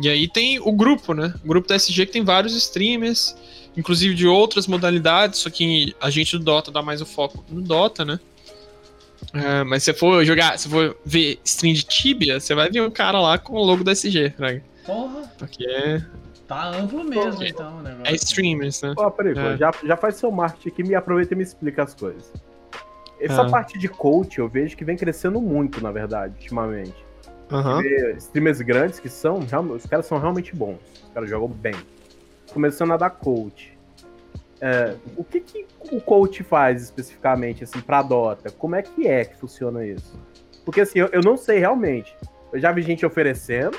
e 0.01 0.07
aí 0.07 0.25
tem 0.25 0.57
o 0.59 0.71
grupo, 0.71 1.13
né? 1.13 1.33
O 1.43 1.47
grupo 1.49 1.67
da 1.67 1.75
SG 1.75 2.05
que 2.05 2.13
tem 2.13 2.23
vários 2.23 2.55
streamers, 2.55 3.35
inclusive 3.75 4.15
de 4.15 4.25
outras 4.25 4.67
modalidades, 4.67 5.39
só 5.39 5.49
que 5.49 5.93
a 5.99 6.09
gente 6.09 6.37
do 6.37 6.43
Dota 6.45 6.71
dá 6.71 6.81
mais 6.81 7.01
o 7.01 7.05
foco 7.05 7.43
no 7.49 7.61
Dota, 7.61 8.05
né? 8.05 8.17
É, 9.33 9.65
mas 9.65 9.83
se 9.83 9.93
for 9.93 10.23
jogar, 10.23 10.57
se 10.57 10.69
for 10.69 10.95
ver 11.05 11.39
stream 11.43 11.73
de 11.73 11.83
Tibia, 11.83 12.39
você 12.39 12.55
vai 12.55 12.71
ver 12.71 12.81
um 12.81 12.91
cara 12.91 13.19
lá 13.19 13.37
com 13.37 13.53
o 13.53 13.63
logo 13.63 13.83
da 13.83 13.91
SG, 13.91 14.29
Fraga. 14.37 14.63
Porra! 14.85 15.29
Porque 15.37 15.65
é 15.67 16.01
Tá 16.47 16.69
amplo 16.69 17.03
mesmo, 17.03 17.43
então, 17.43 17.79
o 17.79 17.81
negócio. 17.81 18.13
É 18.13 18.15
streamers, 18.15 18.81
né? 18.81 18.93
Ó, 18.97 19.09
peraí, 19.09 19.33
é. 19.37 19.57
já, 19.57 19.71
já 19.83 19.97
faz 19.97 20.15
seu 20.15 20.29
marketing 20.29 20.69
aqui, 20.69 20.83
me 20.83 20.95
aproveita 20.95 21.33
e 21.33 21.37
me 21.37 21.43
explica 21.43 21.83
as 21.83 21.95
coisas. 21.95 22.31
Essa 23.19 23.43
ah. 23.43 23.49
parte 23.49 23.79
de 23.79 23.87
coach 23.87 24.37
eu 24.39 24.47
vejo 24.47 24.75
que 24.77 24.85
vem 24.85 24.95
crescendo 24.95 25.41
muito, 25.41 25.81
na 25.81 25.91
verdade, 25.91 26.33
ultimamente. 26.35 27.05
Uhum. 27.51 28.15
Streamers 28.17 28.61
grandes 28.61 28.99
que 28.99 29.09
são, 29.09 29.39
os 29.73 29.85
caras 29.85 30.05
são 30.05 30.19
realmente 30.19 30.55
bons. 30.55 30.79
Os 31.03 31.11
caras 31.13 31.29
jogam 31.29 31.47
bem. 31.47 31.75
Começando 32.53 32.91
a 32.93 32.97
dar 32.97 33.09
coach. 33.09 33.75
É, 34.61 34.95
o 35.17 35.23
que, 35.23 35.41
que 35.41 35.65
o 35.91 35.99
coach 36.01 36.43
faz 36.43 36.81
especificamente, 36.83 37.63
assim, 37.63 37.81
pra 37.81 38.01
Dota? 38.01 38.51
Como 38.51 38.75
é 38.75 38.81
que 38.81 39.07
é 39.07 39.25
que 39.25 39.35
funciona 39.35 39.85
isso? 39.85 40.19
Porque, 40.63 40.81
assim, 40.81 40.99
eu, 40.99 41.07
eu 41.07 41.21
não 41.21 41.37
sei 41.37 41.59
realmente. 41.59 42.15
Eu 42.51 42.59
já 42.59 42.71
vi 42.71 42.81
gente 42.81 43.05
oferecendo, 43.05 43.77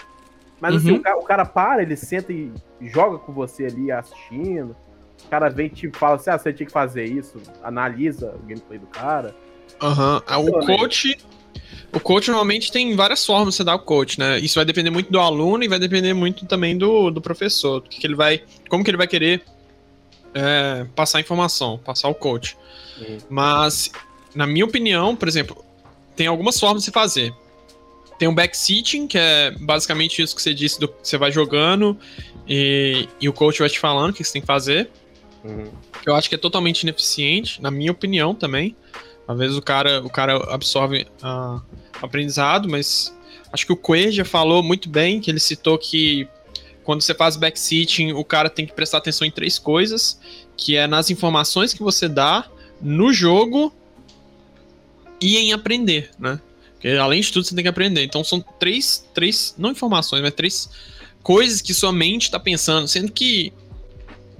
mas 0.61 0.74
assim, 0.76 0.90
uhum. 0.90 0.94
assim, 0.94 1.00
o 1.00 1.02
cara, 1.02 1.18
o 1.18 1.24
cara, 1.24 1.44
para, 1.44 1.82
ele 1.82 1.96
senta 1.96 2.32
e 2.32 2.50
joga 2.80 3.18
com 3.18 3.32
você 3.32 3.66
ali 3.66 3.92
assistindo. 3.92 4.76
O 5.24 5.28
cara 5.28 5.48
vem 5.48 5.66
e 5.66 5.70
te 5.70 5.90
fala 5.90 6.16
assim: 6.16 6.30
ah, 6.30 6.38
você 6.38 6.52
tinha 6.52 6.66
que 6.66 6.72
fazer 6.72 7.04
isso, 7.04 7.40
analisa 7.62 8.34
o 8.34 8.38
gameplay 8.46 8.78
do 8.78 8.86
cara. 8.86 9.34
Aham. 9.82 10.22
Uhum. 10.30 10.48
O 10.48 10.66
coach. 10.66 11.18
O 11.92 12.00
coach 12.00 12.28
normalmente 12.28 12.70
tem 12.70 12.94
várias 12.94 13.24
formas 13.24 13.54
de 13.54 13.57
você 13.57 13.64
dar 13.64 13.74
o 13.74 13.78
coach, 13.78 14.18
né? 14.18 14.38
Isso 14.38 14.57
vai 14.57 14.64
depender 14.64 14.90
muito 14.90 15.11
do 15.11 15.18
aluno 15.18 15.64
e 15.64 15.68
vai 15.68 15.78
depender 15.78 16.12
muito 16.12 16.44
também 16.44 16.76
do, 16.76 17.11
do 17.11 17.20
professor. 17.20 17.82
Que, 17.82 18.00
que 18.00 18.07
ele 18.07 18.14
vai. 18.14 18.42
Como 18.68 18.84
que 18.84 18.90
ele 18.90 18.98
vai 18.98 19.07
querer 19.07 19.42
é, 20.34 20.86
passar 20.94 21.20
informação, 21.20 21.78
passar 21.78 22.09
o 22.09 22.14
coach. 22.14 22.57
Uhum. 22.98 23.18
Mas, 23.28 23.90
na 24.34 24.46
minha 24.46 24.64
opinião, 24.64 25.16
por 25.16 25.26
exemplo, 25.26 25.64
tem 26.14 26.26
algumas 26.26 26.61
formas 26.61 26.82
de 26.82 26.86
se 26.86 26.92
fazer. 26.92 27.34
Tem 28.19 28.27
um 28.29 28.35
backseating, 28.35 29.07
que 29.07 29.19
é 29.19 29.51
basicamente 29.51 30.23
isso 30.23 30.35
que 30.35 30.43
você 30.43 30.55
disse, 30.55 30.81
do, 30.81 30.93
você 31.03 31.19
vai 31.19 31.31
jogando 31.31 31.99
e, 32.49 33.09
e 33.21 33.29
o 33.29 33.33
coach 33.33 33.59
vai 33.59 33.69
te 33.69 33.79
falando 33.79 34.11
o 34.11 34.12
que 34.12 34.25
você 34.25 34.33
tem 34.33 34.41
que 34.41 34.47
fazer. 34.47 34.91
Uhum. 35.45 35.71
Que 36.03 36.09
eu 36.09 36.14
acho 36.14 36.29
que 36.29 36.35
é 36.35 36.39
totalmente 36.39 36.83
ineficiente, 36.83 37.61
na 37.61 37.71
minha 37.71 37.93
opinião 37.93 38.35
também. 38.35 38.75
Às 39.29 39.39
vezes 39.39 39.57
o 39.57 39.62
cara, 39.62 40.03
o 40.03 40.11
cara 40.11 40.37
absorve 40.53 41.07
uh, 41.23 41.61
aprendizado, 42.01 42.69
mas 42.69 43.14
acho 43.53 43.67
que 43.67 43.73
o 43.73 43.77
Quay 43.77 44.12
já 44.12 44.25
falou 44.25 44.62
muito 44.62 44.89
bem, 44.89 45.21
que 45.21 45.31
ele 45.31 45.41
citou 45.41 45.77
que 45.77 46.29
quando 46.85 47.03
você 47.03 47.14
faz 47.14 47.37
backseating, 47.37 48.12
o 48.12 48.25
cara 48.25 48.49
tem 48.49 48.64
que 48.64 48.73
prestar 48.73 48.99
atenção 48.99 49.27
em 49.27 49.31
três 49.31 49.59
coisas, 49.59 50.21
que 50.57 50.77
é 50.77 50.87
nas 50.87 51.11
informações 51.11 51.75
que 51.75 51.83
você 51.83 52.09
dá, 52.09 52.49
no 52.81 53.12
jogo 53.12 53.73
e 55.21 55.37
em 55.37 55.53
aprender, 55.53 56.11
né? 56.19 56.41
Porque 56.77 56.89
além 56.89 57.20
de 57.20 57.33
tudo, 57.33 57.45
você 57.45 57.55
tem 57.55 57.64
que 57.64 57.68
aprender. 57.68 58.05
Então 58.05 58.22
são 58.22 58.41
três, 58.41 59.07
três 59.14 59.55
não 59.59 59.70
informações, 59.70 60.22
mas 60.22 60.35
três 60.35 60.68
coisas 61.22 61.61
que 61.61 61.74
sua 61.74 61.93
mente 61.93 62.24
está 62.24 62.39
pensando. 62.39 62.87
Sendo 62.87 63.11
que, 63.11 63.53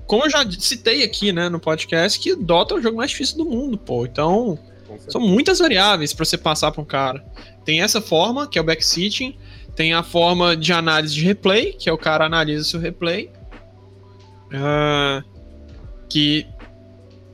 como 0.07 0.25
eu 0.25 0.31
já 0.31 0.49
citei 0.53 1.03
aqui, 1.03 1.33
né, 1.33 1.49
no 1.49 1.59
podcast, 1.59 2.21
que 2.21 2.35
Dota 2.37 2.75
é 2.75 2.79
o 2.79 2.83
jogo 2.83 2.99
mais 2.99 3.11
difícil 3.11 3.39
do 3.39 3.45
mundo, 3.45 3.77
pô. 3.77 4.07
Então, 4.07 4.59
São 5.09 5.21
muitas 5.21 5.59
variáveis 5.59 6.13
para 6.13 6.25
você 6.25 6.39
passar 6.39 6.71
para 6.71 6.81
um 6.81 6.85
cara. 6.85 7.25
Tem 7.65 7.83
essa 7.83 8.01
forma, 8.01 8.47
que 8.47 8.59
é 8.59 8.61
o 8.61 8.65
backsitting, 8.65 9.37
tem 9.75 9.93
a 9.93 10.03
forma 10.03 10.57
de 10.57 10.73
análise 10.73 11.15
de 11.15 11.25
replay, 11.25 11.73
que 11.73 11.89
é 11.89 11.93
o 11.93 11.99
cara 11.99 12.27
analisa 12.27 12.65
seu 12.65 12.81
replay. 12.81 13.31
Uh, 14.47 15.25
que 16.09 16.47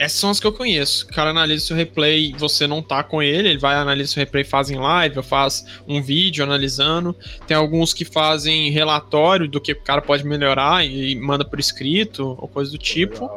essas 0.03 0.19
são 0.19 0.31
as 0.31 0.41
que 0.41 0.47
eu 0.47 0.53
conheço. 0.53 1.05
O 1.07 1.09
cara 1.09 1.31
analisa 1.31 1.67
seu 1.67 1.77
replay 1.77 2.35
você 2.37 2.67
não 2.67 2.83
tá 2.83 3.05
com 3.05 3.23
ele, 3.23 3.51
ele 3.51 3.59
vai 3.59 3.77
analisar 3.77 4.15
seu 4.15 4.21
replay, 4.21 4.43
faz 4.43 4.69
em 4.69 4.77
live, 4.77 5.23
faz 5.23 5.65
um 5.87 6.03
vídeo 6.03 6.43
analisando. 6.43 7.17
Tem 7.47 7.57
alguns 7.57 7.95
que 7.95 8.05
fazem 8.05 8.71
relatório 8.71 9.49
do 9.49 9.61
que 9.61 9.73
o 9.73 9.81
cara 9.81 10.03
pode 10.03 10.25
melhorar 10.25 10.85
e 10.85 11.15
manda 11.15 11.45
por 11.45 11.61
escrito, 11.61 12.37
ou 12.41 12.49
coisa 12.49 12.73
do 12.73 12.79
tipo. 12.79 13.31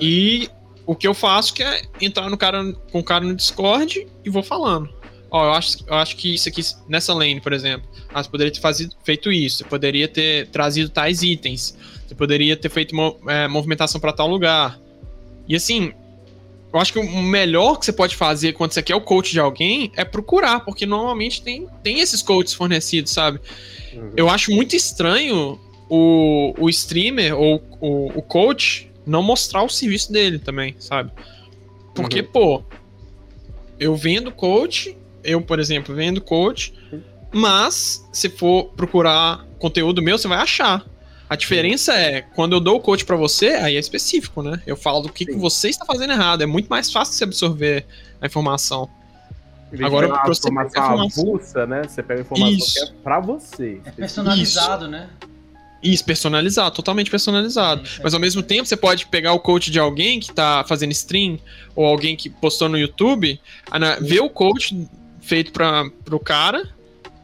E 0.00 0.50
o 0.84 0.96
que 0.96 1.06
eu 1.06 1.14
faço 1.14 1.54
que 1.54 1.62
é 1.62 1.82
entrar 2.00 2.28
no 2.28 2.36
cara, 2.36 2.72
com 2.90 2.98
o 2.98 3.04
cara 3.04 3.24
no 3.24 3.36
Discord 3.36 4.04
e 4.24 4.30
vou 4.30 4.42
falando. 4.42 4.92
Ó, 5.30 5.44
eu 5.44 5.52
acho, 5.52 5.84
eu 5.86 5.94
acho 5.94 6.16
que 6.16 6.34
isso 6.34 6.48
aqui, 6.48 6.62
nessa 6.88 7.14
lane, 7.14 7.40
por 7.40 7.52
exemplo, 7.52 7.88
ah, 8.12 8.22
você 8.22 8.28
poderia 8.28 8.52
ter 8.52 8.60
fazido, 8.60 8.94
feito 9.04 9.30
isso, 9.30 9.58
você 9.58 9.64
poderia 9.64 10.08
ter 10.08 10.48
trazido 10.48 10.88
tais 10.88 11.22
itens, 11.22 11.76
você 12.06 12.14
poderia 12.14 12.56
ter 12.56 12.70
feito 12.70 12.96
é, 13.28 13.46
movimentação 13.46 14.00
para 14.00 14.12
tal 14.12 14.26
lugar. 14.26 14.80
E 15.48 15.56
assim, 15.56 15.92
eu 16.72 16.78
acho 16.78 16.92
que 16.92 16.98
o 16.98 17.22
melhor 17.22 17.78
que 17.78 17.86
você 17.86 17.92
pode 17.92 18.14
fazer 18.14 18.52
quando 18.52 18.72
você 18.72 18.82
quer 18.82 18.94
o 18.94 19.00
coach 19.00 19.32
de 19.32 19.40
alguém 19.40 19.90
é 19.96 20.04
procurar, 20.04 20.60
porque 20.60 20.84
normalmente 20.84 21.42
tem, 21.42 21.66
tem 21.82 22.00
esses 22.00 22.22
coaches 22.22 22.52
fornecidos, 22.52 23.10
sabe? 23.10 23.40
Uhum. 23.94 24.12
Eu 24.16 24.28
acho 24.28 24.52
muito 24.52 24.76
estranho 24.76 25.58
o, 25.88 26.54
o 26.58 26.68
streamer 26.68 27.34
ou 27.34 27.62
o, 27.80 28.18
o 28.18 28.22
coach 28.22 28.90
não 29.06 29.22
mostrar 29.22 29.62
o 29.62 29.68
serviço 29.70 30.12
dele 30.12 30.38
também, 30.38 30.76
sabe? 30.78 31.10
Porque, 31.94 32.20
uhum. 32.20 32.26
pô, 32.26 32.62
eu 33.80 33.96
vendo 33.96 34.30
coach, 34.30 34.96
eu, 35.24 35.40
por 35.40 35.58
exemplo, 35.58 35.94
vendo 35.94 36.20
coach, 36.20 36.74
mas 37.32 38.06
se 38.12 38.28
for 38.28 38.66
procurar 38.76 39.46
conteúdo 39.58 40.02
meu, 40.02 40.18
você 40.18 40.28
vai 40.28 40.38
achar. 40.38 40.84
A 41.28 41.36
diferença 41.36 41.92
é, 41.92 42.22
quando 42.22 42.54
eu 42.54 42.60
dou 42.60 42.76
o 42.76 42.80
coach 42.80 43.04
para 43.04 43.16
você, 43.16 43.48
aí 43.48 43.76
é 43.76 43.78
específico, 43.78 44.42
né? 44.42 44.62
Eu 44.66 44.76
falo 44.76 45.00
do 45.00 45.12
que, 45.12 45.26
que 45.26 45.36
você 45.36 45.68
está 45.68 45.84
fazendo 45.84 46.12
errado. 46.12 46.42
É 46.42 46.46
muito 46.46 46.68
mais 46.68 46.90
fácil 46.90 47.14
você 47.14 47.24
absorver 47.24 47.84
a 48.20 48.26
informação. 48.26 48.88
Agora, 49.82 50.08
pra 50.08 50.26
você 50.26 50.48
informação, 50.48 51.02
avulsa, 51.02 51.66
né? 51.66 51.82
Você 51.82 52.02
pega 52.02 52.20
a 52.20 52.22
informação 52.22 52.56
Isso. 52.56 52.74
que 52.74 52.80
é 52.80 52.92
pra 53.02 53.20
você. 53.20 53.80
É 53.84 53.90
personalizado, 53.90 54.84
Isso. 54.84 54.90
né? 54.90 55.10
Isso, 55.82 56.04
personalizado, 56.04 56.74
totalmente 56.74 57.10
personalizado. 57.10 57.86
Sim, 57.86 58.00
Mas 58.02 58.14
ao 58.14 58.18
mesmo 58.18 58.42
tempo, 58.42 58.66
você 58.66 58.76
pode 58.76 59.06
pegar 59.06 59.32
o 59.34 59.38
coach 59.38 59.70
de 59.70 59.78
alguém 59.78 60.18
que 60.18 60.32
tá 60.32 60.64
fazendo 60.66 60.90
stream, 60.92 61.38
ou 61.76 61.84
alguém 61.84 62.16
que 62.16 62.28
postou 62.28 62.68
no 62.68 62.78
YouTube, 62.78 63.40
ver 64.00 64.20
o 64.20 64.30
coach 64.30 64.88
feito 65.20 65.52
para 65.52 65.88
pro 66.04 66.18
cara, 66.18 66.68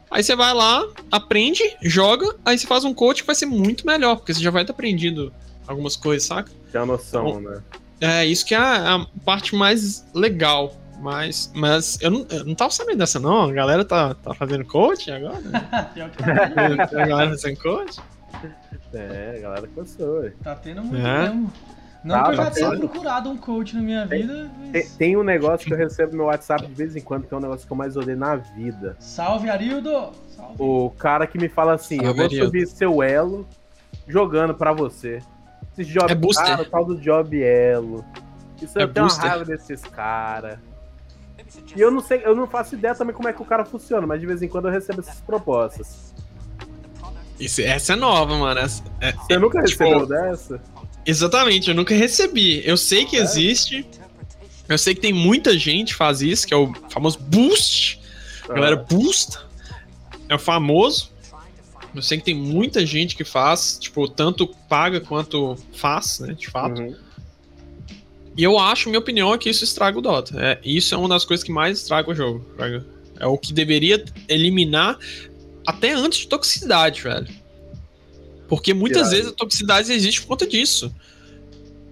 Aí 0.09 0.23
você 0.23 0.35
vai 0.35 0.53
lá, 0.53 0.85
aprende, 1.11 1.63
joga, 1.81 2.35
aí 2.45 2.57
você 2.57 2.67
faz 2.67 2.83
um 2.83 2.93
coach 2.93 3.21
que 3.21 3.27
vai 3.27 3.35
ser 3.35 3.47
muito 3.47 3.85
melhor, 3.85 4.15
porque 4.15 4.33
você 4.33 4.41
já 4.41 4.51
vai 4.51 4.63
ter 4.63 4.71
aprendido 4.71 5.33
algumas 5.67 5.95
coisas, 5.95 6.27
saca? 6.27 6.51
Tem 6.71 6.81
a 6.81 6.85
noção, 6.85 7.27
então, 7.27 7.41
né? 7.41 7.61
É, 7.99 8.25
isso 8.25 8.45
que 8.45 8.53
é 8.53 8.57
a, 8.57 8.95
a, 8.95 9.05
parte 9.23 9.55
mais 9.55 10.05
legal. 10.13 10.75
Mas, 10.99 11.51
mas 11.53 11.99
eu, 12.01 12.09
não, 12.09 12.25
eu 12.29 12.45
não 12.45 12.55
tava 12.55 12.71
sabendo 12.71 12.99
dessa, 12.99 13.19
não. 13.19 13.49
A 13.49 13.51
galera 13.51 13.83
tá, 13.83 14.13
tá 14.15 14.33
fazendo 14.33 14.63
coach 14.65 15.11
agora? 15.11 15.41
a 15.51 16.25
galera 16.25 16.87
tá 16.87 17.29
fazendo 17.29 17.57
coach? 17.57 17.99
É, 18.93 19.35
a 19.37 19.41
galera 19.41 19.67
cansou. 19.75 20.29
Tá 20.43 20.55
tendo 20.55 20.83
muito 20.83 21.05
é. 21.05 21.23
mesmo. 21.23 21.51
Não 22.05 22.15
tá, 22.15 22.23
que 22.23 22.29
eu 22.29 22.35
já 22.35 22.51
tenha 22.51 22.77
procurado 22.77 23.29
um 23.31 23.35
coach 23.35 23.75
na 23.75 23.81
minha 23.81 24.07
tem, 24.07 24.21
vida. 24.21 24.51
Mas... 24.71 24.95
Tem, 24.95 25.17
um 25.17 25.23
negócio 25.23 25.65
que 25.65 25.73
eu 25.73 25.77
recebo 25.77 26.11
no 26.11 26.17
meu 26.19 26.25
WhatsApp 26.27 26.67
de 26.67 26.73
vez 26.73 26.95
em 26.95 27.01
quando, 27.01 27.25
que 27.25 27.33
é 27.33 27.37
um 27.37 27.39
negócio 27.39 27.65
que 27.65 27.73
eu 27.73 27.75
mais 27.75 27.97
odeio 27.97 28.15
na 28.15 28.35
vida. 28.35 28.95
Salve, 28.99 29.49
Arildo! 29.49 30.11
Salve. 30.27 30.55
O 30.59 30.91
cara 30.91 31.25
que 31.25 31.39
me 31.39 31.49
fala 31.49 31.73
assim: 31.73 31.95
Salve, 31.95 32.09
eu 32.09 32.15
vou 32.15 32.25
Arildo. 32.25 32.45
subir 32.45 32.67
seu 32.67 33.01
elo 33.01 33.47
jogando 34.07 34.53
pra 34.53 34.71
você. 34.71 35.19
Esse 35.75 35.91
job 35.91 36.11
é 36.11 36.13
booster. 36.13 36.45
cara, 36.45 36.61
o 36.61 36.65
tal 36.65 36.85
do 36.85 36.95
job 36.97 37.41
elo. 37.41 38.05
Isso 38.61 38.77
é 38.77 38.83
eu 38.83 38.87
tenho 38.87 39.07
booster. 39.07 39.25
uma 39.25 39.29
raiva 39.31 39.45
desses 39.45 39.81
caras. 39.81 40.59
E 41.75 41.81
eu 41.81 41.89
não 41.89 42.01
sei, 42.01 42.21
eu 42.23 42.35
não 42.35 42.45
faço 42.45 42.75
ideia 42.75 42.93
também 42.93 43.15
como 43.15 43.27
é 43.27 43.33
que 43.33 43.41
o 43.41 43.45
cara 43.45 43.65
funciona, 43.65 44.05
mas 44.05 44.21
de 44.21 44.27
vez 44.27 44.43
em 44.43 44.47
quando 44.47 44.67
eu 44.67 44.71
recebo 44.71 44.99
essas 44.99 45.21
propostas. 45.21 46.13
Isso, 47.39 47.61
essa 47.61 47.93
é 47.93 47.95
nova, 47.95 48.37
mano. 48.37 48.59
Essa, 48.59 48.83
é, 49.01 49.11
Você 49.11 49.37
nunca 49.39 49.63
tipo, 49.63 49.83
recebeu 49.83 50.05
dessa? 50.05 50.61
Exatamente, 51.05 51.69
eu 51.69 51.75
nunca 51.75 51.93
recebi. 51.93 52.61
Eu 52.65 52.77
sei 52.77 53.05
que 53.05 53.15
é. 53.15 53.19
existe. 53.19 53.85
Eu 54.67 54.77
sei 54.77 54.95
que 54.95 55.01
tem 55.01 55.13
muita 55.13 55.57
gente 55.57 55.89
que 55.89 55.95
faz 55.95 56.21
isso, 56.21 56.47
que 56.47 56.53
é 56.53 56.57
o 56.57 56.73
famoso 56.89 57.19
boost. 57.19 58.01
A 58.49 58.53
galera 58.53 58.75
boost. 58.75 59.37
É 60.27 60.35
o 60.35 60.39
famoso. 60.39 61.11
Eu 61.93 62.01
sei 62.01 62.17
que 62.17 62.25
tem 62.25 62.35
muita 62.35 62.85
gente 62.85 63.15
que 63.15 63.23
faz, 63.23 63.77
tipo, 63.79 64.07
tanto 64.07 64.47
paga 64.67 64.99
quanto 64.99 65.55
faz, 65.73 66.19
né, 66.19 66.33
de 66.33 66.49
fato. 66.49 66.81
Uhum. 66.81 66.95
E 68.37 68.43
eu 68.43 68.59
acho, 68.59 68.89
minha 68.89 68.99
opinião, 68.99 69.33
é 69.33 69.37
que 69.37 69.49
isso 69.49 69.63
estraga 69.63 69.97
o 69.97 70.01
Dota. 70.01 70.35
É, 70.37 70.59
isso 70.63 70.93
é 70.93 70.97
uma 70.97 71.07
das 71.07 71.23
coisas 71.23 71.41
que 71.41 71.51
mais 71.51 71.79
estraga 71.79 72.11
o 72.11 72.15
jogo. 72.15 72.45
É 73.17 73.25
o 73.25 73.37
que 73.37 73.53
deveria 73.53 74.03
eliminar 74.27 74.97
até 75.65 75.93
antes 75.93 76.19
de 76.19 76.27
toxicidade, 76.27 77.01
velho. 77.01 77.27
Porque 78.47 78.73
muitas 78.73 79.11
vezes 79.11 79.27
a 79.27 79.31
toxicidade 79.31 79.91
existe 79.91 80.21
por 80.21 80.27
conta 80.27 80.47
disso. 80.47 80.93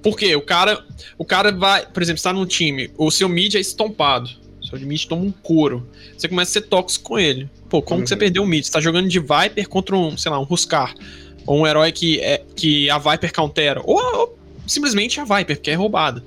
Porque 0.01 0.35
o 0.35 0.41
cara, 0.41 0.85
o 1.17 1.23
cara 1.23 1.51
vai, 1.51 1.85
por 1.85 2.03
exemplo, 2.03 2.17
está 2.17 2.33
num 2.33 2.45
time, 2.45 2.91
o 2.97 3.09
seu 3.09 3.29
mid 3.29 3.55
é 3.55 3.59
estompado. 3.59 4.29
O 4.61 4.67
seu 4.67 4.79
mid 4.79 5.05
toma 5.05 5.23
um 5.23 5.31
couro. 5.31 5.87
Você 6.17 6.27
começa 6.27 6.51
a 6.51 6.53
ser 6.53 6.67
tóxico 6.67 7.05
com 7.05 7.19
ele. 7.19 7.49
Pô, 7.69 7.81
como 7.81 7.99
uhum. 7.99 8.03
que 8.03 8.09
você 8.09 8.15
uhum. 8.15 8.19
perdeu 8.19 8.43
o 8.43 8.45
mid? 8.45 8.65
Você 8.65 8.71
tá 8.71 8.81
jogando 8.81 9.07
de 9.07 9.19
Viper 9.19 9.67
contra 9.69 9.95
um, 9.95 10.17
sei 10.17 10.29
lá, 10.29 10.39
um 10.39 10.43
Ruscar. 10.43 10.93
Ou 11.45 11.61
um 11.61 11.67
herói 11.67 11.91
que, 11.91 12.19
é, 12.19 12.43
que 12.55 12.89
a 12.89 12.97
Viper 12.97 13.33
countera. 13.33 13.81
Ou, 13.83 13.97
ou 13.97 14.37
simplesmente 14.67 15.19
a 15.19 15.23
Viper, 15.23 15.59
que 15.59 15.71
é 15.71 15.73
roubada. 15.73 16.23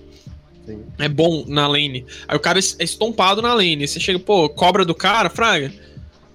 Sim. 0.66 0.82
É 0.98 1.08
bom 1.08 1.44
na 1.46 1.66
lane. 1.66 2.04
Aí 2.26 2.36
o 2.36 2.40
cara 2.40 2.58
é 2.58 2.84
estompado 2.84 3.40
na 3.40 3.54
lane. 3.54 3.86
Você 3.86 4.00
chega, 4.00 4.18
pô, 4.18 4.48
cobra 4.48 4.84
do 4.84 4.94
cara, 4.94 5.30
fraga. 5.30 5.72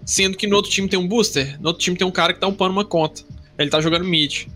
Sendo 0.05 0.37
que 0.37 0.47
no 0.47 0.55
outro 0.55 0.71
time 0.71 0.87
tem 0.87 0.97
um 0.97 1.07
booster, 1.07 1.59
no 1.59 1.67
outro 1.67 1.83
time 1.83 1.97
tem 1.97 2.07
um 2.07 2.11
cara 2.11 2.33
que 2.33 2.39
tá 2.39 2.47
upando 2.47 2.71
uma 2.71 2.85
conta. 2.85 3.23
Ele 3.57 3.69
tá 3.69 3.81
jogando 3.81 4.05
mid. 4.05 4.47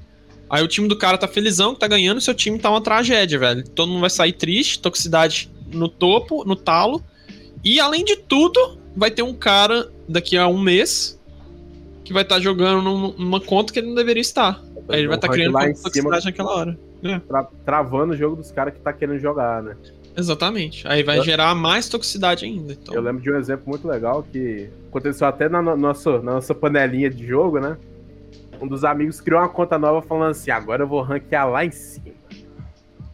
Aí 0.50 0.64
o 0.64 0.68
time 0.68 0.88
do 0.88 0.98
cara 0.98 1.18
tá 1.18 1.28
felizão, 1.28 1.74
que 1.74 1.80
tá 1.80 1.88
ganhando, 1.88 2.22
seu 2.22 2.34
time 2.34 2.60
tá 2.60 2.70
uma 2.70 2.82
tragédia, 2.82 3.40
velho. 3.40 3.68
Todo 3.70 3.90
mundo 3.90 4.02
vai 4.02 4.10
sair 4.10 4.34
triste, 4.34 4.80
toxicidade 4.80 5.50
no 5.72 5.90
topo, 5.90 6.44
no 6.46 6.56
talo. 6.56 7.04
E 7.64 7.80
além 7.80 8.06
de 8.06 8.16
tudo, 8.16 8.78
vai 8.96 9.10
ter 9.10 9.24
um 9.24 9.34
cara 9.34 9.90
daqui 10.08 10.38
a 10.38 10.48
um 10.48 10.60
mês 10.60 11.20
que 12.04 12.14
vai 12.14 12.22
estar 12.22 12.36
tá 12.36 12.42
jogando 12.42 12.84
numa 13.18 13.42
conta 13.42 13.74
que 13.74 13.80
ele 13.80 13.88
não 13.88 13.96
deveria 13.96 14.22
estar. 14.22 14.62
Aí 14.88 15.00
ele 15.00 15.08
vai 15.08 15.18
estar 15.18 15.28
tá 15.28 15.34
criando 15.34 15.54
toxicidade 15.82 16.26
naquela 16.26 16.56
hora. 16.56 16.80
É. 17.04 17.20
Tra 17.20 17.44
travando 17.66 18.14
o 18.14 18.18
jogo 18.18 18.36
dos 18.36 18.52
caras 18.52 18.74
que 18.74 18.80
tá 18.80 18.94
querendo 18.94 19.20
jogar, 19.20 19.64
né? 19.64 19.76
Exatamente. 20.16 20.88
Aí 20.88 21.04
vai 21.04 21.20
eu... 21.20 21.24
gerar 21.24 21.54
mais 21.56 21.90
toxicidade 21.90 22.46
ainda. 22.46 22.74
Então. 22.74 22.94
Eu 22.94 23.02
lembro 23.02 23.22
de 23.22 23.32
um 23.32 23.36
exemplo 23.36 23.68
muito 23.68 23.88
legal 23.88 24.24
que 24.32 24.70
aconteceu 24.88 25.28
até 25.28 25.50
na, 25.50 25.62
no 25.62 25.76
nossa, 25.76 26.22
na 26.22 26.36
nossa 26.36 26.54
panelinha 26.54 27.10
de 27.10 27.26
jogo, 27.26 27.60
né? 27.60 27.78
Um 28.62 28.68
dos 28.68 28.84
amigos 28.84 29.22
criou 29.22 29.42
uma 29.42 29.50
conta 29.50 29.78
nova 29.78 30.02
falando 30.02 30.32
assim: 30.32 30.52
agora 30.52 30.84
eu 30.84 30.88
vou 30.88 31.02
ranquear 31.02 31.50
lá 31.50 31.66
em 31.66 31.72
cima. 31.72 32.16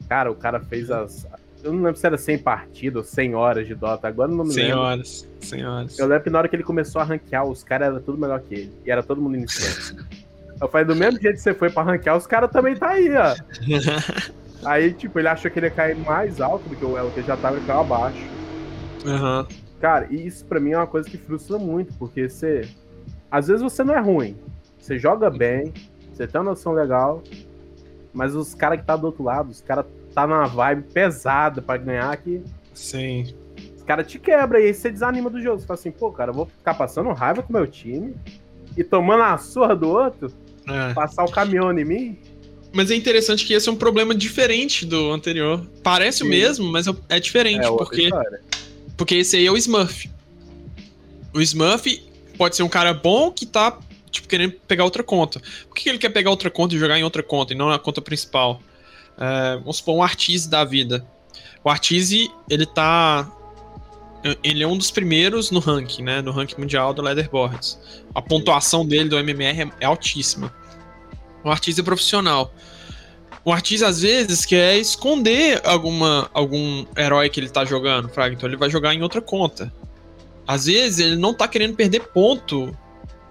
Cara, 0.07 0.31
o 0.31 0.35
cara 0.35 0.59
fez 0.59 0.91
as. 0.91 1.27
Eu 1.63 1.71
não 1.71 1.83
lembro 1.83 1.95
se 1.95 2.05
era 2.05 2.17
100 2.17 2.39
partidas 2.39 2.97
ou 2.97 3.03
100 3.03 3.35
horas 3.35 3.67
de 3.67 3.75
Dota, 3.75 4.07
agora 4.07 4.31
não 4.31 4.43
me 4.43 4.51
100 4.51 4.63
lembro. 4.63 4.77
100 4.77 4.83
horas, 4.83 5.29
100 5.39 5.65
horas. 5.65 5.99
Eu 5.99 6.07
lembro 6.07 6.23
que 6.23 6.29
na 6.29 6.39
hora 6.39 6.47
que 6.47 6.55
ele 6.55 6.63
começou 6.63 7.01
a 7.01 7.05
ranquear, 7.05 7.45
os 7.45 7.63
caras 7.63 7.87
eram 7.87 8.01
tudo 8.01 8.17
melhor 8.17 8.41
que 8.41 8.53
ele. 8.53 8.73
E 8.85 8.91
era 8.91 9.03
todo 9.03 9.21
mundo 9.21 9.37
iniciante. 9.37 9.95
eu 10.59 10.67
falei: 10.67 10.85
do 10.85 10.95
mesmo 10.95 11.21
jeito 11.21 11.35
que 11.35 11.41
você 11.41 11.53
foi 11.53 11.69
pra 11.69 11.83
ranquear, 11.83 12.17
os 12.17 12.27
caras 12.27 12.51
também 12.51 12.75
tá 12.75 12.89
aí, 12.89 13.09
ó. 13.15 13.35
aí, 14.65 14.93
tipo, 14.93 15.19
ele 15.19 15.27
achou 15.27 15.49
que 15.49 15.59
ele 15.59 15.67
ia 15.67 15.71
cair 15.71 15.95
mais 15.97 16.41
alto 16.41 16.67
do 16.67 16.75
que 16.75 16.83
o 16.83 16.97
Elo, 16.97 17.11
que 17.11 17.19
ele 17.19 17.27
já 17.27 17.37
tava, 17.37 17.57
ele 17.57 17.71
abaixo. 17.71 18.25
Uhum. 19.05 19.47
Cara, 19.79 20.07
e 20.11 20.27
isso 20.27 20.45
pra 20.45 20.59
mim 20.59 20.71
é 20.71 20.77
uma 20.77 20.87
coisa 20.87 21.09
que 21.09 21.17
frustra 21.17 21.57
muito, 21.57 21.93
porque 21.93 22.29
você. 22.29 22.67
Às 23.29 23.47
vezes 23.47 23.63
você 23.63 23.83
não 23.83 23.95
é 23.95 23.99
ruim, 23.99 24.37
você 24.81 24.97
joga 24.97 25.29
bem, 25.29 25.71
você 26.11 26.27
tem 26.27 26.41
uma 26.41 26.49
noção 26.51 26.73
legal, 26.73 27.23
mas 28.11 28.35
os 28.35 28.55
caras 28.55 28.79
que 28.79 28.85
tá 28.85 28.95
do 28.95 29.05
outro 29.05 29.23
lado, 29.23 29.51
os 29.51 29.61
caras 29.61 29.85
tá 30.13 30.25
numa 30.25 30.47
vibe 30.47 30.83
pesada 30.91 31.61
para 31.61 31.77
ganhar 31.77 32.17
que. 32.17 32.41
Sim. 32.73 33.33
Os 33.77 33.83
caras 33.83 34.07
te 34.07 34.19
quebram 34.19 34.59
e 34.59 34.65
aí 34.65 34.73
você 34.73 34.91
desanima 34.91 35.29
do 35.29 35.41
jogo. 35.41 35.59
Você 35.59 35.67
fala 35.67 35.79
assim, 35.79 35.91
pô, 35.91 36.11
cara, 36.11 36.31
eu 36.31 36.35
vou 36.35 36.45
ficar 36.45 36.73
passando 36.73 37.11
raiva 37.11 37.43
com 37.43 37.49
o 37.49 37.55
meu 37.55 37.67
time 37.67 38.15
e 38.75 38.83
tomando 38.83 39.23
a 39.23 39.37
surra 39.37 39.75
do 39.75 39.89
outro, 39.89 40.31
é. 40.67 40.93
passar 40.93 41.23
o 41.23 41.31
caminhão 41.31 41.71
em 41.77 41.85
mim. 41.85 42.19
Mas 42.73 42.89
é 42.89 42.95
interessante 42.95 43.45
que 43.45 43.53
esse 43.53 43.67
é 43.67 43.71
um 43.71 43.75
problema 43.75 44.15
diferente 44.15 44.85
do 44.85 45.11
anterior. 45.11 45.65
Parece 45.83 46.19
Sim. 46.19 46.25
o 46.25 46.27
mesmo, 46.29 46.71
mas 46.71 46.85
é 47.09 47.19
diferente, 47.19 47.65
é 47.65 47.69
porque. 47.69 48.09
Porque 48.97 49.15
esse 49.15 49.35
aí 49.35 49.45
é 49.45 49.51
o 49.51 49.57
Smurf. 49.57 50.09
O 51.33 51.41
Smurf 51.41 52.03
pode 52.37 52.55
ser 52.55 52.63
um 52.63 52.69
cara 52.69 52.93
bom 52.93 53.31
que 53.31 53.45
tá 53.45 53.77
tipo, 54.11 54.27
querendo 54.27 54.53
pegar 54.67 54.83
outra 54.83 55.03
conta. 55.03 55.41
Por 55.67 55.75
que 55.75 55.89
ele 55.89 55.97
quer 55.97 56.09
pegar 56.09 56.29
outra 56.29 56.49
conta 56.51 56.75
e 56.75 56.77
jogar 56.77 56.99
em 56.99 57.03
outra 57.03 57.23
conta 57.23 57.53
e 57.53 57.55
não 57.55 57.69
na 57.69 57.79
conta 57.79 58.01
principal? 58.01 58.61
É, 59.17 59.57
vamos 59.57 59.77
supor, 59.77 59.95
um 59.95 60.03
Artise 60.03 60.49
da 60.49 60.63
vida. 60.63 61.05
O 61.63 61.69
Artise, 61.69 62.29
ele 62.49 62.65
tá 62.65 63.31
ele 64.43 64.63
é 64.63 64.67
um 64.67 64.77
dos 64.77 64.91
primeiros 64.91 65.49
no 65.49 65.59
ranking, 65.59 66.03
né? 66.03 66.21
No 66.21 66.31
ranking 66.31 66.59
mundial 66.59 66.93
do 66.93 67.01
Leaderboards. 67.01 67.79
A 68.13 68.21
pontuação 68.21 68.85
dele 68.85 69.09
do 69.09 69.17
MMR 69.17 69.61
é, 69.61 69.71
é 69.79 69.85
altíssima. 69.85 70.53
O 71.43 71.49
artista 71.49 71.81
é 71.81 71.83
profissional. 71.83 72.53
O 73.43 73.51
artista, 73.51 73.87
às 73.87 74.01
vezes, 74.01 74.45
quer 74.45 74.77
esconder 74.77 75.59
alguma, 75.65 76.29
algum 76.33 76.85
herói 76.95 77.29
que 77.29 77.39
ele 77.39 77.49
tá 77.49 77.65
jogando, 77.65 78.09
Fraga. 78.09 78.35
Então 78.35 78.47
ele 78.47 78.57
vai 78.57 78.69
jogar 78.69 78.93
em 78.93 79.01
outra 79.01 79.21
conta. 79.21 79.73
Às 80.47 80.65
vezes 80.65 80.99
ele 80.99 81.15
não 81.15 81.33
tá 81.33 81.47
querendo 81.47 81.75
perder 81.75 82.01
ponto 82.09 82.77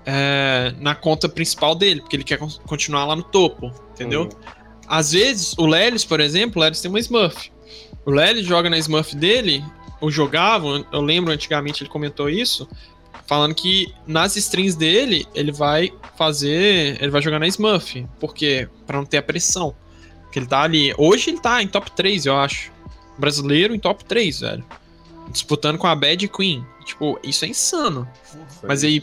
é, 0.06 0.74
na 0.78 0.94
conta 0.94 1.28
principal 1.28 1.74
dele, 1.74 2.00
porque 2.00 2.16
ele 2.16 2.24
quer 2.24 2.38
continuar 2.66 3.04
lá 3.04 3.16
no 3.16 3.22
topo, 3.22 3.72
entendeu? 3.92 4.22
Uhum. 4.22 4.30
Às 4.86 5.12
vezes, 5.12 5.54
o 5.56 5.66
Lelis, 5.66 6.04
por 6.04 6.20
exemplo, 6.20 6.60
o 6.60 6.64
Lelis 6.64 6.80
tem 6.80 6.90
uma 6.90 6.98
Smurf. 6.98 7.52
O 8.04 8.10
Lelis 8.10 8.46
joga 8.46 8.68
na 8.68 8.78
Smurf 8.78 9.14
dele, 9.14 9.64
ou 10.00 10.10
jogava, 10.10 10.84
eu 10.92 11.00
lembro 11.00 11.32
antigamente 11.32 11.82
ele 11.82 11.90
comentou 11.90 12.28
isso, 12.28 12.68
falando 13.26 13.54
que 13.54 13.94
nas 14.06 14.34
strings 14.34 14.74
dele 14.74 15.26
ele 15.34 15.52
vai 15.52 15.92
fazer, 16.16 17.00
ele 17.00 17.10
vai 17.10 17.22
jogar 17.22 17.38
na 17.38 17.46
Smurf, 17.46 18.04
porque 18.18 18.68
para 18.86 18.98
não 18.98 19.04
ter 19.04 19.18
a 19.18 19.22
pressão. 19.22 19.74
Que 20.32 20.38
ele 20.38 20.46
tá 20.46 20.62
ali, 20.62 20.94
hoje 20.96 21.30
ele 21.30 21.40
tá 21.40 21.62
em 21.62 21.68
top 21.68 21.90
3, 21.92 22.26
eu 22.26 22.36
acho. 22.36 22.72
Brasileiro 23.18 23.74
em 23.74 23.78
top 23.78 24.04
3, 24.04 24.40
velho. 24.40 24.64
Disputando 25.30 25.76
com 25.76 25.86
a 25.86 25.94
Bad 25.94 26.26
Queen. 26.28 26.64
Tipo, 26.84 27.18
isso 27.22 27.44
é 27.44 27.48
insano. 27.48 28.08
Mas 28.62 28.82
aí 28.82 29.02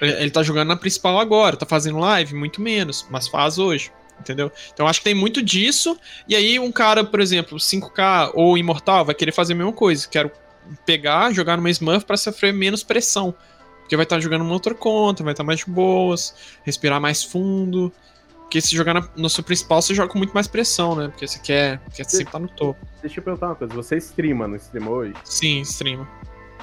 ele 0.00 0.30
tá 0.30 0.42
jogando 0.42 0.68
na 0.68 0.76
principal 0.76 1.18
agora, 1.18 1.56
tá 1.56 1.66
fazendo 1.66 1.98
live 1.98 2.34
muito 2.34 2.60
menos, 2.60 3.06
mas 3.10 3.28
faz 3.28 3.58
hoje 3.58 3.90
entendeu? 4.20 4.50
Então 4.72 4.86
acho 4.86 5.00
que 5.00 5.04
tem 5.04 5.14
muito 5.14 5.42
disso. 5.42 5.96
E 6.26 6.34
aí 6.34 6.58
um 6.58 6.72
cara, 6.72 7.04
por 7.04 7.20
exemplo, 7.20 7.58
5K 7.58 8.32
ou 8.34 8.58
Imortal 8.58 9.04
vai 9.04 9.14
querer 9.14 9.32
fazer 9.32 9.52
a 9.52 9.56
mesma 9.56 9.72
coisa. 9.72 10.08
Quero 10.08 10.30
pegar, 10.84 11.32
jogar 11.32 11.56
numa 11.56 11.70
Smurf 11.70 12.04
para 12.04 12.16
sofrer 12.16 12.52
menos 12.52 12.82
pressão. 12.82 13.34
Porque 13.80 13.96
vai 13.96 14.04
estar 14.04 14.16
tá 14.16 14.20
jogando 14.20 14.42
uma 14.42 14.52
outra 14.52 14.74
conta, 14.74 15.24
vai 15.24 15.32
estar 15.32 15.42
tá 15.42 15.46
mais 15.46 15.60
de 15.60 15.70
boas, 15.70 16.34
respirar 16.62 17.00
mais 17.00 17.22
fundo. 17.24 17.92
Porque 18.40 18.60
se 18.60 18.74
jogar 18.74 18.94
na, 18.94 19.08
no 19.16 19.28
seu 19.28 19.44
principal, 19.44 19.80
você 19.80 19.94
joga 19.94 20.10
com 20.10 20.18
muito 20.18 20.32
mais 20.32 20.46
pressão, 20.46 20.94
né? 20.94 21.08
Porque 21.08 21.26
você 21.26 21.38
quer, 21.38 21.80
quer 21.94 22.04
sempre 22.04 22.20
estar 22.20 22.32
tá 22.32 22.38
no 22.38 22.48
topo. 22.48 22.78
Deixa 23.02 23.20
eu 23.20 23.24
perguntar 23.24 23.46
uma 23.46 23.54
coisa, 23.54 23.74
você 23.74 23.96
streama 23.96 24.48
no 24.48 24.56
stream 24.56 24.88
hoje? 24.88 25.14
Sim, 25.24 25.60
streama. 25.60 26.08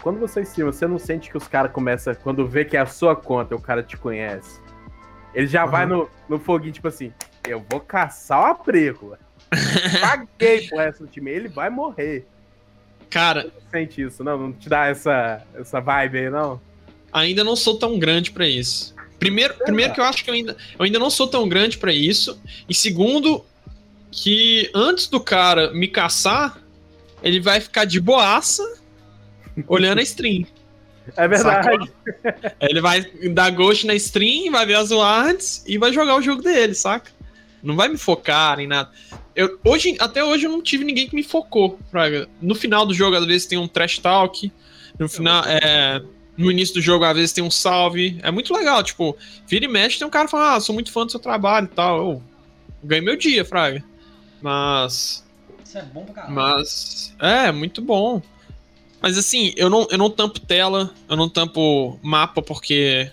Quando 0.06 0.19
você 0.19 0.41
streama, 0.41 0.72
você 0.72 0.86
não 0.86 0.99
sente 0.99 1.32
que 1.32 1.36
os 1.36 1.48
caras 1.48 1.72
começam, 1.72 2.14
quando 2.14 2.48
vê 2.48 2.64
que 2.64 2.77
é 2.77 2.80
a 2.80 2.86
sua 2.86 3.15
conta, 3.15 3.56
o 3.56 3.60
cara 3.60 3.82
te 3.82 3.98
conhece, 3.98 4.61
ele 5.34 5.48
já 5.48 5.65
uhum. 5.65 5.72
vai 5.72 5.88
no, 5.88 6.07
no 6.30 6.38
foguinho, 6.38 6.73
tipo 6.73 6.88
assim, 6.88 7.11
eu 7.44 7.65
vou 7.68 7.80
caçar 7.80 8.40
o 8.40 8.45
abrigo. 8.45 9.18
Paguei 9.99 10.68
pro 10.68 10.77
resto 10.77 11.07
do 11.07 11.10
time. 11.10 11.32
Ele 11.32 11.48
vai 11.48 11.72
morrer. 11.72 12.23
Cara. 13.10 13.45
Não 13.45 13.72
sente 13.72 13.99
isso, 14.03 14.23
não? 14.23 14.38
Não 14.38 14.53
te 14.53 14.69
dá 14.69 14.86
essa, 14.86 15.41
essa 15.56 15.80
vibe 15.80 16.19
aí, 16.19 16.30
não? 16.30 16.61
Ainda 17.11 17.44
não 17.44 17.56
sou 17.56 17.80
tão 17.80 17.98
grande 17.98 18.30
para 18.30 18.48
isso. 18.48 18.94
Primeiro, 19.18 19.56
primeiro 19.56 19.91
que 19.91 19.99
eu 19.99 20.06
acho 20.06 20.23
que 20.23 20.30
eu 20.30 20.36
ainda, 20.36 20.56
eu 20.77 20.86
ainda 20.86 20.99
não 20.99 21.10
sou 21.10 21.27
tão 21.27 21.49
grande 21.49 21.80
para 21.80 21.91
isso. 21.91 22.40
E 22.69 22.76
segundo, 22.76 23.44
que 24.11 24.69
antes 24.72 25.07
do 25.07 25.19
cara 25.19 25.73
me 25.73 25.88
caçar, 25.88 26.61
ele 27.23 27.40
vai 27.40 27.60
ficar 27.60 27.86
de 27.86 27.99
boaça 27.99 28.85
olhando 29.68 29.99
a 29.99 30.03
stream. 30.03 30.45
É 31.15 31.27
verdade. 31.27 31.91
Saca? 32.23 32.56
Ele 32.61 32.82
vai 32.82 33.02
dar 33.32 33.52
ghost 33.52 33.86
na 33.86 33.94
stream, 33.95 34.52
vai 34.52 34.65
ver 34.65 34.76
as 34.76 34.91
wards 34.91 35.64
e 35.68 35.77
vai 35.77 35.94
jogar 35.94 36.15
o 36.15 36.22
jogo 36.22 36.41
dele, 36.41 36.73
saca? 36.73 37.11
Não 37.61 37.76
vai 37.76 37.88
me 37.88 37.98
focar 37.98 38.60
em 38.60 38.68
nada. 38.68 38.90
Eu, 39.36 39.60
hoje, 39.65 39.95
até 39.99 40.23
hoje 40.23 40.45
eu 40.45 40.52
não 40.52 40.61
tive 40.61 40.84
ninguém 40.84 41.07
que 41.07 41.15
me 41.15 41.23
focou. 41.23 41.80
Fraga. 41.91 42.27
No 42.41 42.56
final 42.56 42.86
do 42.86 42.94
jogo, 42.94 43.15
às 43.15 43.26
vezes 43.26 43.48
tem 43.48 43.57
um 43.57 43.68
trash 43.68 43.99
talk. 43.99 44.52
No 44.98 45.10
final, 45.10 45.44
é, 45.45 46.02
no 46.38 46.52
início 46.52 46.76
do 46.76 46.82
jogo, 46.82 47.03
às 47.03 47.15
vezes 47.15 47.34
tem 47.34 47.44
um 47.44 47.52
salve. 47.52 48.18
É 48.23 48.32
muito 48.32 48.53
legal, 48.53 48.82
tipo, 48.84 49.18
vira 49.48 49.65
e 49.65 49.68
mexe, 49.68 49.99
tem 49.99 50.07
um 50.07 50.11
cara 50.11 50.27
falando, 50.27 50.56
ah, 50.56 50.60
sou 50.60 50.73
muito 50.73 50.91
fã 50.91 51.06
do 51.06 51.11
seu 51.11 51.19
trabalho 51.19 51.65
e 51.65 51.76
tal. 51.76 51.98
Eu 51.98 52.23
ganhei 52.84 53.03
meu 53.03 53.18
dia, 53.18 53.44
Fraga. 53.44 53.84
Mas. 54.41 55.26
Isso 55.64 55.77
é 55.77 55.82
bom 55.82 56.06
pra 56.06 56.14
caralho. 56.14 56.34
Mas. 56.34 57.15
É, 57.19 57.52
muito 57.52 57.82
bom. 57.82 58.22
Mas 59.06 59.19
assim, 59.19 59.53
eu 59.56 59.69
não, 59.69 59.88
eu 59.91 59.99
não 59.99 60.10
tampo 60.10 60.40
tela, 60.40 60.90
eu 61.07 61.15
não 61.15 61.30
tampo 61.30 61.99
mapa, 62.02 62.41
porque. 62.41 63.11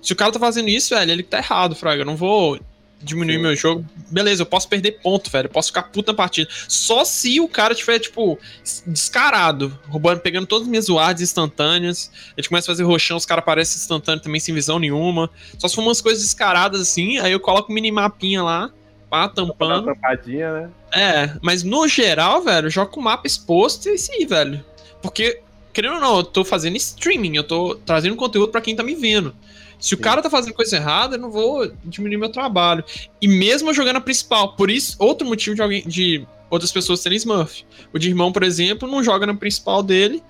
Se 0.00 0.12
o 0.12 0.16
cara 0.16 0.30
tá 0.30 0.38
fazendo 0.38 0.68
isso, 0.68 0.94
velho, 0.94 1.10
ele 1.10 1.24
tá 1.24 1.38
errado, 1.38 1.74
Fraga. 1.74 2.02
Eu 2.02 2.06
não 2.06 2.14
vou 2.14 2.60
diminuir 3.00 3.34
Sim. 3.34 3.42
meu 3.42 3.56
jogo, 3.56 3.84
beleza, 4.08 4.42
eu 4.42 4.46
posso 4.46 4.68
perder 4.68 5.00
ponto, 5.02 5.28
velho. 5.28 5.46
Eu 5.46 5.50
posso 5.50 5.70
ficar 5.70 5.82
puta 5.82 6.12
na 6.12 6.16
partida. 6.16 6.48
Só 6.68 7.04
se 7.04 7.40
o 7.40 7.48
cara 7.48 7.74
tiver, 7.74 7.98
tipo, 7.98 8.38
descarado, 8.86 9.76
roubando, 9.88 10.20
pegando 10.20 10.46
todas 10.46 10.62
as 10.62 10.70
minhas 10.70 10.88
wards 10.88 11.20
instantâneas. 11.20 12.12
A 12.36 12.40
gente 12.40 12.48
começa 12.48 12.70
a 12.70 12.74
fazer 12.74 12.84
roxão, 12.84 13.16
os 13.16 13.26
caras 13.26 13.42
aparecem 13.42 13.80
instantâneo 13.80 14.22
também, 14.22 14.38
sem 14.38 14.54
visão 14.54 14.78
nenhuma. 14.78 15.28
Só 15.58 15.66
se 15.66 15.74
for 15.74 15.82
umas 15.82 16.00
coisas 16.00 16.22
descaradas 16.22 16.80
assim, 16.80 17.18
aí 17.18 17.32
eu 17.32 17.40
coloco 17.40 17.72
o 17.72 17.74
minimapinha 17.74 18.44
lá, 18.44 18.70
pá, 19.10 19.28
tampando. 19.28 19.86
Tampadinha, 19.86 20.52
né? 20.52 20.70
É, 20.94 21.36
mas 21.42 21.64
no 21.64 21.88
geral, 21.88 22.42
velho, 22.42 22.66
eu 22.68 22.70
jogo 22.70 22.92
com 22.92 23.00
o 23.00 23.02
mapa 23.02 23.26
exposto 23.26 23.86
e 23.86 23.90
é 23.90 23.94
isso 23.96 24.12
aí, 24.12 24.24
velho. 24.24 24.64
Porque, 25.02 25.40
querendo 25.72 25.96
ou 25.96 26.00
não, 26.00 26.16
eu 26.18 26.24
tô 26.24 26.44
fazendo 26.44 26.76
streaming, 26.76 27.36
eu 27.36 27.44
tô 27.44 27.74
trazendo 27.74 28.16
conteúdo 28.16 28.50
para 28.50 28.60
quem 28.60 28.76
tá 28.76 28.82
me 28.82 28.94
vendo. 28.94 29.34
Se 29.78 29.94
o 29.94 29.98
cara 29.98 30.22
tá 30.22 30.30
fazendo 30.30 30.54
coisa 30.54 30.76
errada, 30.76 31.16
eu 31.16 31.20
não 31.20 31.30
vou 31.30 31.70
diminuir 31.84 32.16
meu 32.16 32.30
trabalho. 32.30 32.84
E 33.20 33.26
mesmo 33.26 33.74
jogando 33.74 33.96
a 33.96 34.00
principal, 34.00 34.54
por 34.54 34.70
isso, 34.70 34.94
outro 34.96 35.26
motivo 35.26 35.56
de 35.56 35.62
alguém 35.62 35.82
de 35.82 36.24
outras 36.48 36.70
pessoas 36.70 37.02
terem 37.02 37.16
Smurf. 37.16 37.64
O 37.92 37.98
de 37.98 38.08
irmão, 38.08 38.30
por 38.30 38.44
exemplo, 38.44 38.88
não 38.88 39.02
joga 39.02 39.26
na 39.26 39.34
principal 39.34 39.82
dele, 39.82 40.22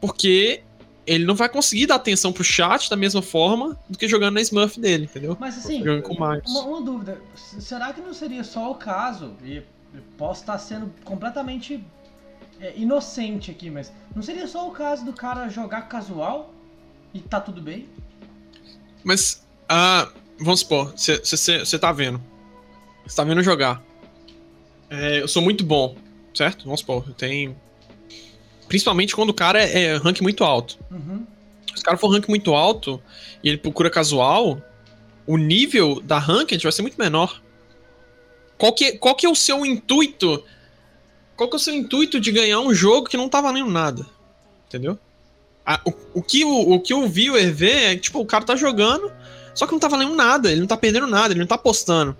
porque 0.00 0.62
ele 1.06 1.24
não 1.24 1.34
vai 1.34 1.48
conseguir 1.48 1.86
dar 1.86 1.96
atenção 1.96 2.32
pro 2.32 2.42
chat 2.42 2.88
da 2.88 2.96
mesma 2.96 3.20
forma 3.20 3.78
do 3.88 3.98
que 3.98 4.08
jogando 4.08 4.34
na 4.34 4.40
Smurf 4.40 4.80
dele, 4.80 5.04
entendeu? 5.04 5.36
Mas 5.38 5.58
assim, 5.58 5.78
jogando 5.78 6.02
com 6.02 6.14
uma, 6.14 6.40
uma, 6.46 6.80
dúvida, 6.80 7.20
será 7.34 7.92
que 7.92 8.00
não 8.00 8.14
seria 8.14 8.42
só 8.42 8.70
o 8.70 8.74
caso, 8.74 9.34
e 9.44 9.62
posso 10.16 10.40
estar 10.40 10.58
sendo 10.58 10.90
completamente 11.04 11.84
é, 12.60 12.74
inocente 12.76 13.50
aqui, 13.50 13.70
mas 13.70 13.92
não 14.14 14.22
seria 14.22 14.46
só 14.46 14.66
o 14.66 14.70
caso 14.70 15.04
do 15.04 15.12
cara 15.12 15.48
jogar 15.48 15.82
casual 15.82 16.52
e 17.12 17.20
tá 17.20 17.40
tudo 17.40 17.60
bem? 17.60 17.88
Mas, 19.04 19.46
ah, 19.68 20.10
vamos 20.38 20.60
supor, 20.60 20.92
você 20.96 21.78
tá 21.78 21.92
vendo. 21.92 22.20
Você 23.06 23.16
tá 23.16 23.24
vendo 23.24 23.42
jogar. 23.42 23.82
É, 24.90 25.20
eu 25.20 25.28
sou 25.28 25.42
muito 25.42 25.64
bom, 25.64 25.96
certo? 26.34 26.64
Vamos 26.64 26.80
supor, 26.80 27.04
eu 27.06 27.14
tenho. 27.14 27.56
Principalmente 28.68 29.14
quando 29.14 29.30
o 29.30 29.34
cara 29.34 29.62
é, 29.62 29.84
é 29.84 29.96
rank 29.96 30.20
muito 30.20 30.42
alto. 30.42 30.78
Uhum. 30.90 31.24
Se 31.74 31.82
o 31.82 31.84
cara 31.84 31.96
for 31.96 32.08
rank 32.08 32.28
muito 32.28 32.54
alto 32.54 33.00
e 33.42 33.48
ele 33.48 33.58
procura 33.58 33.90
casual, 33.90 34.60
o 35.26 35.36
nível 35.36 36.00
da 36.00 36.18
ranked 36.18 36.62
vai 36.62 36.72
ser 36.72 36.82
muito 36.82 36.98
menor. 36.98 37.42
Qual 38.58 38.72
que, 38.72 38.92
qual 38.92 39.14
que 39.14 39.26
é 39.26 39.28
o 39.28 39.34
seu 39.34 39.64
intuito? 39.66 40.42
Qual 41.36 41.48
que 41.48 41.56
é 41.56 41.58
o 41.58 41.60
seu 41.60 41.74
intuito 41.74 42.18
de 42.18 42.32
ganhar 42.32 42.60
um 42.60 42.72
jogo 42.72 43.08
que 43.08 43.16
não 43.16 43.28
tá 43.28 43.40
valendo 43.40 43.70
nada? 43.70 44.06
Entendeu? 44.66 44.98
A, 45.64 45.80
o, 45.84 45.92
o, 46.14 46.22
que 46.22 46.44
o, 46.44 46.72
o 46.72 46.80
que 46.80 46.94
o 46.94 47.06
viewer 47.06 47.52
vê 47.52 47.92
é 47.92 47.96
tipo, 47.96 48.20
o 48.20 48.26
cara 48.26 48.44
tá 48.44 48.56
jogando, 48.56 49.12
só 49.54 49.66
que 49.66 49.72
não 49.72 49.78
tá 49.78 49.88
valendo 49.88 50.14
nada, 50.14 50.50
ele 50.50 50.60
não 50.60 50.66
tá 50.66 50.76
perdendo 50.76 51.06
nada, 51.06 51.32
ele 51.32 51.40
não 51.40 51.46
tá 51.46 51.56
apostando. 51.56 52.16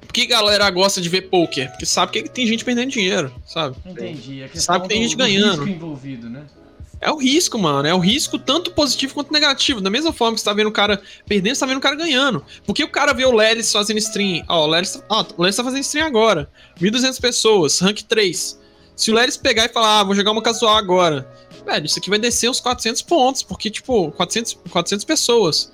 Por 0.00 0.12
que 0.12 0.26
galera 0.26 0.68
gosta 0.70 1.00
de 1.00 1.08
ver 1.08 1.22
poker? 1.22 1.70
Porque 1.70 1.86
sabe 1.86 2.12
que 2.12 2.28
tem 2.28 2.46
gente 2.46 2.64
perdendo 2.64 2.90
dinheiro, 2.90 3.32
sabe? 3.46 3.76
Entendi. 3.84 4.42
A 4.42 4.48
sabe 4.58 4.82
que 4.82 4.88
tem 4.88 5.02
gente 5.02 5.16
ganhando. 5.16 5.68
envolvido, 5.68 6.28
né? 6.30 6.44
É 7.04 7.10
o 7.10 7.18
risco, 7.18 7.58
mano. 7.58 7.86
É 7.86 7.94
o 7.94 7.98
risco 7.98 8.38
tanto 8.38 8.70
positivo 8.70 9.12
quanto 9.12 9.30
negativo. 9.30 9.78
Da 9.78 9.90
mesma 9.90 10.10
forma 10.10 10.34
que 10.34 10.40
você 10.40 10.46
tá 10.46 10.54
vendo 10.54 10.68
o 10.68 10.72
cara 10.72 11.02
perdendo, 11.26 11.54
você 11.54 11.60
tá 11.60 11.66
vendo 11.66 11.76
o 11.76 11.80
cara 11.82 11.94
ganhando. 11.94 12.42
Porque 12.64 12.82
o 12.82 12.88
cara 12.88 13.12
vê 13.12 13.26
o 13.26 13.30
Lelis 13.30 13.70
fazendo 13.70 13.98
stream. 13.98 14.42
Ó, 14.48 14.64
o 14.64 14.66
Lelis, 14.66 15.02
ó, 15.10 15.22
o 15.36 15.42
Lelis 15.42 15.54
tá 15.54 15.62
fazendo 15.62 15.82
stream 15.82 16.06
agora. 16.06 16.48
1.200 16.80 17.20
pessoas, 17.20 17.78
rank 17.78 18.00
3. 18.04 18.58
Se 18.96 19.10
o 19.10 19.14
Leris 19.14 19.36
pegar 19.36 19.66
e 19.66 19.68
falar, 19.68 20.00
ah, 20.00 20.04
vou 20.04 20.14
jogar 20.14 20.30
uma 20.30 20.40
casual 20.40 20.78
agora, 20.78 21.30
velho, 21.66 21.84
isso 21.84 21.98
aqui 21.98 22.08
vai 22.08 22.18
descer 22.18 22.48
uns 22.48 22.58
400 22.58 23.02
pontos, 23.02 23.42
porque, 23.42 23.68
tipo, 23.68 24.10
400, 24.12 24.58
400 24.70 25.04
pessoas. 25.04 25.72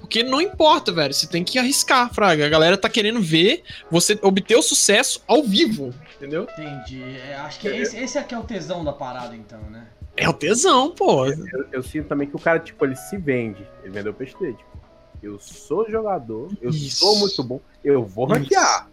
Porque 0.00 0.22
não 0.22 0.38
importa, 0.38 0.92
velho, 0.92 1.14
você 1.14 1.26
tem 1.26 1.42
que 1.42 1.58
arriscar, 1.58 2.12
Fraga. 2.12 2.44
A 2.44 2.50
galera 2.50 2.76
tá 2.76 2.90
querendo 2.90 3.22
ver 3.22 3.62
você 3.90 4.18
obter 4.20 4.56
o 4.56 4.62
sucesso 4.62 5.22
ao 5.26 5.42
vivo, 5.42 5.94
entendeu? 6.16 6.46
Entendi. 6.52 7.02
É, 7.26 7.36
acho 7.36 7.58
que 7.58 7.68
esse, 7.68 7.96
esse 7.96 8.18
aqui 8.18 8.34
é 8.34 8.38
o 8.38 8.42
tesão 8.42 8.84
da 8.84 8.92
parada, 8.92 9.34
então, 9.34 9.62
né? 9.70 9.86
É 10.22 10.28
o 10.28 10.32
tesão, 10.32 10.90
pô. 10.92 11.26
Eu, 11.26 11.46
eu, 11.52 11.66
eu, 11.72 11.82
sinto 11.82 12.06
também 12.06 12.28
que 12.28 12.36
o 12.36 12.38
cara, 12.38 12.60
tipo, 12.60 12.84
ele 12.84 12.94
se 12.94 13.16
vende. 13.16 13.66
Ele 13.82 13.92
vendeu 13.92 14.12
o 14.12 14.14
peixe 14.14 14.38
dele. 14.38 14.54
Tipo, 14.54 14.78
eu 15.22 15.38
sou 15.38 15.88
jogador, 15.90 16.50
eu 16.60 16.70
Isso. 16.70 16.96
sou 16.96 17.18
muito 17.18 17.42
bom, 17.42 17.60
eu 17.84 18.04
vou 18.04 18.26
ranquear. 18.26 18.88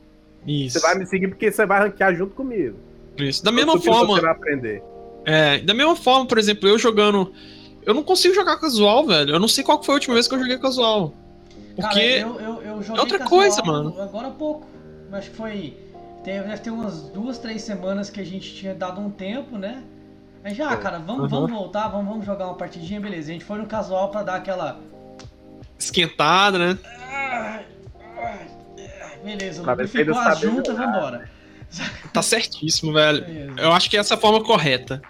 Isso. 0.46 0.80
Você 0.80 0.86
vai 0.86 0.98
me 0.98 1.06
seguir 1.06 1.28
porque 1.28 1.52
você 1.52 1.66
vai 1.66 1.80
ranquear 1.80 2.16
junto 2.16 2.34
comigo. 2.34 2.78
Isso. 3.18 3.44
Da 3.44 3.52
mesma 3.52 3.80
forma. 3.80 4.16
Você 4.16 4.22
vai 4.22 4.32
aprender. 4.32 4.84
É, 5.26 5.60
da 5.60 5.74
mesma 5.74 5.96
forma, 5.96 6.26
por 6.26 6.38
exemplo, 6.38 6.68
eu 6.68 6.78
jogando. 6.78 7.32
Eu 7.86 7.94
não 7.94 8.04
consigo 8.04 8.34
jogar 8.34 8.58
casual, 8.58 9.06
velho. 9.06 9.36
Eu 9.36 9.40
não 9.40 9.48
sei 9.48 9.64
qual 9.64 9.82
foi 9.84 9.94
a 9.94 9.98
última 9.98 10.16
vez 10.16 10.28
que 10.28 10.34
eu 10.34 10.40
joguei 10.40 10.58
casual. 10.58 11.14
Porque. 11.76 11.82
Cara, 11.82 12.02
eu, 12.02 12.40
eu, 12.40 12.62
eu 12.62 12.84
joguei 12.84 13.00
é 13.00 13.02
outra 13.02 13.20
coisa, 13.20 13.62
mano. 13.64 14.00
Agora 14.02 14.28
há 14.28 14.32
pouco. 14.32 14.68
Acho 15.12 15.30
que 15.30 15.36
foi. 15.36 15.78
Deve 16.24 16.58
ter 16.58 16.70
umas 16.70 17.04
duas, 17.10 17.38
três 17.38 17.62
semanas 17.62 18.10
que 18.10 18.20
a 18.20 18.26
gente 18.26 18.54
tinha 18.54 18.76
dado 18.76 19.00
um 19.00 19.10
tempo, 19.10 19.58
né? 19.58 19.84
Aí 20.44 20.54
já, 20.56 20.76
cara, 20.78 21.00
vamos, 21.00 21.24
Uhum. 21.24 21.28
vamos 21.28 21.52
voltar, 21.52 21.88
vamos, 21.90 22.08
vamos 22.08 22.26
jogar 22.26 22.46
uma 22.46 22.56
partidinha, 22.56 23.00
beleza. 23.00 23.30
A 23.30 23.34
gente 23.34 23.46
foi 23.46 23.58
no 23.58 23.66
casual 23.68 24.10
pra 24.10 24.24
dar 24.24 24.36
aquela. 24.36 24.80
Esquentada, 25.78 26.58
né? 26.58 26.78
Beleza, 29.24 29.64
se 29.64 29.98
ele 30.00 30.12
lubrificou 30.12 30.36
juntas, 30.38 30.76
jogar. 30.78 30.92
vambora. 30.92 31.30
Tá 32.14 32.22
certíssimo, 32.24 32.92
velho. 32.94 33.24
Beleza. 33.24 33.54
Eu 33.62 33.72
acho 33.74 33.90
que 33.90 33.98
essa 33.98 34.16
é 34.16 34.18
a 34.18 34.20
forma 34.20 34.44
correta. 34.44 35.02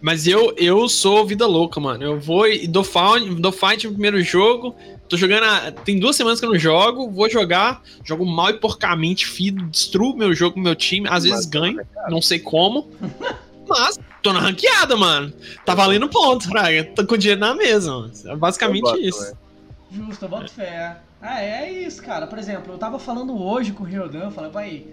Mas 0.00 0.26
eu, 0.26 0.52
eu 0.56 0.88
sou 0.88 1.24
vida 1.26 1.46
louca, 1.46 1.78
mano. 1.80 2.02
Eu 2.02 2.18
vou 2.18 2.46
e 2.48 2.66
dou 2.66 2.82
fight, 2.84 3.34
dou 3.40 3.52
fight 3.52 3.86
no 3.86 3.92
primeiro 3.92 4.20
jogo. 4.22 4.74
Tô 5.08 5.16
jogando. 5.16 5.44
há- 5.44 5.70
tem 5.72 5.98
duas 6.00 6.16
semanas 6.16 6.40
que 6.40 6.46
eu 6.46 6.50
não 6.50 6.58
jogo. 6.58 7.10
Vou 7.10 7.28
jogar. 7.30 7.82
Jogo 8.04 8.24
mal 8.26 8.50
e 8.50 8.54
porcamente, 8.54 9.26
fido, 9.26 9.64
destruo 9.66 10.16
meu 10.16 10.34
jogo, 10.34 10.58
meu 10.58 10.74
time. 10.74 11.06
Às 11.08 11.22
vezes 11.24 11.38
Mas, 11.38 11.46
ganho, 11.46 11.76
né, 11.76 11.84
cara? 11.94 12.10
não 12.10 12.20
sei 12.22 12.38
como. 12.40 12.88
Mas 13.68 13.98
tô 14.22 14.32
na 14.32 14.40
ranqueada, 14.40 14.96
mano. 14.96 15.32
Tá 15.64 15.74
valendo 15.74 16.08
ponto, 16.08 16.48
Fraga. 16.48 16.84
Tô 16.84 17.06
com 17.06 17.16
dinheiro 17.16 17.40
na 17.40 17.54
mesa, 17.54 17.90
mano. 17.92 18.12
É 18.26 18.36
basicamente 18.36 18.82
gosto, 18.82 19.00
isso. 19.00 19.36
Justo, 19.90 20.24
eu 20.24 20.28
boto 20.28 20.50
fé. 20.50 20.96
Ah, 21.20 21.42
é 21.42 21.70
isso, 21.70 22.02
cara. 22.02 22.26
Por 22.26 22.38
exemplo, 22.38 22.72
eu 22.72 22.78
tava 22.78 22.98
falando 22.98 23.36
hoje 23.40 23.72
com 23.72 23.82
o 23.82 23.86
Ryodan, 23.86 24.24
eu 24.24 24.30
falei, 24.30 24.50
pai, 24.50 24.86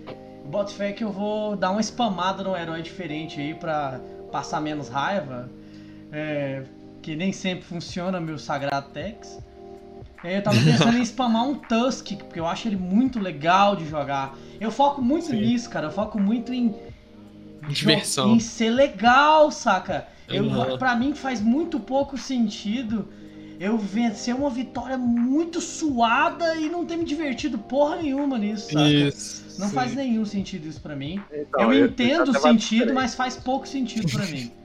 boto 0.46 0.74
fé 0.74 0.92
que 0.92 1.04
eu 1.04 1.12
vou 1.12 1.56
dar 1.56 1.72
uma 1.72 1.82
spamada 1.82 2.44
num 2.44 2.56
herói 2.56 2.82
diferente 2.82 3.40
aí 3.40 3.54
pra 3.54 4.00
passar 4.32 4.60
menos 4.60 4.90
raiva. 4.90 5.50
É, 6.12 6.64
que 7.02 7.16
nem 7.16 7.32
sempre 7.32 7.66
funciona 7.66 8.20
meu 8.20 8.38
Sagrado 8.40 8.90
Tex. 8.90 9.40
É, 10.24 10.38
Eu 10.38 10.42
tava 10.44 10.58
pensando 10.58 10.98
em 10.98 11.04
spamar 11.06 11.44
um 11.48 11.56
Tusk, 11.56 12.14
porque 12.18 12.40
eu 12.40 12.48
acho 12.48 12.68
ele 12.68 12.78
muito 12.78 13.20
legal 13.20 13.76
de 13.76 13.88
jogar. 13.88 14.36
Eu 14.60 14.72
foco 14.72 15.02
muito 15.02 15.28
Sim. 15.28 15.42
nisso, 15.42 15.70
cara. 15.70 15.88
Eu 15.88 15.92
foco 15.92 16.20
muito 16.20 16.52
em. 16.54 16.74
Diversão. 17.70 18.34
Em 18.36 18.40
ser 18.40 18.70
legal, 18.70 19.52
saca? 19.52 20.08
Eu, 20.28 20.44
Uhum. 20.44 20.78
Pra 20.78 20.96
mim 20.96 21.14
faz 21.14 21.40
muito 21.42 21.80
pouco 21.80 22.18
sentido 22.18 23.08
eu 23.60 23.78
vencer 23.78 24.36
uma 24.36 24.50
vitória 24.50 24.98
muito 24.98 25.62
suada 25.62 26.56
e 26.56 26.68
não 26.70 26.86
ter 26.86 26.98
me 26.98 27.06
divertido 27.06 27.58
porra 27.58 27.98
nenhuma 27.98 28.38
nisso, 28.38 28.74
saca? 28.74 28.88
Isso. 28.90 29.46
Não 29.60 29.70
sim. 29.70 29.74
faz 29.76 29.96
nenhum 29.96 30.26
sentido 30.26 30.68
isso 30.68 30.82
pra 30.82 30.96
mim. 30.96 31.22
Então, 31.32 31.72
eu 31.72 31.86
entendo 31.86 32.30
o 32.32 32.34
sentido, 32.40 32.80
diferente. 32.80 32.94
mas 32.94 33.16
faz 33.16 33.38
pouco 33.38 33.66
sentido 33.68 34.12
pra 34.12 34.26
mim. 34.26 34.52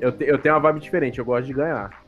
Eu, 0.00 0.10
te- 0.12 0.24
eu 0.24 0.38
tenho 0.38 0.54
uma 0.54 0.60
vibe 0.62 0.80
diferente, 0.80 1.18
eu 1.18 1.24
gosto 1.26 1.44
de 1.46 1.52
ganhar. 1.52 2.02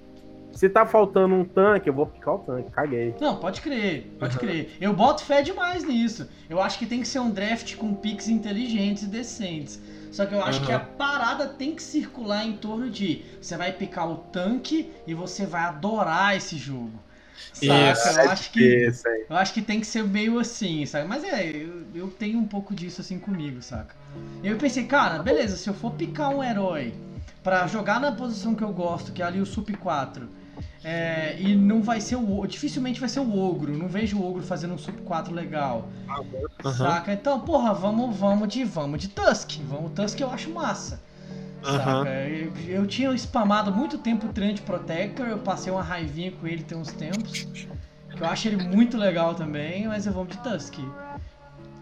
Se 0.55 0.67
tá 0.67 0.87
faltando 0.87 1.35
um 1.35 1.45
tanque, 1.45 1.91
eu 1.91 1.93
vou 1.93 2.07
picar 2.07 2.37
o 2.37 2.39
tanque, 2.39 2.71
caguei. 2.71 3.15
Não, 3.21 3.37
pode 3.37 3.61
crer, 3.61 4.11
pode 4.19 4.33
Uhum. 4.37 4.41
crer. 4.41 4.71
Eu 4.81 4.95
boto 4.95 5.23
fé 5.23 5.43
demais 5.43 5.85
nisso. 5.85 6.27
Eu 6.49 6.59
acho 6.63 6.79
que 6.79 6.87
tem 6.87 7.01
que 7.03 7.09
ser 7.09 7.19
um 7.19 7.29
draft 7.31 7.77
com 7.77 7.93
picks 7.93 8.29
inteligentes 8.31 9.03
e 9.03 9.07
decentes. 9.09 9.79
Só 10.13 10.27
que 10.27 10.35
eu 10.35 10.43
acho 10.45 10.61
Uhum. 10.61 10.67
que 10.67 10.73
a 10.73 10.79
parada 10.81 11.47
tem 11.49 11.75
que 11.75 11.83
circular 11.83 12.47
em 12.47 12.57
torno 12.57 12.91
de 12.91 13.25
você 13.41 13.57
vai 13.57 13.73
picar 13.73 14.09
o 14.09 14.17
tanque 14.17 14.93
e 15.07 15.15
você 15.15 15.47
vai 15.47 15.63
adorar 15.63 16.37
esse 16.37 16.57
jogo. 16.57 17.03
Saca? 17.53 17.93
Isso. 17.93 18.09
Eu 18.09 18.29
acho 18.29 18.51
que 18.53 18.87
Isso 18.87 19.09
aí. 19.09 19.25
eu 19.29 19.37
acho 19.37 19.55
que 19.55 19.63
tem 19.63 19.81
que 19.81 19.87
ser 19.87 20.05
meio 20.05 20.39
assim, 20.39 20.85
sabe? 20.87 21.09
Mas 21.09 21.25
é, 21.25 21.49
eu, 21.51 21.87
eu 21.95 22.09
tenho 22.11 22.39
um 22.39 22.47
pouco 22.47 22.75
disso 22.75 23.01
assim 23.01 23.19
comigo, 23.19 23.63
saca? 23.63 23.95
E 24.43 24.49
eu 24.49 24.57
pensei, 24.59 24.85
cara, 24.85 25.23
beleza, 25.23 25.57
se 25.57 25.69
eu 25.69 25.75
for 25.75 25.93
picar 25.93 26.29
um 26.31 26.43
herói 26.45 26.95
pra 27.43 27.67
jogar 27.67 28.01
na 28.01 28.13
posição 28.13 28.55
que 28.55 28.63
eu 28.63 28.73
gosto, 28.73 29.13
que 29.13 29.23
é 29.23 29.25
ali 29.25 29.41
o 29.41 29.47
Sup 29.47 29.71
4, 29.77 30.29
é, 30.85 31.37
e 31.39 31.55
não 31.55 31.83
vai 31.83 32.01
ser 32.01 32.17
o. 32.17 32.47
Dificilmente 32.47 32.99
vai 33.01 33.09
ser 33.09 33.21
o 33.21 33.39
ogro. 33.39 33.77
Não 33.77 33.89
vejo 33.89 34.19
o 34.19 34.29
ogro 34.29 34.43
fazendo 34.43 34.75
um 34.75 34.79
Sup 34.79 35.01
4 35.03 35.33
legal. 35.33 35.89
Aham. 36.65 36.73
Saca? 36.73 37.13
Então, 37.13 37.41
porra, 37.41 37.73
vamos, 37.73 38.17
vamos 38.17 38.49
de. 38.49 38.65
Vamos 38.65 39.01
de 39.01 39.09
Tusk. 39.09 39.61
Vamos, 39.69 39.93
Tusk 39.93 40.21
eu 40.21 40.31
acho 40.31 40.51
massa. 40.51 41.01
Saca? 41.63 42.09
Eu, 42.29 42.53
eu 42.67 42.87
tinha 42.87 43.13
spamado 43.15 43.73
muito 43.73 43.97
tempo 43.99 44.27
o 44.27 44.33
Trent 44.33 44.61
Protector, 44.63 45.27
eu 45.27 45.39
passei 45.39 45.73
uma 45.73 45.83
raivinha 45.83 46.33
com 46.33 46.47
ele 46.47 46.63
tem 46.65 46.77
uns 46.77 46.91
tempos. 46.91 47.47
Que 48.11 48.21
eu 48.21 48.27
acho 48.27 48.49
ele 48.49 48.57
muito 48.57 48.97
legal 48.97 49.35
também, 49.35 49.87
mas 49.87 50.07
eu 50.07 50.13
vou 50.13 50.27
de 50.27 50.37
Tusk. 50.39 50.75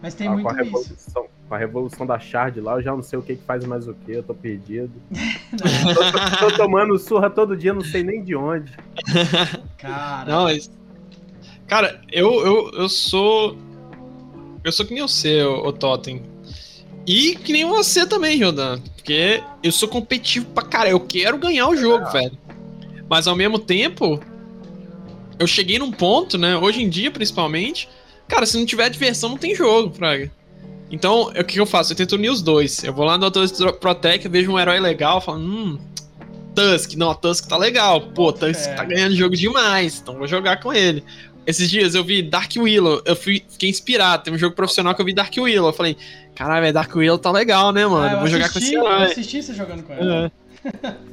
Mas 0.01 0.13
tem 0.13 0.27
Ah, 0.27 0.31
muito 0.31 0.47
isso. 0.49 0.63
revolução, 0.63 1.25
com 1.51 1.55
a 1.55 1.57
revolução 1.57 2.07
da 2.07 2.17
Shard 2.17 2.61
lá, 2.61 2.75
eu 2.75 2.81
já 2.81 2.95
não 2.95 3.03
sei 3.03 3.19
o 3.19 3.21
que, 3.21 3.35
que 3.35 3.43
faz 3.43 3.65
mais 3.65 3.85
o 3.85 3.93
que, 3.93 4.13
eu 4.13 4.23
tô 4.23 4.33
perdido. 4.33 4.93
tô, 6.39 6.47
tô 6.47 6.55
tomando 6.55 6.97
surra 6.97 7.29
todo 7.29 7.57
dia, 7.57 7.73
não 7.73 7.81
sei 7.81 8.03
nem 8.03 8.23
de 8.23 8.33
onde. 8.33 8.71
Cara, 9.77 10.31
Não, 10.31 10.43
mas. 10.45 10.71
Cara, 11.67 11.99
eu, 12.09 12.31
eu, 12.45 12.71
eu 12.71 12.87
sou. 12.87 13.57
Eu 14.63 14.71
sou 14.71 14.85
que 14.85 14.93
nem 14.93 15.03
você, 15.03 15.43
o, 15.43 15.67
o 15.67 15.73
Totem. 15.73 16.23
E 17.05 17.35
que 17.35 17.51
nem 17.51 17.65
você 17.65 18.05
também, 18.07 18.39
Jordan. 18.39 18.79
Porque 18.95 19.43
eu 19.61 19.73
sou 19.73 19.89
competitivo 19.89 20.45
pra 20.51 20.63
cara. 20.63 20.89
Eu 20.89 21.01
quero 21.01 21.37
ganhar 21.37 21.67
o 21.67 21.75
jogo, 21.75 22.09
velho. 22.11 22.37
Mas 23.09 23.27
ao 23.27 23.35
mesmo 23.35 23.59
tempo, 23.59 24.21
eu 25.37 25.45
cheguei 25.45 25.77
num 25.77 25.91
ponto, 25.91 26.37
né? 26.37 26.55
Hoje 26.55 26.81
em 26.81 26.87
dia, 26.87 27.11
principalmente. 27.11 27.89
Cara, 28.25 28.45
se 28.45 28.57
não 28.57 28.65
tiver 28.65 28.89
diversão, 28.89 29.31
não 29.31 29.37
tem 29.37 29.53
jogo, 29.53 29.93
Fraga. 29.93 30.31
Então, 30.91 31.29
o 31.29 31.43
que, 31.43 31.59
eu 31.59 31.65
faço? 31.65 31.93
Eu 31.93 31.97
tento 31.97 32.13
unir 32.13 32.29
os 32.29 32.41
dois. 32.41 32.83
Eu 32.83 32.93
vou 32.93 33.05
lá 33.05 33.17
no 33.17 33.25
Auto 33.25 33.39
Protect, 33.79 34.25
eu 34.25 34.31
vejo 34.31 34.51
um 34.51 34.59
herói 34.59 34.79
legal, 34.79 35.21
falo, 35.21 35.39
hum, 35.39 35.79
Tusk, 36.53 36.95
não, 36.95 37.15
Tusk 37.15 37.47
tá 37.47 37.57
legal. 37.57 38.01
Pô, 38.01 38.33
Tusk 38.33 38.65
fé. 38.65 38.73
tá 38.73 38.83
ganhando 38.83 39.15
jogo 39.15 39.35
demais, 39.35 39.99
então 40.01 40.15
vou 40.15 40.27
jogar 40.27 40.59
com 40.59 40.73
ele. 40.73 41.03
Esses 41.47 41.69
dias 41.69 41.95
eu 41.95 42.03
vi 42.03 42.21
Dark 42.21 42.51
Willow, 42.55 43.01
eu 43.05 43.15
fui, 43.15 43.43
fiquei 43.49 43.69
inspirado. 43.69 44.23
Tem 44.23 44.33
um 44.33 44.37
jogo 44.37 44.55
profissional 44.55 44.93
que 44.93 45.01
eu 45.01 45.05
vi 45.05 45.13
Dark 45.13 45.33
Willow. 45.35 45.69
Eu 45.69 45.73
falei, 45.73 45.97
caralho, 46.35 46.71
Dark 46.73 46.93
Willow 46.95 47.17
tá 47.17 47.31
legal, 47.31 47.71
né, 47.71 47.87
mano? 47.87 48.05
Ah, 48.05 48.11
eu 48.11 48.19
vou 48.19 48.27
jogar 48.27 48.51
com 48.51 48.59
assisti, 48.59 48.75
esse 48.75 48.85
Eu 48.85 48.85
herói. 48.85 49.03
assisti 49.05 49.41
você 49.41 49.53
jogando 49.53 49.83
com 49.83 49.93
ela. 49.93 50.25
É. 50.25 50.31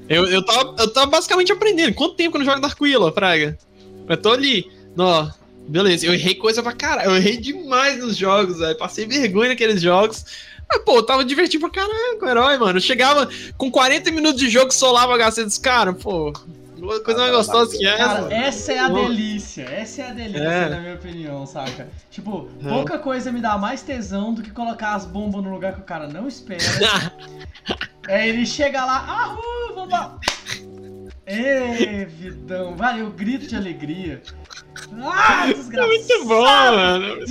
Eu, 0.08 0.26
eu, 0.26 0.44
tava, 0.44 0.74
eu 0.78 0.92
tava 0.92 1.06
basicamente 1.06 1.52
aprendendo. 1.52 1.94
Quanto 1.94 2.14
tempo 2.14 2.32
que 2.32 2.36
eu 2.36 2.40
não 2.40 2.46
jogo 2.46 2.60
Dark 2.60 2.78
Willow, 2.80 3.12
Praga? 3.12 3.56
Eu 4.08 4.16
tô 4.16 4.32
ali. 4.32 4.70
Ó, 4.96 5.28
beleza, 5.68 6.06
eu 6.06 6.14
errei 6.14 6.34
coisa 6.34 6.62
pra 6.62 6.72
caralho. 6.72 7.10
Eu 7.10 7.16
errei 7.16 7.36
demais 7.36 7.98
nos 7.98 8.16
jogos, 8.16 8.58
velho. 8.58 8.76
Passei 8.78 9.06
vergonha 9.06 9.50
naqueles 9.50 9.80
jogos. 9.80 10.24
Mas, 10.70 10.82
pô, 10.82 10.96
eu 10.96 11.02
tava 11.02 11.24
divertido 11.24 11.68
pra 11.70 11.82
caralho 11.86 12.18
com 12.18 12.26
o 12.26 12.28
herói, 12.28 12.58
mano. 12.58 12.76
Eu 12.78 12.82
chegava 12.82 13.28
com 13.56 13.70
40 13.70 14.10
minutos 14.10 14.40
de 14.40 14.50
jogo, 14.50 14.72
solava 14.72 15.16
HC 15.16 15.44
dos 15.44 15.58
caras, 15.58 15.96
pô. 16.02 16.32
Coisa 17.04 17.20
mais 17.20 17.32
gostosa 17.32 17.76
que 17.76 17.84
essa. 17.86 18.04
Cara, 18.04 18.34
essa 18.34 18.72
é 18.72 18.78
a 18.78 18.88
delícia. 18.88 19.62
Essa 19.64 20.02
é 20.02 20.10
a 20.10 20.12
delícia, 20.12 20.42
É. 20.44 20.68
na 20.68 20.80
minha 20.80 20.94
opinião, 20.94 21.44
saca? 21.44 21.88
Tipo, 22.10 22.48
É. 22.64 22.68
pouca 22.68 22.98
coisa 22.98 23.32
me 23.32 23.40
dá 23.40 23.58
mais 23.58 23.82
tesão 23.82 24.32
do 24.32 24.42
que 24.42 24.50
colocar 24.52 24.94
as 24.94 25.04
bombas 25.04 25.42
no 25.42 25.50
lugar 25.50 25.74
que 25.74 25.80
o 25.80 25.84
cara 25.84 26.06
não 26.08 26.28
espera. 26.28 26.60
É, 28.08 28.26
ele 28.26 28.46
chega 28.46 28.82
lá, 28.86 29.04
ah, 29.06 29.36
vamos 29.74 29.90
lá. 29.92 30.18
Ê, 31.28 32.04
vidão, 32.06 32.74
vai, 32.74 33.00
eu 33.00 33.10
grito 33.10 33.46
de 33.46 33.56
alegria. 33.56 34.22
Ah, 35.02 35.46
desgraçado. 35.46 35.88
Muito 35.92 36.24
bom, 36.26 36.42
mano. 36.42 37.24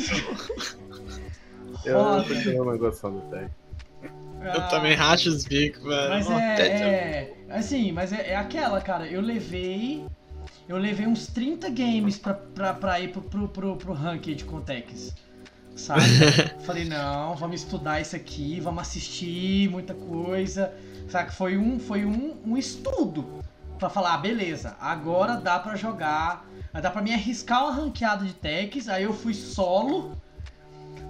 Eu 1.85 1.97
Roda. 2.03 2.23
continuo 2.23 2.65
não 2.65 2.77
gostando 2.77 3.19
do. 3.21 3.35
Eu 3.35 3.49
Ah, 4.51 4.67
também 4.69 4.93
racho 4.93 5.29
os 5.29 5.45
bicos, 5.45 5.83
velho. 5.83 6.09
Mas 6.09 6.29
é, 6.29 6.61
é. 6.61 7.33
Assim, 7.49 7.91
mas 7.91 8.13
é, 8.13 8.31
é 8.31 8.35
aquela, 8.35 8.79
cara. 8.81 9.07
Eu 9.07 9.21
levei. 9.21 10.05
Eu 10.69 10.77
levei 10.77 11.07
uns 11.07 11.27
30 11.27 11.69
games 11.69 12.17
pra, 12.17 12.33
pra, 12.33 12.73
pra 12.73 12.99
ir 12.99 13.09
pro, 13.09 13.21
pro, 13.21 13.47
pro, 13.47 13.75
pro 13.77 13.93
ranked 13.93 14.43
com 14.45 14.61
Tex. 14.61 15.13
Sabe? 15.75 16.01
Falei, 16.65 16.85
não, 16.85 17.35
vamos 17.35 17.61
estudar 17.61 18.01
isso 18.01 18.15
aqui, 18.15 18.59
vamos 18.59 18.81
assistir 18.81 19.69
muita 19.69 19.93
coisa. 19.93 20.73
Sabe? 21.09 21.33
Foi 21.33 21.57
um, 21.57 21.79
foi 21.79 22.03
um, 22.05 22.35
um 22.45 22.57
estudo. 22.57 23.25
Pra 23.79 23.89
falar, 23.89 24.15
ah, 24.15 24.17
beleza, 24.17 24.75
agora 24.79 25.35
dá 25.37 25.59
pra 25.59 25.75
jogar. 25.75 26.45
Dá 26.73 26.91
pra 26.91 27.01
me 27.01 27.13
arriscar 27.13 27.63
uma 27.63 27.73
ranqueada 27.73 28.25
de 28.25 28.33
Tex. 28.33 28.87
Aí 28.87 29.03
eu 29.03 29.13
fui 29.13 29.33
solo. 29.33 30.17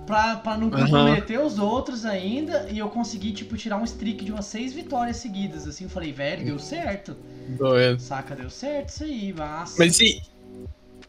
Pra, 0.05 0.37
pra 0.37 0.57
não 0.57 0.69
comprometer 0.69 1.37
os 1.39 1.59
outros 1.59 2.05
ainda. 2.05 2.67
E 2.69 2.79
eu 2.79 2.87
consegui, 2.89 3.33
tipo, 3.33 3.57
tirar 3.57 3.77
um 3.77 3.83
streak 3.83 4.23
de 4.23 4.31
umas 4.31 4.45
seis 4.45 4.73
vitórias 4.73 5.17
seguidas. 5.17 5.67
Assim, 5.67 5.83
eu 5.83 5.89
falei, 5.89 6.13
velho, 6.13 6.45
deu 6.45 6.59
certo. 6.59 7.15
Doido. 7.49 7.99
Saca, 7.99 8.35
deu 8.35 8.49
certo 8.49 8.89
isso 8.89 9.03
aí, 9.03 9.33
massa. 9.33 9.75
Mas 9.77 9.99
e. 9.99 10.21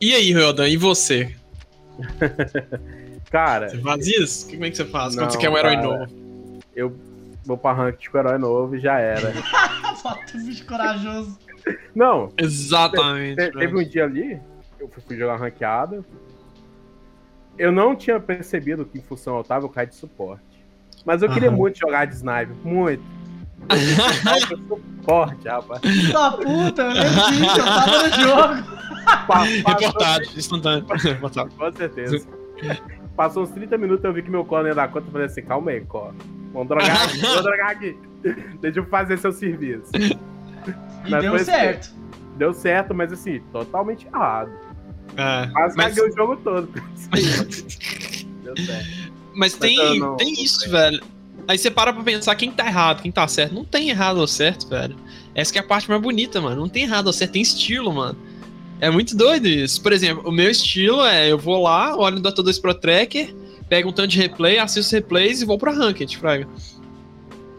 E 0.01 0.15
aí, 0.15 0.33
Rodan, 0.33 0.69
e 0.69 0.77
você? 0.77 1.35
Cara, 3.31 3.69
Você 3.69 3.79
faz 3.81 4.07
isso? 4.07 4.49
Como 4.49 4.65
é 4.65 4.71
que 4.71 4.77
você 4.77 4.85
faz 4.87 5.15
Não, 5.15 5.25
quando 5.25 5.33
você 5.33 5.39
quer 5.39 5.51
um 5.51 5.59
herói 5.59 5.77
cara. 5.77 5.87
novo? 5.87 6.63
eu 6.75 6.97
vou 7.45 7.59
pra 7.59 7.73
rank 7.73 8.07
com 8.09 8.17
o 8.17 8.21
herói 8.21 8.39
novo 8.39 8.77
e 8.77 8.81
já 8.81 8.99
era. 8.99 9.33
Bota 10.03 10.37
o 10.37 10.41
bicho 10.41 10.65
corajoso. 10.65 11.39
Não, 11.95 12.33
Exatamente. 12.39 13.37
te- 13.37 13.59
teve 13.59 13.77
um 13.77 13.85
dia 13.85 14.05
ali, 14.05 14.41
eu 14.79 14.89
fui, 14.89 15.17
jogar 15.17 15.37
ranqueada. 15.37 16.05
Eu 17.59 17.73
não 17.73 17.97
tinha 17.97 18.21
percebido 18.21 18.85
que 18.85 18.99
em 18.99 19.03
função 19.03 19.37
eu 19.37 19.45
tava, 19.45 19.65
eu 19.65 19.69
caí 19.69 19.87
de 19.87 19.95
suporte. 19.95 20.43
Mas 21.05 21.23
eu 21.23 21.29
queria 21.29 21.49
Aham. 21.49 21.57
muito 21.57 21.79
jogar 21.79 22.05
de 22.05 22.15
sniper, 22.15 22.55
muito. 22.65 23.03
Suporte, 24.69 25.49
rapaz. 25.49 25.81
Da 26.13 26.31
puta, 26.33 26.83
eu 26.83 26.89
lembro 26.89 27.27
disso, 27.33 27.59
eu 27.59 27.65
tava 27.65 28.09
no 28.09 28.15
jogo. 28.15 28.79
Reportagem, 29.69 30.39
instantâneo. 30.39 30.87
Com 31.57 31.73
certeza. 31.73 32.27
Passou 33.17 33.43
uns 33.43 33.51
30 33.51 33.77
minutos 33.79 34.05
eu 34.05 34.13
vi 34.13 34.23
que 34.23 34.31
meu 34.31 34.45
clone 34.45 34.69
ia 34.69 34.75
dar 34.75 34.89
conta 34.93 35.09
e 35.09 35.11
falei 35.11 35.27
assim, 35.27 35.43
calma 35.43 35.71
aí, 35.73 35.81
Có. 35.81 36.13
Vamos 36.53 36.69
drogar 36.69 37.05
aqui, 37.05 37.19
vamos 37.19 37.43
drogar 37.43 37.71
aqui. 37.71 37.97
Deixa 38.61 38.79
eu 38.81 38.87
fazer 38.87 39.19
seu 39.19 39.33
serviço. 39.33 39.91
E 41.05 41.11
Mas 41.11 41.23
deu 41.23 41.39
certo. 41.39 41.91
Deu 42.37 42.55
certo, 42.55 42.95
mas 42.95 43.13
assim, 43.13 43.41
totalmente 43.53 44.07
errado. 44.07 44.51
É, 45.17 45.47
Quase 45.53 45.77
mas, 45.77 45.95
caguei 45.95 46.11
o 46.13 46.17
jogo 46.17 46.37
todo. 46.37 46.69
Mas 47.11 47.63
Deu 48.45 48.57
certo. 48.57 49.13
mas 49.35 49.55
tem, 49.55 49.77
eu 49.77 49.95
não- 49.97 50.17
tem 50.17 50.35
não 50.35 50.43
isso, 50.43 50.61
sei. 50.61 50.69
velho. 50.71 51.03
Aí 51.47 51.57
você 51.57 51.71
para 51.71 51.93
pra 51.93 52.03
pensar 52.03 52.35
quem 52.35 52.51
tá 52.51 52.67
errado, 52.67 53.03
quem 53.03 53.11
tá 53.11 53.27
certo. 53.27 53.55
Não 53.55 53.65
tem 53.65 53.89
errado 53.91 54.19
ou 54.19 54.27
certo, 54.27 54.69
velho. 54.69 54.95
Essa 55.35 55.51
que 55.53 55.59
é 55.59 55.63
a 55.63 55.65
parte 55.65 55.89
mais 55.89 56.01
bonita, 56.03 56.41
mano. 56.41 56.61
Não 56.61 56.69
tem 56.69 56.83
errado 56.85 57.07
ou 57.07 57.13
certo, 57.13 57.33
tem 57.33 57.43
estilo, 57.43 57.93
mano. 57.93 58.19
É 58.81 58.91
muito 58.91 59.17
doido 59.17 59.47
isso. 59.49 59.81
Por 59.83 59.93
exemplo, 59.93 60.29
o 60.29 60.33
meu 60.33 60.51
estilo 60.51 61.03
é: 61.05 61.31
eu 61.33 61.39
vou 61.39 61.61
lá, 61.63 61.97
olho 61.97 62.17
no 62.17 62.23
Dota 62.23 62.43
2 62.43 62.59
Pro 62.59 62.75
Tracker, 62.75 63.35
pego 63.69 63.89
um 63.89 63.93
tanto 63.93 64.09
de 64.09 64.19
replay, 64.19 64.59
assisto 64.59 64.95
replays 64.95 65.41
e 65.41 65.45
vou 65.47 65.59
pra 65.59 65.73
Ranked, 65.73 66.17
fraga. 66.19 66.47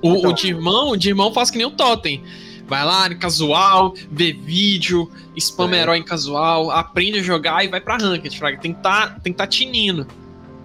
O, 0.01 0.15
Então. 0.15 0.29
o 0.29 0.33
de 0.33 0.47
irmão, 0.47 0.89
o 0.91 0.97
de 0.97 1.09
irmão 1.09 1.33
faz 1.33 1.49
que 1.49 1.57
nem 1.57 1.65
o 1.67 1.71
Totem. 1.71 2.23
Vai 2.69 2.85
lá 2.85 3.09
no 3.09 3.17
casual, 3.17 3.93
vê 4.11 4.31
vídeo, 4.31 5.09
spam 5.35 5.73
É. 5.73 5.81
herói 5.81 5.97
em 5.97 6.03
casual, 6.03 6.69
aprende 6.71 7.19
a 7.19 7.23
jogar 7.23 7.65
e 7.65 7.67
vai 7.67 7.81
pra 7.81 7.97
Ranked, 7.97 8.37
fraga. 8.37 8.57
Tem 8.59 8.73
que 8.73 8.81
tá, 8.81 9.17
tem 9.23 9.33
que 9.33 9.37
tá 9.37 9.47
tinindo. 9.47 10.05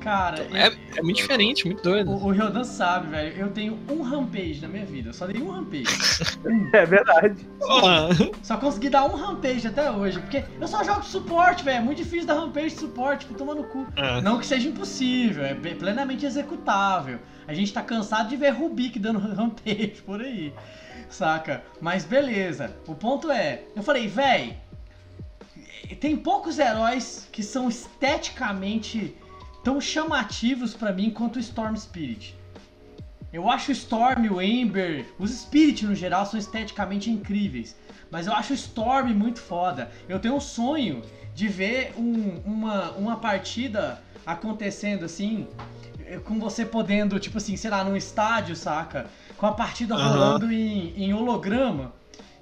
Cara, 0.01 0.47
É, 0.52 0.70
é 0.98 1.02
muito 1.02 1.16
diferente, 1.16 1.64
muito 1.64 1.82
doido. 1.82 2.10
o, 2.10 2.26
o 2.26 2.31
Ryodan 2.31 2.62
sabe, 2.62 3.09
velho. 3.09 3.35
Eu 3.39 3.48
tenho 3.48 3.78
um 3.90 4.02
rampage 4.02 4.60
na 4.60 4.68
minha 4.68 4.85
vida. 4.85 5.09
Eu 5.09 5.14
só 5.14 5.26
dei 5.26 5.40
um 5.40 5.51
rampage. 5.51 5.85
É 6.74 6.85
verdade. 6.85 7.36
Porra. 7.59 8.09
Só 8.43 8.59
consegui 8.59 8.90
dar 8.90 9.05
um 9.06 9.16
rampage 9.16 9.66
até 9.66 9.90
hoje. 9.90 10.18
Porque 10.20 10.44
eu 10.60 10.68
só 10.68 10.85
jogo 10.85 11.01
de 11.01 11.06
suporte, 11.06 11.64
velho. 11.64 11.78
É 11.78 11.81
muito 11.81 11.97
difícil 12.02 12.26
dar 12.26 12.35
rampage 12.35 12.74
de 12.74 12.81
suporte, 12.81 13.20
tipo, 13.24 13.32
toma 13.39 13.55
no 13.55 13.64
cu. 13.64 13.86
É. 13.97 14.20
Não 14.20 14.39
que 14.39 14.47
seja 14.47 14.68
impossível, 14.68 15.43
é 15.43 15.55
plenamente 15.55 16.26
executável. 16.26 17.18
A 17.48 17.55
gente 17.55 17.72
tá 17.72 17.81
cansado 17.81 18.28
de 18.28 18.36
ver 18.36 18.51
Rubik 18.51 18.98
dando 18.98 19.18
rampage 19.35 20.02
por 20.05 20.20
aí, 20.20 20.52
saca? 21.15 21.62
Mas 21.81 22.05
beleza. 22.05 22.77
O 22.86 22.95
ponto 22.95 23.31
é, 23.31 23.62
eu 23.74 23.82
falei, 23.82 24.07
véi, 24.09 24.59
tem 26.01 26.16
poucos 26.16 26.59
heróis 26.59 27.28
que 27.32 27.43
são 27.43 27.69
esteticamente 27.69 29.16
tão 29.62 29.81
chamativos 29.81 30.74
pra 30.74 30.93
mim 30.93 31.11
quanto 31.11 31.36
o 31.36 31.41
Storm 31.41 31.74
Spirit. 31.77 32.36
Eu 33.32 33.51
acho 33.51 33.70
o 33.70 33.73
Storm, 33.73 34.28
o 34.31 34.41
Ember, 34.41 35.07
os 35.19 35.31
Spirit 35.31 35.85
no 35.86 35.95
geral 35.95 36.24
são 36.27 36.39
esteticamente 36.39 37.11
incríveis. 37.11 37.77
Mas 38.11 38.27
eu 38.27 38.32
acho 38.32 38.53
o 38.53 38.55
Storm 38.57 39.12
muito 39.15 39.41
foda. 39.41 39.91
Eu 40.09 40.19
tenho 40.20 40.35
um 40.35 40.41
sonho 40.41 41.03
de 41.35 41.49
ver 41.49 41.93
um- 41.99 42.41
uma, 42.45 42.91
uma 42.93 43.16
partida 43.16 44.01
acontecendo 44.24 45.05
assim, 45.05 45.49
com 46.24 46.39
você 46.39 46.65
podendo, 46.65 47.19
tipo 47.19 47.39
assim, 47.39 47.57
sei 47.57 47.70
lá, 47.70 47.82
num 47.82 47.97
estádio, 47.97 48.55
saca? 48.55 49.07
Com 49.36 49.47
a 49.47 49.52
partida 49.52 49.94
Aham. 49.94 50.09
rolando 50.09 50.52
em, 50.52 50.93
em 50.97 51.12
holograma. 51.12 51.93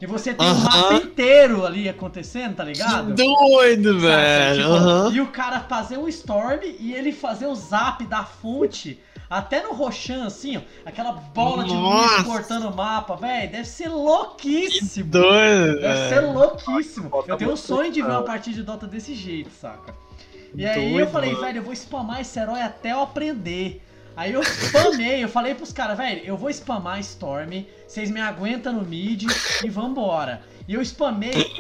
E 0.00 0.06
você 0.06 0.34
tem 0.34 0.46
o 0.46 0.50
Aham. 0.50 0.64
mapa 0.64 0.94
inteiro 0.94 1.64
ali 1.64 1.88
acontecendo, 1.88 2.56
tá 2.56 2.64
Que 2.64 2.72
ligado? 2.72 3.14
doido, 3.14 4.00
Saca? 4.00 4.06
velho. 4.16 4.56
Tipo, 4.62 4.74
Aham. 4.74 5.10
E 5.12 5.20
o 5.20 5.26
cara 5.28 5.60
fazer 5.60 5.96
um 5.96 6.08
storm 6.08 6.60
e 6.80 6.92
ele 6.92 7.12
fazer 7.12 7.46
o 7.46 7.54
zap 7.54 8.04
da 8.06 8.24
fonte 8.24 8.98
até 9.30 9.62
no 9.62 9.72
Roshan, 9.72 10.26
assim, 10.26 10.56
ó. 10.58 10.60
Aquela 10.84 11.12
bola 11.12 11.64
de 11.64 11.70
luz 11.70 12.10
Nossa. 12.10 12.24
cortando 12.24 12.64
o 12.68 12.76
mapa, 12.76 13.14
velho. 13.16 13.52
Deve 13.52 13.64
ser 13.64 13.88
louquíssimo. 13.88 15.06
Doido, 15.08 15.80
Deve 15.80 16.08
ser 16.08 16.20
louquíssimo. 16.20 17.10
Eu 17.26 17.36
tenho 17.36 17.52
um 17.52 17.56
sonho 17.56 17.92
de 17.92 18.02
ver 18.02 18.10
uma 18.10 18.22
partida 18.24 18.56
de 18.56 18.62
Dota 18.64 18.86
desse 18.86 19.14
jeito, 19.14 19.50
saca? 19.52 19.94
E 20.54 20.66
aí 20.66 20.90
eu 20.90 20.92
Doido, 20.96 21.10
falei, 21.12 21.30
mano. 21.30 21.44
velho, 21.44 21.58
eu 21.58 21.62
vou 21.62 21.72
spamar 21.74 22.20
esse 22.20 22.38
herói 22.38 22.60
até 22.60 22.92
eu 22.92 23.00
aprender. 23.00 23.80
Aí 24.16 24.32
eu 24.32 24.42
spamei, 24.42 25.24
eu 25.24 25.28
falei 25.28 25.54
pros 25.54 25.72
caras, 25.72 25.96
velho, 25.96 26.22
eu 26.24 26.36
vou 26.36 26.50
spamar 26.50 27.00
Storm, 27.00 27.64
vocês 27.86 28.10
me 28.10 28.20
aguentam 28.20 28.72
no 28.72 28.82
mid 28.82 29.24
e 29.64 29.70
vambora. 29.70 30.42
E 30.68 30.74
eu 30.74 30.82
spamei. 30.82 31.50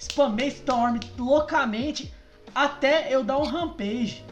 Spamei 0.00 0.48
Storm 0.48 0.98
loucamente 1.16 2.12
até 2.54 3.12
eu 3.14 3.22
dar 3.24 3.38
um 3.38 3.44
rampage. 3.44 4.24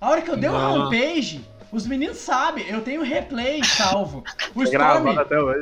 A 0.00 0.10
hora 0.10 0.22
que 0.22 0.30
eu 0.30 0.36
dei 0.36 0.50
um 0.50 0.56
rampage, 0.56 1.42
os 1.72 1.86
meninos 1.86 2.18
sabem, 2.18 2.68
eu 2.68 2.82
tenho 2.82 3.02
replay 3.02 3.64
salvo. 3.64 4.22
O 4.54 4.62
Storm, 4.62 5.06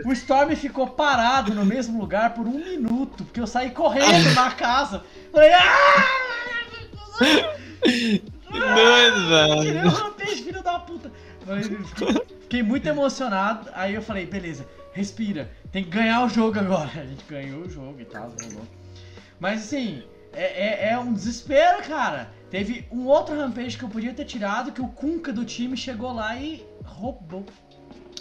o 0.04 0.12
Storm 0.12 0.56
ficou 0.56 0.88
parado 0.88 1.54
no 1.54 1.64
mesmo 1.64 2.00
lugar 2.00 2.34
por 2.34 2.46
um 2.46 2.58
minuto, 2.58 3.24
porque 3.24 3.40
eu 3.40 3.46
saí 3.46 3.70
correndo 3.70 4.34
na 4.34 4.50
casa. 4.50 5.04
Falei, 5.32 5.52
ah! 5.52 6.04
Que 8.54 8.60
doido, 8.60 9.60
Tirei 9.62 9.72
velho. 9.72 9.86
o 9.86 9.90
rampage, 9.90 10.42
filho 10.42 10.62
da 10.62 10.78
puta. 10.78 11.10
Fiquei, 12.42 12.62
muito 12.62 12.86
emocionado. 12.86 13.68
Aí 13.74 13.94
eu 13.94 14.02
falei, 14.02 14.26
beleza, 14.26 14.66
respira. 14.92 15.50
Tem 15.72 15.82
que 15.84 15.90
ganhar 15.90 16.24
o 16.24 16.28
jogo 16.28 16.58
agora. 16.58 16.90
A 16.96 17.04
gente 17.04 17.24
ganhou 17.28 17.62
o 17.62 17.70
jogo 17.70 18.00
e 18.00 18.04
tal, 18.04 18.30
rolou. 18.40 18.66
Mas 19.40 19.62
assim, 19.64 20.02
é, 20.32 20.88
é- 20.88 20.92
é 20.92 20.98
um 20.98 21.12
desespero, 21.12 21.82
cara. 21.82 22.30
Teve 22.50 22.86
um 22.92 23.06
outro 23.06 23.36
rampage 23.36 23.76
que 23.76 23.82
eu 23.84 23.88
podia 23.88 24.14
ter 24.14 24.24
tirado, 24.24 24.70
que 24.72 24.80
o 24.80 24.86
Kunka 24.88 25.32
do 25.32 25.44
time 25.44 25.76
chegou 25.76 26.12
lá 26.12 26.36
e 26.36 26.64
roubou. 26.84 27.44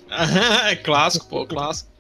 É 0.66 0.76
clássico, 0.76 1.28
pô, 1.28 1.46
clássico. 1.46 1.92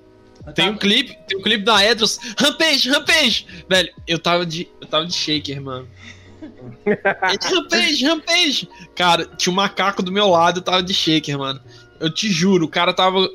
Eu 0.45 0.53
Tem 0.53 0.69
um 0.69 0.77
clipe, 0.77 1.18
tem 1.27 1.38
um 1.38 1.41
clipe 1.41 1.64
da 1.64 1.84
Edros. 1.85 2.19
Rampage, 2.38 2.89
Rampage! 2.89 3.47
Velho, 3.69 3.93
eu 4.05 4.19
tava 4.19 4.45
de. 4.45 4.68
Eu 4.81 4.88
tava 4.88 5.05
de 5.05 5.14
shaker, 5.14 5.61
mano. 5.61 5.88
Rampage, 7.44 8.06
Rampage! 8.06 8.70
Cara, 8.95 9.26
tinha 9.38 9.52
um 9.52 9.56
macaco 9.56 10.02
do 10.03 10.11
meu 10.11 10.28
lado, 10.30 10.60
eu 10.60 10.64
tava 10.64 10.84
de 10.84 10.94
shaker, 10.94 11.38
mano. 11.38 11.60
Eu 11.99 12.10
te 12.14 12.30
juro, 12.32 12.65
o 12.65 12.70
cara 12.70 12.94
tava. 12.94 13.30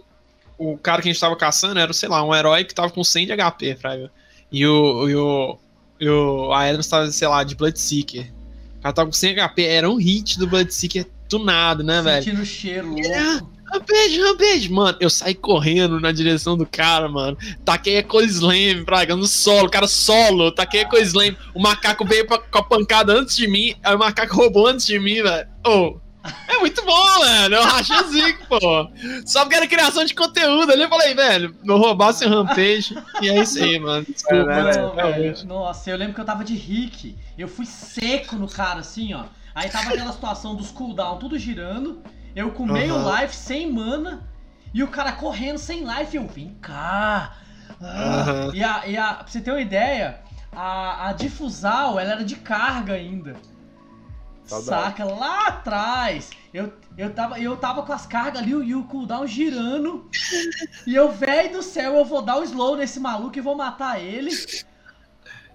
O 0.56 0.76
cara 0.76 1.00
que 1.00 1.08
a 1.08 1.12
gente 1.12 1.20
tava 1.20 1.36
caçando 1.36 1.78
era, 1.78 1.92
sei 1.92 2.08
lá, 2.08 2.22
um 2.24 2.34
herói 2.34 2.64
que 2.64 2.74
tava 2.74 2.90
com 2.90 3.04
100 3.04 3.26
de 3.26 3.36
HP, 3.36 3.76
fraga. 3.76 4.10
E 4.50 4.66
o. 4.66 5.08
E 5.08 5.14
o. 5.16 5.58
E 6.00 6.08
o 6.08 6.52
a 6.52 6.68
Edros 6.68 6.86
tava, 6.86 7.10
sei 7.10 7.28
lá, 7.28 7.42
de 7.44 7.54
Bloodseeker. 7.54 8.30
O 8.78 8.82
cara 8.82 8.92
tava 8.94 9.08
com 9.08 9.12
100 9.14 9.36
HP, 9.36 9.62
era 9.62 9.90
um 9.90 9.96
hit 9.96 10.38
do 10.38 10.46
Bloodseeker 10.46 11.06
tunado, 11.28 11.82
né, 11.82 12.00
velho? 12.02 12.24
Sentindo 12.24 12.42
o 12.42 12.46
cheiro 12.46 12.94
É. 12.98 13.32
louco. 13.32 13.57
Rampage, 13.72 14.20
Rampage! 14.20 14.72
Mano, 14.72 14.96
eu 15.00 15.10
saí 15.10 15.34
correndo 15.34 16.00
na 16.00 16.10
direção 16.12 16.56
do 16.56 16.64
cara, 16.66 17.08
mano. 17.08 17.36
Taquei 17.64 17.96
Eco 17.96 18.20
Slam, 18.22 18.84
praga, 18.84 19.14
no 19.14 19.26
solo, 19.26 19.68
cara 19.68 19.86
solo. 19.86 20.50
Taquei 20.52 20.80
Eco 20.80 20.96
Slam. 20.98 21.34
O 21.54 21.60
macaco 21.60 22.04
veio 22.04 22.26
pra- 22.26 22.38
com 22.38 22.58
a 22.58 22.62
pancada 22.62 23.12
antes 23.12 23.36
de 23.36 23.46
mim, 23.46 23.74
aí 23.82 23.94
o 23.94 23.98
macaco 23.98 24.34
roubou 24.34 24.66
antes 24.66 24.86
de 24.86 24.98
mim, 24.98 25.22
velho. 25.22 25.48
Oh, 25.66 25.96
é 26.48 26.58
muito 26.58 26.84
bom, 26.84 27.20
velho. 27.20 27.54
Eu 27.56 27.62
rachei 27.62 27.96
o 27.96 28.04
zico, 28.10 28.46
pô. 28.48 28.58
Só 29.26 29.40
porque 29.42 29.54
era 29.56 29.66
criação 29.66 30.04
de 30.04 30.14
conteúdo 30.14 30.72
ali. 30.72 30.82
Eu 30.82 30.88
falei, 30.88 31.14
velho, 31.14 31.54
não 31.62 31.78
roubasse 31.78 32.24
o 32.24 32.28
Rampage. 32.28 32.96
E 33.22 33.28
é 33.28 33.42
isso 33.42 33.62
aí, 33.62 33.78
mano. 33.78 34.04
Desculpa, 34.08 34.44
Não, 34.44 34.94
né? 34.94 35.02
velho. 35.12 35.46
Nossa, 35.46 35.90
eu 35.90 35.96
lembro 35.96 36.14
que 36.14 36.20
eu 36.20 36.24
tava 36.24 36.44
de 36.44 36.54
rick. 36.54 37.16
Eu 37.36 37.48
fui 37.48 37.66
seco 37.66 38.36
no 38.36 38.48
cara, 38.48 38.80
assim, 38.80 39.14
ó. 39.14 39.24
Aí 39.54 39.68
tava 39.70 39.90
aquela 39.90 40.12
situação 40.12 40.54
dos 40.54 40.70
cooldown 40.70 41.18
tudo 41.18 41.38
girando. 41.38 42.00
Eu 42.34 42.52
com 42.52 42.66
meio 42.66 42.94
Aham. 42.94 43.20
life, 43.20 43.34
sem 43.34 43.70
mana. 43.70 44.28
E 44.72 44.82
o 44.82 44.88
cara 44.88 45.12
correndo 45.12 45.58
sem 45.58 45.84
life. 45.84 46.16
Eu, 46.16 46.26
vem 46.26 46.54
cá. 46.60 47.36
Ah. 47.80 48.20
Aham. 48.20 48.50
E, 48.54 48.62
a, 48.62 48.86
e 48.86 48.96
a, 48.96 49.14
pra 49.14 49.26
você 49.26 49.40
ter 49.40 49.50
uma 49.50 49.60
ideia, 49.60 50.20
a, 50.52 51.08
a 51.08 51.12
difusal, 51.12 51.98
ela 51.98 52.12
era 52.12 52.24
de 52.24 52.36
carga 52.36 52.94
ainda. 52.94 53.36
Saudade. 54.44 54.84
Saca? 54.84 55.04
Lá 55.04 55.46
atrás. 55.48 56.30
Eu, 56.52 56.72
eu, 56.96 57.12
tava, 57.12 57.38
eu 57.38 57.56
tava 57.56 57.82
com 57.82 57.92
as 57.92 58.06
cargas 58.06 58.42
ali 58.42 58.50
e 58.52 58.74
o 58.74 58.84
cooldown 58.84 59.26
girando. 59.26 60.10
e 60.86 60.94
eu, 60.94 61.12
velho 61.12 61.52
do 61.52 61.62
céu, 61.62 61.96
eu 61.96 62.04
vou 62.04 62.22
dar 62.22 62.38
o 62.38 62.44
slow 62.44 62.76
nesse 62.76 62.98
maluco 62.98 63.36
e 63.36 63.42
vou 63.42 63.54
matar 63.54 64.00
ele. 64.00 64.30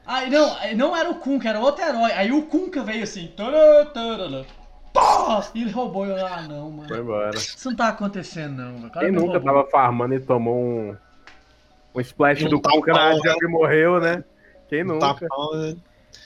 Aí 0.05 0.29
não, 0.29 0.55
não 0.75 0.95
era 0.95 1.09
o 1.09 1.15
Kunka, 1.15 1.49
era 1.49 1.59
outro 1.59 1.83
herói. 1.83 2.11
Aí 2.11 2.31
o 2.31 2.43
Kunka 2.43 2.83
veio 2.83 3.03
assim. 3.03 3.27
tará, 3.35 3.85
tará, 3.85 4.45
pá, 4.93 5.49
E 5.53 5.63
ele 5.63 5.71
roubou. 5.71 6.05
Eu, 6.05 6.25
ah, 6.25 6.41
não, 6.43 6.71
mano. 6.71 6.87
Foi 6.87 6.99
embora. 6.99 7.35
Isso 7.35 7.69
não 7.69 7.75
tá 7.75 7.89
acontecendo, 7.89 8.57
não. 8.57 8.89
cara 8.89 9.05
Quem 9.05 9.11
nunca 9.11 9.33
roubou. 9.33 9.53
tava 9.53 9.69
farmando 9.69 10.13
e 10.13 10.19
tomou 10.19 10.55
um. 10.55 10.95
Um 11.95 11.99
splash 12.01 12.43
Um 12.43 12.49
do 12.49 12.61
Kuka 12.61 12.91
na 12.91 12.99
tapão, 12.99 13.17
jungle 13.17 13.43
e 13.43 13.51
morreu, 13.51 13.99
né? 13.99 14.23
Quem 14.67 14.83
nunca? 14.83 15.13
Tapão, 15.13 15.51
né? 15.53 15.75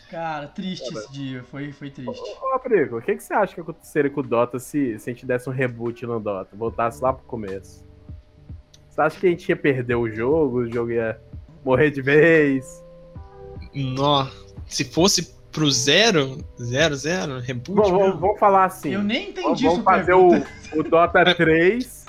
Cara, 0.09 0.47
triste 0.47 0.87
esse 0.95 1.11
dia. 1.11 1.43
Foi, 1.43 1.71
foi 1.73 1.89
triste. 1.89 2.21
Ô, 2.41 2.59
Prico, 2.59 2.97
o 2.97 3.01
que, 3.01 3.15
que 3.15 3.23
você 3.23 3.33
acha 3.33 3.53
que 3.53 3.59
aconteceria 3.59 4.09
com 4.09 4.21
o 4.21 4.23
Dota 4.23 4.59
se, 4.59 4.97
se 4.97 5.09
a 5.09 5.13
gente 5.13 5.25
desse 5.25 5.49
um 5.49 5.51
reboot 5.51 6.05
no 6.05 6.19
Dota? 6.19 6.55
Voltasse 6.55 7.03
lá 7.03 7.11
pro 7.11 7.25
começo? 7.25 7.85
Você 8.89 9.01
acha 9.01 9.19
que 9.19 9.27
a 9.27 9.29
gente 9.29 9.49
ia 9.49 9.55
perder 9.55 9.95
o 9.95 10.09
jogo? 10.09 10.59
O 10.59 10.71
jogo 10.71 10.91
ia 10.91 11.19
morrer 11.63 11.91
de 11.91 12.01
vez? 12.01 12.83
Nó. 13.73 14.27
Se 14.65 14.85
fosse 14.85 15.36
pro 15.57 15.71
zero, 15.71 16.37
zero, 16.61 16.95
zero, 16.95 17.39
reboot. 17.39 17.89
Vamos, 17.89 18.19
vamos- 18.19 18.39
falar 18.39 18.65
assim. 18.65 18.91
Eu 18.91 19.01
nem 19.03 19.31
Vamos, 19.33 19.39
entendi 19.39 19.63
vamos 19.63 19.77
isso. 19.79 19.83
fazer 19.83 20.13
o, 20.13 20.29
o 20.79 20.83
Dota 20.83 21.25
3, 21.33 22.05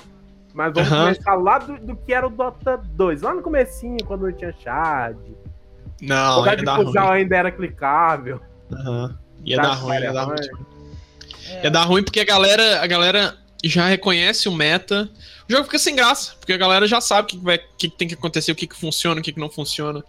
mas 0.53 0.75
vamos 0.75 0.93
Aham. 0.93 1.03
começar 1.15 1.35
lá 1.35 1.59
do, 1.59 1.79
do 1.79 1.97
que 1.97 2.13
era 2.13 2.27
o 2.27 2.31
Dota 2.31 2.77
2. 2.77 3.23
Lá 3.23 3.33
no 3.35 3.43
comecinho, 3.43 3.97
quando 4.05 4.23
não 4.27 4.33
tinha 4.33 4.53
shard. 4.63 5.19
Não, 6.03 6.43
o 6.43 6.47
ia 6.47 6.57
dar 6.57 6.77
ruim. 6.77 6.93
ainda 6.99 7.37
era 7.37 7.51
clicável. 7.51 8.41
Aham. 8.71 9.19
Ia 9.45 9.57
Tá, 9.57 9.63
dar 9.63 9.75
ruim, 9.75 9.95
ia 10.01 10.13
dar 10.13 10.25
ruim. 10.25 10.37
É, 11.51 11.65
Ia 11.65 11.71
dar 11.71 11.85
ruim 11.85 12.03
porque 12.03 12.21
a 12.21 12.25
galera, 12.25 12.83
a 12.83 12.87
galera 12.87 13.35
já 13.65 13.87
reconhece 13.87 14.49
o 14.49 14.53
meta, 14.53 15.09
o 15.49 15.53
jogo 15.53 15.65
fica 15.65 15.79
sem 15.79 15.97
graça, 15.97 16.35
porque 16.39 16.53
a 16.53 16.57
galera 16.59 16.87
já 16.87 17.01
sabe 17.01 17.23
o 17.23 17.27
que, 17.31 17.39
vai, 17.39 17.59
que 17.79 17.89
tem 17.89 18.07
que 18.07 18.15
acontecer, 18.15 18.53
o 18.53 18.55
que, 18.55 18.67
que 18.67 18.77
funciona, 18.77 19.21
o 19.21 19.25
que, 19.25 19.33
que 19.33 19.41
não 19.41 19.49
funciona. 19.51 20.05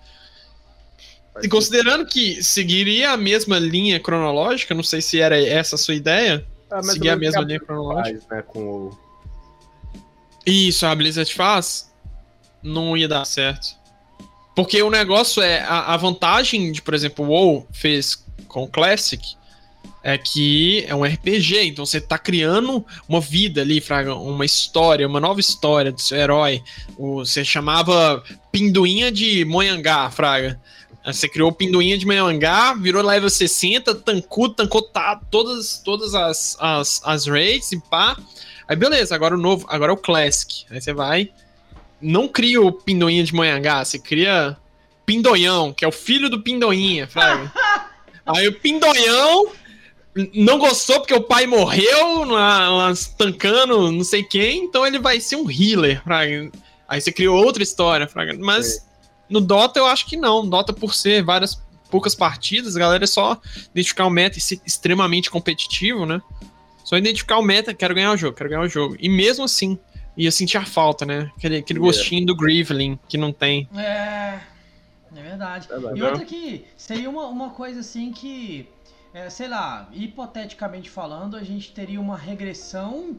E 1.43 1.49
considerando 1.49 2.05
que 2.05 2.43
seguiria 2.43 3.11
a 3.11 3.17
mesma 3.17 3.57
linha 3.59 3.99
cronológica, 3.99 4.73
não 4.73 4.83
sei 4.83 5.01
se 5.01 5.19
era 5.19 5.41
essa 5.41 5.75
a 5.75 5.77
sua 5.79 5.95
ideia, 5.95 6.45
Ah, 6.69 6.77
mas 6.77 6.93
seguir 6.93 7.09
a 7.09 7.15
mesma 7.15 7.41
linha 7.41 7.59
cronológica. 7.59 8.19
faz, 8.27 8.27
né, 8.29 8.43
com 8.47 8.59
o... 8.59 8.97
Isso, 10.45 10.85
a 10.85 10.95
Blizzard 10.95 11.33
faz, 11.33 11.91
não 12.63 12.95
ia 12.97 13.07
dar 13.07 13.25
certo. 13.25 13.77
Porque 14.55 14.81
o 14.81 14.89
negócio 14.89 15.41
é, 15.41 15.61
a, 15.61 15.93
a 15.93 15.97
vantagem 15.97 16.71
de, 16.71 16.81
por 16.81 16.93
exemplo, 16.93 17.25
o 17.25 17.29
WoW 17.29 17.67
fez 17.71 18.25
com 18.47 18.63
o 18.63 18.67
Classic 18.67 19.21
é 20.03 20.17
que 20.17 20.85
é 20.87 20.95
um 20.95 21.03
RPG, 21.03 21.65
então 21.65 21.85
você 21.85 21.99
tá 21.99 22.17
criando 22.17 22.85
uma 23.07 23.19
vida 23.19 23.61
ali, 23.61 23.81
Fraga, 23.81 24.15
uma 24.15 24.45
história, 24.45 25.07
uma 25.07 25.19
nova 25.19 25.39
história 25.39 25.91
do 25.91 26.01
seu 26.01 26.17
herói. 26.17 26.63
O, 26.97 27.25
você 27.25 27.43
chamava 27.43 28.23
Pinduinha 28.51 29.11
de 29.11 29.43
Monhangá, 29.45 30.09
Fraga. 30.09 30.59
Aí 31.09 31.13
Você 31.13 31.27
criou 31.27 31.49
o 31.49 31.53
Pinduinha 31.53 31.97
de 31.97 32.05
Monhangá, 32.05 32.75
virou 32.75 33.03
level 33.03 33.29
60, 33.29 33.95
tancou, 33.95 34.47
tancou 34.47 34.83
tá, 34.83 35.19
todas, 35.31 35.81
todas 35.83 36.13
as, 36.13 36.55
as, 36.59 37.01
as 37.03 37.25
raids 37.25 37.71
e 37.71 37.79
pá. 37.79 38.15
Aí 38.67 38.75
beleza, 38.75 39.15
agora 39.15 39.33
o 39.33 39.39
novo, 39.39 39.65
agora 39.67 39.91
é 39.91 39.93
o 39.93 39.97
Classic. 39.97 40.65
Aí 40.69 40.79
você 40.79 40.93
vai, 40.93 41.31
não 41.99 42.27
cria 42.27 42.61
o 42.61 42.71
Pindoinha 42.71 43.23
de 43.23 43.33
Monhangá, 43.33 43.83
você 43.83 43.97
cria 43.97 44.55
Pindoião, 45.03 45.73
que 45.73 45.83
é 45.83 45.87
o 45.87 45.91
filho 45.91 46.29
do 46.29 46.43
Pindoinha, 46.43 47.07
Fraga. 47.07 47.51
Aí 48.27 48.47
o 48.47 48.59
Pindoião 48.59 49.51
não 50.35 50.59
gostou 50.59 50.99
porque 50.99 51.15
o 51.15 51.23
pai 51.23 51.47
morreu 51.47 52.23
lá, 52.25 52.69
lá 52.69 52.93
tancando 53.17 53.91
não 53.91 54.03
sei 54.03 54.21
quem, 54.21 54.65
então 54.65 54.85
ele 54.85 54.99
vai 54.99 55.19
ser 55.19 55.37
um 55.37 55.49
healer, 55.49 56.03
Fraga. 56.03 56.51
Aí 56.87 57.01
você 57.01 57.11
criou 57.11 57.43
outra 57.43 57.63
história, 57.63 58.07
Fraga. 58.07 58.37
Mas 58.37 58.87
no 59.29 59.39
Dota 59.41 59.79
eu 59.79 59.85
acho 59.85 60.05
que 60.05 60.17
não. 60.17 60.47
Dota, 60.47 60.73
por 60.73 60.93
ser 60.93 61.23
várias 61.23 61.61
poucas 61.89 62.15
partidas, 62.15 62.75
a 62.75 62.79
galera 62.79 63.03
é 63.03 63.07
só 63.07 63.39
identificar 63.71 64.05
o 64.05 64.09
meta 64.09 64.37
e 64.37 64.41
ser 64.41 64.59
extremamente 64.65 65.29
competitivo, 65.29 66.05
né? 66.05 66.21
Só 66.83 66.97
identificar 66.97 67.37
o 67.37 67.41
meta, 67.43 67.73
quero 67.73 67.93
ganhar 67.95 68.11
o 68.11 68.17
jogo, 68.17 68.35
quero 68.35 68.49
ganhar 68.49 68.61
o 68.61 68.67
jogo. 68.67 68.95
E 68.99 69.07
mesmo 69.09 69.43
assim, 69.45 69.77
ia 70.17 70.31
sentir 70.31 70.57
a 70.57 70.65
falta, 70.65 71.05
né? 71.05 71.31
Aquele, 71.37 71.57
aquele 71.57 71.79
É. 71.79 71.81
gostinho 71.81 72.25
do 72.25 72.35
Grievling, 72.35 72.97
que 73.07 73.17
não 73.17 73.31
tem. 73.31 73.69
É. 73.75 74.39
É 75.15 75.21
verdade. 75.23 75.67
Verdade, 75.67 75.99
E 75.99 76.03
outra 76.03 76.23
que 76.25 76.65
seria 76.77 77.09
uma, 77.09 77.25
uma 77.25 77.49
coisa 77.49 77.79
assim 77.79 78.11
que, 78.11 78.69
é, 79.13 79.29
sei 79.29 79.47
lá, 79.47 79.89
hipoteticamente 79.91 80.89
falando, 80.89 81.35
a 81.35 81.43
gente 81.43 81.71
teria 81.71 81.99
uma 81.99 82.15
regressão. 82.17 83.17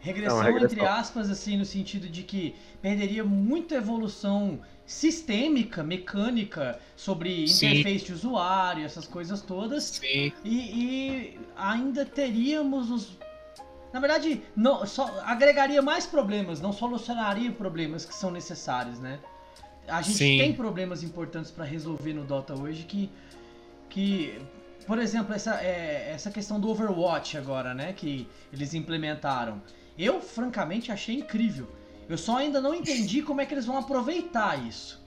Regressão, 0.00 0.42
É 0.42 0.44
regressão. 0.46 0.70
entre 0.70 0.86
aspas, 0.86 1.30
assim, 1.30 1.56
no 1.56 1.64
sentido 1.64 2.08
de 2.08 2.22
que 2.22 2.54
perderia 2.80 3.24
muita 3.24 3.74
evolução 3.74 4.60
sistêmica, 4.86 5.82
mecânica, 5.82 6.78
sobre 6.96 7.46
Sim. 7.46 7.66
interface 7.66 8.06
de 8.06 8.12
usuário, 8.12 8.84
essas 8.84 9.06
coisas 9.06 9.42
todas. 9.42 9.84
Sim. 9.84 10.32
E, 10.44 10.56
e 10.56 11.40
ainda 11.56 12.04
teríamos 12.06 12.90
os. 12.90 13.18
Na 13.92 14.00
verdade, 14.00 14.42
não, 14.54 14.86
só 14.86 15.20
agregaria 15.24 15.82
mais 15.82 16.06
problemas, 16.06 16.60
não 16.60 16.72
solucionaria 16.72 17.50
problemas 17.50 18.04
que 18.04 18.14
são 18.14 18.30
necessários, 18.30 18.98
né? 18.98 19.18
A 19.86 20.00
gente 20.02 20.18
Sim. 20.18 20.38
tem 20.38 20.52
problemas 20.52 21.02
importantes 21.02 21.50
para 21.50 21.64
resolver 21.64 22.12
no 22.12 22.24
Dota 22.24 22.58
hoje 22.58 22.84
que. 22.84 23.10
que 23.88 24.40
por 24.86 24.98
exemplo, 24.98 25.34
essa, 25.34 25.60
é, 25.62 26.12
essa 26.14 26.30
questão 26.30 26.58
do 26.58 26.70
Overwatch 26.70 27.36
agora, 27.36 27.74
né? 27.74 27.92
Que 27.92 28.26
eles 28.50 28.72
implementaram. 28.72 29.60
Eu, 29.98 30.20
francamente, 30.20 30.92
achei 30.92 31.16
incrível. 31.16 31.66
Eu 32.08 32.16
só 32.16 32.38
ainda 32.38 32.60
não 32.60 32.74
entendi 32.74 33.20
como 33.22 33.40
é 33.40 33.46
que 33.46 33.52
eles 33.52 33.66
vão 33.66 33.76
aproveitar 33.76 34.64
isso. 34.66 35.02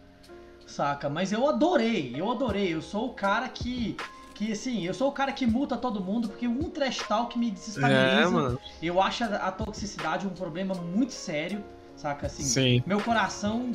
Saca? 0.68 1.10
Mas 1.10 1.32
eu 1.32 1.48
adorei, 1.50 2.14
eu 2.16 2.30
adorei. 2.32 2.74
Eu 2.74 2.82
sou 2.82 3.08
o 3.08 3.14
cara 3.14 3.48
que. 3.50 3.96
Que 4.36 4.52
assim, 4.54 4.84
eu 4.86 4.94
sou 4.94 5.10
o 5.10 5.12
cara 5.12 5.32
que 5.32 5.46
multa 5.46 5.78
todo 5.78 6.02
mundo, 6.04 6.28
porque 6.30 6.48
um 6.48 6.70
trash 6.70 6.98
talk 7.08 7.38
me 7.38 7.48
É, 7.48 7.52
desestabiliza. 7.52 8.32
mano. 8.32 8.60
eu 8.82 9.00
acho 9.02 9.24
a, 9.24 9.28
a 9.28 9.52
toxicidade 9.52 10.26
um 10.26 10.32
problema 10.32 10.74
muito 10.74 11.14
sério, 11.14 11.64
saca? 11.96 12.26
Assim, 12.26 12.42
Sim. 12.44 12.84
meu 12.86 13.00
coração 13.02 13.72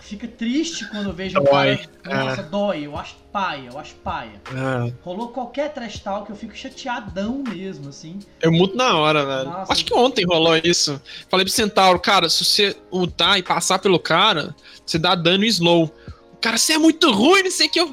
fica 0.00 0.26
triste 0.28 0.88
quando 0.90 1.06
eu 1.08 1.12
vejo 1.12 1.38
um 1.40 1.44
Dói, 1.44 1.80
cara. 2.02 2.24
Nossa, 2.24 2.40
é. 2.40 2.44
dói, 2.44 2.86
eu 2.86 2.96
acho 2.96 3.16
paia, 3.32 3.68
eu 3.72 3.78
acho 3.78 3.94
paia. 3.96 4.40
É, 4.52 4.92
Rolou 5.02 5.28
qualquer 5.28 5.72
trash 5.72 5.98
talk, 6.00 6.28
eu 6.30 6.36
fico 6.36 6.56
chateadão 6.56 7.42
mesmo, 7.48 7.88
assim. 7.90 8.18
eu 8.40 8.50
muto 8.52 8.76
na 8.76 8.96
hora, 8.96 9.24
velho. 9.24 9.50
Nossa. 9.50 9.72
Acho 9.72 9.84
que 9.84 9.94
ontem 9.94 10.24
rolou 10.24 10.56
isso. 10.56 11.00
Falei 11.28 11.44
pro 11.44 11.52
Centauro, 11.52 11.98
cara, 12.00 12.28
se 12.28 12.44
você 12.44 12.76
ultar 12.90 13.38
e 13.38 13.42
passar 13.42 13.78
pelo 13.78 13.98
cara, 13.98 14.54
você 14.84 14.98
dá 14.98 15.14
dano 15.14 15.44
slow. 15.44 15.84
O 16.32 16.36
cara, 16.40 16.56
você 16.56 16.74
é 16.74 16.78
muito 16.78 17.10
ruim, 17.12 17.42
não 17.42 17.50
sei 17.50 17.66
o 17.66 17.70
que. 17.70 17.80
Eu... 17.80 17.92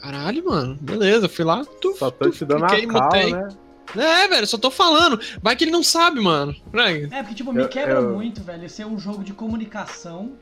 Caralho, 0.00 0.44
mano. 0.46 0.78
Beleza, 0.80 1.28
fui 1.28 1.44
lá. 1.44 1.64
Tu, 1.80 1.94
Só 1.96 2.10
tô 2.10 2.24
tu, 2.26 2.30
te 2.30 2.44
dando 2.44 2.66
cliquei, 2.66 2.84
a 2.88 2.92
cal, 2.92 3.02
mutei. 3.04 3.32
né? 3.32 3.48
É, 3.96 4.28
velho, 4.28 4.46
só 4.46 4.56
tô 4.56 4.70
falando. 4.70 5.20
Vai 5.42 5.56
que 5.56 5.64
ele 5.64 5.70
não 5.72 5.82
sabe, 5.82 6.20
mano. 6.20 6.54
É, 7.10 7.22
porque, 7.22 7.34
tipo, 7.34 7.52
me 7.52 7.62
Eu- 7.62 7.68
quebra 7.68 7.94
eu- 7.94 8.14
muito, 8.14 8.40
velho, 8.42 8.68
ser 8.70 8.86
um 8.86 8.98
jogo 8.98 9.24
de 9.24 9.32
comunicação, 9.32 10.32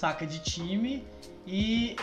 saca? 0.00 0.26
De 0.26 0.38
time. 0.40 1.04
E 1.46 1.94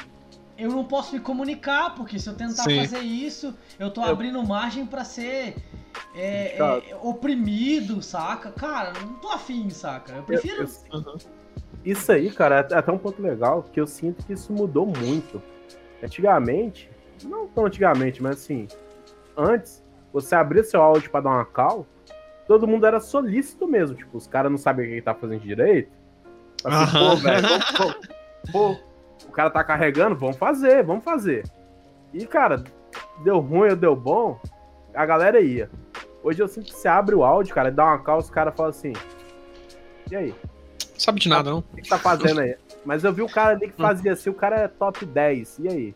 eu 0.57 0.69
não 0.72 0.84
posso 0.86 1.14
me 1.15 1.19
comunicar, 1.19 1.95
porque 1.95 2.19
se 2.19 2.30
eu 2.30 2.36
tentar 2.36 2.64
Sim. 2.64 2.80
fazer 2.80 2.99
isso, 2.99 3.53
eu 3.80 3.90
tô 3.91 4.02
Eu- 4.03 4.11
abrindo 4.11 4.41
margem 4.45 4.86
pra 4.86 5.03
ser 5.03 5.56
é, 6.15 6.57
é, 6.57 6.95
oprimido, 7.02 8.02
saca? 8.03 8.52
Cara, 8.52 8.94
eu 8.99 9.06
não 9.07 9.14
tô 9.15 9.30
afim, 9.30 9.69
saca? 9.69 10.11
Eu 10.11 10.18
Eu- 10.18 10.24
prefiro. 10.24 10.64
eu- 10.91 10.99
Uhum. 10.99 11.15
Isso 11.84 12.11
aí, 12.11 12.30
cara, 12.32 12.68
é 12.69 12.76
até 12.76 12.91
um 12.91 12.98
ponto 12.98 13.22
legal 13.22 13.64
que 13.72 13.80
eu 13.80 13.88
sinto 13.88 14.26
que 14.26 14.34
isso 14.34 14.52
mudou 14.53 14.86
muito. 14.86 15.41
Antigamente, 16.03 16.90
não 17.24 17.48
tão 17.48 17.65
antigamente, 17.65 18.22
mas 18.22 18.34
assim, 18.38 18.68
antes, 19.36 19.84
você 20.14 20.36
abria 20.36 20.64
seu 20.64 20.82
áudio 20.82 21.10
pra 21.10 21.22
dar 21.22 21.30
uma 21.30 21.45
call, 21.45 21.88
todo 22.48 22.68
mundo 22.68 22.86
era 22.86 22.99
solícito 22.99 23.68
mesmo. 23.68 23.95
Tipo, 23.95 24.18
os 24.18 24.28
caras 24.28 24.52
não 24.52 24.57
sabiam 24.57 24.88
o 24.88 24.90
que 24.91 25.02
tá 25.02 25.14
fazendo 25.15 25.41
direito. 25.41 25.90
Assim, 26.68 26.98
pô, 26.98 27.15
velho, 27.15 27.48
pô, 28.52 28.77
o 29.27 29.31
cara 29.31 29.49
tá 29.49 29.64
carregando, 29.64 30.15
vamos 30.15 30.38
fazer, 30.38 30.84
vamos 30.84 31.03
fazer. 31.03 31.44
E, 32.14 32.26
cara, 32.26 32.64
deu 33.23 33.39
ruim 33.39 33.69
ou 33.69 33.76
deu 33.76 33.95
bom, 33.95 34.39
a 34.94 35.06
galera 35.06 35.39
ia. 35.39 35.69
Hoje 36.23 36.41
eu 36.41 36.48
sinto 36.48 36.65
que 36.68 36.76
você 36.76 36.88
abre 36.88 37.15
o 37.15 37.23
áudio, 37.23 37.53
cara, 37.53 37.72
dá 37.72 37.85
uma 37.85 37.99
call, 37.99 38.19
os 38.19 38.30
caras 38.30 38.53
falam 38.56 38.69
assim. 38.72 38.94
E 40.11 40.15
aí? 40.15 40.35
Sabe 40.98 41.19
de 41.19 41.30
nada, 41.30 41.52
não? 41.52 41.60
O 41.60 41.64
que 41.64 41.81
que 41.84 41.89
tá 41.89 41.98
fazendo 41.99 42.41
aí? 42.41 42.56
Mas 42.84 43.03
eu 43.03 43.14
vi 43.14 43.22
o 43.22 43.30
cara 43.30 43.52
ali 43.56 43.69
que 43.69 43.77
fazia 43.80 44.14
assim, 44.14 44.30
o 44.30 44.34
cara 44.34 44.57
é 44.61 44.68
top 44.68 45.06
10. 45.06 45.60
E 45.60 45.68
aí? 45.68 45.95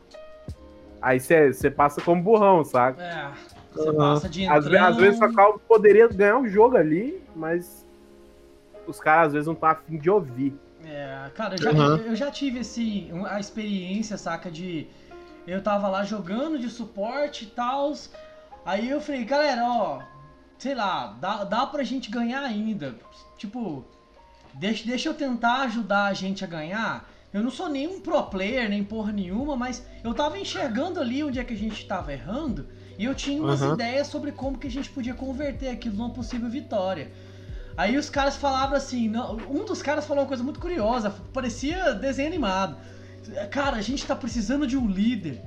Aí 1.02 1.20
você 1.20 1.72
passa 1.72 2.00
como 2.02 2.22
burrão, 2.22 2.64
saca? 2.64 3.02
É, 3.02 3.32
você 3.74 3.90
Uhum. 3.90 3.96
passa 3.98 4.30
de 4.30 4.46
Às, 4.48 4.68
ve- 4.68 4.78
às 4.78 4.96
vezes 4.98 5.16
entrão. 5.16 5.30
sua 5.30 5.36
calma 5.36 5.60
poderia 5.68 6.08
ganhar 6.08 6.38
o 6.38 6.48
jogo 6.48 6.78
ali, 6.78 7.20
mas 7.36 7.81
os 8.92 9.00
caras 9.00 9.28
às 9.28 9.34
vezes 9.34 9.48
não 9.48 9.54
estão 9.54 9.70
afim 9.70 9.98
de 9.98 10.10
ouvir. 10.10 10.54
É, 10.84 11.30
cara, 11.36 11.56
eu 11.56 11.60
já, 11.62 11.72
Uhum. 11.72 11.96
eu 11.98 12.16
já 12.16 12.32
tive 12.32 12.60
assim, 12.60 13.10
a 13.28 13.40
experiência, 13.40 14.18
saca, 14.18 14.50
de. 14.52 14.88
Eu 15.48 15.62
tava 15.62 15.88
lá 15.88 16.04
jogando 16.04 16.58
de 16.60 16.70
suporte 16.70 17.46
e 17.46 17.48
tal. 17.48 17.94
Aí 18.66 18.90
eu 18.90 19.02
falei, 19.02 19.24
galera, 19.26 19.64
ó, 19.66 20.02
sei 20.58 20.76
lá, 20.76 21.18
dá, 21.20 21.44
dá 21.44 21.66
pra 21.66 21.84
gente 21.84 22.12
ganhar 22.12 22.44
ainda. 22.44 22.96
Tipo, 23.38 23.84
deixa, 24.54 24.86
deixa 24.86 25.10
eu 25.10 25.14
tentar 25.14 25.62
ajudar 25.64 26.06
a 26.06 26.14
gente 26.14 26.44
a 26.44 26.48
ganhar. 26.48 27.10
Eu 27.34 27.42
não 27.42 27.50
sou 27.50 27.70
nenhum 27.70 28.02
pro 28.02 28.22
player, 28.24 28.70
nem 28.70 28.84
porra 28.84 29.12
nenhuma, 29.12 29.56
mas 29.56 29.86
eu 30.04 30.14
tava 30.14 30.38
enxergando 30.38 31.00
ali 31.00 31.24
onde 31.24 31.40
é 31.40 31.44
que 31.44 31.54
a 31.54 31.58
gente 31.58 31.88
tava 31.88 32.12
errando. 32.12 32.68
E 33.00 33.06
eu 33.06 33.16
tinha 33.16 33.42
umas 33.42 33.62
Uhum. 33.62 33.74
ideias 33.74 34.08
sobre 34.08 34.32
como 34.32 34.58
que 34.60 34.68
a 34.68 34.72
gente 34.72 34.90
podia 34.92 35.14
converter 35.14 35.70
aquilo 35.70 35.96
numa 35.96 36.10
possível 36.10 36.50
vitória. 36.50 37.12
Aí 37.78 37.98
os 37.98 38.10
caras 38.10 38.36
falavam 38.36 38.76
assim, 38.76 39.08
não- 39.10 39.38
um 39.50 39.66
dos 39.66 39.82
caras 39.82 40.06
falou 40.06 40.24
uma 40.24 40.28
coisa 40.28 40.44
muito 40.44 40.60
curiosa, 40.60 41.14
parecia 41.34 41.94
desenho 41.94 42.28
animado. 42.28 42.76
Cara, 43.52 43.78
a 43.78 43.82
gente 43.82 44.06
tá 44.06 44.16
precisando 44.16 44.66
de 44.68 44.78
um 44.78 44.88
líder. 44.88 45.42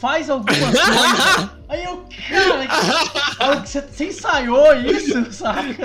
Faz 0.00 0.28
alguma 0.28 0.52
coisa. 0.58 1.50
Aí 1.68 1.84
eu, 1.84 2.04
cara, 2.28 2.66
que- 3.60 3.66
você, 3.66 3.80
você 3.80 4.06
ensaiou 4.08 4.74
isso, 4.74 5.32
saca? 5.32 5.84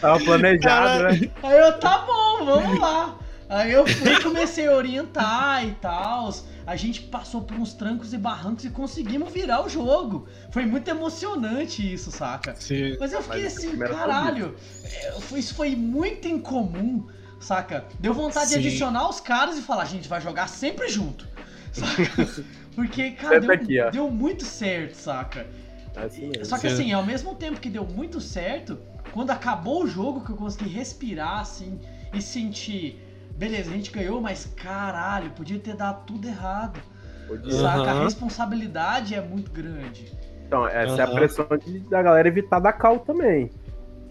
Tava 0.00 0.18
planejado, 0.24 1.04
né? 1.04 1.30
Aí 1.42 1.58
eu, 1.58 1.72
tá 1.78 1.98
bom, 1.98 2.44
vamos 2.44 2.78
lá. 2.80 3.14
Aí 3.48 3.72
eu 3.72 3.86
fui 3.86 4.20
comecei 4.22 4.66
a 4.68 4.72
orientar 4.72 5.64
e 5.66 5.72
tal. 5.72 6.32
A 6.70 6.76
gente 6.76 7.00
passou 7.02 7.42
por 7.42 7.58
uns 7.58 7.74
trancos 7.74 8.12
e 8.14 8.16
barrancos 8.16 8.64
e 8.64 8.70
conseguimos 8.70 9.32
virar 9.32 9.60
o 9.66 9.68
jogo. 9.68 10.28
Foi 10.52 10.64
muito 10.64 10.88
emocionante 10.88 11.82
isso, 11.92 12.12
saca? 12.12 12.54
Sim. 12.54 12.96
Mas 13.00 13.12
eu 13.12 13.20
fiquei 13.20 13.42
Mas 13.42 13.56
assim, 13.58 13.76
caralho, 13.76 14.54
é, 14.84 15.10
foi- 15.20 15.40
isso 15.40 15.52
foi 15.52 15.74
muito 15.74 16.28
incomum, 16.28 17.04
saca? 17.40 17.86
Deu 17.98 18.14
vontade 18.14 18.50
Sim. 18.50 18.60
de 18.60 18.68
adicionar 18.68 19.08
os 19.10 19.18
caras 19.20 19.58
e 19.58 19.62
falar, 19.62 19.82
a 19.82 19.86
gente 19.86 20.08
vai 20.08 20.20
jogar 20.20 20.46
sempre 20.46 20.88
junto, 20.88 21.26
saca? 21.74 22.28
Porque, 22.76 23.10
cara, 23.18 23.40
deu, 23.40 23.50
aqui, 23.50 23.90
deu 23.90 24.08
muito 24.08 24.44
certo, 24.44 24.94
saca? 24.94 25.48
É 25.96 26.04
assim. 26.04 26.30
Só 26.44 26.56
que 26.56 26.68
Sim. 26.68 26.74
assim, 26.74 26.92
ao 26.92 27.04
mesmo 27.04 27.34
tempo 27.34 27.58
que 27.58 27.68
deu 27.68 27.84
muito 27.84 28.20
certo, 28.20 28.78
quando 29.10 29.32
acabou 29.32 29.82
o 29.82 29.88
jogo 29.88 30.24
que 30.24 30.30
eu 30.30 30.36
consegui 30.36 30.68
respirar 30.70 31.40
assim 31.40 31.80
e 32.14 32.22
sentir, 32.22 32.96
beleza, 33.40 33.70
a 33.70 33.74
gente 33.74 33.90
ganhou, 33.90 34.20
mas 34.20 34.44
caralho, 34.54 35.30
podia 35.30 35.58
ter 35.58 35.74
dado 35.74 36.04
tudo 36.06 36.28
errado. 36.28 36.78
Podia. 37.26 37.52
Saca? 37.52 37.82
A 37.90 37.92
Aham. 37.92 38.04
responsabilidade 38.04 39.14
é 39.14 39.20
muito 39.20 39.50
grande. 39.50 40.12
Então, 40.46 40.66
essa 40.68 41.00
é 41.00 41.04
a 41.04 41.08
pressão 41.08 41.46
de, 41.64 41.78
da 41.80 42.02
galera 42.02 42.28
evitar 42.28 42.58
dar 42.60 42.72
cal 42.74 42.98
também. 42.98 43.50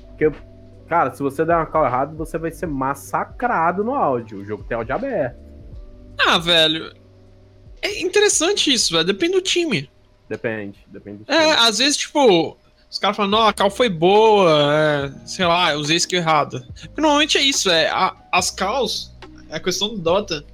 Porque, 0.07 0.31
cara, 0.88 1.14
se 1.14 1.22
você 1.22 1.43
der 1.45 1.56
uma 1.56 1.65
cal 1.65 1.85
errada, 1.85 2.15
você 2.15 2.38
vai 2.38 2.49
ser 2.49 2.65
massacrado 2.65 3.84
no 3.84 3.93
áudio. 3.93 4.39
O 4.39 4.45
jogo 4.45 4.64
tem 4.64 4.76
áudio 4.77 4.95
aberto. 4.95 5.38
Ah, 6.18 6.38
velho. 6.38 6.93
É 7.81 8.01
interessante 8.01 8.73
isso, 8.73 8.93
velho. 8.93 9.06
Depende 9.06 9.34
do 9.34 9.41
time. 9.41 9.89
Depende, 10.27 10.80
depende 10.88 11.23
do 11.23 11.31
É, 11.31 11.38
time. 11.56 11.68
às 11.68 11.77
vezes, 11.80 11.97
tipo, 11.97 12.57
os 12.89 12.97
caras 12.99 13.18
falam, 13.18 13.31
não, 13.31 13.41
a 13.47 13.51
cal 13.53 13.69
foi 13.69 13.89
boa, 13.89 14.49
é, 14.73 15.11
sei 15.27 15.45
lá, 15.45 15.73
eu 15.73 15.80
usei 15.80 15.97
skill 15.97 16.19
errada. 16.19 16.65
Porque 16.81 17.01
normalmente 17.01 17.38
é 17.38 17.41
isso, 17.41 17.69
é. 17.69 17.89
a- 17.89 18.15
as 18.31 18.49
calls, 18.49 19.14
a 19.51 19.59
questão 19.59 19.89
do 19.89 19.97
Dota 19.97 20.45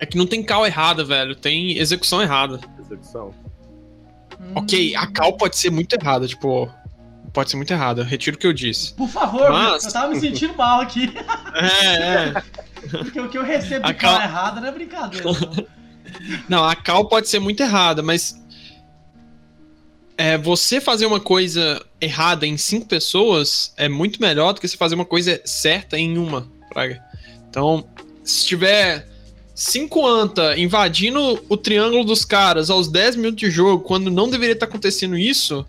é 0.00 0.06
que 0.06 0.16
não 0.16 0.26
tem 0.26 0.42
cal 0.42 0.66
errada, 0.66 1.04
velho. 1.04 1.34
Tem 1.34 1.78
execução 1.78 2.20
errada. 2.22 2.60
Execução. 2.80 3.34
Hum, 4.40 4.52
Ok, 4.56 4.94
a 4.96 5.06
cal 5.06 5.34
pode 5.36 5.56
ser 5.56 5.70
muito 5.70 5.94
errada, 5.94 6.26
tipo. 6.26 6.68
Pode 7.32 7.50
ser 7.50 7.56
muito 7.56 7.72
errada. 7.72 8.04
Retiro 8.04 8.36
o 8.36 8.38
que 8.38 8.46
eu 8.46 8.52
disse. 8.52 8.92
Por 8.94 9.08
favor, 9.08 9.50
Mas- 9.50 9.86
eu 9.86 9.92
tava 9.92 10.08
me 10.12 10.20
sentindo 10.20 10.54
mal 10.56 10.80
aqui. 10.80 11.10
É, 11.54 11.94
é. 12.28 12.32
Porque 12.90 13.20
o 13.20 13.28
que 13.28 13.38
eu 13.38 13.44
recebo 13.44 13.84
de 13.86 13.90
A 13.92 13.94
cal- 13.94 14.12
cara 14.18 14.24
errada 14.24 14.60
não 14.60 14.68
é 14.68 14.72
brincadeira. 14.72 15.24
não. 15.24 15.66
Não, 16.48 16.64
a 16.64 16.76
cal 16.76 17.06
pode 17.08 17.28
ser 17.28 17.38
muito 17.38 17.62
errada, 17.62 18.02
mas. 18.02 18.38
É, 20.16 20.36
você 20.36 20.80
fazer 20.80 21.06
uma 21.06 21.18
coisa 21.20 21.82
errada 22.00 22.46
em 22.46 22.56
cinco 22.58 22.86
pessoas 22.86 23.72
é 23.76 23.88
muito 23.88 24.20
melhor 24.20 24.52
do 24.52 24.60
que 24.60 24.68
você 24.68 24.76
fazer 24.76 24.94
uma 24.94 25.04
coisa 25.06 25.40
certa 25.44 25.98
em 25.98 26.18
uma, 26.18 26.46
praga. 26.68 27.02
Então, 27.52 27.84
se 28.24 28.46
tiver 28.46 29.06
cinco 29.54 30.06
anta 30.06 30.58
invadindo 30.58 31.44
o 31.50 31.56
triângulo 31.58 32.02
dos 32.02 32.24
caras 32.24 32.70
aos 32.70 32.88
10 32.88 33.16
minutos 33.16 33.40
de 33.40 33.50
jogo, 33.50 33.84
quando 33.84 34.10
não 34.10 34.30
deveria 34.30 34.54
estar 34.54 34.64
acontecendo 34.64 35.18
isso, 35.18 35.66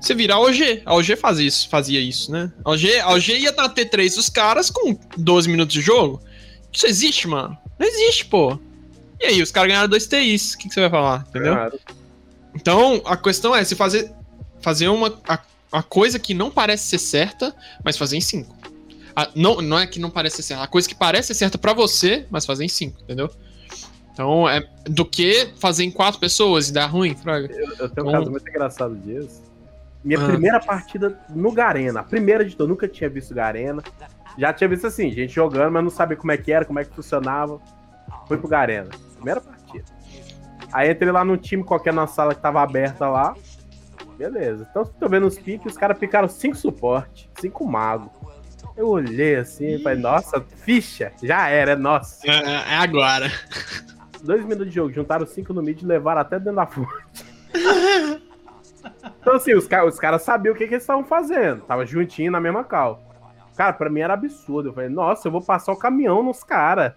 você 0.00 0.12
virar 0.12 0.34
a 0.34 0.40
OG. 0.40 0.82
A 0.84 0.92
OG 0.92 1.14
faz 1.14 1.38
isso, 1.38 1.68
fazia 1.68 2.00
isso, 2.00 2.32
né? 2.32 2.52
A 2.64 2.72
OG, 2.72 2.98
a 2.98 3.10
OG 3.10 3.28
ia 3.38 3.52
dar 3.52 3.72
T3 3.72 4.16
dos 4.16 4.28
caras 4.28 4.70
com 4.70 4.98
12 5.16 5.48
minutos 5.48 5.72
de 5.72 5.80
jogo. 5.80 6.20
Isso 6.72 6.84
existe, 6.88 7.28
mano? 7.28 7.56
Não 7.78 7.86
existe, 7.86 8.24
pô. 8.24 8.58
E 9.20 9.26
aí, 9.26 9.40
os 9.40 9.52
caras 9.52 9.68
ganharam 9.68 9.88
dois 9.88 10.08
TIs. 10.08 10.54
O 10.54 10.58
que, 10.58 10.68
que 10.68 10.74
você 10.74 10.80
vai 10.80 10.90
falar? 10.90 11.24
Entendeu? 11.28 11.54
Então, 12.56 13.00
a 13.04 13.16
questão 13.16 13.54
é 13.54 13.62
se 13.62 13.76
fazer, 13.76 14.12
fazer 14.60 14.88
uma 14.88 15.16
a, 15.28 15.38
a 15.70 15.82
coisa 15.82 16.18
que 16.18 16.34
não 16.34 16.50
parece 16.50 16.88
ser 16.88 16.98
certa, 16.98 17.54
mas 17.84 17.96
fazer 17.96 18.16
em 18.16 18.20
cinco. 18.20 18.63
A- 19.16 19.28
não, 19.34 19.60
não 19.62 19.78
é 19.78 19.86
que 19.86 20.00
não 20.00 20.10
parece 20.10 20.36
ser 20.36 20.42
certa, 20.42 20.64
a 20.64 20.66
coisa 20.66 20.88
que 20.88 20.94
parece 20.94 21.28
ser 21.28 21.34
certa 21.34 21.56
pra 21.58 21.72
você, 21.72 22.26
mas 22.30 22.44
fazer 22.44 22.64
em 22.64 22.68
cinco, 22.68 23.00
entendeu? 23.02 23.30
Então, 24.12 24.48
é 24.48 24.64
do 24.84 25.04
que 25.04 25.52
fazer 25.58 25.84
em 25.84 25.90
quatro 25.90 26.20
pessoas 26.20 26.68
e 26.68 26.72
dar 26.72 26.86
ruim, 26.86 27.14
Fraga. 27.14 27.48
eu, 27.52 27.74
eu 27.78 27.88
tenho 27.88 28.06
um 28.06 28.10
Bom. 28.12 28.18
caso 28.18 28.30
muito 28.30 28.48
engraçado 28.48 28.94
disso. 28.96 29.42
Minha 30.04 30.20
Ah. 30.20 30.26
primeira 30.26 30.60
partida 30.60 31.18
no 31.30 31.50
Garena. 31.50 32.00
A 32.00 32.02
primeira 32.04 32.44
de 32.44 32.54
todo, 32.54 32.68
nunca 32.68 32.86
tinha 32.86 33.08
visto 33.10 33.34
Garena. 33.34 33.82
Já 34.38 34.52
tinha 34.52 34.68
visto 34.68 34.86
assim, 34.86 35.10
gente 35.10 35.32
jogando, 35.32 35.72
mas 35.72 35.82
não 35.82 35.90
sabia 35.90 36.16
como 36.16 36.30
é 36.30 36.36
que 36.36 36.52
era, 36.52 36.64
como 36.64 36.78
é 36.78 36.84
que 36.84 36.94
funcionava. 36.94 37.60
Fui 38.28 38.36
pro 38.36 38.48
Garena. 38.48 38.90
Primeira 39.16 39.40
partida. 39.40 39.84
Aí 40.72 40.90
entrei 40.90 41.10
lá 41.10 41.24
num 41.24 41.36
time 41.36 41.64
qualquer 41.64 41.92
na 41.92 42.06
sala 42.06 42.34
que 42.34 42.40
tava 42.42 42.60
aberta 42.60 43.08
lá. 43.08 43.34
Beleza. 44.18 44.66
Então, 44.70 44.84
tô 44.84 45.08
vendo 45.08 45.26
os 45.26 45.38
piques, 45.38 45.72
os 45.72 45.78
caras 45.78 45.98
picaram 45.98 46.28
cinco 46.28 46.56
suporte, 46.56 47.28
cinco 47.40 47.66
mago. 47.66 48.10
Eu 48.76 48.88
olhei 48.88 49.36
assim 49.36 49.76
e 49.76 49.82
falei, 49.82 49.98
nossa, 49.98 50.40
ficha, 50.40 51.12
já 51.22 51.48
era, 51.48 51.72
é 51.72 51.76
nossa. 51.76 52.26
É, 52.28 52.74
é 52.74 52.76
agora. 52.76 53.30
Dois 54.22 54.42
minutos 54.42 54.68
de 54.68 54.74
jogo, 54.74 54.92
juntaram 54.92 55.26
cinco 55.26 55.52
no 55.52 55.62
mid 55.62 55.80
e 55.80 55.86
levaram 55.86 56.20
até 56.20 56.38
dentro 56.38 56.56
da 56.56 56.66
fonte. 56.66 56.90
então, 59.20 59.34
assim, 59.34 59.54
os, 59.54 59.64
os 59.64 59.98
caras 59.98 60.22
sabiam 60.22 60.54
o 60.54 60.58
que, 60.58 60.66
que 60.66 60.74
eles 60.74 60.82
estavam 60.82 61.04
fazendo. 61.04 61.62
Tava 61.62 61.86
juntinho 61.86 62.32
na 62.32 62.40
mesma 62.40 62.64
cal. 62.64 63.02
Cara, 63.56 63.72
pra 63.72 63.88
mim 63.88 64.00
era 64.00 64.14
absurdo. 64.14 64.70
Eu 64.70 64.72
falei, 64.72 64.88
nossa, 64.88 65.28
eu 65.28 65.32
vou 65.32 65.40
passar 65.42 65.72
o 65.72 65.78
caminhão 65.78 66.22
nos 66.22 66.42
caras. 66.42 66.94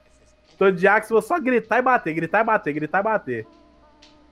Tô 0.57 0.71
de 0.71 0.87
Axe, 0.87 1.11
vou 1.11 1.21
só 1.21 1.39
gritar 1.39 1.77
e 1.77 1.81
bater, 1.83 2.13
gritar 2.13 2.41
e 2.41 2.43
bater, 2.43 2.73
gritar 2.73 2.99
e 2.99 3.03
bater. 3.03 3.47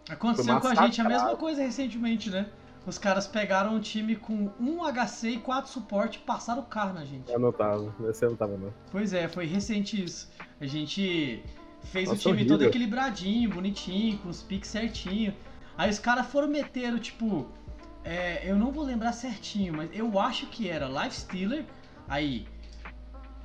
Aconteceu 0.10 0.60
com 0.60 0.68
a 0.68 0.76
gente 0.76 1.02
a 1.02 1.04
mesma 1.04 1.36
coisa 1.36 1.62
recentemente, 1.62 2.32
né? 2.32 2.48
Os 2.86 3.00
caras 3.00 3.26
pegaram 3.26 3.74
um 3.76 3.80
time 3.80 4.16
com 4.16 4.52
um 4.60 4.80
HC 4.84 5.30
e 5.30 5.40
quatro 5.40 5.72
suporte 5.72 6.20
e 6.20 6.22
passaram 6.22 6.62
o 6.62 6.66
carro 6.66 6.94
na 6.94 7.04
gente. 7.04 7.32
Eu 7.32 7.40
não 7.40 7.52
tava, 7.52 7.94
eu 8.00 8.30
não 8.30 8.36
tava, 8.36 8.58
não. 8.58 8.72
Pois 8.92 9.12
é, 9.12 9.28
foi 9.28 9.46
recente 9.46 10.04
isso. 10.04 10.30
A 10.62 10.68
gente 10.68 11.44
fez 11.86 12.08
o 12.08 12.12
Nossa, 12.12 12.22
time 12.22 12.36
horrível. 12.36 12.58
todo 12.58 12.68
equilibradinho, 12.68 13.50
bonitinho, 13.50 14.18
com 14.20 14.30
os 14.30 14.44
piques 14.44 14.70
certinho. 14.70 15.34
Aí 15.78 15.90
os 15.90 15.98
caras 15.98 16.28
foram 16.28 16.48
meter, 16.48 16.98
tipo, 17.00 17.48
é, 18.04 18.50
eu 18.50 18.56
não 18.56 18.72
vou 18.72 18.84
lembrar 18.84 19.14
certinho, 19.14 19.74
mas 19.74 19.90
eu 19.92 20.20
acho 20.20 20.46
que 20.48 20.70
era 20.70 20.88
Lifestealer, 20.88 21.66
aí, 22.08 22.48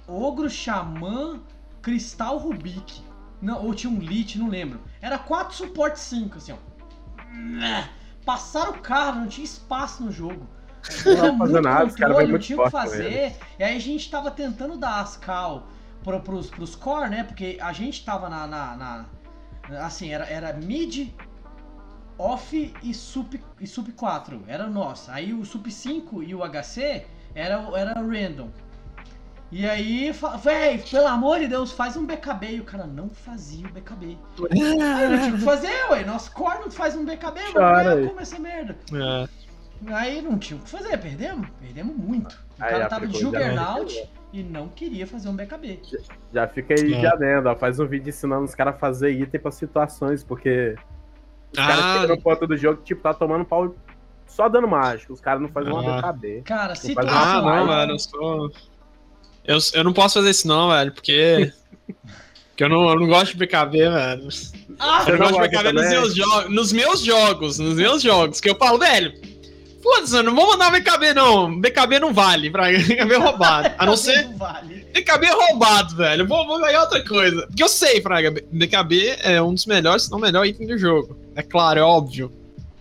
Ogro, 0.06 0.50
Xamã, 0.50 1.40
Cristal, 1.80 2.36
Rubik. 2.36 3.02
Não, 3.40 3.64
ou 3.64 3.74
tinha 3.74 3.90
um 3.90 3.98
Lich, 3.98 4.38
não 4.38 4.48
lembro. 4.48 4.80
Era 5.00 5.18
4 5.18 5.56
suporte 5.56 5.98
5, 5.98 6.36
assim, 6.36 6.52
ó. 6.52 6.56
Passaram 8.24 8.72
o 8.72 8.78
carro, 8.80 9.20
não 9.20 9.26
tinha 9.28 9.44
espaço 9.44 10.04
no 10.04 10.12
jogo. 10.12 10.46
Não 11.04 11.12
Era 11.12 11.36
fazendo 11.36 11.62
nada, 11.62 11.90
controle, 11.90 12.22
não 12.24 12.30
muito 12.30 12.42
tinha 12.42 12.60
o 12.60 12.64
que 12.64 12.70
fazer. 12.70 13.36
E 13.58 13.64
aí 13.64 13.76
a 13.76 13.80
gente 13.80 14.10
tava 14.10 14.30
tentando 14.30 14.78
dar 14.78 15.00
as 15.00 15.16
cal 15.16 15.66
pro, 16.02 16.20
pros, 16.20 16.48
pros 16.50 16.74
core, 16.74 17.10
né? 17.10 17.24
Porque 17.24 17.58
a 17.60 17.72
gente 17.72 18.04
tava 18.04 18.28
na. 18.28 18.46
na- 18.46 18.76
na- 18.76 19.06
assim, 19.84 20.10
era, 20.12 20.24
era 20.24 20.52
mid, 20.54 21.10
off 22.18 22.74
e 22.82 22.94
sup, 22.94 23.40
e 23.60 23.66
sup 23.66 23.92
4. 23.92 24.42
Era 24.46 24.66
nossa. 24.66 25.12
Aí 25.12 25.32
o 25.32 25.44
sup 25.44 25.70
5 25.70 26.22
e 26.22 26.34
o 26.34 26.40
HC 26.42 27.06
era, 27.34 27.56
era 27.76 27.94
random. 28.00 28.48
E 29.52 29.68
aí, 29.68 30.12
véi, 30.44 30.78
pelo 30.78 31.08
amor 31.08 31.40
de 31.40 31.48
Deus, 31.48 31.72
faz 31.72 31.96
um 31.96 32.06
BKB. 32.06 32.56
E 32.56 32.60
o 32.60 32.64
cara 32.64 32.86
não 32.86 33.08
fazia 33.08 33.66
o 33.66 33.70
BKB. 33.72 34.16
Aí 34.50 34.60
eu 35.04 35.10
não 35.10 35.18
tinha 35.18 35.34
o 35.34 35.38
que 35.38 35.44
fazer, 35.44 35.90
ué. 35.90 36.04
Nosso 36.04 36.30
core 36.32 36.60
não 36.60 36.70
faz 36.70 36.94
um 36.96 37.04
BKB, 37.04 37.40
aí. 37.58 38.06
como 38.06 38.20
essa 38.20 38.38
merda. 38.38 38.76
É. 38.94 39.28
Aí 39.92 40.22
não 40.22 40.38
tinha 40.38 40.58
o 40.58 40.62
que 40.62 40.70
fazer, 40.70 40.96
perdemos? 40.98 41.48
Perdemos 41.60 41.96
muito. 41.96 42.32
O 42.58 42.62
Aí 42.64 42.70
cara 42.70 42.88
tava 42.88 43.06
de 43.08 43.14
já. 43.14 43.20
Juggernaut 43.20 44.10
e 44.32 44.42
não 44.44 44.68
queria 44.68 45.04
fazer 45.06 45.28
um 45.28 45.34
BKB. 45.34 45.80
Já 46.32 46.46
fica 46.46 46.74
aí 46.74 46.92
É. 46.94 47.00
de 47.00 47.06
adendo, 47.06 47.48
ó. 47.48 47.56
Faz 47.56 47.80
um 47.80 47.86
vídeo 47.86 48.10
ensinando 48.10 48.44
os 48.44 48.54
caras 48.54 48.74
a 48.76 48.78
fazer 48.78 49.10
item 49.10 49.40
pra 49.40 49.50
situações, 49.50 50.22
porque 50.22 50.76
os 51.52 51.58
caras 51.58 51.84
Ah, 51.84 51.98
chegam 52.02 52.16
no 52.16 52.22
ponto 52.22 52.46
do 52.46 52.56
jogo, 52.56 52.82
tipo, 52.82 53.02
tá 53.02 53.12
tomando 53.14 53.44
pau 53.44 53.74
só 54.26 54.48
dando 54.48 54.68
mágico. 54.68 55.12
Os 55.12 55.20
caras 55.20 55.42
não 55.42 55.48
fazem 55.48 55.72
uma 55.72 55.98
Ah. 55.98 56.12
BKB. 56.12 56.42
Cara, 56.42 56.68
faz- 56.76 56.78
Ah, 56.80 56.82
situação. 56.88 57.42
não, 57.44 57.66
velho, 57.66 57.90
eu 57.92 57.98
sou. 57.98 58.52
Eu, 59.44 59.58
eu 59.74 59.84
não 59.84 59.92
posso 59.92 60.14
fazer 60.14 60.30
isso, 60.30 60.46
não, 60.46 60.68
velho, 60.70 60.92
porque. 60.92 61.52
porque 62.50 62.64
eu 62.64 62.68
não, 62.68 62.88
eu 62.88 63.00
não 63.00 63.06
gosto 63.06 63.32
de 63.32 63.38
BKB, 63.38 63.78
velho. 63.78 64.28
Ah, 64.78 65.04
Eu 65.08 65.18
não 65.18 65.26
não 65.30 65.32
gosto 65.32 65.48
de 65.48 65.56
gosta 65.56 65.70
BKB 65.70 65.72
nos 65.72 65.88
meus, 65.90 66.14
jogos, 66.14 66.50
nos 66.54 66.72
meus 66.72 67.00
jogos, 67.00 67.58
nos 67.58 67.74
meus 67.74 68.02
jogos, 68.02 68.40
que 68.40 68.50
eu 68.50 68.56
falo, 68.56 68.78
velho. 68.78 69.12
Foda-se, 69.82 70.14
eu 70.14 70.22
não 70.22 70.34
vou 70.34 70.46
mandar 70.46 70.70
BKB, 70.70 71.14
não. 71.14 71.58
BKB 71.58 71.98
não 71.98 72.12
vale, 72.12 72.50
pra 72.50 72.64
BKB 72.70 73.14
é 73.14 73.16
roubado. 73.16 73.74
A 73.78 73.86
não 73.86 73.96
ser. 73.96 74.28
Vale. 74.36 74.86
BKB 74.92 75.26
é 75.26 75.32
roubado, 75.32 75.96
velho. 75.96 76.22
Eu 76.22 76.26
Vou, 76.28 76.46
vou 76.46 76.60
ganhar 76.60 76.82
outra 76.82 77.02
coisa. 77.02 77.46
Porque 77.46 77.62
eu 77.62 77.68
sei, 77.68 78.02
Fraga, 78.02 78.30
BKB 78.30 79.16
é 79.22 79.40
um 79.40 79.54
dos 79.54 79.64
melhores, 79.64 80.04
se 80.04 80.10
não 80.10 80.18
o 80.18 80.20
melhor 80.20 80.44
item 80.44 80.66
do 80.66 80.76
jogo. 80.76 81.18
É 81.34 81.42
claro, 81.42 81.80
é 81.80 81.82
óbvio. 81.82 82.30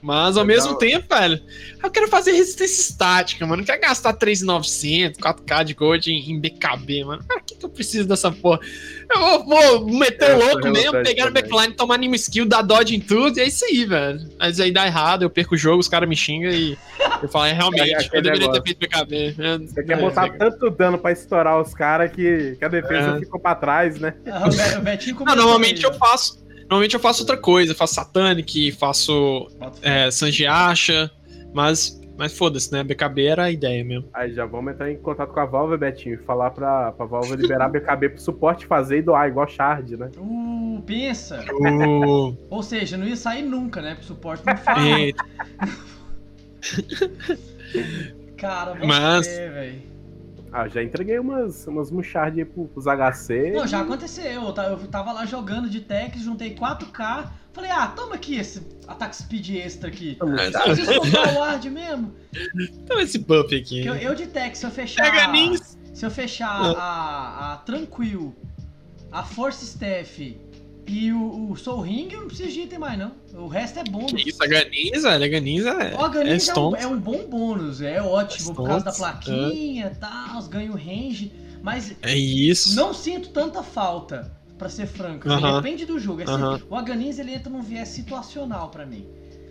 Mas 0.02 0.38
ao 0.38 0.44
Legal. 0.44 0.46
mesmo 0.46 0.78
tempo, 0.78 1.14
velho, 1.14 1.40
eu 1.84 1.90
quero 1.92 2.08
fazer 2.08 2.32
resistência 2.32 2.82
estática, 2.82 3.46
mano. 3.46 3.58
Não 3.58 3.66
quero 3.66 3.82
gastar 3.82 4.14
3.900, 4.14 5.18
4K 5.18 5.64
de 5.66 5.74
gold 5.74 6.10
em, 6.12 6.32
em 6.32 6.40
BKB, 6.40 7.04
mano. 7.04 7.24
Pra 7.28 7.40
que, 7.42 7.56
que 7.56 7.66
eu 7.66 7.70
preciso 7.70 8.08
dessa 8.08 8.32
porra? 8.32 8.60
Eu 9.14 9.20
vou, 9.20 9.46
vou 9.46 9.90
meter 10.00 10.30
Eu 10.32 10.38
o 10.38 10.40
louco 10.40 10.70
mesmo, 10.70 10.92
pegar 11.04 11.26
também. 11.26 11.44
backline, 11.44 11.74
tomar 11.74 11.96
anime 11.96 12.16
skill, 12.16 12.46
dar 12.46 12.62
dodge 12.62 12.96
em 12.96 13.00
tudo, 13.00 13.38
e 13.38 13.42
é 13.42 13.48
isso 13.48 13.66
aí, 13.66 13.86
velho. 13.86 14.22
Mas 14.40 14.60
aí 14.60 14.72
dá 14.72 14.86
errado, 14.86 15.24
eu 15.24 15.30
perco 15.30 15.56
o 15.56 15.58
jogo, 15.58 15.80
os 15.80 15.88
caras 15.88 16.08
me 16.08 16.16
xingam 16.16 16.52
e 16.52 16.78
eu 17.22 17.28
falo, 17.28 17.46
é 17.46 17.54
realmente, 17.54 17.92
É 17.92 18.18
eu 18.18 18.22
deveria 18.22 18.48
negócio. 18.48 18.62
ter 18.64 18.76
feito 18.76 18.80
BKB. 18.80 19.36
É, 19.38 19.58
Você 19.58 19.84
quer 19.84 19.94
é, 19.98 20.02
botar 20.02 20.28
é, 20.28 20.30
tanto 20.32 20.70
dano 20.70 20.98
pra 20.98 21.12
estourar 21.12 21.60
os 21.62 21.74
caras 21.74 22.12
que, 22.12 22.56
que 22.58 22.64
a 22.64 22.70
defesa 22.70 23.18
É. 23.18 23.20
ficou 23.20 23.40
pra 23.40 23.56
trás, 23.56 24.00
né? 24.00 24.14
Ah, 24.28 24.48
o 24.48 24.50
Be- 24.50 24.78
o 24.78 24.82
Betinho 24.82 25.18
Não, 25.26 25.36
normalmente 25.36 25.86
aí, 25.86 25.92
eu 25.92 25.98
faço. 25.98 26.40
Normalmente 26.70 26.94
eu 26.94 27.00
faço 27.00 27.24
outra 27.24 27.36
coisa, 27.36 27.74
faço 27.74 27.96
Satanic, 27.96 28.72
faço 28.74 29.48
é, 29.82 30.12
Sanjiacha, 30.12 31.10
mas, 31.52 32.00
mas 32.16 32.38
foda-se, 32.38 32.72
né? 32.72 32.84
BKB 32.84 33.26
era 33.26 33.46
a 33.46 33.52
ideia 33.52 33.84
mesmo. 33.84 34.08
Aí 34.14 34.32
já 34.34 34.46
vamos 34.46 34.74
entrar 34.74 34.92
em 34.92 34.98
contato 34.98 35.34
com 35.34 35.40
a 35.40 35.46
Valve, 35.46 35.78
Betinho, 35.78 36.14
e 36.14 36.18
falar 36.18 36.52
pra, 36.52 36.92
pra 36.92 37.08
Valve 37.08 37.36
liberar 37.36 37.70
BKB 37.70 38.10
pro 38.10 38.22
suporte 38.22 38.68
fazer 38.68 39.00
e 39.00 39.02
doar, 39.02 39.28
igual 39.28 39.48
Shard, 39.48 39.98
né? 39.98 40.12
Uh, 40.16 40.80
pensa. 40.86 41.44
O... 41.52 42.36
Ou 42.52 42.62
seja, 42.62 42.98
não 42.98 43.08
ia 43.08 43.16
sair 43.16 43.42
nunca, 43.42 43.82
né? 43.82 43.96
Pro 43.96 44.04
suporte 44.04 44.46
não 44.46 44.56
fala. 44.56 44.88
Eita. 44.88 45.26
Cara, 48.38 48.76
Mas- 48.86 49.26
você, 49.26 49.50
velho. 49.50 49.82
Ah, 50.52 50.68
já 50.68 50.82
entreguei 50.84 51.20
umas, 51.20 51.68
umas 51.68 51.92
mochardas 51.92 52.40
aí 52.40 52.46
pro- 52.46 52.68
pros 52.68 52.86
HC. 52.88 53.52
Não, 53.52 53.68
já 53.68 53.82
aconteceu. 53.82 54.26
Eu 54.44 54.52
ta- 54.54 54.66
eu 54.66 54.78
tava 54.88 55.12
lá 55.12 55.26
jogando 55.26 55.70
de 55.70 55.80
tech, 55.82 56.18
juntei 56.20 56.56
4K. 56.56 57.32
Falei, 57.54 57.70
ah, 57.72 57.88
toma 57.88 58.16
aqui 58.16 58.36
esse 58.38 58.62
ataque 58.88 59.16
speed 59.16 59.50
extra 59.58 59.90
aqui. 59.90 60.18
Não 60.20 60.36
preciso 60.36 61.00
comprar 61.00 61.34
o 61.34 61.40
ward 61.40 61.70
mesmo. 61.70 62.14
Então 62.84 63.00
esse 63.00 63.20
buff 63.20 63.56
aqui. 63.56 63.86
Eu, 63.86 63.96
eu 63.96 64.16
de 64.16 64.28
tech, 64.28 64.58
se 64.58 64.66
eu 64.66 64.72
fechar. 64.72 65.04
Pega 65.04 65.28
Nins. 65.32 65.78
Se 65.94 66.06
eu 66.06 66.12
fechar 66.12 66.50
a, 66.50 67.54
a 67.54 67.58
Tranquil, 67.58 68.34
a 69.12 69.24
Force 69.24 69.64
Staff 69.66 70.40
e 70.90 71.12
o, 71.14 71.52
o 71.52 71.56
Soul 71.56 71.82
Ring, 71.82 72.10
eu 72.12 72.22
não 72.22 72.28
preciso 72.28 72.52
de 72.52 72.62
item 72.62 72.80
mais, 72.80 72.98
não. 72.98 73.12
O 73.34 73.48
resto 73.48 73.80
é 73.80 73.84
bônus. 73.84 74.26
Isso, 74.26 74.44
a 74.44 74.48
velho. 74.48 74.58
A 74.58 74.70
é. 75.68 75.96
O 75.96 76.10
Ganis 76.10 76.48
é, 76.50 76.60
um, 76.60 76.76
é 76.76 76.88
um 76.88 77.00
bom 77.00 77.28
bônus, 77.28 77.82
é 77.82 78.02
ótimo 78.02 78.54
por 78.56 78.66
causa 78.68 78.86
da 78.86 78.92
Stonks, 78.92 79.26
plaquinha 79.26 79.92
e 79.94 79.96
tal, 80.00 80.42
ganho 80.44 80.74
range, 80.74 81.32
mas 81.62 81.96
É 82.02 82.16
isso. 82.16 82.76
não 82.76 82.94
sinto 82.94 83.30
tanta 83.30 83.62
falta, 83.64 84.32
pra 84.58 84.68
ser 84.70 84.88
franco. 84.88 85.32
assim, 85.32 85.44
Aham. 85.44 85.62
Depende 85.62 85.86
do 85.86 85.98
jogo. 86.00 86.22
Assim, 86.24 86.32
Aham. 86.34 86.62
O 86.70 86.76
Aganins 86.76 87.18
ele 87.20 87.34
entra 87.34 87.50
num 87.50 87.62
viés 87.62 87.88
situacional 87.90 88.70
pra 88.70 88.86
mim. 88.86 89.06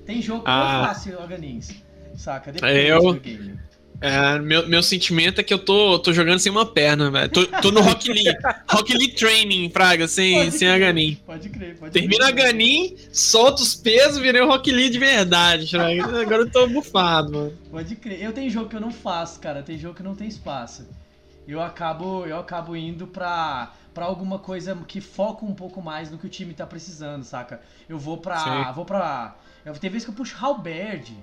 Tem 0.04 0.20
jogo 0.20 0.40
que 0.44 0.50
Ah. 0.50 0.80
eu 0.82 0.88
faço 0.88 1.10
o 1.10 1.22
Aganins, 1.22 1.70
saca? 2.16 2.52
Depende 2.52 2.86
Eu- 2.88 3.00
do 3.14 3.20
game. 3.20 3.58
É, 4.00 4.38
meu, 4.38 4.68
meu 4.68 4.82
sentimento 4.82 5.40
é 5.40 5.44
que 5.44 5.52
eu 5.52 5.58
tô, 5.58 5.98
tô 5.98 6.12
jogando 6.12 6.38
sem 6.38 6.52
uma 6.52 6.64
perna, 6.64 7.10
velho. 7.10 7.28
Tô, 7.30 7.46
tô 7.46 7.70
no 7.72 7.80
Rock 7.80 8.12
Lee. 8.12 8.24
Rock 8.68 8.96
Lee 8.96 9.12
Training, 9.12 9.70
Fraga, 9.70 10.06
sem, 10.06 10.44
Pode 10.44 10.58
sem 10.58 10.68
a 10.68 10.74
crer, 10.74 10.86
Ganin. 10.86 11.14
Pode 11.26 11.48
crer, 11.48 11.76
pode 11.76 11.92
Termina 11.92 12.28
a 12.28 12.32
crer. 12.32 12.46
Ganin, 12.46 12.96
solta 13.12 13.60
os 13.62 13.74
pesos, 13.74 14.18
virei 14.18 14.40
o 14.40 14.46
Rock 14.46 14.70
Lee 14.70 14.88
de 14.88 14.98
verdade, 14.98 15.68
Fraga. 15.68 16.20
Agora 16.20 16.42
eu 16.42 16.50
tô 16.50 16.66
bufado, 16.68 17.32
mano. 17.32 17.52
Pode 17.70 17.96
crer. 17.96 18.22
Eu 18.22 18.32
tenho 18.32 18.48
jogo 18.50 18.68
que 18.68 18.76
eu 18.76 18.80
não 18.80 18.92
faço, 18.92 19.40
cara. 19.40 19.62
Tem 19.62 19.76
jogo 19.76 19.96
que 19.96 20.02
não 20.02 20.14
tem 20.14 20.28
espaço. 20.28 20.86
Eu 21.46 21.60
acabo, 21.60 22.24
eu 22.24 22.38
acabo 22.38 22.76
indo 22.76 23.06
pra, 23.06 23.72
pra 23.92 24.04
alguma 24.04 24.38
coisa 24.38 24.76
que 24.86 25.00
foca 25.00 25.44
um 25.44 25.54
pouco 25.54 25.82
mais 25.82 26.10
no 26.10 26.18
que 26.18 26.26
o 26.26 26.28
time 26.28 26.54
tá 26.54 26.66
precisando, 26.66 27.24
saca? 27.24 27.60
Eu 27.88 27.98
vou 27.98 28.18
pra. 28.18 28.38
Sim. 28.38 28.72
Vou 28.74 28.84
pra. 28.84 29.34
Eu, 29.64 29.72
tem 29.74 29.90
vezes 29.90 30.04
que 30.04 30.10
eu 30.10 30.14
puxo 30.14 30.36
Halberd. 30.40 31.16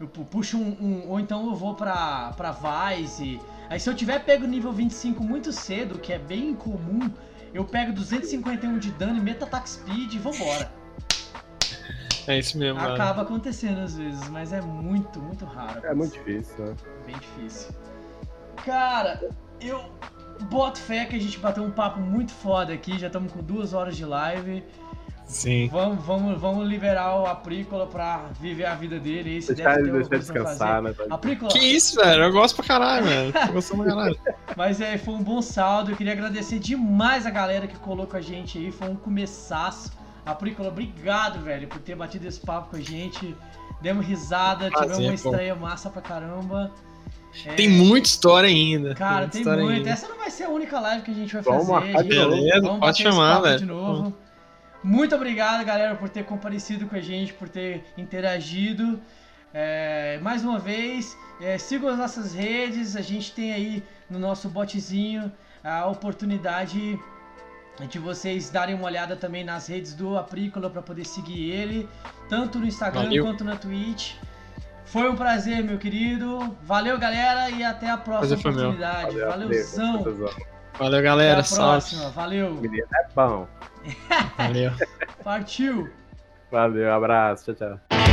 Eu 0.00 0.08
pu- 0.08 0.24
puxo 0.24 0.58
um, 0.58 0.76
um- 0.80 1.08
Ou 1.10 1.20
então 1.20 1.46
eu 1.46 1.54
vou 1.54 1.74
pra, 1.74 2.32
pra 2.36 2.52
Vice. 2.52 3.40
Aí 3.70 3.78
se 3.80 3.88
eu 3.88 3.94
tiver 3.94 4.18
pego 4.24 4.46
nível 4.46 4.72
25 4.72 5.22
muito 5.22 5.52
cedo, 5.52 5.98
que 5.98 6.12
é 6.12 6.18
bem 6.18 6.50
incomum, 6.50 7.10
eu 7.52 7.64
pego 7.64 7.92
251 7.92 8.78
de 8.78 8.90
dano 8.92 9.16
e 9.18 9.20
meto 9.20 9.44
ataque 9.44 9.70
speed 9.70 10.14
e 10.14 10.18
vambora. 10.18 10.70
É 12.26 12.38
isso 12.38 12.58
mesmo, 12.58 12.80
mano. 12.80 12.94
Acaba 12.94 13.22
acontecendo 13.22 13.80
às 13.80 13.96
vezes, 13.96 14.28
mas 14.30 14.52
é 14.52 14.60
muito, 14.60 15.20
muito 15.20 15.44
raro. 15.44 15.84
É 15.84 15.94
muito 15.94 16.12
difícil, 16.14 16.64
né? 16.64 16.74
Bem 17.06 17.16
difícil. 17.18 17.70
Cara, 18.64 19.28
eu 19.60 19.84
boto 20.48 20.78
fé 20.80 21.04
que 21.04 21.14
a 21.16 21.20
gente 21.20 21.38
bateu 21.38 21.62
um 21.62 21.70
papo 21.70 22.00
muito 22.00 22.32
foda 22.32 22.72
aqui, 22.72 22.98
já 22.98 23.08
estamos 23.08 23.30
com 23.30 23.42
duas 23.42 23.74
horas 23.74 23.94
de 23.96 24.04
live. 24.06 24.64
Sim. 25.26 25.68
Vamos, 25.72 26.04
vamos, 26.04 26.40
vamos 26.40 26.68
liberar 26.68 27.16
o 27.18 27.26
Aprícola 27.26 27.86
pra 27.86 28.26
viver 28.40 28.66
a 28.66 28.74
vida 28.74 28.98
dele. 29.00 29.38
Esse 29.38 29.54
Deixar 29.54 29.76
deve 29.76 29.88
ele 29.88 30.04
ter 30.04 30.18
deixar 30.18 30.32
descansar, 30.34 30.82
né? 30.82 30.94
Aprícola, 31.10 31.50
Que 31.50 31.58
isso, 31.58 31.96
velho? 31.96 32.24
Eu 32.24 32.32
gosto 32.32 32.56
pra 32.56 32.64
caralho, 32.64 33.06
velho. 33.06 33.32
Tô 33.32 33.52
gostando 33.52 33.82
pra 33.84 33.94
caralho. 33.94 34.18
mas 34.56 34.80
é, 34.80 34.96
foi 34.98 35.14
um 35.14 35.22
bom 35.22 35.40
saldo. 35.42 35.90
Eu 35.92 35.96
queria 35.96 36.12
agradecer 36.12 36.58
demais 36.58 37.26
a 37.26 37.30
galera 37.30 37.66
que 37.66 37.76
colou 37.78 38.06
com 38.06 38.16
a 38.16 38.20
gente 38.20 38.58
aí. 38.58 38.70
Foi 38.70 38.88
um 38.88 38.96
começaço. 38.96 39.90
Aprícola, 40.24 40.68
obrigado, 40.68 41.40
velho, 41.40 41.68
por 41.68 41.80
ter 41.80 41.94
batido 41.94 42.26
esse 42.26 42.40
papo 42.40 42.70
com 42.70 42.76
a 42.76 42.80
gente. 42.80 43.34
Demos 43.82 44.06
risada, 44.06 44.70
tivemos 44.70 44.98
uma 44.98 45.08
pô. 45.08 45.14
estreia 45.14 45.54
massa 45.54 45.90
pra 45.90 46.00
caramba. 46.00 46.70
É, 47.44 47.54
Tem 47.54 47.68
muita 47.68 48.08
história 48.08 48.48
ainda. 48.48 48.94
Cara, 48.94 49.16
muita 49.22 49.32
tem 49.32 49.40
história 49.40 49.62
muito. 49.64 49.76
ainda. 49.78 49.90
Essa 49.90 50.08
não 50.08 50.16
vai 50.16 50.30
ser 50.30 50.44
a 50.44 50.48
única 50.48 50.78
live 50.80 51.02
que 51.02 51.10
a 51.10 51.14
gente 51.14 51.34
vai 51.34 51.42
Vamos 51.42 51.66
fazer. 51.66 51.86
gente. 51.92 52.04
Beleza, 52.08 52.60
Vamos 52.62 52.80
pode 52.80 53.02
chamar, 53.02 53.40
velho. 53.40 53.58
de 53.58 53.66
novo. 53.66 54.14
Muito 54.84 55.14
obrigado, 55.16 55.64
galera, 55.64 55.94
por 55.94 56.10
ter 56.10 56.24
comparecido 56.26 56.86
com 56.86 56.94
a 56.94 57.00
gente, 57.00 57.32
por 57.32 57.48
ter 57.48 57.82
interagido. 57.96 59.00
É, 59.52 60.18
mais 60.20 60.44
uma 60.44 60.58
vez, 60.58 61.16
é, 61.40 61.56
sigam 61.56 61.88
as 61.88 61.96
nossas 61.96 62.34
redes. 62.34 62.94
A 62.94 63.00
gente 63.00 63.32
tem 63.32 63.54
aí 63.54 63.82
no 64.10 64.18
nosso 64.18 64.46
botzinho 64.48 65.32
a 65.64 65.86
oportunidade 65.86 67.00
de 67.88 67.98
vocês 67.98 68.50
darem 68.50 68.74
uma 68.74 68.84
olhada 68.84 69.16
também 69.16 69.42
nas 69.42 69.66
redes 69.68 69.94
do 69.94 70.18
Aprícola 70.18 70.68
para 70.68 70.82
poder 70.82 71.06
seguir 71.06 71.50
ele, 71.50 71.88
tanto 72.28 72.58
no 72.58 72.66
Instagram 72.66 73.04
Valeu. 73.04 73.24
quanto 73.24 73.42
na 73.42 73.56
Twitch. 73.56 74.16
Foi 74.84 75.08
um 75.10 75.16
prazer, 75.16 75.64
meu 75.64 75.78
querido. 75.78 76.54
Valeu, 76.62 76.98
galera, 76.98 77.48
e 77.48 77.64
até 77.64 77.88
a 77.88 77.96
próxima 77.96 78.36
oportunidade. 78.38 79.18
Valeuzão. 79.18 80.02
Valeu. 80.02 80.30
Valeu, 80.78 80.98
Até 80.98 81.02
galera. 81.02 81.40
a 81.40 81.44
Salve. 81.44 81.70
próxima. 81.70 82.10
Valeu. 82.10 82.54
Menino 82.56 82.86
é 82.92 83.06
bom. 83.14 83.48
Valeu. 84.36 84.72
Partiu. 85.22 85.90
Valeu, 86.50 86.92
abraço. 86.92 87.54
Tchau, 87.54 87.78
tchau. 87.88 88.03